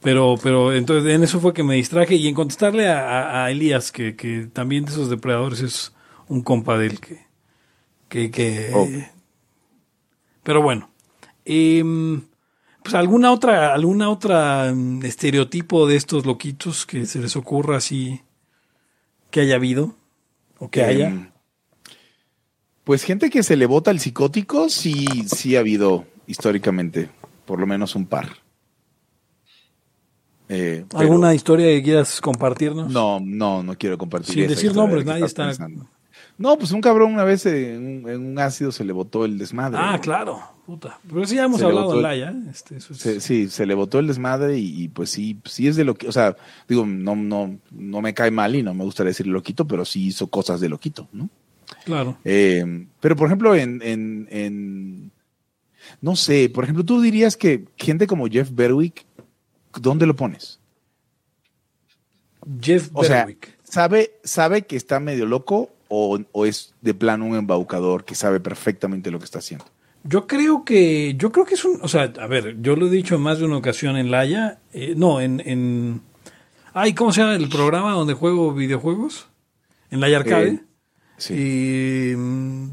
pero, 0.00 0.36
pero 0.40 0.72
entonces 0.72 1.12
en 1.12 1.24
eso 1.24 1.40
fue 1.40 1.52
que 1.54 1.62
me 1.64 1.74
distraje 1.74 2.14
y 2.14 2.28
en 2.28 2.34
contestarle 2.34 2.88
a, 2.88 3.00
a- 3.00 3.44
a 3.46 3.50
Elías, 3.50 3.90
que, 3.90 4.14
que 4.14 4.48
también 4.52 4.84
de 4.84 4.92
esos 4.92 5.10
depredadores 5.10 5.60
es 5.60 5.92
un 6.28 6.42
compa 6.42 6.78
de 6.78 6.86
él 6.86 7.00
que, 7.00 7.20
que, 8.08 8.30
que 8.30 8.70
Oh. 8.74 8.88
Pero 10.42 10.62
bueno. 10.62 10.90
Em, 11.44 12.22
pues 12.82 12.94
alguna 12.94 13.32
otra, 13.32 13.72
alguna 13.74 14.08
otra 14.10 14.72
mm, 14.74 15.04
estereotipo 15.04 15.86
de 15.86 15.96
estos 15.96 16.24
loquitos 16.26 16.86
que 16.86 17.06
se 17.06 17.20
les 17.20 17.36
ocurra 17.36 17.76
así 17.76 18.20
que 19.30 19.40
haya 19.40 19.56
habido 19.56 19.94
o 20.58 20.68
que 20.70 20.82
haya. 20.84 21.08
Em, 21.08 21.30
Pues 22.84 23.04
gente 23.04 23.30
que 23.30 23.42
se 23.42 23.56
le 23.56 23.66
vota 23.66 23.90
el 23.92 24.00
psicótico, 24.00 24.68
sí, 24.68 25.06
sí 25.26 25.56
ha 25.56 25.60
habido 25.60 26.04
históricamente, 26.26 27.08
por 27.46 27.60
lo 27.60 27.66
menos 27.66 27.94
un 27.94 28.06
par. 28.06 28.28
Eh, 30.48 30.84
pero 30.88 31.00
¿Alguna 31.00 31.34
historia 31.34 31.66
que 31.66 31.82
quieras 31.82 32.20
compartirnos? 32.20 32.90
No, 32.92 33.20
no, 33.20 33.62
no 33.62 33.76
quiero 33.78 33.96
compartir. 33.96 34.34
Sin 34.34 34.48
decir 34.48 34.74
nombres, 34.74 35.04
nadie 35.04 35.24
está- 35.24 35.46
pensando. 35.46 35.88
No, 36.42 36.58
pues 36.58 36.72
un 36.72 36.80
cabrón 36.80 37.12
una 37.14 37.22
vez 37.22 37.46
en, 37.46 37.86
un- 38.04 38.10
en 38.10 38.26
un 38.26 38.38
ácido 38.40 38.72
se 38.72 38.84
le 38.84 38.92
botó 38.92 39.24
el 39.24 39.38
desmadre. 39.38 39.78
Ah, 39.80 40.00
claro, 40.02 40.40
puta. 40.66 40.98
Pero 41.08 41.24
sí 41.24 41.36
ya 41.36 41.44
hemos 41.44 41.60
Se 41.60 41.66
hablado 41.66 41.94
en 41.94 42.02
Laia. 42.02 42.34
Este, 42.50 42.76
eso 42.78 42.92
es- 42.94 42.98
Se- 42.98 43.20
sí, 43.20 43.48
se 43.48 43.64
le 43.64 43.74
botó 43.74 44.00
el 44.00 44.08
desmadre 44.08 44.58
y, 44.58 44.82
y, 44.82 44.88
pues 44.88 45.10
sí, 45.10 45.38
sí 45.44 45.68
es 45.68 45.76
de 45.76 45.84
lo 45.84 45.94
que, 45.94 46.08
o 46.08 46.12
sea, 46.12 46.36
digo, 46.68 46.84
no, 46.84 47.14
no, 47.14 47.58
no 47.70 48.00
me 48.00 48.12
cae 48.12 48.32
mal 48.32 48.56
y 48.56 48.62
no 48.64 48.74
me 48.74 48.82
gustaría 48.82 49.10
decir 49.10 49.28
loquito, 49.28 49.66
pero 49.66 49.84
sí 49.84 50.06
hizo 50.08 50.26
cosas 50.26 50.60
de 50.60 50.68
loquito, 50.68 51.06
¿no? 51.12 51.28
Claro. 51.84 52.18
Eh, 52.24 52.86
pero, 53.00 53.14
por 53.14 53.28
ejemplo, 53.28 53.54
en, 53.54 53.80
en, 53.82 54.26
en- 54.30 55.12
No 56.00 56.16
sé, 56.16 56.48
por 56.50 56.64
ejemplo, 56.64 56.84
tú 56.84 57.00
dirías 57.00 57.36
que 57.36 57.66
gente 57.76 58.06
como 58.08 58.26
Jeff 58.26 58.50
Berwick, 58.52 59.04
¿dónde 59.80 60.06
lo 60.06 60.16
pones? 60.16 60.58
Jeff 62.60 62.90
O 62.92 63.04
sea, 63.04 63.18
Berwick. 63.24 63.56
¿sabe, 63.62 64.14
¿sabe 64.24 64.62
que 64.62 64.76
está 64.76 64.98
medio 65.00 65.26
loco 65.26 65.70
o, 65.94 66.18
o 66.32 66.46
es 66.46 66.72
de 66.80 66.94
plano 66.94 67.26
un 67.26 67.36
embaucador 67.36 68.04
que 68.04 68.14
sabe 68.14 68.40
perfectamente 68.40 69.10
lo 69.10 69.18
que 69.18 69.26
está 69.26 69.40
haciendo? 69.40 69.66
Yo 70.04 70.26
creo 70.26 70.64
que, 70.64 71.14
yo 71.16 71.30
creo 71.30 71.44
que 71.44 71.54
es 71.54 71.64
un, 71.64 71.78
o 71.82 71.88
sea, 71.88 72.12
a 72.18 72.26
ver, 72.26 72.56
yo 72.62 72.74
lo 72.76 72.86
he 72.86 72.90
dicho 72.90 73.14
en 73.16 73.20
más 73.20 73.38
de 73.38 73.44
una 73.44 73.56
ocasión 73.58 73.96
en 73.96 74.10
Laia, 74.10 74.58
eh, 74.72 74.94
no, 74.96 75.20
en, 75.20 75.40
en, 75.44 76.00
ay, 76.72 76.94
¿cómo 76.94 77.12
se 77.12 77.20
llama 77.20 77.34
el 77.36 77.48
programa 77.48 77.92
donde 77.92 78.14
juego 78.14 78.52
videojuegos? 78.54 79.26
En 79.90 80.00
Laia 80.00 80.18
Arcade. 80.18 80.48
Eh, 80.48 80.60
Sí. 81.18 81.34
Y, 81.34 82.16
mm, 82.16 82.64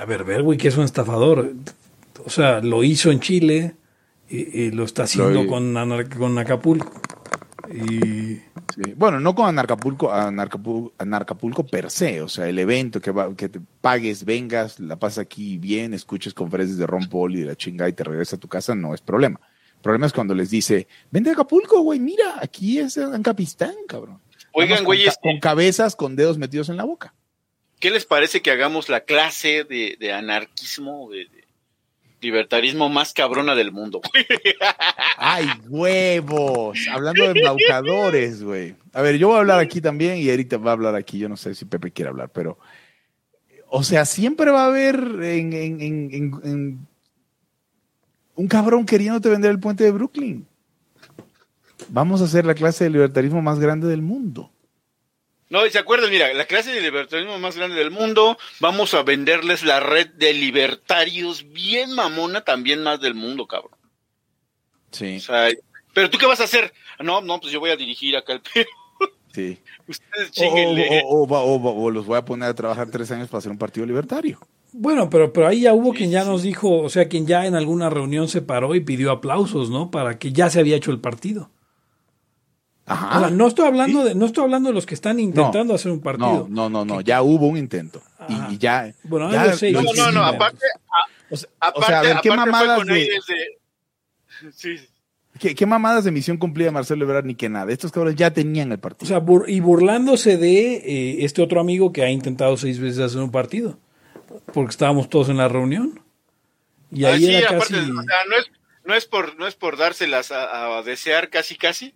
a 0.00 0.04
ver, 0.04 0.24
Berwick 0.24 0.64
es 0.64 0.76
un 0.76 0.84
estafador. 0.84 1.52
O 2.24 2.30
sea, 2.30 2.60
lo 2.60 2.82
hizo 2.82 3.12
en 3.12 3.20
Chile 3.20 3.76
y, 4.28 4.62
y 4.62 4.70
lo 4.72 4.82
está 4.84 5.04
haciendo 5.04 5.44
Lo- 5.44 5.46
con, 5.46 5.74
con 6.18 6.38
Acapulco. 6.38 6.90
Y 7.72 8.40
Sí. 8.74 8.94
Bueno, 8.96 9.20
no 9.20 9.34
con 9.34 9.46
Anarcapulco, 9.46 10.12
Anarcapulco, 10.12 10.92
Anarcapulco 10.98 11.66
per 11.66 11.90
se, 11.90 12.20
o 12.20 12.28
sea, 12.28 12.48
el 12.48 12.58
evento 12.58 13.00
que, 13.00 13.10
va, 13.10 13.34
que 13.34 13.48
te 13.48 13.60
pagues, 13.80 14.24
vengas, 14.24 14.80
la 14.80 14.98
pasas 14.98 15.18
aquí 15.18 15.56
bien, 15.56 15.94
escuches 15.94 16.34
conferencias 16.34 16.78
de 16.78 16.86
Ron 16.86 17.08
Paul 17.08 17.36
y 17.36 17.40
de 17.40 17.46
la 17.46 17.56
chinga 17.56 17.88
y 17.88 17.92
te 17.92 18.04
regresas 18.04 18.34
a 18.34 18.40
tu 18.40 18.48
casa, 18.48 18.74
no 18.74 18.92
es 18.92 19.00
problema. 19.00 19.40
El 19.76 19.82
problema 19.82 20.06
es 20.06 20.12
cuando 20.12 20.34
les 20.34 20.50
dice, 20.50 20.88
vente 21.10 21.30
a 21.30 21.34
Acapulco, 21.34 21.80
güey, 21.80 22.00
mira, 22.00 22.38
aquí 22.42 22.78
es 22.78 22.98
Ancapistán, 22.98 23.74
cabrón. 23.88 24.20
Oigan, 24.52 24.84
Vamos 24.84 25.16
con 25.22 25.32
con 25.32 25.40
cabezas, 25.40 25.96
con 25.96 26.16
dedos 26.16 26.38
metidos 26.38 26.68
en 26.68 26.76
la 26.76 26.84
boca. 26.84 27.14
¿qué 27.78 27.90
les 27.90 28.06
parece 28.06 28.42
que 28.42 28.50
hagamos 28.50 28.88
la 28.88 29.00
clase 29.00 29.64
de, 29.64 29.96
de 30.00 30.12
anarquismo, 30.12 31.10
de, 31.10 31.26
de 31.26 31.45
libertarismo 32.20 32.88
más 32.88 33.12
cabrona 33.12 33.54
del 33.54 33.72
mundo? 33.72 34.00
¡Ay, 35.18 35.46
huevos! 35.68 36.78
Hablando 36.90 37.22
de 37.32 37.40
embaucadores, 37.40 38.42
güey. 38.42 38.74
A 38.92 39.02
ver, 39.02 39.18
yo 39.18 39.28
voy 39.28 39.36
a 39.36 39.40
hablar 39.40 39.58
aquí 39.60 39.80
también 39.80 40.16
y 40.18 40.28
Erika 40.28 40.56
va 40.56 40.70
a 40.70 40.74
hablar 40.74 40.94
aquí. 40.94 41.18
Yo 41.18 41.28
no 41.28 41.36
sé 41.36 41.54
si 41.54 41.64
Pepe 41.64 41.90
quiere 41.90 42.08
hablar, 42.10 42.30
pero. 42.30 42.58
O 43.68 43.82
sea, 43.82 44.04
siempre 44.04 44.50
va 44.50 44.64
a 44.64 44.66
haber 44.68 44.94
en- 45.22 46.86
un 48.34 48.48
cabrón 48.48 48.86
queriéndote 48.86 49.28
vender 49.28 49.50
el 49.50 49.58
puente 49.60 49.82
de 49.84 49.90
Brooklyn. 49.90 50.46
Vamos 51.88 52.20
a 52.20 52.24
hacer 52.24 52.46
la 52.46 52.54
clase 52.54 52.84
de 52.84 52.90
libertarismo 52.90 53.42
más 53.42 53.58
grande 53.58 53.86
del 53.88 54.02
mundo. 54.02 54.50
No, 55.48 55.64
¿se 55.70 55.78
acuerdan? 55.78 56.10
Mira, 56.10 56.32
la 56.34 56.44
clase 56.46 56.72
de 56.72 56.80
libertarismo 56.80 57.38
más 57.38 57.56
grande 57.56 57.76
del 57.76 57.90
mundo, 57.92 58.36
vamos 58.60 58.94
a 58.94 59.02
venderles 59.04 59.62
la 59.62 59.78
red 59.80 60.08
de 60.14 60.32
libertarios 60.32 61.50
bien 61.52 61.92
mamona 61.94 62.40
también 62.42 62.82
más 62.82 63.00
del 63.00 63.14
mundo, 63.14 63.46
cabrón. 63.46 63.78
Sí, 64.90 65.16
O 65.16 65.20
sea, 65.20 65.48
pero 65.94 66.10
tú 66.10 66.18
qué 66.18 66.26
vas 66.26 66.40
a 66.40 66.44
hacer? 66.44 66.72
No, 67.00 67.20
no, 67.20 67.40
pues 67.40 67.52
yo 67.52 67.60
voy 67.60 67.70
a 67.70 67.76
dirigir 67.76 68.16
acá 68.16 68.32
el 68.32 68.40
pedo. 68.40 68.66
sí. 69.32 69.58
Ustedes 69.88 70.30
O, 70.30 70.32
chinguenle. 70.32 71.02
o- 71.04 71.22
o- 71.22 71.26
o- 71.28 71.56
o- 71.56 71.84
o 71.84 71.90
los 71.92 72.06
voy 72.06 72.18
a 72.18 72.24
poner 72.24 72.48
a 72.48 72.54
trabajar 72.54 72.90
tres 72.90 73.10
años 73.12 73.28
para 73.28 73.38
hacer 73.38 73.52
un 73.52 73.58
partido 73.58 73.86
libertario. 73.86 74.40
bueno, 74.72 75.08
pero, 75.08 75.32
pero 75.32 75.46
ahí 75.46 75.60
ya 75.60 75.74
hubo 75.74 75.92
Sí, 75.92 75.98
quien 75.98 76.10
ya 76.10 76.24
sí. 76.24 76.28
nos 76.28 76.42
dijo, 76.42 76.78
o 76.82 76.88
sea, 76.88 77.06
quien 77.08 77.24
ya 77.26 77.46
en 77.46 77.54
alguna 77.54 77.88
reunión 77.88 78.26
se 78.28 78.42
paró 78.42 78.74
y 78.74 78.80
pidió 78.80 79.12
aplausos, 79.12 79.70
¿no? 79.70 79.90
Para 79.92 80.18
que 80.18 80.32
ya 80.32 80.50
se 80.50 80.58
había 80.58 80.74
hecho 80.76 80.90
el 80.90 80.98
partido. 80.98 81.50
Ajá. 82.86 83.16
O 83.16 83.20
sea, 83.20 83.30
no 83.30 83.46
estoy 83.48 83.66
hablando 83.66 84.04
de, 84.04 84.14
no 84.14 84.26
estoy 84.26 84.44
hablando 84.44 84.68
de 84.68 84.74
los 84.74 84.86
que 84.86 84.94
están 84.94 85.18
intentando 85.20 85.74
hacer 85.74 85.90
un 85.90 85.98
No, 85.98 86.04
partido. 86.04 86.46
no, 86.48 86.70
no, 86.70 86.84
no, 86.84 87.00
ya 87.00 87.20
hubo 87.22 87.46
un 87.48 87.56
intento. 87.56 88.00
Y- 88.28 88.32
Ajá. 88.34 88.48
Y, 88.52 88.58
ya. 88.58 88.94
Bueno, 89.04 89.30
ya 89.32 89.52
sé, 89.54 89.72
No, 89.72 89.82
no, 89.82 90.12
no, 90.12 90.24
aparte, 90.24 90.64
O 91.30 91.36
sea, 91.36 91.48
aparte, 91.60 91.80
o 91.80 91.82
sea, 91.86 91.98
a 91.98 92.02
ver, 92.02 92.16
¿qué 92.22 92.28
aparte 92.28 92.28
fue 92.28 92.36
mamadas 92.36 92.78
con 92.78 92.86
de- 92.88 92.94
de... 92.94 94.50
Sí. 94.54 94.76
¿Qué, 95.38 95.54
qué 95.54 95.66
mamadas 95.66 96.04
de 96.04 96.10
misión 96.12 96.38
cumplida 96.38 96.70
Marcelo 96.70 97.04
Ebrard 97.04 97.24
ni 97.26 97.34
que 97.34 97.48
nada? 97.50 97.70
Estos 97.70 97.92
cabrones 97.92 98.16
ya 98.16 98.32
tenían 98.32 98.68
el 98.72 98.78
O 98.78 98.80
partido. 98.80 99.06
sea, 99.08 99.20
bur- 99.20 99.44
y 99.48 99.60
burlándose 99.60 100.38
de 100.38 100.76
eh, 100.76 101.24
este 101.24 101.42
otro 101.42 101.60
amigo 101.60 101.92
que 101.92 102.02
ha 102.04 102.10
intentado 102.10 102.56
seis 102.56 102.78
veces 102.78 103.00
hacer 103.00 103.20
un 103.20 103.30
partido. 103.30 103.78
Porque 104.54 104.70
estábamos 104.70 105.10
todos 105.10 105.28
en 105.28 105.36
la 105.36 105.48
reunión. 105.48 106.00
Y 106.90 107.04
Ah, 107.04 107.16
sí, 107.18 107.34
era 107.34 107.50
aparte, 107.50 107.74
casi. 107.74 107.90
o 107.90 108.02
sea, 108.02 108.16
no 108.30 108.36
es, 108.38 108.50
no 108.84 108.94
es 108.94 109.04
por, 109.06 109.36
no 109.38 109.46
es 109.46 109.54
por 109.56 109.76
dárselas 109.76 110.32
a, 110.32 110.78
a 110.78 110.82
desear 110.82 111.28
casi 111.28 111.56
casi, 111.56 111.94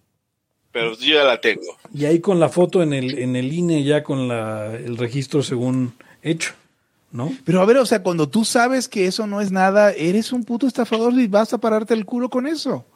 pero 0.73 0.95
yo 0.97 1.15
ya 1.15 1.25
la 1.25 1.41
tengo. 1.41 1.77
Y 1.93 2.05
ahí 2.05 2.21
con 2.21 2.39
la 2.41 2.49
foto 2.49 2.83
en 2.83 2.93
el, 2.93 3.19
en 3.19 3.37
el 3.37 3.53
INE, 3.53 3.83
ya 3.85 4.03
con 4.03 4.29
la, 4.29 4.75
el 4.75 4.97
registro 4.97 5.43
según 5.43 5.95
hecho. 6.23 6.53
¿No? 7.13 7.33
Pero 7.45 7.61
a 7.61 7.65
ver, 7.65 7.79
o 7.79 7.87
sea, 7.87 8.05
cuando 8.05 8.29
tú 8.29 8.45
sabes 8.45 8.89
que 8.89 9.07
eso 9.07 9.27
no 9.27 9.41
es 9.41 9.51
nada, 9.51 9.91
eres 9.91 10.33
un 10.33 10.45
puto 10.45 10.69
estafador 10.69 11.13
y 11.15 11.27
vas 11.27 11.53
a 11.53 11.59
pararte 11.59 11.93
el 11.93 12.05
culo 12.07 12.31
con 12.31 12.47
eso. 12.47 12.87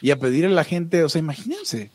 Y 0.00 0.10
a 0.12 0.18
pedirle 0.18 0.46
a 0.48 0.54
la 0.54 0.64
gente, 0.64 1.04
o 1.04 1.10
sea, 1.10 1.18
imagínense. 1.18 1.90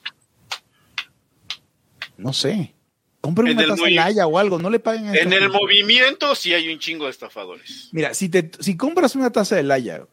No 2.17 2.33
sé. 2.33 2.73
Compren 3.21 3.47
En 3.47 3.57
una 3.57 3.67
taza 3.69 3.81
muy- 3.81 3.89
de 3.89 3.95
Laya 3.95 4.27
o 4.27 4.37
algo, 4.37 4.59
no 4.59 4.69
le 4.69 4.79
paguen 4.79 5.07
a 5.07 5.15
En 5.15 5.33
el 5.33 5.49
movimiento 5.49 6.35
sí 6.35 6.53
hay 6.53 6.71
un 6.71 6.77
chingo 6.77 7.05
de 7.05 7.11
estafadores. 7.11 7.89
Mira, 7.91 8.13
si, 8.13 8.29
te, 8.29 8.51
si 8.59 8.77
compras 8.77 9.15
una 9.15 9.31
taza 9.31 9.55
de 9.55 9.63
Laya, 9.63 10.05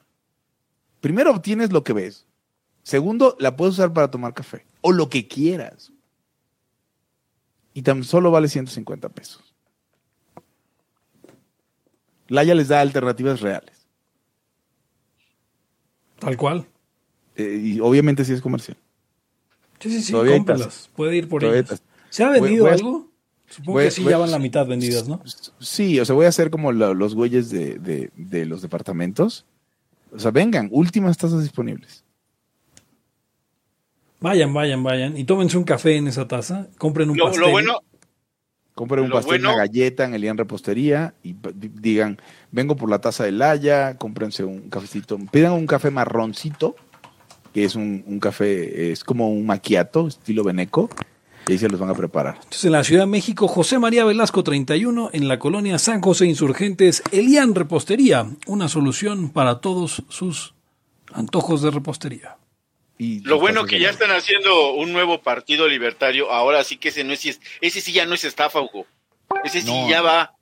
primero 1.02 1.30
obtienes 1.32 1.70
lo 1.70 1.84
que 1.84 1.92
ves. 1.92 2.26
Segundo, 2.82 3.36
la 3.38 3.54
puedes 3.56 3.74
usar 3.74 3.92
para 3.92 4.10
tomar 4.10 4.32
café. 4.32 4.64
O 4.82 4.92
lo 4.92 5.08
que 5.08 5.26
quieras. 5.26 5.92
Y 7.74 7.82
tan 7.82 8.04
solo 8.04 8.30
vale 8.30 8.48
150 8.48 9.08
pesos. 9.08 9.54
Laya 12.28 12.54
les 12.54 12.68
da 12.68 12.80
alternativas 12.80 13.40
reales. 13.40 13.86
Tal 16.18 16.36
cual. 16.36 16.66
Eh, 17.36 17.60
y 17.62 17.80
obviamente 17.80 18.24
sí 18.24 18.32
es 18.32 18.40
comercial. 18.40 18.76
Sí, 19.80 19.90
sí, 19.90 20.02
sí, 20.02 20.12
Todavía 20.12 20.36
cómpralas. 20.36 20.90
Puede 20.94 21.16
ir 21.16 21.28
por 21.28 21.40
Todavía 21.40 21.62
ellas. 21.62 21.82
¿Se 22.10 22.22
ha 22.24 22.28
vendido 22.30 22.64
voy 22.64 22.72
algo? 22.74 23.10
Supongo 23.48 23.72
voy 23.72 23.84
que 23.84 23.90
sí, 23.90 24.04
ya 24.04 24.16
van 24.18 24.30
la 24.30 24.38
mitad 24.38 24.66
vendidas, 24.66 25.08
¿no? 25.08 25.22
Sí, 25.58 25.98
o 26.00 26.04
sea, 26.04 26.14
voy 26.14 26.26
a 26.26 26.28
hacer 26.28 26.50
como 26.50 26.72
la- 26.72 26.94
los 26.94 27.14
güeyes 27.14 27.50
de, 27.50 27.78
de- 27.78 28.10
de 28.16 28.46
los 28.46 28.62
departamentos. 28.62 29.44
O 30.10 30.18
sea, 30.18 30.30
vengan, 30.30 30.68
últimas 30.70 31.18
tazas 31.18 31.42
disponibles. 31.42 32.01
Vayan, 34.22 34.54
vayan, 34.54 34.82
vayan. 34.82 35.16
Y 35.16 35.24
tómense 35.24 35.58
un 35.58 35.64
café 35.64 35.96
en 35.96 36.08
esa 36.08 36.28
taza. 36.28 36.68
Compren 36.78 37.10
un 37.10 37.16
Lo, 37.18 37.24
pastel. 37.26 37.42
lo 37.42 37.50
bueno, 37.50 37.78
Compren 38.74 39.04
un 39.04 39.10
Lo 39.10 39.16
pastel, 39.16 39.40
bueno- 39.42 39.50
una 39.54 39.58
galleta 39.66 40.04
en 40.04 40.14
el 40.14 40.22
Ian 40.22 40.38
Repostería 40.38 41.14
y 41.22 41.34
digan, 41.60 42.18
vengo 42.50 42.74
por 42.74 42.88
la 42.88 43.00
taza 43.00 43.24
de 43.24 43.32
Laya, 43.32 43.98
cómprense 43.98 44.44
un 44.44 44.70
cafecito, 44.70 45.18
pidan 45.30 45.52
un 45.52 45.66
café 45.66 45.90
marroncito, 45.90 46.74
que 47.52 47.64
es 47.64 47.74
un, 47.74 48.02
un 48.06 48.18
café, 48.18 48.90
es 48.92 49.04
como 49.04 49.28
un 49.30 49.44
maquiato, 49.44 50.08
estilo 50.08 50.42
veneco, 50.42 50.88
y 51.46 51.52
ahí 51.52 51.58
se 51.58 51.68
los 51.68 51.78
van 51.78 51.90
a 51.90 51.94
preparar. 51.94 52.36
Entonces, 52.36 52.64
en 52.64 52.72
la 52.72 52.82
Ciudad 52.82 53.02
de 53.02 53.08
México, 53.08 53.46
José 53.46 53.78
María 53.78 54.06
Velasco 54.06 54.42
31, 54.42 55.10
en 55.12 55.28
la 55.28 55.38
colonia 55.38 55.78
San 55.78 56.00
José 56.00 56.24
Insurgentes, 56.24 57.02
Elian 57.12 57.54
Repostería, 57.54 58.26
una 58.46 58.68
solución 58.68 59.28
para 59.28 59.60
todos 59.60 60.02
sus 60.08 60.54
antojos 61.12 61.60
de 61.60 61.70
repostería. 61.72 62.36
Y 63.02 63.20
lo 63.20 63.40
bueno 63.40 63.64
que 63.66 63.80
ya 63.80 63.90
están 63.90 64.10
haciendo 64.12 64.74
un 64.74 64.92
nuevo 64.92 65.22
partido 65.22 65.66
libertario. 65.66 66.30
Ahora 66.30 66.62
sí 66.62 66.76
que 66.76 66.90
ese 66.90 67.02
no 67.02 67.12
es, 67.12 67.40
ese 67.60 67.80
sí 67.80 67.92
ya 67.92 68.06
no 68.06 68.14
es 68.14 68.24
estafa, 68.24 68.60
Hugo. 68.60 68.86
Ese 69.44 69.60
sí 69.62 69.72
ya 69.88 70.02
va. 70.02 70.34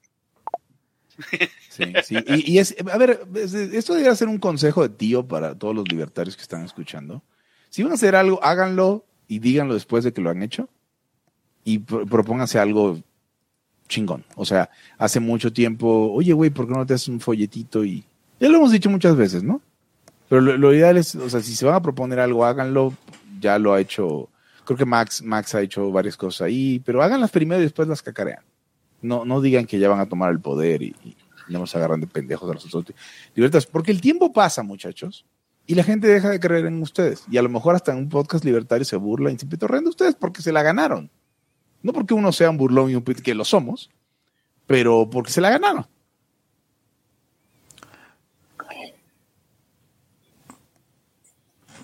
Sí, 1.70 1.92
sí. 2.04 2.16
Y, 2.26 2.52
y 2.52 2.58
es, 2.58 2.74
a 2.92 2.98
ver, 2.98 3.22
es- 3.34 3.54
esto 3.54 3.94
debería 3.94 4.14
ser 4.14 4.28
un 4.28 4.38
consejo 4.38 4.82
de 4.82 4.88
tío 4.94 5.26
para 5.26 5.54
todos 5.58 5.74
los 5.74 5.88
libertarios 5.88 6.36
que 6.36 6.42
están 6.42 6.64
escuchando. 6.64 7.22
Si 7.70 7.82
van 7.82 7.92
a 7.92 7.94
hacer 7.94 8.14
algo, 8.16 8.42
háganlo 8.42 9.04
y 9.28 9.38
díganlo 9.38 9.74
después 9.74 10.04
de 10.04 10.12
que 10.12 10.20
lo 10.20 10.30
han 10.30 10.42
hecho. 10.42 10.68
Y 11.64 11.78
pro- 11.78 12.04
propónganse 12.06 12.58
algo 12.58 12.98
chingón. 13.88 14.24
O 14.36 14.44
sea, 14.44 14.70
hace 14.98 15.20
mucho 15.20 15.52
tiempo, 15.52 16.10
oye, 16.12 16.32
güey, 16.32 16.50
¿por 16.50 16.66
qué 16.66 16.74
no 16.74 16.86
te 16.86 16.94
haces 16.94 17.08
un 17.08 17.20
folletito? 17.20 17.84
Y 17.84 18.04
ya 18.38 18.48
lo 18.48 18.56
hemos 18.58 18.72
dicho 18.72 18.90
muchas 18.90 19.16
veces, 19.16 19.42
¿no? 19.42 19.60
Pero 20.30 20.42
lo, 20.42 20.72
ideal 20.72 20.96
es, 20.96 21.16
o 21.16 21.28
sea, 21.28 21.40
si 21.40 21.56
se 21.56 21.66
van 21.66 21.74
a 21.74 21.82
proponer 21.82 22.20
algo, 22.20 22.44
háganlo. 22.44 22.94
Ya 23.40 23.58
lo 23.58 23.74
ha 23.74 23.80
hecho, 23.80 24.28
creo 24.64 24.78
que 24.78 24.84
Max, 24.84 25.22
Max 25.22 25.56
ha 25.56 25.60
hecho 25.60 25.90
varias 25.90 26.16
cosas 26.16 26.42
ahí, 26.42 26.78
pero 26.78 27.02
háganlas 27.02 27.32
primero 27.32 27.60
y 27.60 27.64
después 27.64 27.88
las 27.88 28.00
cacarean. 28.00 28.44
No, 29.02 29.24
no 29.24 29.40
digan 29.40 29.66
que 29.66 29.80
ya 29.80 29.88
van 29.88 29.98
a 29.98 30.08
tomar 30.08 30.30
el 30.30 30.38
poder 30.38 30.82
y, 30.82 30.94
y 31.04 31.16
no 31.48 31.58
nos 31.58 31.74
agarran 31.74 32.00
de 32.00 32.06
pendejos 32.06 32.48
a 32.48 32.54
nosotros. 32.54 32.96
Libertades, 33.34 33.66
porque 33.66 33.90
el 33.90 34.00
tiempo 34.00 34.32
pasa, 34.32 34.62
muchachos, 34.62 35.26
y 35.66 35.74
la 35.74 35.82
gente 35.82 36.06
deja 36.06 36.30
de 36.30 36.38
creer 36.38 36.66
en 36.66 36.80
ustedes. 36.80 37.24
Y 37.28 37.36
a 37.36 37.42
lo 37.42 37.48
mejor 37.48 37.74
hasta 37.74 37.90
en 37.90 37.98
un 37.98 38.08
podcast 38.08 38.44
libertario 38.44 38.84
se 38.84 38.94
burla 38.94 39.32
y 39.32 39.38
se 39.38 39.46
de 39.46 39.88
ustedes 39.88 40.14
porque 40.14 40.42
se 40.42 40.52
la 40.52 40.62
ganaron. 40.62 41.10
No 41.82 41.92
porque 41.92 42.14
uno 42.14 42.30
sea 42.30 42.50
un 42.50 42.56
burlón 42.56 42.90
y 42.90 42.94
un 42.94 43.02
pit, 43.02 43.20
que 43.20 43.34
lo 43.34 43.44
somos, 43.44 43.90
pero 44.68 45.10
porque 45.10 45.32
se 45.32 45.40
la 45.40 45.50
ganaron. 45.50 45.86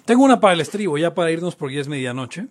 Tengo 0.06 0.24
una 0.24 0.40
para 0.40 0.54
el 0.54 0.60
estribo, 0.60 0.96
ya 0.98 1.14
para 1.14 1.30
irnos 1.30 1.56
porque 1.56 1.74
ya 1.76 1.80
es 1.82 1.88
medianoche. 1.88 2.46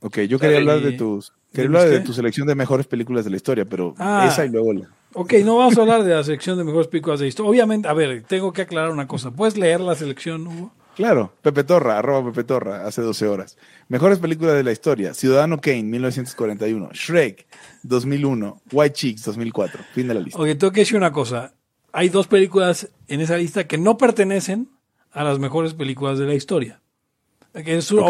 Ok, 0.00 0.20
yo 0.22 0.38
quería 0.38 0.58
hablar 0.58 0.80
de 0.80 0.92
tus, 0.92 1.30
¿de 1.30 1.34
quería 1.62 1.66
hablar 1.80 1.88
de 1.88 2.00
tu 2.00 2.12
selección 2.12 2.46
de 2.46 2.54
mejores 2.54 2.86
películas 2.86 3.24
de 3.24 3.30
la 3.30 3.36
historia, 3.36 3.64
pero 3.64 3.94
Ah. 3.98 4.26
esa 4.30 4.44
y 4.44 4.50
luego 4.50 4.72
la. 4.74 4.88
Ok, 5.14 5.32
no 5.44 5.56
vamos 5.56 5.78
a 5.78 5.80
hablar 5.80 6.02
de 6.04 6.12
la 6.14 6.22
selección 6.24 6.58
de 6.58 6.64
mejores 6.64 6.88
películas 6.88 7.20
de 7.20 7.28
historia. 7.28 7.48
Obviamente, 7.50 7.88
a 7.88 7.92
ver, 7.94 8.22
tengo 8.24 8.52
que 8.52 8.62
aclarar 8.62 8.90
una 8.90 9.06
cosa. 9.06 9.30
¿Puedes 9.30 9.56
leer 9.56 9.80
la 9.80 9.94
selección, 9.94 10.46
Hugo? 10.46 10.72
Claro, 10.96 11.32
Pepe 11.42 11.64
Torra, 11.64 11.98
arroba 11.98 12.30
Pepe 12.30 12.44
Torra, 12.44 12.86
hace 12.86 13.00
12 13.02 13.26
horas. 13.26 13.56
Mejores 13.88 14.18
películas 14.18 14.54
de 14.54 14.62
la 14.64 14.72
historia. 14.72 15.14
Ciudadano 15.14 15.60
Kane, 15.60 15.84
1941. 15.84 16.90
Shrek, 16.92 17.46
2001. 17.82 18.60
White 18.72 18.94
Chicks, 18.94 19.24
2004. 19.24 19.82
Fin 19.92 20.08
de 20.08 20.14
la 20.14 20.20
lista. 20.20 20.38
Ok, 20.38 20.46
tengo 20.58 20.72
que 20.72 20.80
decir 20.80 20.96
una 20.96 21.12
cosa. 21.12 21.54
Hay 21.92 22.08
dos 22.10 22.26
películas 22.26 22.88
en 23.08 23.20
esa 23.20 23.36
lista 23.36 23.66
que 23.66 23.78
no 23.78 23.96
pertenecen 23.96 24.68
a 25.14 25.24
las 25.24 25.38
mejores 25.38 25.72
películas 25.74 26.18
de 26.18 26.26
la 26.26 26.34
historia. 26.34 26.80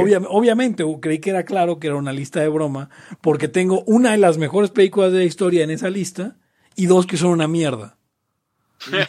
Obvia- 0.01 0.23
obviamente, 0.29 0.85
creí 1.01 1.19
que 1.19 1.31
era 1.31 1.45
claro 1.45 1.79
que 1.79 1.87
era 1.89 1.97
una 1.97 2.13
lista 2.13 2.41
de 2.41 2.49
broma, 2.49 2.89
porque 3.21 3.47
tengo 3.47 3.83
una 3.87 4.13
de 4.13 4.17
las 4.19 4.39
mejores 4.39 4.71
películas 4.71 5.13
de 5.13 5.19
la 5.19 5.25
historia 5.25 5.63
en 5.65 5.71
esa 5.71 5.91
lista 5.91 6.37
y 6.75 6.87
dos 6.87 7.07
que 7.07 7.17
son 7.19 7.31
una 7.31 7.47
mierda. 7.47 7.97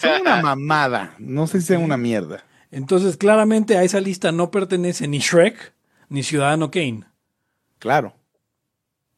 Son 0.02 0.22
una 0.22 0.42
mamada. 0.42 1.16
No 1.20 1.48
sé 1.48 1.62
si 1.62 1.68
sean 1.68 1.82
una 1.84 1.98
mierda. 1.98 2.44
Entonces, 2.72 3.16
claramente 3.18 3.78
a 3.78 3.84
esa 3.84 4.02
lista 4.02 4.32
no 4.34 4.52
pertenece 4.52 5.08
ni 5.08 5.20
Shrek 5.20 5.74
ni 6.10 6.22
Ciudadano 6.24 6.70
Kane. 6.70 7.06
Claro. 7.80 8.14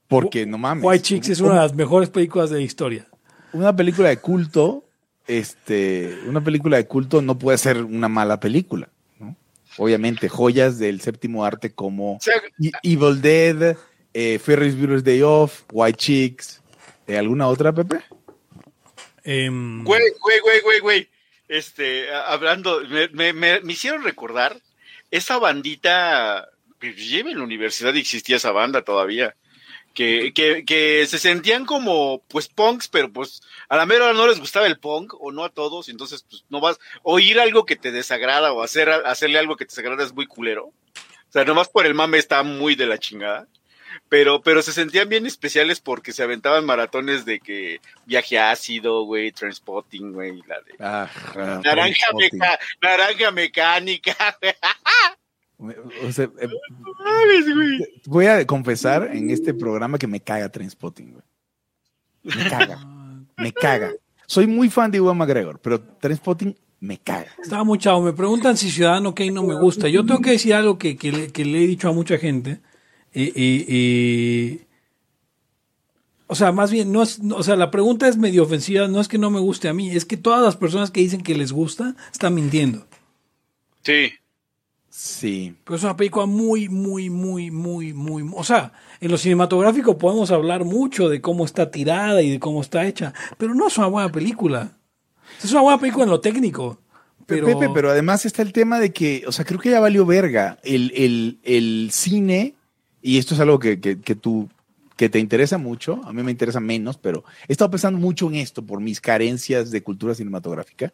Porque 0.07 0.45
no 0.45 0.57
mames. 0.57 0.83
White 0.85 1.01
Chicks 1.03 1.29
es 1.29 1.41
una 1.41 1.55
de 1.55 1.59
las 1.61 1.73
mejores 1.75 2.09
películas 2.09 2.49
de 2.49 2.57
la 2.57 2.63
historia. 2.63 3.07
Una 3.53 3.75
película 3.75 4.09
de 4.09 4.17
culto, 4.17 4.86
este, 5.27 6.17
una 6.27 6.43
película 6.43 6.77
de 6.77 6.87
culto 6.87 7.21
no 7.21 7.37
puede 7.37 7.57
ser 7.57 7.83
una 7.83 8.07
mala 8.07 8.39
película. 8.39 8.89
¿no? 9.19 9.35
Obviamente, 9.77 10.29
joyas 10.29 10.79
del 10.79 11.01
séptimo 11.01 11.43
arte 11.45 11.71
como 11.73 12.19
E- 12.61 12.71
Evil 12.83 13.21
Dead, 13.21 13.75
eh, 14.13 14.39
Ferris 14.39 14.77
Bueller's 14.77 15.03
Day 15.03 15.21
Off, 15.21 15.63
White 15.71 15.97
Chicks. 15.97 16.61
¿eh, 17.07 17.17
¿Alguna 17.17 17.47
otra, 17.47 17.73
Pepe? 17.73 17.97
Em, 19.23 19.83
Güey, 19.83 20.01
güey, 20.21 20.39
güey, 20.39 20.61
güey, 20.61 20.79
güey. 20.79 21.09
Este, 21.47 22.11
hablando, 22.13 22.81
me, 22.89 23.07
me, 23.09 23.33
me- 23.33 23.61
me 23.61 23.73
hicieron 23.73 24.03
recordar 24.03 24.57
esa 25.11 25.37
bandita, 25.37 26.49
que 26.79 26.93
lleva 26.93 27.31
en 27.31 27.37
la 27.37 27.43
universidad 27.43 27.93
y 27.93 27.99
existía 27.99 28.35
esa 28.35 28.51
banda 28.51 28.83
todavía, 28.83 29.35
que, 29.97 30.31
que, 30.31 30.63
que 30.63 31.07
se 31.07 31.17
sentían 31.17 31.65
como, 31.65 32.21
pues, 32.27 32.47
punks, 32.49 32.87
pero 32.87 33.11
pues, 33.11 33.41
a 33.67 33.75
la 33.77 33.87
mera 33.87 34.13
no 34.13 34.27
les 34.27 34.39
gustaba 34.39 34.67
el 34.67 34.77
punk, 34.77 35.15
o 35.19 35.31
no 35.31 35.43
a 35.43 35.49
todos, 35.49 35.87
y 35.87 35.91
entonces, 35.91 36.23
pues, 36.29 36.45
no 36.49 36.59
vas, 36.59 36.77
oír 37.01 37.39
algo 37.39 37.65
que 37.65 37.75
te 37.75 37.91
desagrada, 37.91 38.53
o 38.53 38.61
hacer, 38.61 38.89
hacerle 38.91 39.39
algo 39.39 39.55
que 39.55 39.65
te 39.65 39.71
desagrada 39.71 40.03
es 40.03 40.13
muy 40.13 40.27
culero. 40.27 40.65
O 40.65 41.31
sea, 41.31 41.45
nomás 41.45 41.67
por 41.69 41.87
el 41.87 41.95
mame 41.95 42.19
está 42.19 42.43
muy 42.43 42.75
de 42.75 42.85
la 42.85 42.99
chingada. 42.99 43.47
Pero, 44.09 44.41
pero 44.43 44.61
se 44.61 44.71
sentían 44.71 45.09
bien 45.09 45.25
especiales 45.25 45.79
porque 45.81 46.13
se 46.13 46.21
aventaban 46.21 46.63
maratones 46.63 47.25
de 47.25 47.39
que 47.39 47.81
viaje 48.05 48.37
ácido, 48.37 49.01
güey, 49.01 49.31
transpotting, 49.31 50.13
güey, 50.13 50.41
la 50.47 50.61
de 50.61 50.75
Ah, 50.79 51.09
naranja, 51.63 52.07
meca- 52.13 52.59
naranja 52.81 53.31
mecánica. 53.31 54.15
O 55.59 56.11
sea, 56.11 56.25
eh, 56.39 56.47
voy 58.05 58.27
a 58.27 58.45
confesar 58.45 59.09
en 59.15 59.29
este 59.31 59.53
programa 59.53 59.97
que 59.97 60.05
me 60.07 60.19
caga 60.19 60.49
Trainspotting, 60.49 61.13
güey. 61.13 61.23
Me 62.23 62.49
caga, 62.49 62.79
me 63.37 63.51
caga. 63.53 63.91
Soy 64.27 64.45
muy 64.45 64.69
fan 64.69 64.91
de 64.91 64.97
Iwan 64.97 65.17
McGregor, 65.17 65.59
pero 65.59 65.79
Trainspotting 65.81 66.55
me 66.79 66.99
caga. 66.99 67.27
Estaba 67.41 67.63
muy 67.63 67.79
chavo. 67.79 68.01
Me 68.03 68.13
preguntan 68.13 68.55
si 68.57 68.69
Ciudadano 68.69 69.15
Kane 69.15 69.31
no 69.31 69.43
me 69.43 69.55
gusta. 69.59 69.87
Yo 69.87 70.05
tengo 70.05 70.21
que 70.21 70.31
decir 70.31 70.53
algo 70.53 70.77
que, 70.77 70.95
que 70.97 71.11
le, 71.11 71.31
que 71.31 71.43
le 71.45 71.63
he 71.63 71.67
dicho 71.67 71.89
a 71.89 71.93
mucha 71.93 72.17
gente. 72.17 72.59
Y, 73.13 73.23
y- 73.23 73.65
y- 73.67 74.61
o 76.27 76.35
sea, 76.35 76.51
más 76.51 76.69
bien, 76.71 76.91
no 76.91 77.01
es, 77.01 77.23
no- 77.23 77.37
o 77.37 77.43
sea, 77.43 77.55
la 77.55 77.71
pregunta 77.71 78.07
es 78.07 78.17
medio 78.17 78.43
ofensiva. 78.43 78.87
No 78.87 78.99
es 78.99 79.07
que 79.07 79.17
no 79.17 79.31
me 79.31 79.39
guste 79.39 79.69
a 79.69 79.73
mí, 79.73 79.89
es 79.89 80.05
que 80.05 80.17
todas 80.17 80.43
las 80.43 80.57
personas 80.57 80.91
que 80.91 80.99
dicen 80.99 81.21
que 81.23 81.35
les 81.35 81.51
gusta 81.53 81.95
están 82.11 82.35
mintiendo. 82.35 82.85
Sí. 83.83 84.11
Sí. 84.99 85.55
Pero 85.63 85.77
es 85.77 85.83
una 85.83 85.95
película 85.95 86.25
muy, 86.25 86.69
muy, 86.69 87.11
muy, 87.11 87.51
muy, 87.51 87.93
muy... 87.93 88.31
O 88.35 88.43
sea, 88.43 88.73
en 88.99 89.11
lo 89.11 89.19
cinematográfico 89.19 89.95
podemos 89.99 90.31
hablar 90.31 90.65
mucho 90.65 91.07
de 91.07 91.21
cómo 91.21 91.45
está 91.45 91.69
tirada 91.69 92.23
y 92.23 92.31
de 92.31 92.39
cómo 92.39 92.61
está 92.61 92.83
hecha, 92.87 93.13
pero 93.37 93.53
no 93.53 93.67
es 93.67 93.77
una 93.77 93.85
buena 93.85 94.11
película. 94.11 94.75
Es 95.43 95.51
una 95.51 95.61
buena 95.61 95.79
película 95.79 96.05
en 96.05 96.09
lo 96.09 96.19
técnico. 96.19 96.81
Pero... 97.27 97.45
Pepe, 97.45 97.69
pero 97.71 97.91
además 97.91 98.25
está 98.25 98.41
el 98.41 98.51
tema 98.51 98.79
de 98.79 98.91
que, 98.91 99.23
o 99.27 99.31
sea, 99.31 99.45
creo 99.45 99.59
que 99.59 99.69
ya 99.69 99.79
valió 99.79 100.03
verga. 100.03 100.57
El, 100.63 100.91
el, 100.95 101.37
el 101.43 101.89
cine, 101.91 102.55
y 103.03 103.19
esto 103.19 103.35
es 103.35 103.39
algo 103.39 103.59
que, 103.59 103.79
que, 103.79 104.01
que 104.01 104.15
tú 104.15 104.49
que 104.95 105.09
te 105.09 105.19
interesa 105.19 105.59
mucho, 105.59 106.01
a 106.05 106.11
mí 106.11 106.23
me 106.23 106.31
interesa 106.31 106.59
menos, 106.59 106.97
pero 106.97 107.23
he 107.47 107.51
estado 107.51 107.69
pensando 107.69 107.99
mucho 107.99 108.29
en 108.29 108.35
esto 108.37 108.65
por 108.65 108.81
mis 108.81 108.99
carencias 108.99 109.69
de 109.69 109.83
cultura 109.83 110.15
cinematográfica. 110.15 110.91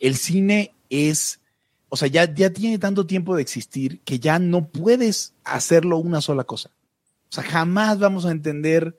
El 0.00 0.16
cine 0.16 0.74
es, 0.90 1.38
o 1.94 1.96
sea, 1.96 2.08
ya, 2.08 2.32
ya 2.34 2.50
tiene 2.50 2.78
tanto 2.78 3.06
tiempo 3.06 3.36
de 3.36 3.42
existir 3.42 4.00
que 4.00 4.18
ya 4.18 4.38
no 4.38 4.68
puedes 4.68 5.34
hacerlo 5.44 5.98
una 5.98 6.20
sola 6.20 6.44
cosa. 6.44 6.70
O 7.30 7.32
sea, 7.34 7.44
jamás 7.44 7.98
vamos 7.98 8.26
a 8.26 8.30
entender, 8.30 8.98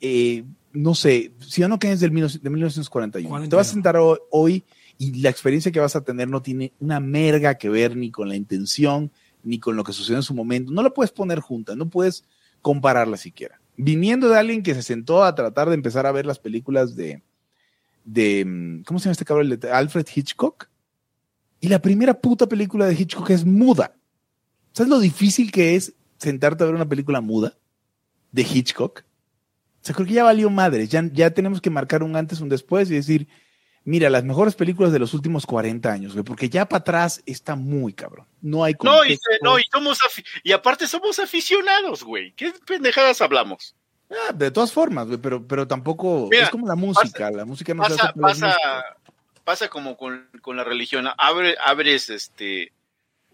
eh, 0.00 0.44
no 0.72 0.94
sé, 0.94 1.32
Ciudadano 1.40 1.78
Kane 1.78 1.94
es 1.94 2.00
del, 2.00 2.10
de 2.10 2.50
1941. 2.50 3.28
40. 3.28 3.50
Te 3.50 3.56
vas 3.56 3.68
a 3.68 3.72
sentar 3.72 3.96
hoy, 3.96 4.18
hoy 4.30 4.64
y 4.98 5.20
la 5.20 5.30
experiencia 5.30 5.72
que 5.72 5.80
vas 5.80 5.96
a 5.96 6.04
tener 6.04 6.28
no 6.28 6.42
tiene 6.42 6.72
una 6.80 7.00
merga 7.00 7.56
que 7.56 7.68
ver 7.68 7.96
ni 7.96 8.10
con 8.10 8.28
la 8.28 8.36
intención, 8.36 9.10
ni 9.42 9.58
con 9.58 9.76
lo 9.76 9.84
que 9.84 9.92
sucedió 9.92 10.16
en 10.16 10.22
su 10.22 10.34
momento. 10.34 10.72
No 10.72 10.82
la 10.82 10.90
puedes 10.90 11.10
poner 11.10 11.40
junta, 11.40 11.76
no 11.76 11.88
puedes 11.88 12.24
compararla 12.62 13.16
siquiera 13.16 13.60
viniendo 13.78 14.28
de 14.28 14.38
alguien 14.38 14.62
que 14.62 14.74
se 14.74 14.82
sentó 14.82 15.24
a 15.24 15.34
tratar 15.34 15.68
de 15.68 15.76
empezar 15.76 16.04
a 16.04 16.12
ver 16.12 16.26
las 16.26 16.40
películas 16.40 16.96
de, 16.96 17.22
de 18.04 18.82
¿cómo 18.84 18.98
se 18.98 19.04
llama 19.04 19.12
este 19.12 19.24
cabrón? 19.24 19.48
De 19.48 19.70
Alfred 19.70 20.06
Hitchcock. 20.12 20.68
Y 21.60 21.68
la 21.68 21.80
primera 21.80 22.14
puta 22.14 22.46
película 22.46 22.86
de 22.86 22.94
Hitchcock 22.94 23.30
es 23.30 23.44
muda. 23.44 23.94
¿Sabes 24.72 24.90
lo 24.90 25.00
difícil 25.00 25.50
que 25.50 25.74
es 25.74 25.94
sentarte 26.18 26.62
a 26.62 26.66
ver 26.66 26.74
una 26.76 26.88
película 26.88 27.20
muda 27.20 27.54
de 28.32 28.42
Hitchcock? 28.42 29.00
O 29.00 29.84
sea, 29.84 29.94
creo 29.94 30.06
que 30.06 30.14
ya 30.14 30.24
valió 30.24 30.50
madre. 30.50 30.86
Ya, 30.86 31.02
ya 31.12 31.30
tenemos 31.30 31.60
que 31.60 31.70
marcar 31.70 32.02
un 32.02 32.14
antes, 32.16 32.40
un 32.40 32.48
después 32.48 32.90
y 32.90 32.94
decir, 32.94 33.28
mira, 33.84 34.10
las 34.10 34.22
mejores 34.24 34.54
películas 34.54 34.92
de 34.92 34.98
los 34.98 35.14
últimos 35.14 35.46
40 35.46 35.90
años, 35.90 36.12
güey, 36.12 36.24
porque 36.24 36.48
ya 36.48 36.68
para 36.68 36.80
atrás 36.80 37.22
está 37.26 37.56
muy 37.56 37.92
cabrón. 37.92 38.26
No 38.40 38.62
hay 38.64 38.74
no 38.82 39.04
y, 39.04 39.18
no, 39.42 39.58
y, 39.58 39.64
somos 39.72 39.98
y 40.44 40.52
aparte 40.52 40.86
somos 40.86 41.18
aficionados, 41.18 42.04
güey. 42.04 42.32
¿Qué 42.32 42.52
pendejadas 42.66 43.20
hablamos? 43.20 43.74
Ah, 44.10 44.32
de 44.32 44.50
todas 44.50 44.72
formas, 44.72 45.06
güey, 45.06 45.18
pero, 45.18 45.46
pero 45.46 45.66
tampoco 45.66 46.28
Mira, 46.30 46.44
es 46.44 46.50
como 46.50 46.66
la 46.66 46.76
música. 46.76 47.26
pasa- 47.26 47.30
la 47.30 47.44
música 47.44 47.74
no 47.74 47.82
Pasa, 47.82 48.12
pasa. 48.12 48.56
Pasa 49.48 49.68
como 49.70 49.96
con, 49.96 50.28
con 50.42 50.56
la 50.58 50.64
religión. 50.64 51.08
Abre, 51.16 51.56
abres 51.64 52.10
este, 52.10 52.64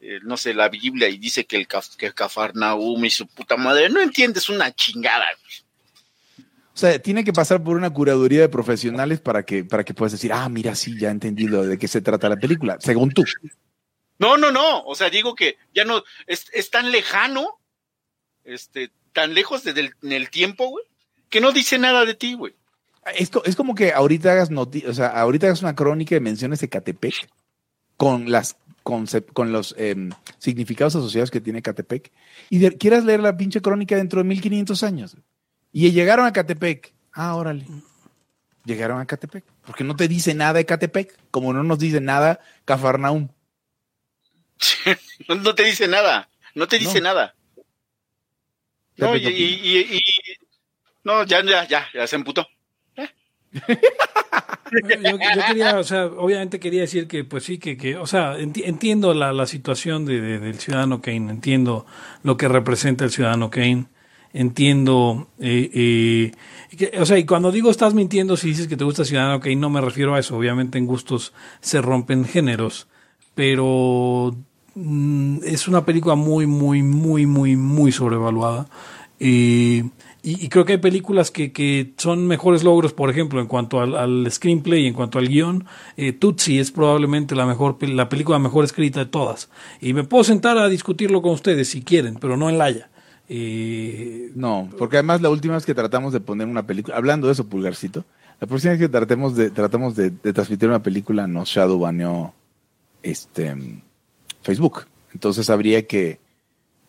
eh, 0.01 0.21
no 0.23 0.37
sé, 0.37 0.55
la 0.55 0.69
Biblia 0.69 1.09
y 1.09 1.19
dice 1.19 1.45
que 1.45 1.57
el, 1.57 1.67
Caf- 1.67 1.97
que 1.97 2.13
Cafarnaum 2.13 3.05
y 3.05 3.11
su 3.11 3.27
puta 3.27 3.57
madre. 3.57 3.89
No 3.89 4.01
entiendes 4.01 4.49
una 4.49 4.73
chingada. 4.73 5.25
güey. 5.43 6.47
O 6.73 6.77
sea, 6.77 7.01
tiene 7.01 7.25
que 7.25 7.33
pasar 7.33 7.65
por 7.65 7.77
una 7.77 7.91
curaduría 7.91 8.43
de 8.43 8.49
profesionales 8.49 9.21
para 9.21 9.45
que, 9.45 9.65
para 9.65 9.83
que 9.83 9.93
puedas 9.93 10.13
decir, 10.13 10.33
ah, 10.33 10.49
mira, 10.49 10.77
sí, 10.77 10.97
ya 10.97 11.09
he 11.09 11.11
entendido 11.11 11.65
de 11.67 11.79
qué 11.79 11.89
se 11.89 12.01
trata 12.01 12.29
la 12.29 12.37
película, 12.37 12.77
según 12.79 13.11
tú. 13.11 13.25
No, 14.21 14.37
no, 14.37 14.53
no. 14.53 14.85
O 14.85 14.95
sea, 14.95 15.11
digo 15.11 15.35
que 15.35 15.57
ya 15.75 15.85
no, 15.85 16.05
es, 16.29 16.47
es 16.53 16.71
tan 16.71 16.93
lejano, 16.93 17.59
este, 18.45 18.93
tan 19.13 19.35
lejos 19.35 19.65
de- 19.65 19.73
del, 19.73 19.95
en 20.05 20.13
el 20.13 20.31
tiempo, 20.31 20.69
güey, 20.69 20.85
que 21.29 21.41
no 21.41 21.51
dice 21.51 21.77
nada 21.77 22.05
de 22.05 22.15
ti, 22.15 22.35
güey. 22.35 22.55
Es, 23.17 23.31
es 23.45 23.57
como 23.57 23.75
que 23.75 23.93
ahorita 23.93 24.33
hagas 24.33 24.51
noti- 24.51 24.87
o 24.87 24.95
sea, 24.95 25.09
ahorita 25.09 25.47
hagas 25.47 25.63
una 25.63 25.75
crónica 25.75 26.15
de 26.15 26.21
menciones 26.21 26.61
de 26.61 26.69
Catepec 26.69 27.29
con 27.97 28.31
las 28.31 28.57
con 28.83 29.07
los 29.53 29.75
em, 29.79 30.11
significados 30.39 30.95
asociados 30.97 31.31
que 31.31 31.41
tiene 31.41 31.63
Catepec 31.63 32.13
y 32.51 32.59
de- 32.59 32.77
quieras 32.77 33.05
leer 33.05 33.21
la 33.21 33.37
pinche 33.37 33.61
crónica 33.63 33.97
dentro 33.97 34.19
de 34.23 34.25
1500 34.29 34.83
años. 34.83 35.17
Y 35.73 35.91
llegaron 35.91 36.27
a 36.27 36.33
Catepec. 36.33 36.93
Ah, 37.13 37.35
órale. 37.35 37.67
Llegaron 38.65 39.01
a 39.01 39.07
Catepec. 39.07 39.45
Porque 39.67 39.85
no 39.85 39.97
te 39.97 40.07
dice 40.09 40.35
nada 40.35 40.55
de 40.55 40.67
Catepec, 40.67 41.19
como 41.31 41.53
no 41.53 41.63
nos 41.63 41.79
dice 41.79 42.01
nada 42.01 42.41
Cafarnaum. 42.65 43.29
No, 45.29 45.35
no 45.37 45.55
te 45.55 45.65
dice 45.65 45.89
nada. 45.89 46.29
No 46.55 46.69
te 46.69 46.79
dice 46.79 47.01
No. 47.01 47.05
nada. 47.09 47.35
No, 48.97 49.17
y- 49.17 50.01
no, 51.03 51.25
ya, 51.25 51.43
ya, 51.45 51.67
ya, 51.67 51.87
ya 51.93 52.07
se 52.07 52.17
emputó. 52.17 52.47
Yo, 55.03 55.19
quería, 55.19 55.79
o 55.79 55.85
sea, 55.85 56.07
obviamente 56.07 56.59
quería 56.59 56.81
decir 56.83 57.07
que, 57.07 57.23
pues 57.25 57.45
sí, 57.45 57.59
que, 57.59 57.77
que 57.77 57.97
o 57.97 58.07
sea, 58.07 58.37
enti- 58.39 58.63
entiendo 58.65 59.15
la, 59.15 59.33
la 59.33 59.47
situación 59.47 60.05
de, 60.05 60.21
de- 60.21 60.39
del 60.41 60.59
ciudadano 60.59 61.01
Kane, 61.01 61.31
entiendo 61.31 61.87
lo 62.23 62.37
que 62.37 62.49
representa 62.49 63.05
el 63.05 63.11
ciudadano 63.11 63.51
Kane, 63.51 63.87
entiendo, 64.33 65.29
eh, 65.39 66.33
eh, 66.81 66.99
o 66.99 67.07
sea, 67.07 67.19
y 67.19 67.25
cuando 67.25 67.53
digo 67.53 67.71
estás 67.71 67.95
mintiendo 67.95 68.37
si 68.37 68.49
dices 68.49 68.67
que 68.67 68.77
te 68.77 68.83
gusta 68.85 69.05
Ciudadano 69.05 69.39
Kane, 69.39 69.57
no 69.57 69.71
me 69.71 69.81
refiero 69.81 70.15
a 70.15 70.19
eso, 70.19 70.37
obviamente 70.37 70.79
en 70.79 70.87
gustos 70.87 71.33
se 71.61 71.81
rompen 71.81 72.25
géneros, 72.25 72.89
pero 73.35 74.35
mm, 74.75 75.39
es 75.45 75.69
una 75.69 75.85
película 75.85 76.15
muy, 76.17 76.47
muy, 76.47 76.83
muy, 76.83 77.27
muy, 77.27 77.57
muy 77.57 77.93
sobrevaluada. 77.93 78.67
Eh, 79.21 79.85
y, 80.27 80.49
creo 80.49 80.65
que 80.65 80.73
hay 80.73 80.79
películas 80.79 81.31
que, 81.31 81.53
que 81.53 81.93
son 81.99 82.27
mejores 82.27 82.65
logros, 82.65 82.95
por 82.95 83.11
ejemplo, 83.11 83.43
en 83.43 83.47
cuanto 83.47 83.81
al, 83.81 83.95
al 83.95 84.27
screenplay 84.33 84.87
en 84.87 84.95
cuanto 84.95 85.19
al 85.19 85.29
guion. 85.29 85.67
Eh, 85.99 86.15
Tutsi 86.15 86.59
es 86.59 86.71
probablemente 86.71 87.35
la 87.35 87.45
mejor 87.45 87.77
la 87.87 88.09
película 88.09 88.39
mejor 88.39 88.65
escrita 88.65 89.01
de 89.01 89.07
todas. 89.07 89.51
Y 89.83 89.93
me 89.93 90.05
puedo 90.05 90.25
sentar 90.25 90.57
a 90.57 90.71
discutirlo 90.71 91.21
con 91.21 91.33
ustedes 91.33 91.69
si 91.69 91.83
quieren, 91.83 92.15
pero 92.15 92.39
no 92.39 92.49
en 92.49 92.57
Laia. 92.57 92.89
Eh, 93.29 94.31
No, 94.35 94.71
porque 94.79 94.97
además 94.97 95.21
la 95.21 95.29
última 95.29 95.55
vez 95.55 95.67
que 95.67 95.75
tratamos 95.75 96.15
de 96.15 96.21
poner 96.21 96.47
una 96.47 96.67
película, 96.67 96.97
hablando 96.97 97.27
de 97.27 97.35
eso, 97.35 97.47
Pulgarcito, 97.47 98.07
la 98.41 98.47
próxima 98.47 98.73
vez 98.73 98.81
que 98.81 98.89
tratemos 98.89 99.37
de, 99.37 99.51
tratamos 99.51 99.95
de, 99.95 100.11
transmitir 100.11 100.71
una 100.71 100.83
película 100.83 101.27
nos 101.27 101.51
shadow 101.51 101.79
baneó 101.79 102.33
este, 103.03 103.55
Facebook. 104.41 104.87
Entonces 105.13 105.51
habría 105.51 105.87
que 105.87 106.19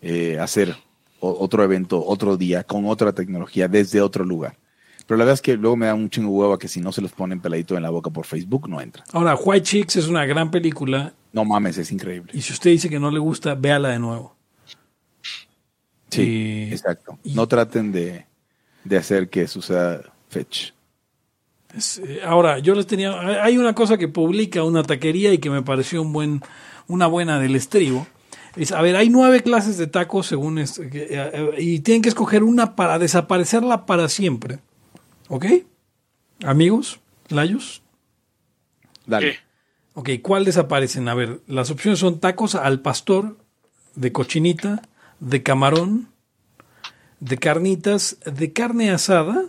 eh, 0.02 0.40
hacer 0.40 0.78
o- 1.19 1.37
otro 1.39 1.63
evento 1.63 2.03
otro 2.05 2.37
día 2.37 2.63
con 2.63 2.85
otra 2.85 3.13
tecnología 3.13 3.67
desde 3.67 4.01
otro 4.01 4.23
lugar. 4.25 4.57
Pero 5.07 5.17
la 5.19 5.25
verdad 5.25 5.35
es 5.35 5.41
que 5.41 5.55
luego 5.55 5.75
me 5.77 5.85
da 5.85 5.93
un 5.93 6.09
chingo 6.09 6.31
de 6.31 6.37
hueva 6.37 6.57
que 6.57 6.67
si 6.67 6.81
no 6.81 6.91
se 6.91 7.01
los 7.01 7.11
ponen 7.11 7.39
peladito 7.39 7.77
en 7.77 7.83
la 7.83 7.91
boca 7.91 8.09
por 8.09 8.25
Facebook 8.25 8.67
no 8.67 8.81
entra. 8.81 9.03
ahora, 9.13 9.35
White 9.35 9.63
Chicks 9.65 9.95
es 9.97 10.07
una 10.07 10.25
gran 10.25 10.49
película 10.49 11.13
No 11.31 11.45
mames, 11.45 11.77
es 11.77 11.91
increíble. 11.91 12.31
y 12.33 12.41
si 12.41 12.53
usted 12.53 12.71
dice 12.71 12.89
que 12.89 12.99
no 12.99 13.11
le 13.11 13.19
gusta, 13.19 13.53
véala 13.55 13.89
de 13.89 13.99
nuevo. 13.99 14.35
Sí, 16.09 16.21
Y- 16.69 16.71
exacto. 16.71 17.17
y- 17.23 17.33
No 17.33 17.47
traten 17.47 17.91
de, 17.91 18.25
de 18.83 18.97
hacer 18.97 19.29
que 19.29 19.47
suceda 19.47 20.01
fetch. 20.29 20.71
Es, 21.75 21.97
eh, 21.99 22.21
ahora, 22.25 22.59
yo 22.59 22.73
les 22.73 22.87
tenía. 22.87 23.19
hay- 23.19 23.35
Hay 23.35 23.57
una 23.57 23.73
cosa 23.75 23.97
que 23.97 24.07
publica 24.07 24.63
una 24.63 24.81
taquería 24.83 25.33
y 25.33 25.39
que 25.39 25.49
me 25.49 25.61
pareció 25.61 26.01
un 26.01 26.13
buen, 26.13 26.41
una 26.87 27.07
buena 27.07 27.39
del 27.39 27.55
estribo. 27.55 28.07
Es, 28.56 28.72
a 28.72 28.82
ver, 28.82 28.95
hay 28.95 29.10
nueve 29.10 29.41
clases 29.44 29.77
de 29.77 29.88
tacos 29.88 30.27
según 30.27 30.60
es- 30.60 30.80
eh, 30.80 30.90
eh, 30.94 31.49
y 31.57 31.80
tienen 31.80 32.02
que 32.02 32.10
escoger 32.10 32.44
una 32.44 32.76
para 32.76 32.99
desaparecerla 32.99 33.86
para 33.86 34.07
siempre. 34.10 34.60
¿Ok? 35.27 35.45
Amigos, 36.44 36.99
Layos. 37.30 37.82
Dale. 39.06 39.32
¿Qué? 39.34 39.40
Ok, 39.94 40.10
¿cuál 40.22 40.45
desaparecen? 40.45 41.07
A 41.07 41.14
ver, 41.15 41.40
las 41.48 41.69
opciones 41.72 41.99
son 41.99 42.19
tacos 42.19 42.56
al 42.56 42.82
pastor, 42.82 43.38
de 43.95 44.11
cochinita, 44.11 44.82
de 45.19 45.41
camarón, 45.44 46.10
de 47.19 47.38
carnitas, 47.38 48.18
de 48.26 48.52
carne 48.52 48.91
asada, 48.91 49.44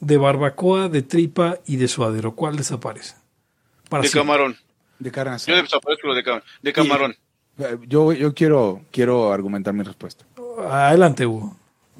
de 0.00 0.16
barbacoa, 0.16 0.88
de 0.88 1.02
tripa 1.02 1.58
y 1.66 1.76
de 1.76 1.86
suadero. 1.88 2.34
¿Cuál 2.34 2.56
desaparece? 2.56 3.14
Para 3.90 4.02
De 4.02 4.08
siempre. 4.08 4.26
camarón. 4.32 4.56
De 4.98 5.10
carne 5.10 5.32
Yo 5.32 5.36
asada. 5.36 5.62
desaparezco 5.62 6.06
lo 6.08 6.14
de, 6.14 6.24
cam- 6.24 6.42
de 6.62 6.72
camarón. 6.72 7.16
Yo, 7.86 8.12
yo 8.12 8.34
quiero, 8.34 8.82
quiero 8.90 9.32
argumentar 9.32 9.74
mi 9.74 9.82
respuesta. 9.82 10.24
Adelante, 10.68 11.26
Hugo. 11.26 11.56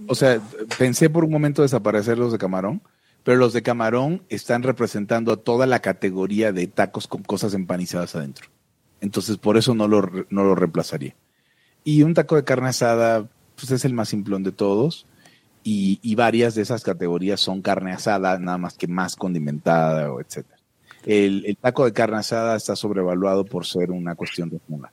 O 0.07 0.15
sea, 0.15 0.41
pensé 0.78 1.11
por 1.11 1.24
un 1.24 1.31
momento 1.31 1.62
desaparecer 1.62 2.19
los 2.19 2.32
de 2.32 2.39
camarón, 2.39 2.82
pero 3.23 3.37
los 3.37 3.53
de 3.53 3.62
camarón 3.62 4.23
están 4.28 4.62
representando 4.62 5.32
a 5.32 5.37
toda 5.37 5.66
la 5.66 5.81
categoría 5.81 6.53
de 6.53 6.66
tacos 6.66 7.07
con 7.07 7.23
cosas 7.23 7.55
empanizadas 7.55 8.15
adentro. 8.15 8.49
Entonces, 9.01 9.37
por 9.37 9.57
eso 9.57 9.74
no 9.74 9.89
lo, 9.89 10.03
no 10.31 10.45
lo 10.45 10.55
reemplazaría. 10.55 11.15
Y 11.85 12.03
un 12.03 12.15
taco 12.15 12.37
de 12.37 12.45
carne 12.45 12.69
asada, 12.69 13.28
pues 13.57 13.70
es 13.70 13.85
el 13.85 13.95
más 13.95 14.09
simplón 14.09 14.43
de 14.43 14.53
todos. 14.53 15.07
Y, 15.62 15.99
y 16.03 16.15
varias 16.15 16.55
de 16.55 16.62
esas 16.62 16.82
categorías 16.82 17.41
son 17.41 17.61
carne 17.61 17.93
asada, 17.93 18.39
nada 18.39 18.57
más 18.57 18.78
que 18.78 18.89
más 18.89 19.16
condimentada 19.16 20.11
o 20.11 20.20
etcétera. 20.20 20.59
El, 21.05 21.45
el 21.47 21.57
taco 21.57 21.85
de 21.85 21.93
carne 21.93 22.19
asada 22.19 22.57
está 22.57 22.77
sobrevaluado 22.77 23.45
por 23.45 23.66
ser 23.66 23.91
una 23.91 24.15
cuestión 24.15 24.49
de 24.49 24.61
moda. 24.69 24.93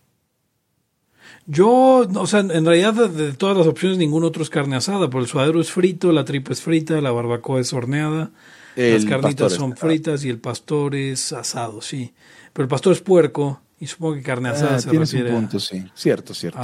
Yo, 1.50 2.06
o 2.14 2.28
sea, 2.28 2.42
en 2.42 2.66
realidad 2.66 2.94
de, 2.94 3.32
todas 3.34 3.56
las 3.58 3.68
opciones 3.68 3.98
ningún 3.98 4.24
otro 4.26 4.44
es 4.44 4.50
carne 4.50 4.76
asada, 4.76 5.10
porque 5.10 5.24
el 5.24 5.30
suadero 5.30 5.62
es 5.62 5.72
frito, 5.72 6.12
la 6.12 6.26
tripa 6.26 6.52
es 6.52 6.62
frita, 6.62 7.00
la 7.00 7.12
barbacoa 7.12 7.62
es 7.62 7.72
horneada, 7.74 8.32
las 8.76 9.06
carnitas 9.06 9.54
son 9.54 9.76
fritas 9.78 10.26
y 10.26 10.30
el 10.30 10.40
pastor 10.40 10.94
es 10.96 11.32
asado, 11.32 11.82
sí. 11.82 12.14
Pero 12.54 12.64
el 12.66 12.70
pastor 12.70 12.94
es 12.94 13.02
puerco 13.02 13.62
Y 13.80 13.86
supongo 13.86 14.16
que 14.16 14.24
carne 14.24 14.50
asada 14.50 14.78
Ah, 14.78 14.80
se 14.82 14.90
un 14.90 14.98
refiere 14.98 15.30
a- 15.32 15.36
punto, 15.36 15.60
sí. 15.60 15.84
Cierto, 15.94 16.34
cierto. 16.34 16.58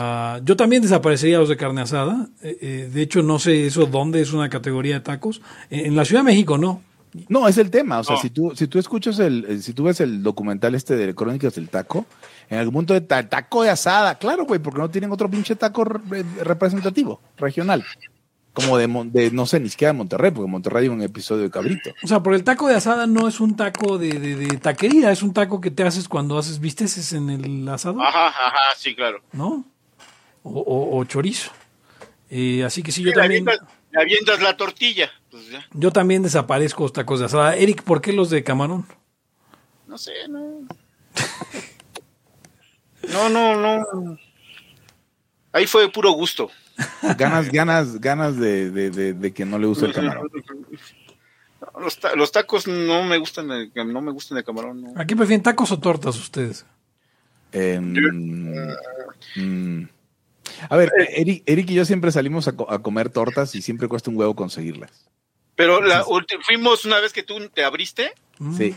Yo 0.44 0.56
también 0.58 0.82
desaparecería 0.82 1.38
los 1.38 1.48
de 1.48 1.58
carne 1.58 1.82
asada. 1.82 2.28
Eh, 2.42 2.58
eh, 2.60 2.90
de 2.92 3.02
hecho, 3.04 3.22
no 3.22 3.38
sé 3.38 3.68
eso 3.68 3.86
dónde 3.86 4.20
es 4.20 4.34
una 4.34 4.50
categoría 4.50 4.96
de 4.96 5.02
tacos. 5.02 5.40
En, 5.70 5.86
en 5.86 5.96
la 5.96 6.06
Ciudad 6.06 6.22
de 6.22 6.32
México 6.32 6.58
no. 6.58 6.82
No, 7.30 7.48
es 7.48 7.60
el 7.60 7.70
tema. 7.70 8.00
O 8.00 8.04
sea, 8.04 8.16
No. 8.16 8.22
si 8.24 8.32
tú, 8.32 8.54
si 8.56 8.66
tú 8.66 8.80
escuchas 8.80 9.20
el, 9.20 9.46
el- 9.48 9.62
si 9.62 9.74
tú 9.74 9.84
ves 9.84 10.02
el 10.02 10.24
documental 10.24 10.74
este 10.74 10.96
de 10.96 11.14
Crónicas 11.14 11.54
del 11.54 11.70
Taco, 11.70 12.08
en 12.54 12.60
algún 12.60 12.74
punto 12.74 12.94
de 12.94 13.02
ta- 13.02 13.28
taco 13.28 13.64
de 13.64 13.70
asada, 13.70 14.18
claro, 14.18 14.46
güey, 14.46 14.60
porque 14.60 14.80
no 14.80 14.90
tienen 14.90 15.12
otro 15.12 15.30
pinche 15.30 15.56
taco 15.56 15.84
re- 15.84 16.24
representativo, 16.44 17.22
regional. 17.38 17.84
Como 18.54 18.78
de, 18.78 19.32
no 19.32 19.46
sé, 19.48 19.60
ni 19.60 19.68
siquiera 19.70 19.92
de 19.94 19.98
Monterrey, 19.98 20.30
porque 20.30 20.48
Monterrey 20.50 20.84
hay 20.84 20.90
un 20.90 21.02
episodio 21.02 21.42
de 21.42 21.50
Cabrito. 21.50 21.90
O 22.04 22.08
sea, 22.08 22.22
por 22.22 22.36
el 22.36 22.44
taco 22.44 22.68
de 22.68 22.76
asada 22.76 23.08
no 23.08 23.28
es 23.28 23.40
un 23.40 23.56
taco 23.56 23.98
de, 23.98 24.20
de- 24.20 24.36
de 24.36 24.58
taquería, 24.58 25.12
es 25.12 25.24
un 25.24 25.34
taco 25.34 25.60
que 25.60 25.72
te 25.72 25.82
haces 25.84 26.08
cuando 26.08 26.38
haces 26.38 26.60
bisteces 26.60 27.14
en 27.14 27.32
el 27.32 27.68
asado, 27.68 28.00
Ajá, 28.00 28.28
ajá, 28.28 28.60
sí, 28.78 28.94
claro. 28.96 29.22
¿no? 29.32 29.66
O, 30.44 30.52
o- 30.60 30.98
o 31.00 31.04
chorizo. 31.06 31.50
Eh, 32.30 32.64
así 32.64 32.84
que 32.84 32.92
sí, 32.92 33.02
yo 33.02 33.10
le, 33.10 33.16
también, 33.16 33.48
avientas, 33.50 33.68
le 33.92 34.02
avientas 34.02 34.42
la 34.42 34.56
tortilla. 34.58 35.10
Pues 35.32 35.50
ya. 35.50 35.66
yo 35.74 35.92
también 35.92 36.22
desaparezco 36.22 36.84
los 36.84 36.94
tacos 36.94 37.20
de 37.22 37.26
asada. 37.26 37.56
Eric, 37.56 37.82
¿por 37.82 38.02
qué 38.02 38.14
los 38.14 38.30
de 38.30 38.44
camarón? 38.44 38.86
No 39.88 39.98
sé, 39.98 40.12
no. 40.30 40.60
No, 43.14 43.30
no, 43.30 43.56
no. 43.56 44.18
Ahí 45.52 45.68
fue 45.68 45.91
puro 45.91 46.11
gusto. 46.11 46.49
Ganas, 47.18 47.52
ganas, 47.52 48.02
ganas 48.02 48.38
de, 48.40 48.72
de- 48.72 48.90
de- 48.90 49.14
de 49.14 49.34
que 49.34 49.45
no 49.45 49.60
le 49.60 49.68
guste 49.68 49.85
el 49.85 49.94
camarón. 49.94 50.27
Los, 51.80 51.99
ta- 51.99 52.15
los 52.15 52.31
tacos 52.31 52.68
no 52.68 53.03
me 53.03 53.18
gustan 53.18 53.48
de, 53.48 53.69
no 53.85 54.02
me 54.02 54.11
gustan 54.11 54.38
de 54.38 54.44
camarón. 54.44 54.81
no. 54.81 54.94
¿Aquí 54.95 55.15
prefieren 55.15 55.44
tacos 55.44 55.72
o 55.72 55.80
tortas 55.80 56.18
ustedes? 56.18 56.65
Em, 57.52 57.94
mm. 59.35 59.88
A 60.69 60.76
ver, 60.77 60.91
Eric, 61.15 61.44
Eric 61.45 61.69
y 61.69 61.73
yo 61.76 61.85
siempre 61.85 62.11
salimos 62.11 62.48
a, 62.48 62.53
co- 62.56 62.69
a 62.69 62.81
comer 62.81 63.10
tortas 63.10 63.53
y 63.56 63.61
siempre 63.61 63.88
cuesta 63.88 64.10
un 64.10 64.18
huevo 64.18 64.35
conseguirlas. 64.35 64.91
Pero 65.56 65.81
la 65.81 66.03
fuimos 66.41 66.84
una 66.85 66.99
vez 66.99 67.14
que 67.14 67.23
tú 67.23 67.35
te 67.49 67.64
abriste, 67.64 68.11
Mm, 68.40 68.57
Sí. 68.57 68.76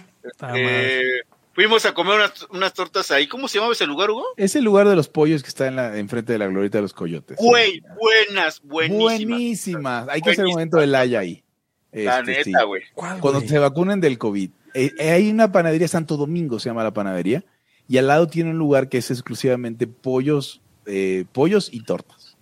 eh, 0.55 1.21
fuimos 1.57 1.87
a 1.87 1.95
comer 1.95 2.17
unas, 2.17 2.47
unas 2.51 2.75
tortas 2.75 3.11
ahí. 3.11 3.27
¿Cómo 3.27 3.49
se 3.49 3.57
llamaba 3.57 3.73
ese 3.73 3.87
lugar, 3.87 4.11
Hugo? 4.11 4.27
Es 4.37 4.55
el 4.55 4.63
lugar 4.63 4.87
de 4.87 4.95
los 4.95 5.09
pollos 5.09 5.43
que 5.43 5.49
está 5.49 5.67
en 5.67 5.77
la, 5.77 5.97
enfrente 5.99 6.35
de 6.35 6.39
la 6.39 6.47
glorieta 6.47 6.79
de 6.79 6.83
los 6.83 6.93
coyotes. 6.93 7.39
Güey, 7.39 7.83
buenas, 7.99 8.63
buenísimas. 8.63 9.19
Buenísimas. 9.29 10.09
Hay 10.11 10.21
que 10.21 10.31
hacer 10.31 10.45
un 10.45 10.53
momento 10.53 10.77
de 10.77 10.87
laya 10.87 11.19
ahí. 11.21 11.43
La 11.91 12.21
Este, 12.21 12.51
neta, 12.51 12.65
güey. 12.65 12.83
¿Cuál, 12.95 13.21
Cuando 13.21 13.41
se 13.41 13.59
vacunen 13.59 14.01
del 14.03 14.19
COVID. 14.19 14.51
Eh, 14.75 14.93
eh, 14.99 15.11
hay 15.11 15.31
una 15.31 15.51
panadería, 15.51 15.89
Santo 15.89 16.19
Domingo 16.19 16.61
se 16.61 16.69
llama 16.69 16.85
la 16.85 16.93
panadería, 16.93 17.43
y 17.89 17.97
al 17.97 18.09
lado 18.09 18.27
tiene 18.27 18.51
un 18.51 18.59
lugar 18.59 18.91
que 18.91 18.99
es 18.99 19.11
exclusivamente 19.11 19.87
pollos, 19.87 20.61
eh, 20.85 21.25
pollos 21.33 21.71
y 21.73 21.83
tortas. 21.85 22.37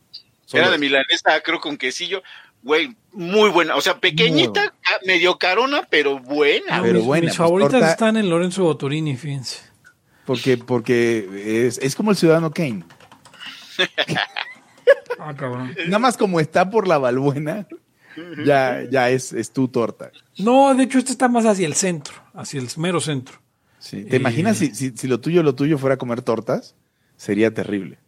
Solo 0.45 0.65
Era 0.65 0.73
de 0.73 0.79
milanesa, 0.79 1.41
creo, 1.43 1.61
con 1.61 1.77
quesillo. 1.77 2.25
Güey, 2.65 2.97
muy 3.13 3.51
buena. 3.51 3.77
O 3.77 3.81
sea, 3.81 4.01
pequeñita, 4.01 4.71
ca- 4.81 4.99
medio 5.07 5.39
carona, 5.39 5.87
pero 5.89 6.19
buena. 6.19 6.81
Pero 6.83 6.95
mis, 6.95 7.05
buena, 7.05 7.21
mis 7.27 7.31
pues, 7.31 7.37
favoritas 7.37 7.73
torta- 7.73 7.91
están 7.93 8.17
en 8.17 8.29
Lorenzo 8.29 8.65
Botorini, 8.65 9.17
fíjense. 9.17 9.61
Porque, 10.27 10.57
porque 10.57 11.67
es, 11.67 11.79
es 11.79 11.95
como 11.95 12.11
el 12.11 12.17
ciudadano 12.17 12.51
Kane. 12.51 12.83
Ah, 15.19 15.35
cabrón. 15.35 15.75
Nada 15.87 15.99
más 15.99 16.17
como 16.17 16.41
está 16.41 16.69
por 16.69 16.87
la 16.87 16.99
balbuena, 16.99 17.67
ya, 18.45 18.83
ya 18.91 19.09
es, 19.11 19.33
es 19.33 19.53
tu 19.53 19.69
torta. 19.69 20.11
No, 20.39 20.75
de 20.75 20.83
hecho, 20.85 20.99
este 20.99 21.13
está 21.13 21.29
más 21.29 21.47
hacia 21.47 21.67
el 21.67 21.75
centro, 21.75 22.15
hacia 22.35 22.61
el 22.61 22.69
mero 22.77 23.01
centro. 23.01 23.41
Sí. 23.79 24.05
¿Te 24.05 24.17
Eh. 24.17 24.21
imaginas 24.21 24.59
si, 24.59 24.75
si, 24.75 24.91
si 24.91 25.07
lo 25.09 25.21
tuyo, 25.21 25.43
lo 25.43 25.55
tuyo 25.55 25.79
fuera 25.79 25.97
comer 25.97 26.21
tortas? 26.23 26.75
Sería 27.17 27.55
terrible. 27.55 27.99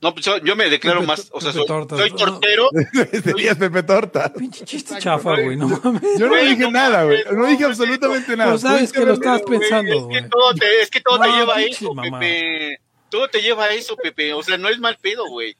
No, 0.00 0.14
pues 0.14 0.24
yo, 0.26 0.38
yo 0.38 0.54
me 0.54 0.70
declaro 0.70 1.00
Pepe- 1.00 1.06
más. 1.08 1.28
O 1.32 1.40
sea, 1.40 1.52
soy, 1.52 1.66
soy 1.66 2.10
tortero. 2.16 2.68
Serías 3.24 3.56
Pepe 3.58 3.82
Torta. 3.82 4.32
Pinche 4.32 4.64
chiste 4.64 4.96
chafa, 4.98 5.40
güey, 5.40 5.56
no 5.56 5.66
mames. 5.68 6.02
Yo 6.18 6.26
no 6.26 6.28
Güey, 6.28 6.50
dije 6.50 6.62
no 6.62 6.70
nada, 6.70 7.04
güey. 7.04 7.24
No 7.24 7.32
no, 7.32 7.46
dije 7.46 7.64
absolutamente 7.64 8.36
nada. 8.36 8.50
Pues 8.52 8.62
sabes 8.62 8.92
que 8.92 9.04
lo 9.04 9.14
estabas 9.14 9.42
Güey, 9.42 9.58
pensando, 9.58 9.92
es, 10.10 10.22
que 10.22 10.28
todo 10.28 10.54
te, 10.54 10.82
es 10.82 10.90
que 10.90 11.00
todo 11.00 11.18
te 11.18 11.28
lleva 11.32 11.56
a 11.56 11.62
eso, 11.62 11.94
mamá. 11.94 12.20
Pepe. 12.20 12.80
Todo 13.10 13.28
te 13.28 13.42
lleva 13.42 13.64
a 13.64 13.74
eso, 13.74 13.96
Pepe. 13.96 14.32
O 14.34 14.42
sea, 14.44 14.56
no 14.56 14.68
es 14.68 14.78
mal 14.78 14.96
pedo, 15.00 15.26
güey. 15.28 15.56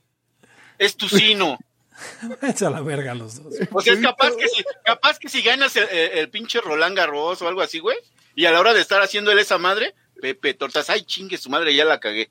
Es 0.79 0.97
tu 0.97 1.09
sino. 1.09 1.59
A 2.65 2.71
la 2.71 2.81
verga 2.81 3.13
los 3.17 3.43
dos. 3.43 3.53
O 3.73 3.81
sea, 3.81 3.95
es 3.95 3.99
capaz 3.99 4.37
que 4.37 4.47
si, 4.47 4.63
capaz 4.85 5.19
que 5.19 5.29
si 5.29 5.43
ganas 5.43 5.75
el, 5.75 5.89
el- 5.89 6.19
el 6.19 6.31
pinche 6.31 6.61
Roland 6.61 6.97
Garros 6.97 7.43
o 7.43 7.49
algo 7.49 7.61
así, 7.61 7.81
güey, 7.81 7.97
y 8.37 8.45
a 8.45 8.53
la 8.53 8.61
hora 8.61 8.73
de 8.73 8.81
estar 8.81 9.03
haciéndole 9.03 9.43
esa 9.43 9.59
madre, 9.59 9.95
Pepe, 10.21 10.55
tortas, 10.55 10.91
ay, 10.91 11.03
chingue 11.03 11.37
su 11.39 11.51
madre, 11.51 11.75
ya 11.75 11.85
la 11.85 11.99
cagué. 11.99 12.31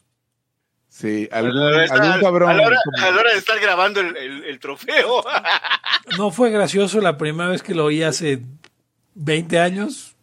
Sí, 0.89 1.29
A 1.31 1.37
algún, 1.39 1.55
la 1.59 1.65
hora 1.67 2.19
cabrón. 2.19 2.49
a 2.49 2.53
la 2.55 2.67
hora, 2.67 2.77
como- 2.83 3.05
a 3.07 3.11
la 3.11 3.19
hora 3.19 3.31
de 3.33 3.37
estar 3.37 3.59
grabando 3.59 3.99
el, 3.99 4.17
el- 4.17 4.43
el 4.45 4.59
trofeo. 4.59 5.23
No 6.17 6.31
fue 6.31 6.49
gracioso 6.49 7.01
la 7.01 7.17
primera 7.17 7.49
vez 7.49 7.61
que 7.61 7.75
lo 7.75 7.85
oí 7.85 8.01
hace 8.03 8.41
20 9.15 9.59
años. 9.59 10.15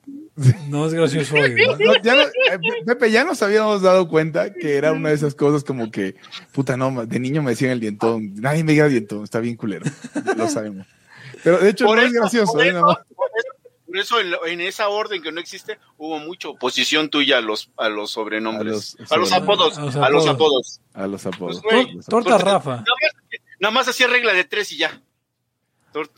No 0.68 0.84
es 0.86 0.94
gracioso 0.94 1.36
hoy. 1.36 1.54
¿no? 1.54 1.76
No, 1.76 1.94
ya 2.02 2.14
no- 2.16 2.22
eh, 2.22 2.58
Pepe, 2.84 3.10
ya 3.12 3.22
nos 3.22 3.40
habíamos 3.42 3.82
dado 3.82 4.08
cuenta 4.08 4.52
que 4.52 4.74
era 4.76 4.90
una 4.90 5.10
de 5.10 5.14
esas 5.14 5.36
cosas 5.36 5.62
como 5.62 5.92
que, 5.92 6.16
puta, 6.52 6.76
no, 6.76 7.06
de 7.06 7.20
niño 7.20 7.40
me 7.42 7.52
decían 7.52 7.70
el 7.70 7.78
dientón. 7.80 8.34
Nadie 8.34 8.64
me 8.64 8.72
diga 8.72 8.88
dientón, 8.88 9.22
está 9.22 9.38
bien 9.38 9.54
culero. 9.56 9.84
Lo 10.36 10.48
sabemos. 10.48 10.88
Pero 11.44 11.58
de 11.58 11.70
hecho 11.70 11.84
Por 11.86 11.98
no 11.98 12.02
es 12.02 12.12
gracioso. 12.12 12.52
por 12.52 12.64
¿eh? 12.64 12.68
eso, 12.70 12.80
Nada 12.80 12.86
más. 12.86 12.96
por 13.14 13.28
eso- 13.38 13.53
por 13.94 14.00
eso 14.00 14.18
en, 14.20 14.30
lo- 14.32 14.44
en 14.44 14.60
esa 14.60 14.88
orden 14.88 15.22
que 15.22 15.30
no 15.30 15.38
existe, 15.40 15.78
hubo 15.98 16.18
mucha 16.18 16.48
oposición 16.48 17.10
tuya 17.10 17.38
a 17.38 17.40
los, 17.40 17.70
a 17.76 17.88
los 17.88 18.10
sobrenombres. 18.10 18.96
A 19.08 19.14
A 19.14 19.18
los 19.18 19.30
apodos. 19.32 19.78
a 19.78 19.82
los 19.84 19.94
A 19.96 20.08
los 20.10 20.26
apodos. 20.26 20.80
A 20.94 21.06
los 21.06 21.26
apodos. 21.26 21.60
Pues, 21.62 21.94
los 21.94 22.06
Torta 22.06 22.30
Porque- 22.30 22.44
Rafa. 22.44 22.70
Nada 22.70 22.82
más, 22.82 23.40
nada 23.60 23.70
más 23.72 23.88
hacía 23.88 24.08
regla 24.08 24.32
de 24.32 24.42
tres 24.42 24.72
y 24.72 24.78
ya. 24.78 25.00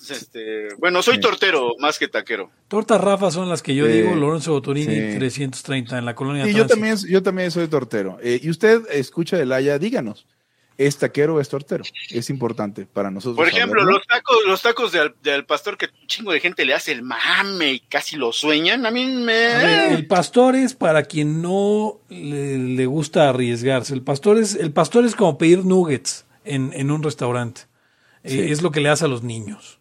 Este, 0.09 0.69
bueno, 0.79 1.03
soy 1.03 1.17
Sí. 1.17 1.21
tortero 1.21 1.75
más 1.79 1.99
que 1.99 2.09
taquero. 2.09 2.51
Tortas 2.69 2.99
Rafa 2.99 3.31
son 3.31 3.51
las 3.51 3.63
que 3.63 3.75
yo 3.75 3.85
Sí. 3.85 3.93
digo, 3.93 4.15
Lorenzo 4.15 4.53
Botorini 4.53 4.95
Sí. 5.13 5.19
330 5.19 5.99
en 5.99 6.07
la 6.07 6.15
colonia 6.15 6.47
Sí, 6.47 6.55
yo 6.55 6.67
también, 6.67 6.97
yo 7.07 7.23
también 7.23 7.51
soy 7.51 7.69
tortero. 7.69 8.19
Eh, 8.23 8.41
y 8.43 8.49
usted 8.49 8.85
escucha 8.91 9.39
el 9.39 9.53
Haya, 9.53 9.79
díganos, 9.79 10.27
¿es 10.79 10.99
taquero 10.99 11.37
o 11.37 11.41
es 11.41 11.49
tortero? 11.49 11.85
Es 12.11 12.31
importante 12.31 12.87
para 12.87 13.11
nosotros. 13.11 13.37
Por 13.37 13.49
ejemplo, 13.49 13.81
saberlo. 13.81 13.99
los 13.99 14.07
tacos, 14.07 14.37
los 14.47 14.63
tacos 14.63 14.93
del, 14.93 15.15
del 15.23 15.45
pastor 15.45 15.77
que 15.77 15.87
un 15.87 16.07
chingo 16.07 16.33
de 16.33 16.41
gente 16.41 16.65
le 16.65 16.75
hace 16.75 16.93
el 16.93 17.03
mame 17.03 17.73
y 17.73 17.81
casi 17.81 18.17
lo 18.17 18.33
sueñan. 18.33 18.87
A 18.87 18.91
mí 18.91 19.07
me. 19.07 19.47
A 19.47 19.59
ver, 19.59 19.93
el 19.93 20.07
pastor 20.07 20.57
es 20.57 20.75
para 20.75 21.05
quien 21.05 21.43
no 21.43 22.01
le, 22.09 22.59
le 22.59 22.87
gusta 22.87 23.29
arriesgarse. 23.29 23.95
El 23.95 24.03
pastor 24.03 24.39
es, 24.39 24.55
el 24.55 24.73
pastor 24.73 25.05
es 25.05 25.15
como 25.15 25.39
pedir 25.39 25.65
nuggets 25.65 26.25
en, 26.45 26.73
en 26.75 26.91
un 26.91 27.03
restaurante. 27.03 27.63
Eh, 28.23 28.49
es 28.51 28.63
lo 28.63 28.71
que 28.71 28.81
le 28.81 28.89
hace 28.89 29.05
a 29.05 29.09
los 29.09 29.23
niños. 29.23 29.79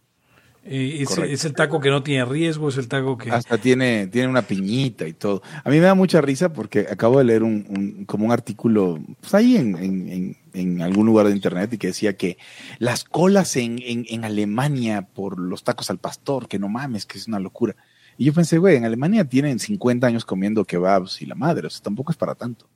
Eh, 0.68 1.06
es, 1.30 1.46
el 1.46 1.54
taco 1.54 1.80
que 1.80 1.92
no 1.92 2.02
tiene 2.02 2.26
riesgo, 2.26 2.70
es 2.70 2.78
el 2.78 2.88
taco 2.88 3.20
que... 3.20 3.30
Hasta 3.30 3.60
tiene, 3.60 4.08
tiene 4.08 4.28
una 4.28 4.42
piñita 4.42 5.08
y 5.08 5.14
todo. 5.14 5.44
A 5.64 5.70
mí 5.70 5.76
me 5.78 5.84
da 5.84 5.94
mucha 5.94 6.22
risa 6.22 6.52
porque 6.54 6.88
acabo 6.90 7.20
de 7.20 7.24
leer 7.26 7.44
un, 7.44 7.66
un- 7.70 8.06
como 8.06 8.26
un 8.26 8.32
artículo 8.32 9.00
pues 9.22 9.34
ahí 9.36 9.58
en, 9.58 9.76
en- 9.78 10.10
en- 10.10 10.38
en 10.54 10.82
algún 10.82 11.06
lugar 11.06 11.28
de 11.28 11.34
internet 11.34 11.72
y 11.74 11.78
que 11.78 11.88
decía 11.88 12.18
que 12.18 12.38
las 12.80 13.04
colas 13.04 13.56
en, 13.58 13.78
en- 13.84 14.06
en 14.10 14.26
Alemania 14.26 15.04
por 15.14 15.40
los 15.40 15.64
tacos 15.64 15.92
al 15.92 16.00
pastor, 16.00 16.48
que 16.48 16.58
no 16.58 16.68
mames, 16.68 17.06
que 17.06 17.20
es 17.20 17.28
una 17.28 17.40
locura. 17.40 17.76
Y 18.18 18.26
yo 18.26 18.34
pensé, 18.34 18.58
güey, 18.58 18.76
en 18.78 18.86
Alemania 18.86 19.26
tienen 19.26 19.60
50 19.60 20.08
años 20.08 20.26
comiendo 20.26 20.66
kebabs 20.66 21.22
y 21.22 21.28
la 21.28 21.36
madre, 21.36 21.68
o 21.68 21.70
sea, 21.70 21.84
tampoco 21.84 22.12
es 22.12 22.18
para 22.18 22.34
tanto. 22.34 22.68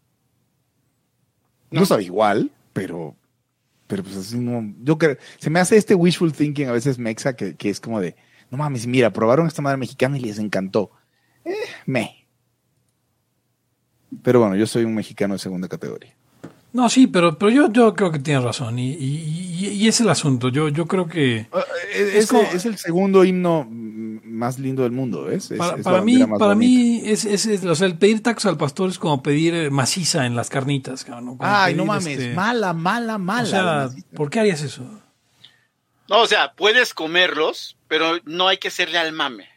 No, 1.71 1.79
No. 1.81 1.85
sabe 1.87 2.03
igual, 2.03 2.51
pero, 2.73 3.15
pero 3.89 4.03
pues 4.03 4.15
así 4.17 4.37
no. 4.37 4.71
Yo 4.83 4.99
creo, 4.99 5.17
se 5.39 5.49
me 5.49 5.59
hace 5.59 5.75
este 5.75 5.95
wishful 5.95 6.31
thinking 6.31 6.67
a 6.67 6.71
veces 6.71 6.99
mexa 6.99 7.35
que, 7.35 7.55
que 7.55 7.71
es 7.71 7.79
como 7.79 7.99
de, 7.99 8.15
no 8.51 8.57
mames, 8.59 8.85
mira, 8.85 9.11
probaron 9.11 9.47
esta 9.47 9.63
madre 9.63 9.77
mexicana 9.77 10.15
y 10.15 10.21
les 10.21 10.37
encantó. 10.37 10.91
Eh, 11.43 11.55
me. 11.87 12.27
Pero 14.21 14.41
bueno, 14.41 14.55
yo 14.55 14.67
soy 14.67 14.85
un 14.85 14.93
mexicano 14.93 15.33
de 15.33 15.39
segunda 15.39 15.67
categoría. 15.67 16.15
No, 16.71 16.87
sí, 16.87 17.07
pero, 17.07 17.37
pero 17.37 17.49
yo, 17.51 17.71
yo 17.71 17.93
creo 17.95 18.11
que 18.11 18.19
tienes 18.19 18.43
razón. 18.43 18.77
Y, 18.77 18.91
y- 18.91 19.55
y- 19.59 19.67
y 19.69 19.87
es 19.87 19.99
el 20.01 20.09
asunto. 20.09 20.49
Yo, 20.49 20.69
yo 20.69 20.85
creo 20.85 21.07
que... 21.07 21.47
Es, 21.93 22.13
Es 22.15 22.27
como- 22.27 22.43
es 22.43 22.65
el 22.65 22.77
segundo 22.77 23.23
himno 23.25 23.67
más 23.69 24.59
lindo 24.59 24.83
del 24.83 24.91
mundo, 24.91 25.23
¿ves? 25.25 25.49
Es- 25.49 25.57
Para, 25.57 25.77
es 25.97 26.03
mí, 26.03 26.19
para 26.19 26.53
bonita. 26.53 26.55
mí 26.55 27.01
es, 27.05 27.25
es- 27.25 27.47
es- 27.47 27.65
o 27.65 27.73
sea, 27.75 27.87
el 27.87 27.97
pedir 27.97 28.21
tacos 28.21 28.45
al 28.45 28.57
pastor 28.57 28.89
es 28.89 28.99
como 28.99 29.21
pedir 29.23 29.53
eh, 29.55 29.69
maciza 29.71 30.27
en 30.27 30.35
las 30.35 30.49
carnitas, 30.49 31.03
cabrón, 31.03 31.35
Ay, 31.39 31.73
no 31.73 31.85
mames, 31.85 32.05
este, 32.19 32.33
mala, 32.35 32.73
mala, 32.73 33.17
mala. 33.17 33.43
O 33.87 33.89
sea. 33.89 33.89
¿por 34.15 34.29
qué 34.29 34.39
harías 34.39 34.61
eso? 34.61 34.83
No, 36.07 36.21
o 36.21 36.27
sea, 36.27 36.53
puedes 36.53 36.93
comerlos, 36.93 37.77
pero 37.87 38.19
no 38.25 38.47
hay 38.47 38.57
que 38.57 38.67
hacerle 38.69 38.97
al 38.99 39.11
mame. 39.11 39.48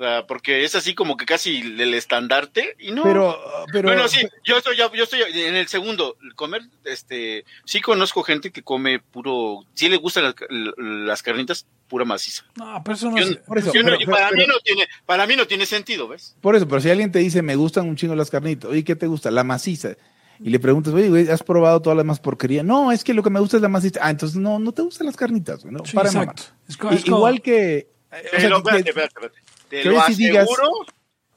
Sea, 0.00 0.26
porque 0.26 0.64
es 0.64 0.74
así 0.74 0.94
como 0.94 1.18
que 1.18 1.26
casi 1.26 1.58
el 1.58 1.92
estandarte 1.92 2.74
y 2.78 2.90
no. 2.90 3.02
Pero, 3.02 3.38
pero. 3.70 3.88
bueno, 3.90 4.08
sí, 4.08 4.26
yo 4.44 4.56
estoy, 4.56 4.74
yo, 4.74 4.90
yo 4.94 5.04
estoy 5.04 5.20
en 5.34 5.56
el 5.56 5.68
segundo. 5.68 6.16
Comer, 6.36 6.62
este, 6.84 7.44
sí 7.66 7.82
conozco 7.82 8.22
gente 8.22 8.50
que 8.50 8.62
come 8.62 8.98
puro, 9.00 9.66
sí 9.74 9.90
le 9.90 9.98
gustan 9.98 10.24
las, 10.24 10.34
las 10.78 11.22
carnitas 11.22 11.66
pura 11.86 12.06
maciza. 12.06 12.44
No, 12.56 12.80
pero 12.82 12.94
eso 12.94 13.10
no 13.10 13.18
Yo- 13.18 13.24
es- 13.24 13.36
por 13.38 13.58
eso, 13.58 13.72
yo 13.74 13.82
no- 13.82 13.90
pero- 13.98 14.10
para 14.10 14.30
pero- 14.30 14.40
mí 14.40 14.46
no 14.48 14.58
tiene, 14.60 14.88
para 15.04 15.26
mí 15.26 15.36
no 15.36 15.46
tiene 15.46 15.66
sentido, 15.66 16.08
¿ves? 16.08 16.34
Por 16.40 16.56
eso, 16.56 16.66
pero 16.66 16.80
si 16.80 16.88
alguien 16.88 17.12
te 17.12 17.18
dice, 17.18 17.42
me 17.42 17.56
gustan 17.56 17.86
un 17.86 17.96
chingo 17.96 18.14
las 18.14 18.30
carnitas, 18.30 18.70
oye, 18.70 18.82
¿qué 18.84 18.96
te 18.96 19.06
gusta? 19.06 19.30
La 19.30 19.44
maciza. 19.44 19.96
Y 20.42 20.48
le 20.48 20.58
preguntas, 20.58 20.94
oye, 20.94 21.10
güey, 21.10 21.28
¿has 21.28 21.42
probado 21.42 21.82
todas 21.82 21.94
las 21.98 22.04
demás 22.04 22.20
porquería? 22.20 22.62
No, 22.62 22.90
es 22.90 23.04
que 23.04 23.12
lo 23.12 23.22
que 23.22 23.28
me 23.28 23.40
gusta 23.40 23.56
es 23.58 23.62
la 23.62 23.68
maciza. 23.68 24.00
Ah, 24.02 24.08
entonces 24.10 24.38
no, 24.38 24.58
no 24.58 24.72
te 24.72 24.80
gustan 24.80 25.06
las 25.08 25.16
carnitas, 25.18 25.60
güey. 25.62 25.74
No, 25.74 25.84
Sí, 25.84 25.94
para 25.94 26.08
exacto. 26.08 26.44
Es 26.66 26.70
es 26.70 26.76
como- 26.78 27.18
igual 27.18 27.42
que. 27.42 27.76
eh, 27.76 27.86
o 28.10 28.10
sea, 28.12 28.22
que- 28.30 28.46
espérate, 28.56 28.88
espérate, 28.88 29.04
espérate. 29.14 29.38
Te 29.70 29.80
que 29.82 29.88
lo 29.88 30.00
digas- 30.06 30.42
aseguro 30.44 30.70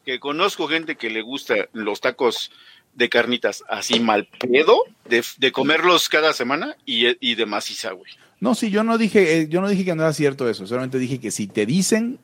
que 0.05 0.19
conozco 0.19 0.67
gente 0.67 0.97
que 0.97 1.09
le 1.09 1.21
gusta 1.21 1.55
los 1.71 2.01
tacos 2.01 2.51
de 2.93 3.07
carnitas 3.07 3.63
así 3.69 4.01
mal 4.01 4.27
pedo, 4.27 4.77
de, 5.07 5.23
de 5.37 5.51
comerlos 5.53 6.09
cada 6.09 6.33
semana 6.33 6.75
y, 6.85 7.05
y 7.25 7.35
de 7.35 7.45
maciza, 7.45 7.91
güey. 7.93 8.11
No, 8.41 8.53
sí, 8.55 8.69
yo 8.69 8.83
no 8.83 8.97
dije, 8.97 9.37
eh, 9.39 9.47
yo 9.47 9.61
no 9.61 9.69
dije 9.69 9.85
que 9.85 9.95
no 9.95 10.03
era 10.03 10.11
cierto 10.11 10.49
eso. 10.49 10.67
Solamente 10.67 10.99
dije 10.99 11.19
que 11.19 11.31
si 11.31 11.47
te 11.47 11.65
dicen, 11.65 12.19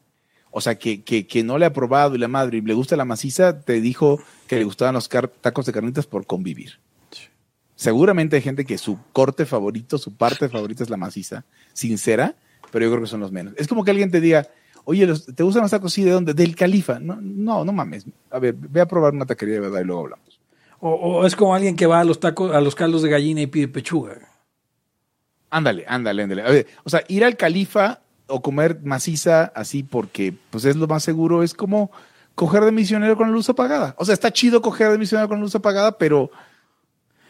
o 0.51 0.59
sea, 0.59 0.77
que, 0.77 1.01
que, 1.03 1.25
que 1.25 1.43
no 1.43 1.57
le 1.57 1.65
ha 1.65 1.71
probado 1.71 2.15
y 2.15 2.17
la 2.17 2.27
madre 2.27 2.57
y 2.57 2.61
le 2.61 2.73
gusta 2.73 2.97
la 2.97 3.05
maciza, 3.05 3.61
te 3.61 3.79
dijo 3.79 4.21
que 4.47 4.57
le 4.57 4.65
gustaban 4.65 4.95
los 4.95 5.07
car- 5.07 5.29
tacos 5.29 5.65
de 5.65 5.71
carnitas 5.71 6.05
por 6.05 6.25
convivir. 6.27 6.79
Seguramente 7.75 8.35
hay 8.35 8.41
gente 8.41 8.65
que 8.65 8.77
su 8.77 8.99
corte 9.13 9.45
favorito, 9.45 9.97
su 9.97 10.15
parte 10.17 10.49
favorita 10.49 10.83
es 10.83 10.89
la 10.89 10.97
maciza, 10.97 11.45
sincera, 11.71 12.35
pero 12.71 12.83
yo 12.85 12.91
creo 12.91 13.03
que 13.03 13.09
son 13.09 13.21
los 13.21 13.31
menos. 13.31 13.53
Es 13.57 13.67
como 13.69 13.85
que 13.85 13.91
alguien 13.91 14.11
te 14.11 14.19
diga, 14.19 14.47
oye, 14.89 15.05
los- 15.07 15.25
¿te 15.25 15.43
gustan 15.43 15.61
los 15.63 15.71
tacos? 15.71 15.93
Sí, 15.93 16.03
¿de 16.03 16.11
dónde? 16.11 16.33
Del 16.33 16.55
califa. 16.55 16.99
No, 16.99 17.17
no, 17.21 17.63
no 17.63 17.71
mames. 17.73 18.05
A 18.31 18.39
ver, 18.39 18.55
ve 18.57 18.81
a 18.81 18.87
probar 18.87 19.13
una 19.13 19.25
taquería 19.25 19.55
de 19.55 19.61
verdad 19.61 19.81
y 19.81 19.83
luego 19.85 20.01
hablamos. 20.03 20.39
O, 20.79 20.91
o 20.91 21.25
es 21.25 21.35
como 21.35 21.53
alguien 21.55 21.75
que 21.75 21.85
va 21.85 21.99
a 21.99 22.03
los 22.03 22.19
tacos, 22.19 22.53
a 22.55 22.61
los 22.61 22.73
caldos 22.75 23.01
de 23.01 23.09
gallina 23.09 23.41
y 23.41 23.47
pide 23.47 23.67
pechuga. 23.67 24.17
Ándale, 25.49 25.83
ándale, 25.87 26.23
ándale. 26.23 26.41
A 26.43 26.49
ver, 26.49 26.67
o 26.83 26.89
sea, 26.89 27.03
ir 27.07 27.23
al 27.25 27.35
califa 27.37 28.01
o 28.27 28.41
comer 28.41 28.79
maciza 28.83 29.51
así 29.55 29.81
porque 29.83 30.33
pues 30.51 30.65
es 30.65 30.75
lo 30.75 30.87
más 30.87 31.03
seguro, 31.03 31.41
es 31.41 31.53
como 31.53 31.91
coger 32.35 32.63
de 32.63 32.71
misionero 32.71 33.17
con 33.17 33.27
la 33.27 33.33
luz 33.33 33.49
apagada. 33.49 33.95
O 33.97 34.05
sea, 34.05 34.13
está 34.13 34.31
chido 34.31 34.61
coger 34.61 34.91
de 34.91 34.97
misionero 34.97 35.27
con 35.27 35.37
la 35.39 35.43
luz 35.43 35.55
apagada, 35.55 35.97
pero 35.97 36.29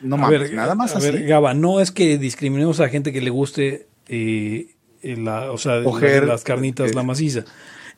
no 0.01 0.15
A 0.15 0.19
mames, 0.19 0.39
ver, 0.41 0.53
nada 0.53 0.75
más 0.75 0.93
a 0.93 0.97
así. 0.99 1.09
ver, 1.11 1.25
Gaba, 1.25 1.53
no 1.53 1.79
es 1.79 1.91
que 1.91 2.17
discriminemos 2.17 2.79
a 2.81 2.89
gente 2.89 3.11
que 3.13 3.21
le 3.21 3.29
guste, 3.29 3.87
eh, 4.07 4.75
la, 5.03 5.51
o 5.51 5.57
sea, 5.57 5.75
las 5.77 6.43
carnitas, 6.43 6.91
eh, 6.91 6.93
la 6.93 7.03
maciza, 7.03 7.45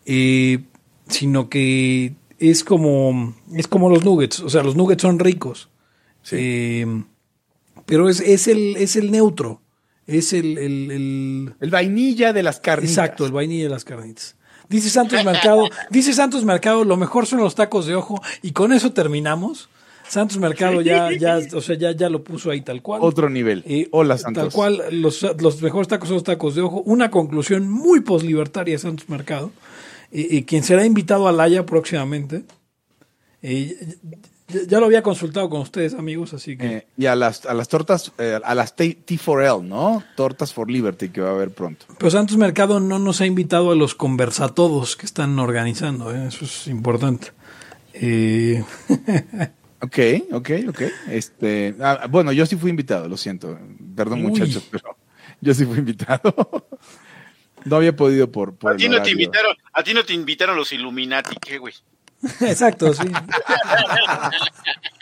eh, 0.06 0.60
sino 1.08 1.50
que 1.50 2.14
es 2.40 2.64
como, 2.64 3.36
es 3.54 3.68
como 3.68 3.90
los 3.90 4.04
nuggets, 4.04 4.40
o 4.40 4.50
sea, 4.50 4.64
los 4.64 4.76
nuggets 4.76 5.02
son 5.02 5.20
ricos, 5.20 5.70
Sí. 6.24 6.36
eh, 6.40 7.04
pero 7.86 8.10
es, 8.10 8.20
es, 8.20 8.48
el, 8.48 8.76
es 8.78 8.96
el 8.96 9.12
neutro, 9.12 9.62
es 10.08 10.34
el, 10.34 10.58
el- 10.58 10.92
el- 10.92 11.54
El 11.60 11.70
vainilla 11.72 12.34
de 12.34 12.44
las 12.44 12.60
carnitas. 12.60 12.92
exacto, 12.98 13.26
el 13.26 13.32
vainilla 13.32 13.64
de 13.66 13.70
las 13.70 13.84
carnitas. 13.86 14.36
Dice 14.70 14.90
Santos 14.90 15.26
Mercado, 15.26 15.68
dice 15.90 16.14
Santos 16.14 16.46
Mercado, 16.46 16.86
lo 16.86 16.96
mejor 16.96 17.26
son 17.26 17.40
los 17.40 17.56
tacos 17.56 17.86
de 17.88 17.96
ojo, 17.96 18.22
y 18.42 18.52
con 18.52 18.72
eso 18.72 18.94
terminamos. 18.94 19.70
Santos 20.12 20.38
Mercado 20.40 20.82
ya, 20.82 21.10
ya, 21.18 21.40
o 21.54 21.62
sea, 21.62 21.78
ya, 21.78 21.92
ya 21.94 22.10
lo 22.10 22.22
puso 22.22 22.52
ahí 22.52 22.60
tal 22.62 22.82
cual. 22.82 23.00
Otro 23.02 23.30
nivel. 23.30 23.64
Eh, 23.66 23.88
Hola, 23.92 24.18
Santos. 24.18 24.44
Tal 24.44 24.52
cual, 24.52 24.82
los, 24.92 25.26
los 25.40 25.62
mejores 25.62 25.88
tacos 25.88 26.10
son 26.10 26.16
los 26.16 26.24
tacos 26.26 26.54
de 26.56 26.62
ojo. 26.62 26.82
Una 26.86 27.10
conclusión 27.10 27.70
muy 27.70 28.02
poslibertaria 28.02 28.74
de 28.76 28.80
Santos 28.80 29.08
Mercado. 29.08 29.52
Eh, 30.12 30.28
eh, 30.32 30.44
quien 30.46 30.64
será 30.64 30.86
invitado 30.86 31.30
a 31.30 31.32
Laya 31.32 31.66
próximamente. 31.66 32.44
Eh, 33.42 33.96
ya, 34.50 34.60
ya 34.68 34.80
lo 34.82 34.88
había 34.88 35.02
consultado 35.02 35.50
con 35.50 35.62
ustedes, 35.62 35.94
amigos, 35.94 36.34
así 36.34 36.58
que. 36.58 36.66
Eh, 36.76 36.88
y 36.98 37.06
a 37.06 37.16
las, 37.16 37.46
a 37.46 37.54
las 37.54 37.70
tortas, 37.70 38.12
eh, 38.18 38.38
a 38.44 38.54
las 38.54 38.76
T- 38.76 38.98
T4L, 39.08 39.64
¿no? 39.64 40.04
Tortas 40.18 40.54
for 40.54 40.70
Liberty 40.70 41.08
que 41.08 41.22
va 41.22 41.30
a 41.30 41.34
haber 41.34 41.52
pronto. 41.52 41.86
Pero 41.98 42.12
Santos 42.12 42.36
Mercado 42.36 42.82
no 42.82 43.00
nos 43.00 43.22
ha 43.22 43.26
invitado 43.26 43.72
a 43.72 43.76
los 43.76 43.96
conversatodos 43.96 44.98
que 44.98 45.06
están 45.06 45.40
organizando. 45.40 46.14
¿eh? 46.14 46.28
Eso 46.28 46.44
es 46.44 46.68
importante. 46.68 47.30
Ok, 49.82 49.98
ok, 50.32 50.50
ok. 50.70 50.82
Este, 51.10 51.76
ah, 51.82 52.08
bueno, 52.10 52.32
yo 52.32 52.46
sí 52.46 52.56
fui 52.56 52.70
invitado, 52.70 53.10
lo 53.10 53.18
siento. 53.18 53.60
Perdón, 53.96 54.20
Uy. 54.20 54.32
muchachos, 54.32 54.68
pero 54.70 54.96
yo 55.42 55.54
sí 55.54 55.66
fui 55.66 55.80
invitado. 55.80 56.36
no 57.66 57.76
había 57.76 57.96
podido 57.96 58.32
por, 58.32 58.56
por 58.56 58.74
A 58.74 58.78
ti 58.78 58.88
no 58.88 59.02
te 59.02 59.12
invitaron, 59.12 59.56
a 59.74 59.84
ti 59.84 59.94
no 59.94 60.04
te 60.04 60.14
invitaron 60.14 60.56
los 60.56 60.72
Illuminati, 60.72 61.36
¿qué, 61.42 61.58
güey? 61.58 61.74
exacto, 62.42 62.94
sí. 62.94 63.08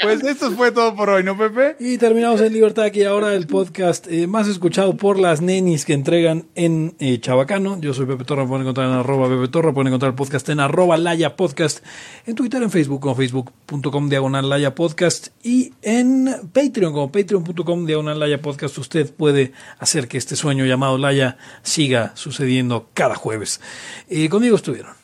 Pues 0.01 0.23
esto 0.23 0.51
fue 0.51 0.71
todo 0.71 0.95
por 0.95 1.09
hoy, 1.09 1.23
¿no, 1.23 1.37
Pepe? 1.37 1.75
Y 1.79 1.97
terminamos 1.97 2.39
en 2.39 2.53
Libertad 2.53 2.85
aquí 2.85 3.03
ahora 3.03 3.35
el 3.35 3.47
podcast 3.47 4.07
eh, 4.07 4.27
más 4.27 4.47
escuchado 4.47 4.95
por 4.95 5.19
las 5.19 5.41
nenis 5.41 5.83
que 5.83 5.91
entregan 5.91 6.45
en 6.55 6.95
eh, 6.99 7.19
Chabacano. 7.19 7.79
Yo 7.81 7.93
soy 7.93 8.05
Pepe 8.05 8.23
Torra, 8.23 8.47
pueden 8.47 8.61
encontrar 8.61 8.87
en 8.87 8.93
arroba 8.93 9.27
Pepe 9.27 9.49
Torra, 9.49 9.73
pueden 9.73 9.87
encontrar 9.87 10.11
el 10.11 10.15
podcast 10.15 10.47
en 10.47 10.61
arroba 10.61 10.97
Laya 10.97 11.35
Podcast, 11.35 11.83
en 12.25 12.35
Twitter, 12.35 12.63
en 12.63 12.71
Facebook 12.71 13.01
como 13.01 13.15
facebook.com 13.15 14.07
diagonal 14.07 14.47
Laya 14.47 14.73
Podcast 14.73 15.27
y 15.43 15.73
en 15.81 16.29
Patreon 16.53 16.93
como 16.93 17.11
patreon.com 17.11 17.85
diagonal 17.85 18.19
Laya 18.19 18.41
Podcast. 18.41 18.77
Usted 18.77 19.13
puede 19.13 19.51
hacer 19.79 20.07
que 20.07 20.17
este 20.17 20.37
sueño 20.37 20.65
llamado 20.65 20.97
Laya 20.97 21.37
siga 21.61 22.13
sucediendo 22.15 22.87
cada 22.93 23.15
jueves. 23.15 23.59
Eh, 24.07 24.29
conmigo 24.29 24.55
estuvieron. 24.55 24.98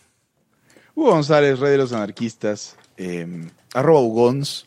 Hugo 0.95 1.11
González, 1.11 1.59
Rey 1.59 1.73
de 1.73 1.77
los 1.77 1.93
Anarquistas, 1.93 2.77
eh, 2.97 3.27
arroba 3.73 3.99
Ugons, 4.01 4.65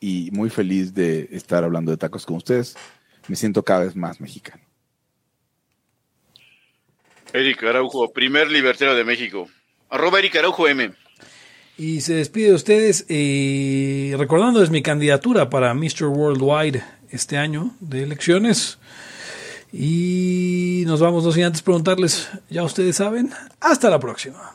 y 0.00 0.30
muy 0.32 0.50
feliz 0.50 0.94
de 0.94 1.28
estar 1.32 1.64
hablando 1.64 1.90
de 1.90 1.96
tacos 1.96 2.26
con 2.26 2.36
ustedes. 2.36 2.76
Me 3.28 3.36
siento 3.36 3.62
cada 3.62 3.84
vez 3.84 3.96
más 3.96 4.20
mexicano. 4.20 4.62
Eric 7.32 7.62
Araujo, 7.64 8.12
primer 8.12 8.50
libertario 8.50 8.94
de 8.94 9.04
México. 9.04 9.48
Arroba 9.90 10.18
Eric 10.18 10.36
Araujo 10.36 10.68
M. 10.68 10.92
Y 11.76 12.00
se 12.00 12.14
despide 12.14 12.48
de 12.48 12.54
ustedes 12.54 13.04
eh, 13.08 14.14
recordándoles 14.16 14.70
mi 14.70 14.80
candidatura 14.80 15.50
para 15.50 15.74
Mr. 15.74 16.06
Worldwide 16.06 16.82
este 17.10 17.36
año 17.36 17.74
de 17.80 18.04
elecciones. 18.04 18.78
Y 19.72 20.84
nos 20.86 21.00
vamos, 21.00 21.24
no 21.24 21.32
sin 21.32 21.44
antes 21.44 21.60
preguntarles, 21.60 22.30
ya 22.48 22.62
ustedes 22.62 22.96
saben, 22.96 23.30
hasta 23.60 23.90
la 23.90 24.00
próxima. 24.00 24.54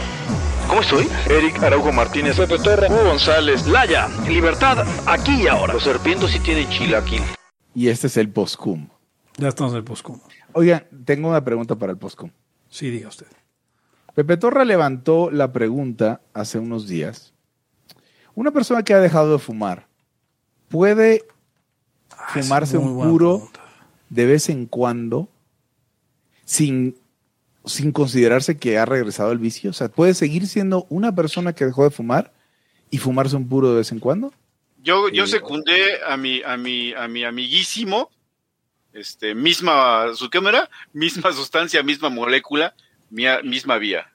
¿Cómo 0.71 0.83
estoy? 0.83 1.05
Eric 1.29 1.61
Araujo 1.61 1.91
Martínez. 1.91 2.37
Pepe 2.37 2.57
Torra. 2.57 2.87
Hugo 2.87 3.03
González. 3.03 3.67
Laya, 3.67 4.07
libertad 4.29 4.87
aquí 5.05 5.43
y 5.43 5.47
ahora. 5.47 5.73
Los 5.73 5.83
serpientes 5.83 6.31
sí 6.31 6.39
tienen 6.39 6.69
chilaquil. 6.69 7.21
Y 7.75 7.89
este 7.89 8.07
es 8.07 8.15
el 8.15 8.29
postcum. 8.29 8.87
Ya 9.35 9.49
estamos 9.49 9.73
en 9.73 9.79
el 9.79 9.83
postcom. 9.83 10.21
Oigan, 10.53 10.87
tengo 11.03 11.27
una 11.27 11.43
pregunta 11.43 11.75
para 11.75 11.91
el 11.91 11.97
postcum. 11.97 12.29
Sí, 12.69 12.89
diga 12.89 13.09
usted. 13.09 13.27
Pepe 14.15 14.37
Torra 14.37 14.63
levantó 14.63 15.29
la 15.29 15.51
pregunta 15.51 16.21
hace 16.33 16.57
unos 16.57 16.87
días. 16.87 17.33
Una 18.33 18.51
persona 18.51 18.81
que 18.83 18.93
ha 18.93 19.01
dejado 19.01 19.33
de 19.33 19.39
fumar, 19.39 19.87
¿puede 20.69 21.25
fumarse 22.29 22.79
muy 22.79 22.93
un 22.93 23.09
puro 23.09 23.33
pregunta. 23.39 23.59
de 24.07 24.25
vez 24.25 24.47
en 24.47 24.67
cuando 24.67 25.27
sin, 26.45 26.95
sin 27.65 27.91
considerarse 27.91 28.57
que 28.57 28.77
ha 28.77 28.85
regresado 28.85 29.31
al 29.31 29.37
vicio? 29.37 29.69
O 29.69 29.73
sea, 29.73 29.89
¿puede 29.89 30.13
seguir 30.13 30.47
siendo 30.47 30.85
una 30.89 31.13
persona 31.13 31.53
que 31.53 31.65
dejó 31.65 31.83
de 31.83 31.91
fumar 31.91 32.33
y 32.89 32.97
fumarse 32.97 33.35
un 33.35 33.47
puro 33.47 33.71
de 33.71 33.77
vez 33.77 33.91
en 33.91 33.99
cuando? 33.99 34.33
Yo, 34.83 35.09
yo 35.09 35.27
secundé 35.27 36.03
a 36.05 36.17
mi, 36.17 36.41
a 36.43 36.57
mi, 36.57 36.93
a 36.93 37.07
mi 37.07 37.23
amiguísimo 37.23 38.09
Este, 38.93 39.35
misma, 39.35 40.07
su 40.15 40.29
cámara, 40.29 40.69
misma 40.93 41.31
sustancia, 41.31 41.83
misma 41.83 42.09
molécula, 42.09 42.73
misma 43.09 43.77
vía. 43.77 44.07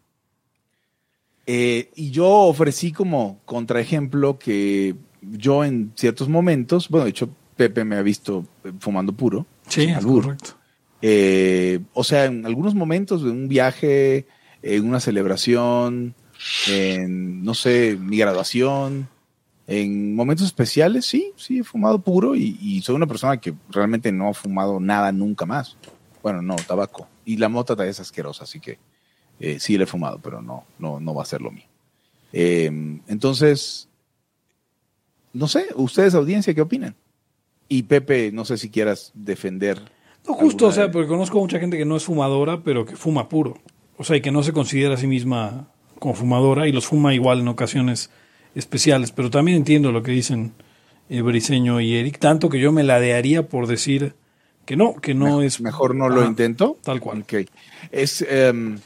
Eh, 1.47 1.91
y 1.95 2.11
yo 2.11 2.29
ofrecí 2.29 2.93
como 2.93 3.41
contraejemplo 3.45 4.39
que 4.39 4.97
yo 5.23 5.65
en 5.65 5.93
ciertos 5.95 6.29
momentos, 6.29 6.89
bueno, 6.89 7.05
de 7.05 7.11
hecho 7.11 7.31
Pepe 7.57 7.85
me 7.85 7.97
ha 7.97 8.03
visto 8.03 8.45
fumando 8.81 9.13
puro. 9.13 9.47
Sí, 9.69 9.85
es 9.85 10.05
correcto. 10.05 10.56
Eh, 11.03 11.81
o 11.93 12.05
sea, 12.05 12.27
en 12.27 12.47
algunos 12.47 12.75
momentos 12.75 13.23
de 13.23 13.31
un 13.31 13.49
viaje, 13.49 14.27
en 14.63 14.89
una 14.89 15.01
celebración, 15.01 16.15
en, 16.69 17.45
no 17.45 17.55
sé, 17.55 17.97
mi 18.01 18.19
graduación, 18.19 19.09
en 19.67 20.15
momentos 20.15 20.47
especiales, 20.47 21.07
sí, 21.07 21.33
sí, 21.37 21.59
he 21.59 21.65
fumado 21.65 21.99
puro 21.99 22.37
y, 22.37 22.81
soy 22.83 22.95
una 22.95 23.07
persona 23.07 23.39
que 23.39 23.55
realmente 23.69 24.13
no 24.13 24.29
ha 24.29 24.35
fumado 24.35 24.79
nada 24.81 25.11
nunca 25.13 25.45
más. 25.45 25.77
Bueno, 26.23 26.43
no, 26.43 26.57
tabaco. 26.57 27.09
Y 27.25 27.37
la 27.37 27.49
mota 27.49 27.85
es 27.87 28.01
asquerosa, 28.01 28.45
así 28.45 28.61
que 28.61 28.79
eh, 29.41 29.59
sí 29.59 29.77
le 29.77 29.85
he 29.85 29.89
fumado, 29.89 30.21
pero 30.21 30.41
no, 30.41 30.65
no, 30.79 31.01
no 31.01 31.15
va 31.15 31.23
a 31.23 31.27
ser 31.27 31.41
lo 31.41 31.51
mío. 31.51 31.67
Eh, 32.33 32.71
entonces, 33.09 33.89
no 35.33 35.49
sé, 35.49 35.67
ustedes 35.75 36.15
audiencia, 36.15 36.55
¿qué 36.55 36.61
opinan? 36.61 36.95
Y 37.69 37.85
Pepe, 37.85 38.31
no 38.33 38.45
sé 38.45 38.59
si 38.59 38.71
quieras 38.71 39.11
defender. 39.15 39.83
No, 40.27 40.35
justo, 40.35 40.67
o 40.67 40.73
sea, 40.73 40.91
porque 40.91 41.09
conozco 41.09 41.39
mucha 41.39 41.59
gente 41.61 41.77
que 41.79 41.85
no 41.85 41.97
es 41.97 42.05
fumadora, 42.05 42.61
pero 42.63 42.85
que 42.85 42.97
fuma 42.97 43.29
puro. 43.29 43.59
O 43.97 44.05
sea, 44.05 44.17
y 44.17 44.21
que 44.21 44.31
no 44.33 44.43
se 44.43 44.53
considera 44.53 44.95
a 44.95 44.97
sí 44.99 45.07
misma 45.07 45.69
como 45.99 46.15
fumadora 46.15 46.67
y 46.69 46.73
los 46.73 46.87
fuma 46.87 47.15
igual 47.15 47.41
en 47.41 47.49
ocasiones 47.49 48.11
especiales. 48.55 49.13
Pero 49.13 49.31
también 49.31 49.57
entiendo 49.57 49.93
lo 49.93 50.03
que 50.03 50.11
dicen 50.13 50.53
eh, 51.09 51.23
Briseño 51.23 51.81
y 51.81 51.95
Eric, 51.97 52.19
tanto 52.19 52.49
que 52.49 52.59
yo 52.61 52.73
me 52.73 52.83
ladearía 52.83 53.49
por 53.49 53.67
decir 53.67 54.15
que 54.65 54.77
no, 54.77 54.95
que 54.97 55.15
no 55.15 55.39
Me- 55.39 55.47
es... 55.47 55.61
Mejor 55.61 55.95
no 55.95 56.09
lo 56.09 56.25
intento. 56.25 56.77
Tal 56.83 57.01
cual. 57.01 57.23
Ok. 57.23 57.35
Es, 57.93 58.23
em, 58.29 58.79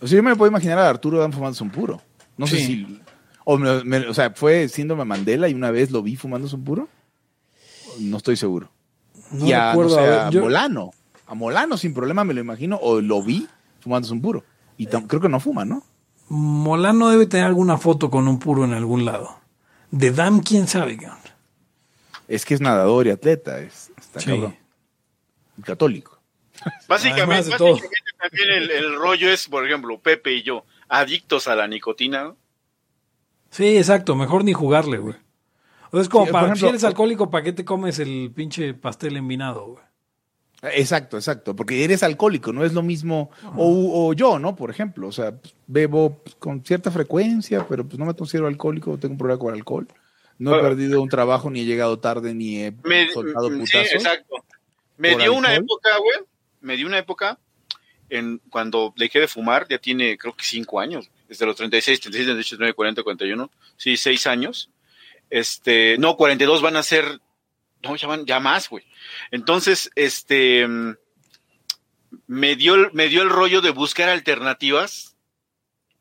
o 0.00 0.06
sea, 0.06 0.16
yo 0.16 0.22
me 0.22 0.36
puedo 0.36 0.48
imaginar 0.50 0.78
a 0.78 0.88
Arturo 0.88 1.18
Dan 1.18 1.32
fumándose 1.32 1.64
un 1.64 1.70
puro. 1.70 2.00
No 2.36 2.46
sé 2.46 2.58
si. 2.58 3.00
O, 3.44 3.58
me- 3.58 3.82
me- 3.84 4.06
o 4.06 4.14
sea, 4.14 4.30
fue 4.30 4.68
síndrome 4.68 5.04
Mandela 5.04 5.48
y 5.48 5.54
una 5.54 5.70
vez 5.72 5.90
lo 5.90 6.00
vi 6.02 6.14
fumándose 6.16 6.54
un 6.54 6.64
puro. 6.64 6.88
No 7.98 8.16
estoy 8.18 8.36
seguro. 8.36 8.70
No 9.30 9.46
y 9.46 9.52
a, 9.52 9.70
recuerdo, 9.70 9.96
no 9.96 10.02
sé, 10.02 10.06
a 10.06 10.10
ver, 10.10 10.18
a 10.20 10.30
yo- 10.30 10.40
Molano. 10.42 10.90
A 11.26 11.34
Molano 11.34 11.76
sin 11.76 11.94
problema 11.94 12.24
me 12.24 12.34
lo 12.34 12.40
imagino. 12.40 12.76
O 12.82 13.00
lo 13.00 13.22
vi 13.22 13.46
fumándose 13.80 14.12
un 14.12 14.20
puro. 14.22 14.44
Y 14.76 14.86
creo 14.86 15.20
que 15.20 15.28
no 15.28 15.38
fuma, 15.40 15.64
¿no? 15.64 15.82
Molano 16.28 17.08
debe 17.10 17.26
tener 17.26 17.46
alguna 17.46 17.76
foto 17.78 18.10
con 18.10 18.26
un 18.28 18.38
puro 18.38 18.64
en 18.64 18.72
algún 18.72 19.04
lado. 19.04 19.38
De 19.90 20.10
Dam, 20.10 20.40
quién 20.40 20.66
sabe. 20.68 20.96
cabrón. 20.96 21.18
Es 22.28 22.44
que 22.44 22.54
es 22.54 22.60
nadador 22.60 23.06
y 23.06 23.10
atleta. 23.10 23.58
Es, 23.60 23.90
está 23.98 24.20
Sí. 24.20 24.30
cabrón. 24.30 24.56
Católico. 25.64 26.18
Básicamente, 26.88 27.50
básicamente 27.50 27.88
también 28.20 28.50
el, 28.50 28.70
el 28.70 28.96
rollo 28.96 29.30
es, 29.30 29.48
por 29.48 29.66
ejemplo, 29.66 29.98
Pepe 29.98 30.32
y 30.34 30.42
yo, 30.42 30.64
adictos 30.88 31.48
a 31.48 31.54
la 31.56 31.66
nicotina. 31.66 32.24
¿no? 32.24 32.36
Sí, 33.50 33.76
exacto, 33.78 34.14
mejor 34.14 34.44
ni 34.44 34.52
jugarle, 34.52 34.98
güey. 34.98 35.14
O 35.90 35.96
sea, 35.96 36.02
es 36.02 36.08
como 36.08 36.26
Sí, 36.26 36.30
por 36.30 36.40
para 36.40 36.46
ejemplo- 36.46 36.60
si 36.60 36.68
eres 36.70 36.84
alcohólico, 36.84 37.30
¿para 37.30 37.44
qué 37.44 37.52
te 37.52 37.64
comes 37.64 37.98
el 37.98 38.30
pinche 38.34 38.74
pastel 38.74 39.16
envinado, 39.16 39.66
güey? 39.66 39.84
Exacto, 40.74 41.16
exacto, 41.16 41.56
porque 41.56 41.84
eres 41.84 42.02
alcohólico, 42.02 42.52
no 42.52 42.64
es 42.64 42.74
lo 42.74 42.82
mismo, 42.82 43.30
o, 43.56 44.08
o 44.08 44.12
yo, 44.12 44.38
¿no? 44.38 44.54
Por 44.54 44.70
ejemplo, 44.70 45.08
o 45.08 45.12
sea, 45.12 45.32
pues, 45.34 45.54
bebo 45.66 46.18
pues, 46.22 46.34
con 46.34 46.62
cierta 46.64 46.90
frecuencia, 46.90 47.66
pero 47.66 47.86
pues 47.86 47.98
no 47.98 48.04
me 48.04 48.12
considero 48.14 48.46
alcohólico, 48.46 48.98
tengo 48.98 49.12
un 49.12 49.18
problema 49.18 49.38
con 49.40 49.54
el 49.54 49.60
alcohol. 49.60 49.88
No 50.38 50.54
he 50.56 50.60
perdido 50.60 51.00
un 51.02 51.08
trabajo, 51.08 51.50
ni 51.50 51.60
he 51.60 51.64
llegado 51.64 51.98
tarde, 51.98 52.34
ni 52.34 52.62
he 52.62 52.72
Me, 52.84 53.10
soltado 53.10 53.48
sí, 53.50 53.56
putazos. 53.58 53.92
exacto. 53.94 54.36
Me 54.98 55.16
dio 55.16 55.32
una 55.34 55.54
época, 55.54 55.90
güey. 55.98 56.26
Me 56.62 56.76
dio 56.76 56.86
una 56.86 56.98
época 56.98 57.38
en 58.08 58.40
cuando 58.50 58.92
dejé 58.96 59.20
de 59.20 59.28
fumar, 59.28 59.66
ya 59.68 59.78
tiene 59.78 60.16
creo 60.18 60.34
que 60.34 60.44
cinco 60.44 60.80
años. 60.80 61.10
Desde 61.28 61.44
los 61.46 61.56
36, 61.56 62.00
36, 62.00 62.26
38, 62.26 62.48
39, 62.56 62.74
40, 62.74 63.02
41. 63.02 63.50
Sí, 63.76 63.96
seis 63.98 64.26
años. 64.26 64.69
Este, 65.30 65.96
no, 65.98 66.16
42 66.16 66.60
van 66.60 66.76
a 66.76 66.82
ser, 66.82 67.20
no, 67.82 67.96
ya 67.96 68.08
van, 68.08 68.26
ya 68.26 68.40
más, 68.40 68.68
güey. 68.68 68.84
Entonces, 69.30 69.90
este, 69.94 70.66
mm, 70.66 70.96
me 72.26 72.56
dio, 72.56 72.90
me 72.92 73.08
dio 73.08 73.22
el 73.22 73.30
rollo 73.30 73.60
de 73.60 73.70
buscar 73.70 74.08
alternativas 74.08 75.16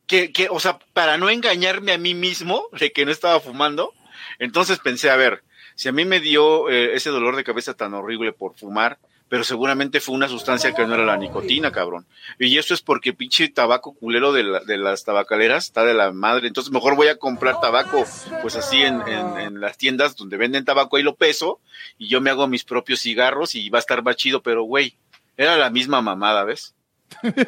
que, 0.07 0.31
que, 0.31 0.47
o 0.49 0.59
sea, 0.59 0.79
para 0.93 1.17
no 1.17 1.29
engañarme 1.29 1.91
a 1.91 1.97
mí 1.97 2.15
mismo 2.15 2.67
de 2.79 2.91
que 2.91 3.05
no 3.05 3.11
estaba 3.11 3.39
fumando. 3.39 3.93
Entonces 4.39 4.79
pensé, 4.79 5.09
a 5.09 5.15
ver, 5.15 5.43
si 5.75 5.87
a 5.87 5.91
mí 5.91 6.03
me 6.03 6.19
dio 6.19 6.69
eh, 6.69 6.95
ese 6.95 7.09
dolor 7.09 7.35
de 7.35 7.43
cabeza 7.43 7.73
tan 7.73 7.93
horrible 7.93 8.33
por 8.33 8.55
fumar, 8.57 8.97
pero 9.29 9.43
seguramente 9.43 9.99
fue 9.99 10.15
una 10.15 10.27
sustancia 10.27 10.73
que 10.73 10.85
no 10.85 10.95
era 10.95 11.05
la 11.05 11.15
nicotina, 11.17 11.71
cabrón. 11.71 12.05
Y 12.39 12.57
esto 12.57 12.73
es 12.73 12.81
porque 12.81 13.13
pinche 13.13 13.47
tabaco 13.47 13.93
culero 13.93 14.33
de, 14.33 14.43
la- 14.43 14.59
de 14.61 14.77
las 14.77 15.05
tabacaleras 15.05 15.65
está 15.65 15.85
de 15.85 15.93
la 15.93 16.11
madre. 16.11 16.47
Entonces 16.47 16.73
mejor 16.73 16.95
voy 16.95 17.07
a 17.07 17.17
comprar 17.17 17.61
tabaco, 17.61 18.05
pues 18.41 18.55
así 18.55 18.81
en, 18.81 19.61
las 19.61 19.77
tiendas 19.77 20.15
donde 20.15 20.37
venden 20.37 20.65
tabaco, 20.65 20.97
ahí 20.97 21.03
lo 21.03 21.15
peso 21.15 21.59
y 21.97 22.07
yo 22.07 22.21
me 22.21 22.29
hago 22.31 22.47
mis 22.47 22.63
propios 22.63 23.01
cigarros 23.01 23.55
y 23.55 23.69
va 23.69 23.77
a 23.77 23.81
estar 23.81 24.03
más 24.03 24.15
chido, 24.15 24.41
pero 24.41 24.63
güey, 24.63 24.95
era 25.37 25.57
la 25.57 25.69
misma 25.69 26.01
mamada, 26.01 26.43
¿ves? 26.43 26.75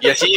Y 0.01 0.07
así, 0.09 0.35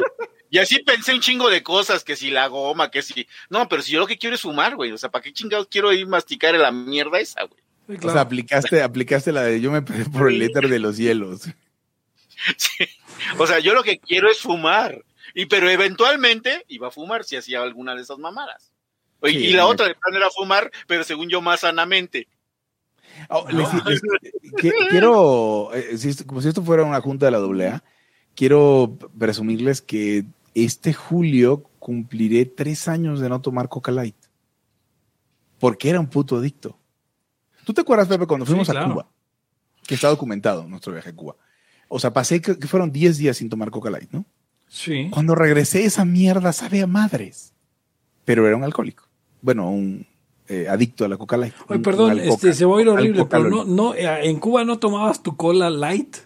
y 0.51 0.59
así 0.59 0.79
pensé 0.83 1.15
un 1.15 1.21
chingo 1.21 1.51
de 1.51 1.62
cosas, 1.62 2.05
que 2.05 2.16
si 2.16 2.31
la 2.31 2.47
goma, 2.49 2.91
que 2.91 3.03
si... 3.03 3.27
No, 3.49 3.69
pero 3.69 3.83
si 3.83 3.93
yo 3.93 4.01
lo 4.01 4.07
que 4.07 4.19
quiero 4.19 4.35
es 4.37 4.43
fumar, 4.43 4.77
güey. 4.77 4.93
O 4.93 4.99
sea, 4.99 5.11
¿para 5.11 5.23
qué 5.23 5.33
chingados 5.33 5.66
quiero 5.69 5.93
ir 5.93 6.07
masticar 6.07 6.55
la 6.55 6.71
mierda 6.71 7.19
esa, 7.19 7.43
güey? 7.45 7.61
Sí, 7.89 7.97
O 8.02 8.11
sea, 8.11 8.23
aplicaste, 8.23 8.82
aplicaste 8.82 9.32
la 9.32 9.43
de 9.43 9.61
yo 9.61 9.70
me 9.70 9.82
pedí 9.82 10.05
por 10.05 10.31
el 10.31 10.40
éter 10.43 10.69
de 10.69 10.78
los 10.78 10.97
hielos. 10.97 11.43
Sí. 12.59 12.85
O 13.39 13.47
sea, 13.47 13.59
yo 13.61 13.73
lo 13.74 13.82
que 13.82 13.98
quiero 13.98 14.31
es 14.31 14.40
fumar. 14.40 15.02
Y 15.35 15.47
pero 15.47 15.70
eventualmente 15.70 16.65
iba 16.69 16.89
a 16.89 16.90
fumar 16.90 17.24
si 17.24 17.36
hacía 17.36 17.62
alguna 17.62 17.94
de 17.94 18.02
esas 18.02 18.19
mamadas. 18.19 18.70
Y, 19.23 19.31
Sí, 19.31 19.36
y 19.39 19.52
la 19.52 19.66
otra 19.66 19.86
de 19.89 19.94
plan 19.94 20.15
era 20.15 20.28
fumar, 20.31 20.70
pero 20.86 21.05
según 21.05 21.31
yo 21.31 21.40
más 21.40 21.61
sanamente. 21.61 22.28
Oh, 23.31 23.47
les- 23.51 23.69
les- 23.86 24.02
que- 24.59 24.73
quiero, 24.90 25.73
eh, 25.74 25.97
si 25.97 26.11
esto- 26.11 26.27
como 26.27 26.43
si 26.43 26.48
esto 26.48 26.62
fuera 26.62 26.82
una 26.85 27.01
junta 27.01 27.27
de 27.27 27.32
la 27.32 27.39
AA, 27.39 27.82
quiero 28.35 28.98
presumirles 29.19 29.81
que 29.81 30.24
este 30.55 30.93
julio 30.93 31.62
cumpliré 31.78 32.44
tres 32.44 32.89
años 32.89 33.20
de 33.20 33.28
no 33.31 33.40
tomar 33.40 33.69
Coca 33.70 33.90
Light. 33.93 34.16
Porque 35.59 35.89
era 35.89 36.01
un 36.01 36.09
puto 36.11 36.36
adicto. 36.36 36.78
¿Tú 37.65 37.73
te 37.73 37.81
acuerdas, 37.82 38.09
Pepe, 38.09 38.27
cuando 38.27 38.47
Sí, 38.47 38.51
fuimos 38.53 38.69
a. 38.70 38.85
Cuba? 38.85 39.07
Que 39.86 39.95
está 39.95 40.09
documentado 40.09 40.66
nuestro 40.69 40.93
viaje 40.93 41.11
a 41.11 41.15
Cuba. 41.16 41.36
O 41.89 41.99
sea, 41.99 42.12
pasé 42.12 42.41
que, 42.41 42.59
que 42.59 42.66
fueron 42.66 42.91
10 42.93 43.19
días 43.19 43.36
sin 43.36 43.49
tomar 43.49 43.70
Coca 43.70 43.91
Light, 43.91 44.11
¿no? 44.12 44.24
Sí. 44.69 45.09
Cuando 45.11 45.35
regresé, 45.35 45.85
esa 45.85 46.05
mierda 46.05 46.53
sabe 46.53 46.82
a 46.82 46.86
madres. 46.86 47.53
Pero 48.24 48.47
era 48.47 48.57
un 48.57 48.65
alcohólico. 48.65 49.05
Bueno, 49.43 49.70
un 49.70 50.07
eh, 50.49 50.66
adicto 50.69 51.05
a 51.05 51.09
la 51.09 51.16
Coca 51.19 51.36
Light. 51.36 51.55
Oye, 51.69 51.77
Un- 51.77 51.82
perdón, 51.82 52.12
un 52.12 52.20
este, 52.20 52.55
se 52.55 52.65
va 52.65 52.78
a 52.78 52.81
ir 52.82 52.89
horrible, 52.89 53.27
pero 53.27 53.49
no, 53.51 53.65
no, 53.65 53.95
eh, 53.95 54.28
en 54.28 54.39
Cuba 54.41 54.65
no 54.65 54.78
tomabas 54.78 55.23
tu 55.23 55.36
cola 55.36 55.69
light. 55.70 56.16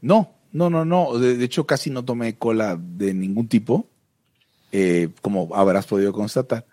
No, 0.00 0.34
no, 0.52 0.70
no, 0.70 0.84
no. 0.84 1.18
De, 1.18 1.36
de 1.36 1.44
hecho, 1.44 1.66
casi 1.66 1.90
no 1.90 2.04
tomé 2.04 2.36
cola 2.38 2.78
de 2.80 3.12
ningún 3.14 3.48
tipo, 3.48 3.88
eh, 4.72 5.08
como 5.22 5.48
habrás 5.54 5.86
podido 5.86 6.12
constatar. 6.12 6.66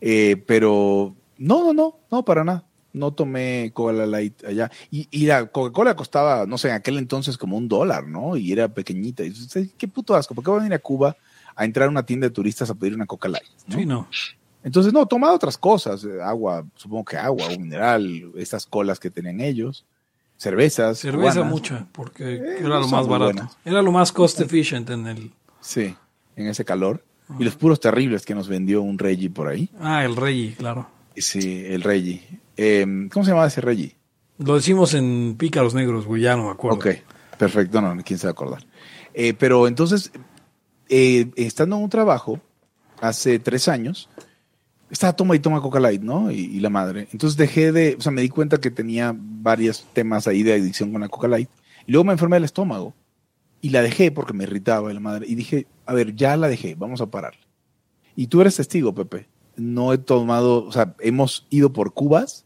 Eh, 0.00 0.42
pero 0.46 1.14
no, 1.38 1.64
no, 1.64 1.72
no, 1.72 1.98
no, 2.10 2.24
para 2.24 2.44
nada. 2.44 2.65
No 2.96 3.12
tomé 3.12 3.70
cola 3.74 4.06
light 4.06 4.42
allá. 4.44 4.70
Y, 4.90 5.06
y 5.10 5.26
la 5.26 5.46
Coca-Cola 5.46 5.94
costaba, 5.94 6.46
no 6.46 6.56
sé, 6.58 6.68
en 6.68 6.74
aquel 6.74 6.96
entonces 6.98 7.36
como 7.36 7.56
un 7.56 7.68
dólar, 7.68 8.06
¿no? 8.06 8.36
Y 8.36 8.52
era 8.52 8.68
pequeñita. 8.68 9.22
Y 9.22 9.30
dices, 9.30 9.68
qué 9.76 9.86
puto 9.88 10.14
asco. 10.14 10.34
¿Por 10.34 10.42
qué 10.42 10.50
voy 10.50 10.58
a 10.60 10.62
venir 10.62 10.74
a 10.74 10.78
Cuba 10.78 11.16
a 11.54 11.64
entrar 11.64 11.88
a 11.88 11.90
una 11.90 12.04
tienda 12.06 12.26
de 12.26 12.30
turistas 12.32 12.70
a 12.70 12.74
pedir 12.74 12.94
una 12.94 13.06
Coca 13.06 13.28
Light? 13.28 13.44
¿no? 13.66 13.76
Sí, 13.76 13.84
no. 13.86 14.08
Entonces, 14.64 14.92
no, 14.92 15.06
tomaba 15.06 15.34
otras 15.34 15.56
cosas. 15.58 16.02
eh, 16.04 16.20
Agua, 16.22 16.64
supongo 16.74 17.04
que 17.04 17.16
agua, 17.16 17.46
un 17.48 17.62
mineral, 17.62 18.32
estas 18.36 18.66
colas 18.66 18.98
que 18.98 19.10
tenían 19.10 19.40
ellos. 19.40 19.84
Cervezas. 20.38 20.98
Cerveza 20.98 21.34
cubanas. 21.34 21.50
mucha, 21.52 21.86
porque 21.92 22.34
Eh, 22.34 22.56
era 22.60 22.78
lo 22.80 22.88
más 22.88 23.06
barato. 23.06 23.32
buenas. 23.32 23.56
Era 23.64 23.80
lo 23.82 23.92
más 23.92 24.10
cost 24.12 24.40
efficient 24.40 24.88
en 24.90 25.06
el... 25.06 25.30
Sí, 25.60 25.94
en 26.36 26.46
ese 26.48 26.64
calor. 26.64 27.04
Y 27.38 27.44
los 27.44 27.56
puros 27.56 27.80
terribles 27.80 28.24
que 28.24 28.34
nos 28.34 28.46
vendió 28.48 28.82
un 28.82 28.98
Reggie 28.98 29.30
por 29.30 29.48
ahí. 29.48 29.68
Ah, 29.80 30.04
el 30.04 30.14
Rey, 30.14 30.54
claro. 30.56 30.88
Sí, 31.16 31.64
el 31.66 31.82
Reggie. 31.82 32.22
Eh, 32.56 33.08
¿Cómo 33.12 33.24
se 33.24 33.30
llamaba 33.30 33.48
ese 33.48 33.60
Reggie? 33.60 33.96
Lo 34.38 34.54
decimos 34.54 34.94
en 34.94 35.36
Pícaros 35.38 35.74
Negros, 35.74 36.06
güey, 36.06 36.22
ya 36.22 36.36
no 36.36 36.44
me 36.44 36.50
acuerdo. 36.50 36.78
Ok, 36.78 36.88
perfecto, 37.38 37.80
no, 37.80 37.96
quién 38.04 38.18
se 38.18 38.26
va 38.26 38.30
a 38.30 38.32
acordar. 38.32 38.66
Eh, 39.14 39.34
pero 39.34 39.66
entonces, 39.66 40.12
eh, 40.88 41.30
estando 41.36 41.76
en 41.76 41.84
un 41.84 41.90
trabajo, 41.90 42.40
hace 43.00 43.38
tres 43.38 43.68
años, 43.68 44.10
estaba 44.90 45.14
toma 45.14 45.34
y 45.36 45.38
toma 45.38 45.60
Coca 45.60 45.80
Light, 45.80 46.02
¿no? 46.02 46.30
Y, 46.30 46.36
y 46.36 46.60
la 46.60 46.70
madre. 46.70 47.08
Entonces 47.12 47.36
dejé 47.36 47.72
de, 47.72 47.96
o 47.98 48.00
sea, 48.02 48.12
me 48.12 48.22
di 48.22 48.28
cuenta 48.28 48.58
que 48.58 48.70
tenía 48.70 49.14
varios 49.16 49.86
temas 49.92 50.26
ahí 50.26 50.42
de 50.42 50.54
adicción 50.54 50.92
con 50.92 51.00
la 51.00 51.08
Coca 51.08 51.28
Light. 51.28 51.48
Y 51.86 51.92
luego 51.92 52.04
me 52.04 52.12
enfermé 52.12 52.36
del 52.36 52.44
estómago. 52.44 52.94
Y 53.62 53.70
la 53.70 53.82
dejé 53.82 54.12
porque 54.12 54.34
me 54.34 54.44
irritaba 54.44 54.92
la 54.92 55.00
madre. 55.00 55.26
Y 55.28 55.34
dije, 55.34 55.66
a 55.86 55.94
ver, 55.94 56.14
ya 56.14 56.36
la 56.36 56.48
dejé, 56.48 56.74
vamos 56.74 57.00
a 57.00 57.06
parar. 57.06 57.34
Y 58.14 58.28
tú 58.28 58.40
eres 58.40 58.56
testigo, 58.56 58.94
Pepe. 58.94 59.28
No 59.56 59.92
he 59.92 59.98
tomado, 59.98 60.64
o 60.64 60.72
sea, 60.72 60.94
hemos 61.00 61.46
ido 61.50 61.72
por 61.72 61.94
cubas 61.94 62.45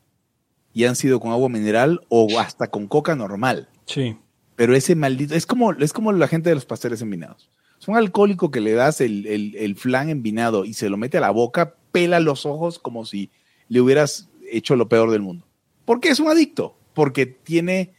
y 0.73 0.85
han 0.85 0.97
sido 0.97 1.21
con 1.21 1.33
agua 1.33 1.49
mineral 1.49 2.01
o 2.09 2.39
hasta 2.39 2.69
con 2.69 2.87
coca 2.87 3.17
normal. 3.17 3.69
Sí. 3.87 4.17
Pero 4.57 4.75
ese 4.75 4.95
maldito, 4.95 5.35
es 5.35 5.47
como, 5.47 5.73
es 5.73 5.93
como 5.93 6.13
la 6.13 6.29
gente 6.29 6.51
de 6.51 6.55
los 6.55 6.67
pasteles 6.67 7.03
envinados. 7.03 7.51
Es 7.81 7.89
un 7.89 7.97
alcohólico 7.97 8.51
que 8.51 8.61
le 8.61 8.73
das 8.73 9.01
el, 9.01 9.27
el, 9.27 9.57
el 9.57 9.75
flan 9.75 10.11
envinado 10.11 10.65
y 10.65 10.75
se 10.75 10.91
lo 10.91 10.97
mete 10.97 11.19
a 11.19 11.23
la 11.23 11.31
boca, 11.31 11.77
pela 11.93 12.21
los 12.21 12.45
ojos 12.45 12.79
como 12.79 13.07
si 13.07 13.31
le 13.69 13.81
hubieras 13.81 14.29
hecho 14.51 14.77
lo 14.77 14.89
peor 14.89 15.11
del 15.11 15.23
mundo. 15.23 15.47
¿Por 15.85 16.01
qué 16.01 16.11
es 16.11 16.21
un 16.21 16.29
adicto? 16.29 16.77
Porque 16.93 17.27
tiene 17.27 17.95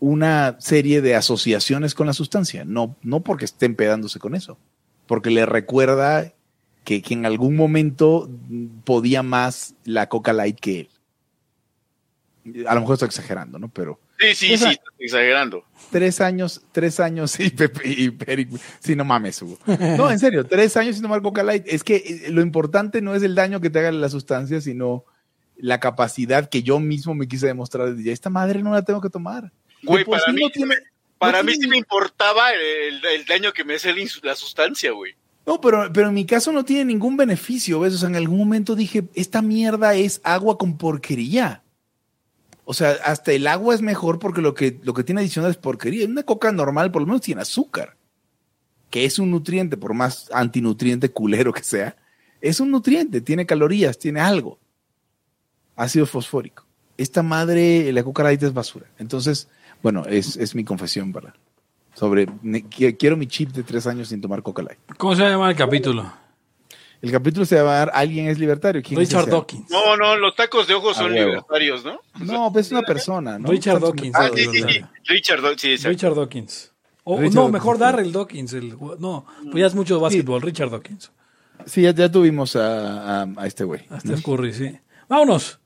una 0.00 0.56
serie 0.60 1.02
de 1.02 1.14
asociaciones 1.14 1.94
con 1.94 2.06
la 2.06 2.12
sustancia, 2.12 2.64
no, 2.64 2.96
no 3.02 3.20
porque 3.20 3.44
esté 3.44 3.66
empedándose 3.66 4.18
con 4.18 4.34
eso, 4.34 4.58
porque 5.06 5.30
le 5.30 5.44
recuerda 5.44 6.32
que, 6.84 7.02
que 7.02 7.14
en 7.14 7.26
algún 7.26 7.56
momento 7.56 8.30
podía 8.84 9.22
más 9.22 9.74
la 9.84 10.08
Coca 10.08 10.32
Light 10.32 10.58
que 10.58 10.80
él. 10.80 10.88
A 12.66 12.74
lo 12.74 12.80
mejor 12.80 12.94
estoy 12.94 13.06
exagerando, 13.06 13.58
¿no? 13.58 13.68
Pero 13.68 13.98
Sí, 14.18 14.34
sí, 14.34 14.52
Esa- 14.54 14.66
sí, 14.70 14.72
estás 14.74 14.94
exagerando. 14.98 15.64
tres 15.92 16.20
años, 16.20 16.62
tres 16.72 16.98
años 17.00 17.38
y 17.40 17.50
Pepe 17.50 17.82
y 17.88 18.10
Peric, 18.10 18.50
sí, 18.80 18.96
no 18.96 19.04
mames, 19.04 19.40
Hugo. 19.42 19.58
No, 19.96 20.10
en 20.10 20.18
serio, 20.18 20.44
tres 20.46 20.76
años 20.76 20.96
sin 20.96 21.02
tomar 21.02 21.22
Coca 21.22 21.42
Light. 21.42 21.64
Es 21.66 21.84
que 21.84 21.96
eh, 21.96 22.30
lo 22.30 22.40
importante 22.42 23.00
no 23.00 23.14
es 23.14 23.22
el 23.22 23.34
daño 23.34 23.60
que 23.60 23.70
te 23.70 23.78
haga 23.78 23.92
la 23.92 24.08
sustancia, 24.08 24.60
sino 24.60 25.04
la 25.56 25.78
capacidad 25.80 26.48
que 26.48 26.62
yo 26.62 26.80
mismo 26.80 27.14
me 27.14 27.28
quise 27.28 27.46
demostrar. 27.46 27.94
de, 27.94 28.12
Esta 28.12 28.30
madre 28.30 28.62
no 28.62 28.72
la 28.72 28.82
tengo 28.82 29.00
que 29.00 29.10
tomar. 29.10 29.52
Güey, 29.82 30.04
para 30.04 30.22
sí 30.24 30.32
mí, 30.32 30.40
no 30.42 30.50
tiene- 30.50 30.74
para 31.18 31.38
no 31.38 31.44
mí 31.44 31.52
tiene 31.52 31.64
sí 31.64 31.70
me 31.70 31.76
importaba 31.78 32.50
el, 32.52 33.04
el 33.04 33.24
daño 33.26 33.52
que 33.52 33.64
me 33.64 33.74
hace 33.74 33.92
la 34.22 34.34
sustancia, 34.36 34.90
güey. 34.92 35.14
No, 35.46 35.60
pero, 35.60 35.90
pero 35.92 36.08
en 36.08 36.14
mi 36.14 36.26
caso 36.26 36.52
no 36.52 36.64
tiene 36.64 36.84
ningún 36.84 37.16
beneficio, 37.16 37.80
¿ves? 37.80 37.94
O 37.94 37.98
sea, 37.98 38.08
en 38.08 38.16
algún 38.16 38.36
momento 38.38 38.76
dije, 38.76 39.04
esta 39.14 39.40
mierda 39.42 39.94
es 39.94 40.20
agua 40.22 40.58
con 40.58 40.76
porquería. 40.76 41.62
O 42.70 42.74
sea, 42.74 42.90
hasta 43.02 43.32
el 43.32 43.46
agua 43.46 43.74
es 43.74 43.80
mejor 43.80 44.18
porque 44.18 44.42
lo 44.42 44.52
que, 44.52 44.78
lo 44.82 44.92
que 44.92 45.02
tiene 45.02 45.22
adicional 45.22 45.50
es 45.50 45.56
porquería. 45.56 46.04
Una 46.04 46.22
coca 46.22 46.52
normal 46.52 46.92
por 46.92 47.00
lo 47.00 47.06
menos 47.06 47.22
tiene 47.22 47.40
azúcar, 47.40 47.96
que 48.90 49.06
es 49.06 49.18
un 49.18 49.30
nutriente, 49.30 49.78
por 49.78 49.94
más 49.94 50.28
antinutriente 50.34 51.08
culero 51.08 51.50
que 51.50 51.62
sea. 51.62 51.96
Es 52.42 52.60
un 52.60 52.70
nutriente, 52.70 53.22
tiene 53.22 53.46
calorías, 53.46 53.98
tiene 53.98 54.20
algo. 54.20 54.58
Ácido 55.76 56.04
fosfórico. 56.04 56.66
Esta 56.98 57.22
madre, 57.22 57.90
la 57.90 58.02
coca 58.02 58.22
light 58.22 58.42
es 58.42 58.52
basura. 58.52 58.84
Entonces, 58.98 59.48
bueno, 59.82 60.04
es, 60.04 60.36
es 60.36 60.54
mi 60.54 60.62
confesión, 60.62 61.10
¿verdad? 61.10 61.32
Sobre, 61.94 62.26
quiero 62.98 63.16
mi 63.16 63.28
chip 63.28 63.50
de 63.52 63.62
tres 63.62 63.86
años 63.86 64.08
sin 64.08 64.20
tomar 64.20 64.42
coca 64.42 64.62
light. 64.62 64.78
¿Cómo 64.98 65.16
se 65.16 65.22
llama 65.22 65.48
el 65.48 65.56
capítulo? 65.56 66.12
El 67.00 67.12
capítulo 67.12 67.46
se 67.46 67.54
va 67.56 67.60
a 67.60 67.64
llamar 67.84 67.90
¿Alguien 67.94 68.26
es 68.28 68.38
libertario? 68.38 68.82
¿Quién 68.82 69.00
es 69.00 69.08
Richard? 69.08 69.30
Dawkins. 69.30 69.70
No, 69.70 69.96
no, 69.96 70.16
los 70.16 70.34
tacos 70.34 70.66
de 70.66 70.74
ojos 70.74 70.96
A 70.96 71.02
son 71.02 71.12
huevo. 71.12 71.28
libertarios, 71.28 71.84
¿no? 71.84 72.00
No, 72.20 72.52
pues 72.52 72.66
es 72.66 72.72
una 72.72 72.82
persona, 72.82 73.38
¿no? 73.38 73.48
Richard 73.48 73.80
Dawkins. 73.80 74.14
Ah, 74.16 74.24
Ah, 74.26 74.30
sí, 74.34 74.44
sí, 74.46 74.62
sí. 74.68 74.80
Richard, 75.06 75.40
Daw- 75.42 75.56
sí, 75.56 75.70
exacto. 75.72 75.88
Richard 75.90 76.14
Dawkins. 76.16 76.72
O, 77.04 77.16
Richard 77.18 77.34
no, 77.34 77.40
Dawkins, 77.42 77.52
mejor 77.52 77.76
sí. 77.76 77.80
Darrell 77.80 78.12
Dawkins. 78.12 78.52
El, 78.52 78.76
no, 78.98 79.26
pues 79.44 79.54
ya 79.54 79.66
es 79.66 79.74
mucho 79.74 80.00
básquetbol. 80.00 80.42
Richard 80.42 80.70
Dawkins. 80.70 81.12
Sí, 81.66 81.82
ya, 81.82 81.92
ya 81.94 82.10
tuvimos 82.10 82.56
a, 82.56 83.22
a- 83.22 83.28
a 83.36 83.46
este 83.46 83.64
güey. 83.64 83.82
Hasta 83.90 84.12
el 84.12 84.22
Curry, 84.22 84.52
sí. 84.52 84.78
Vámonos. 85.08 85.57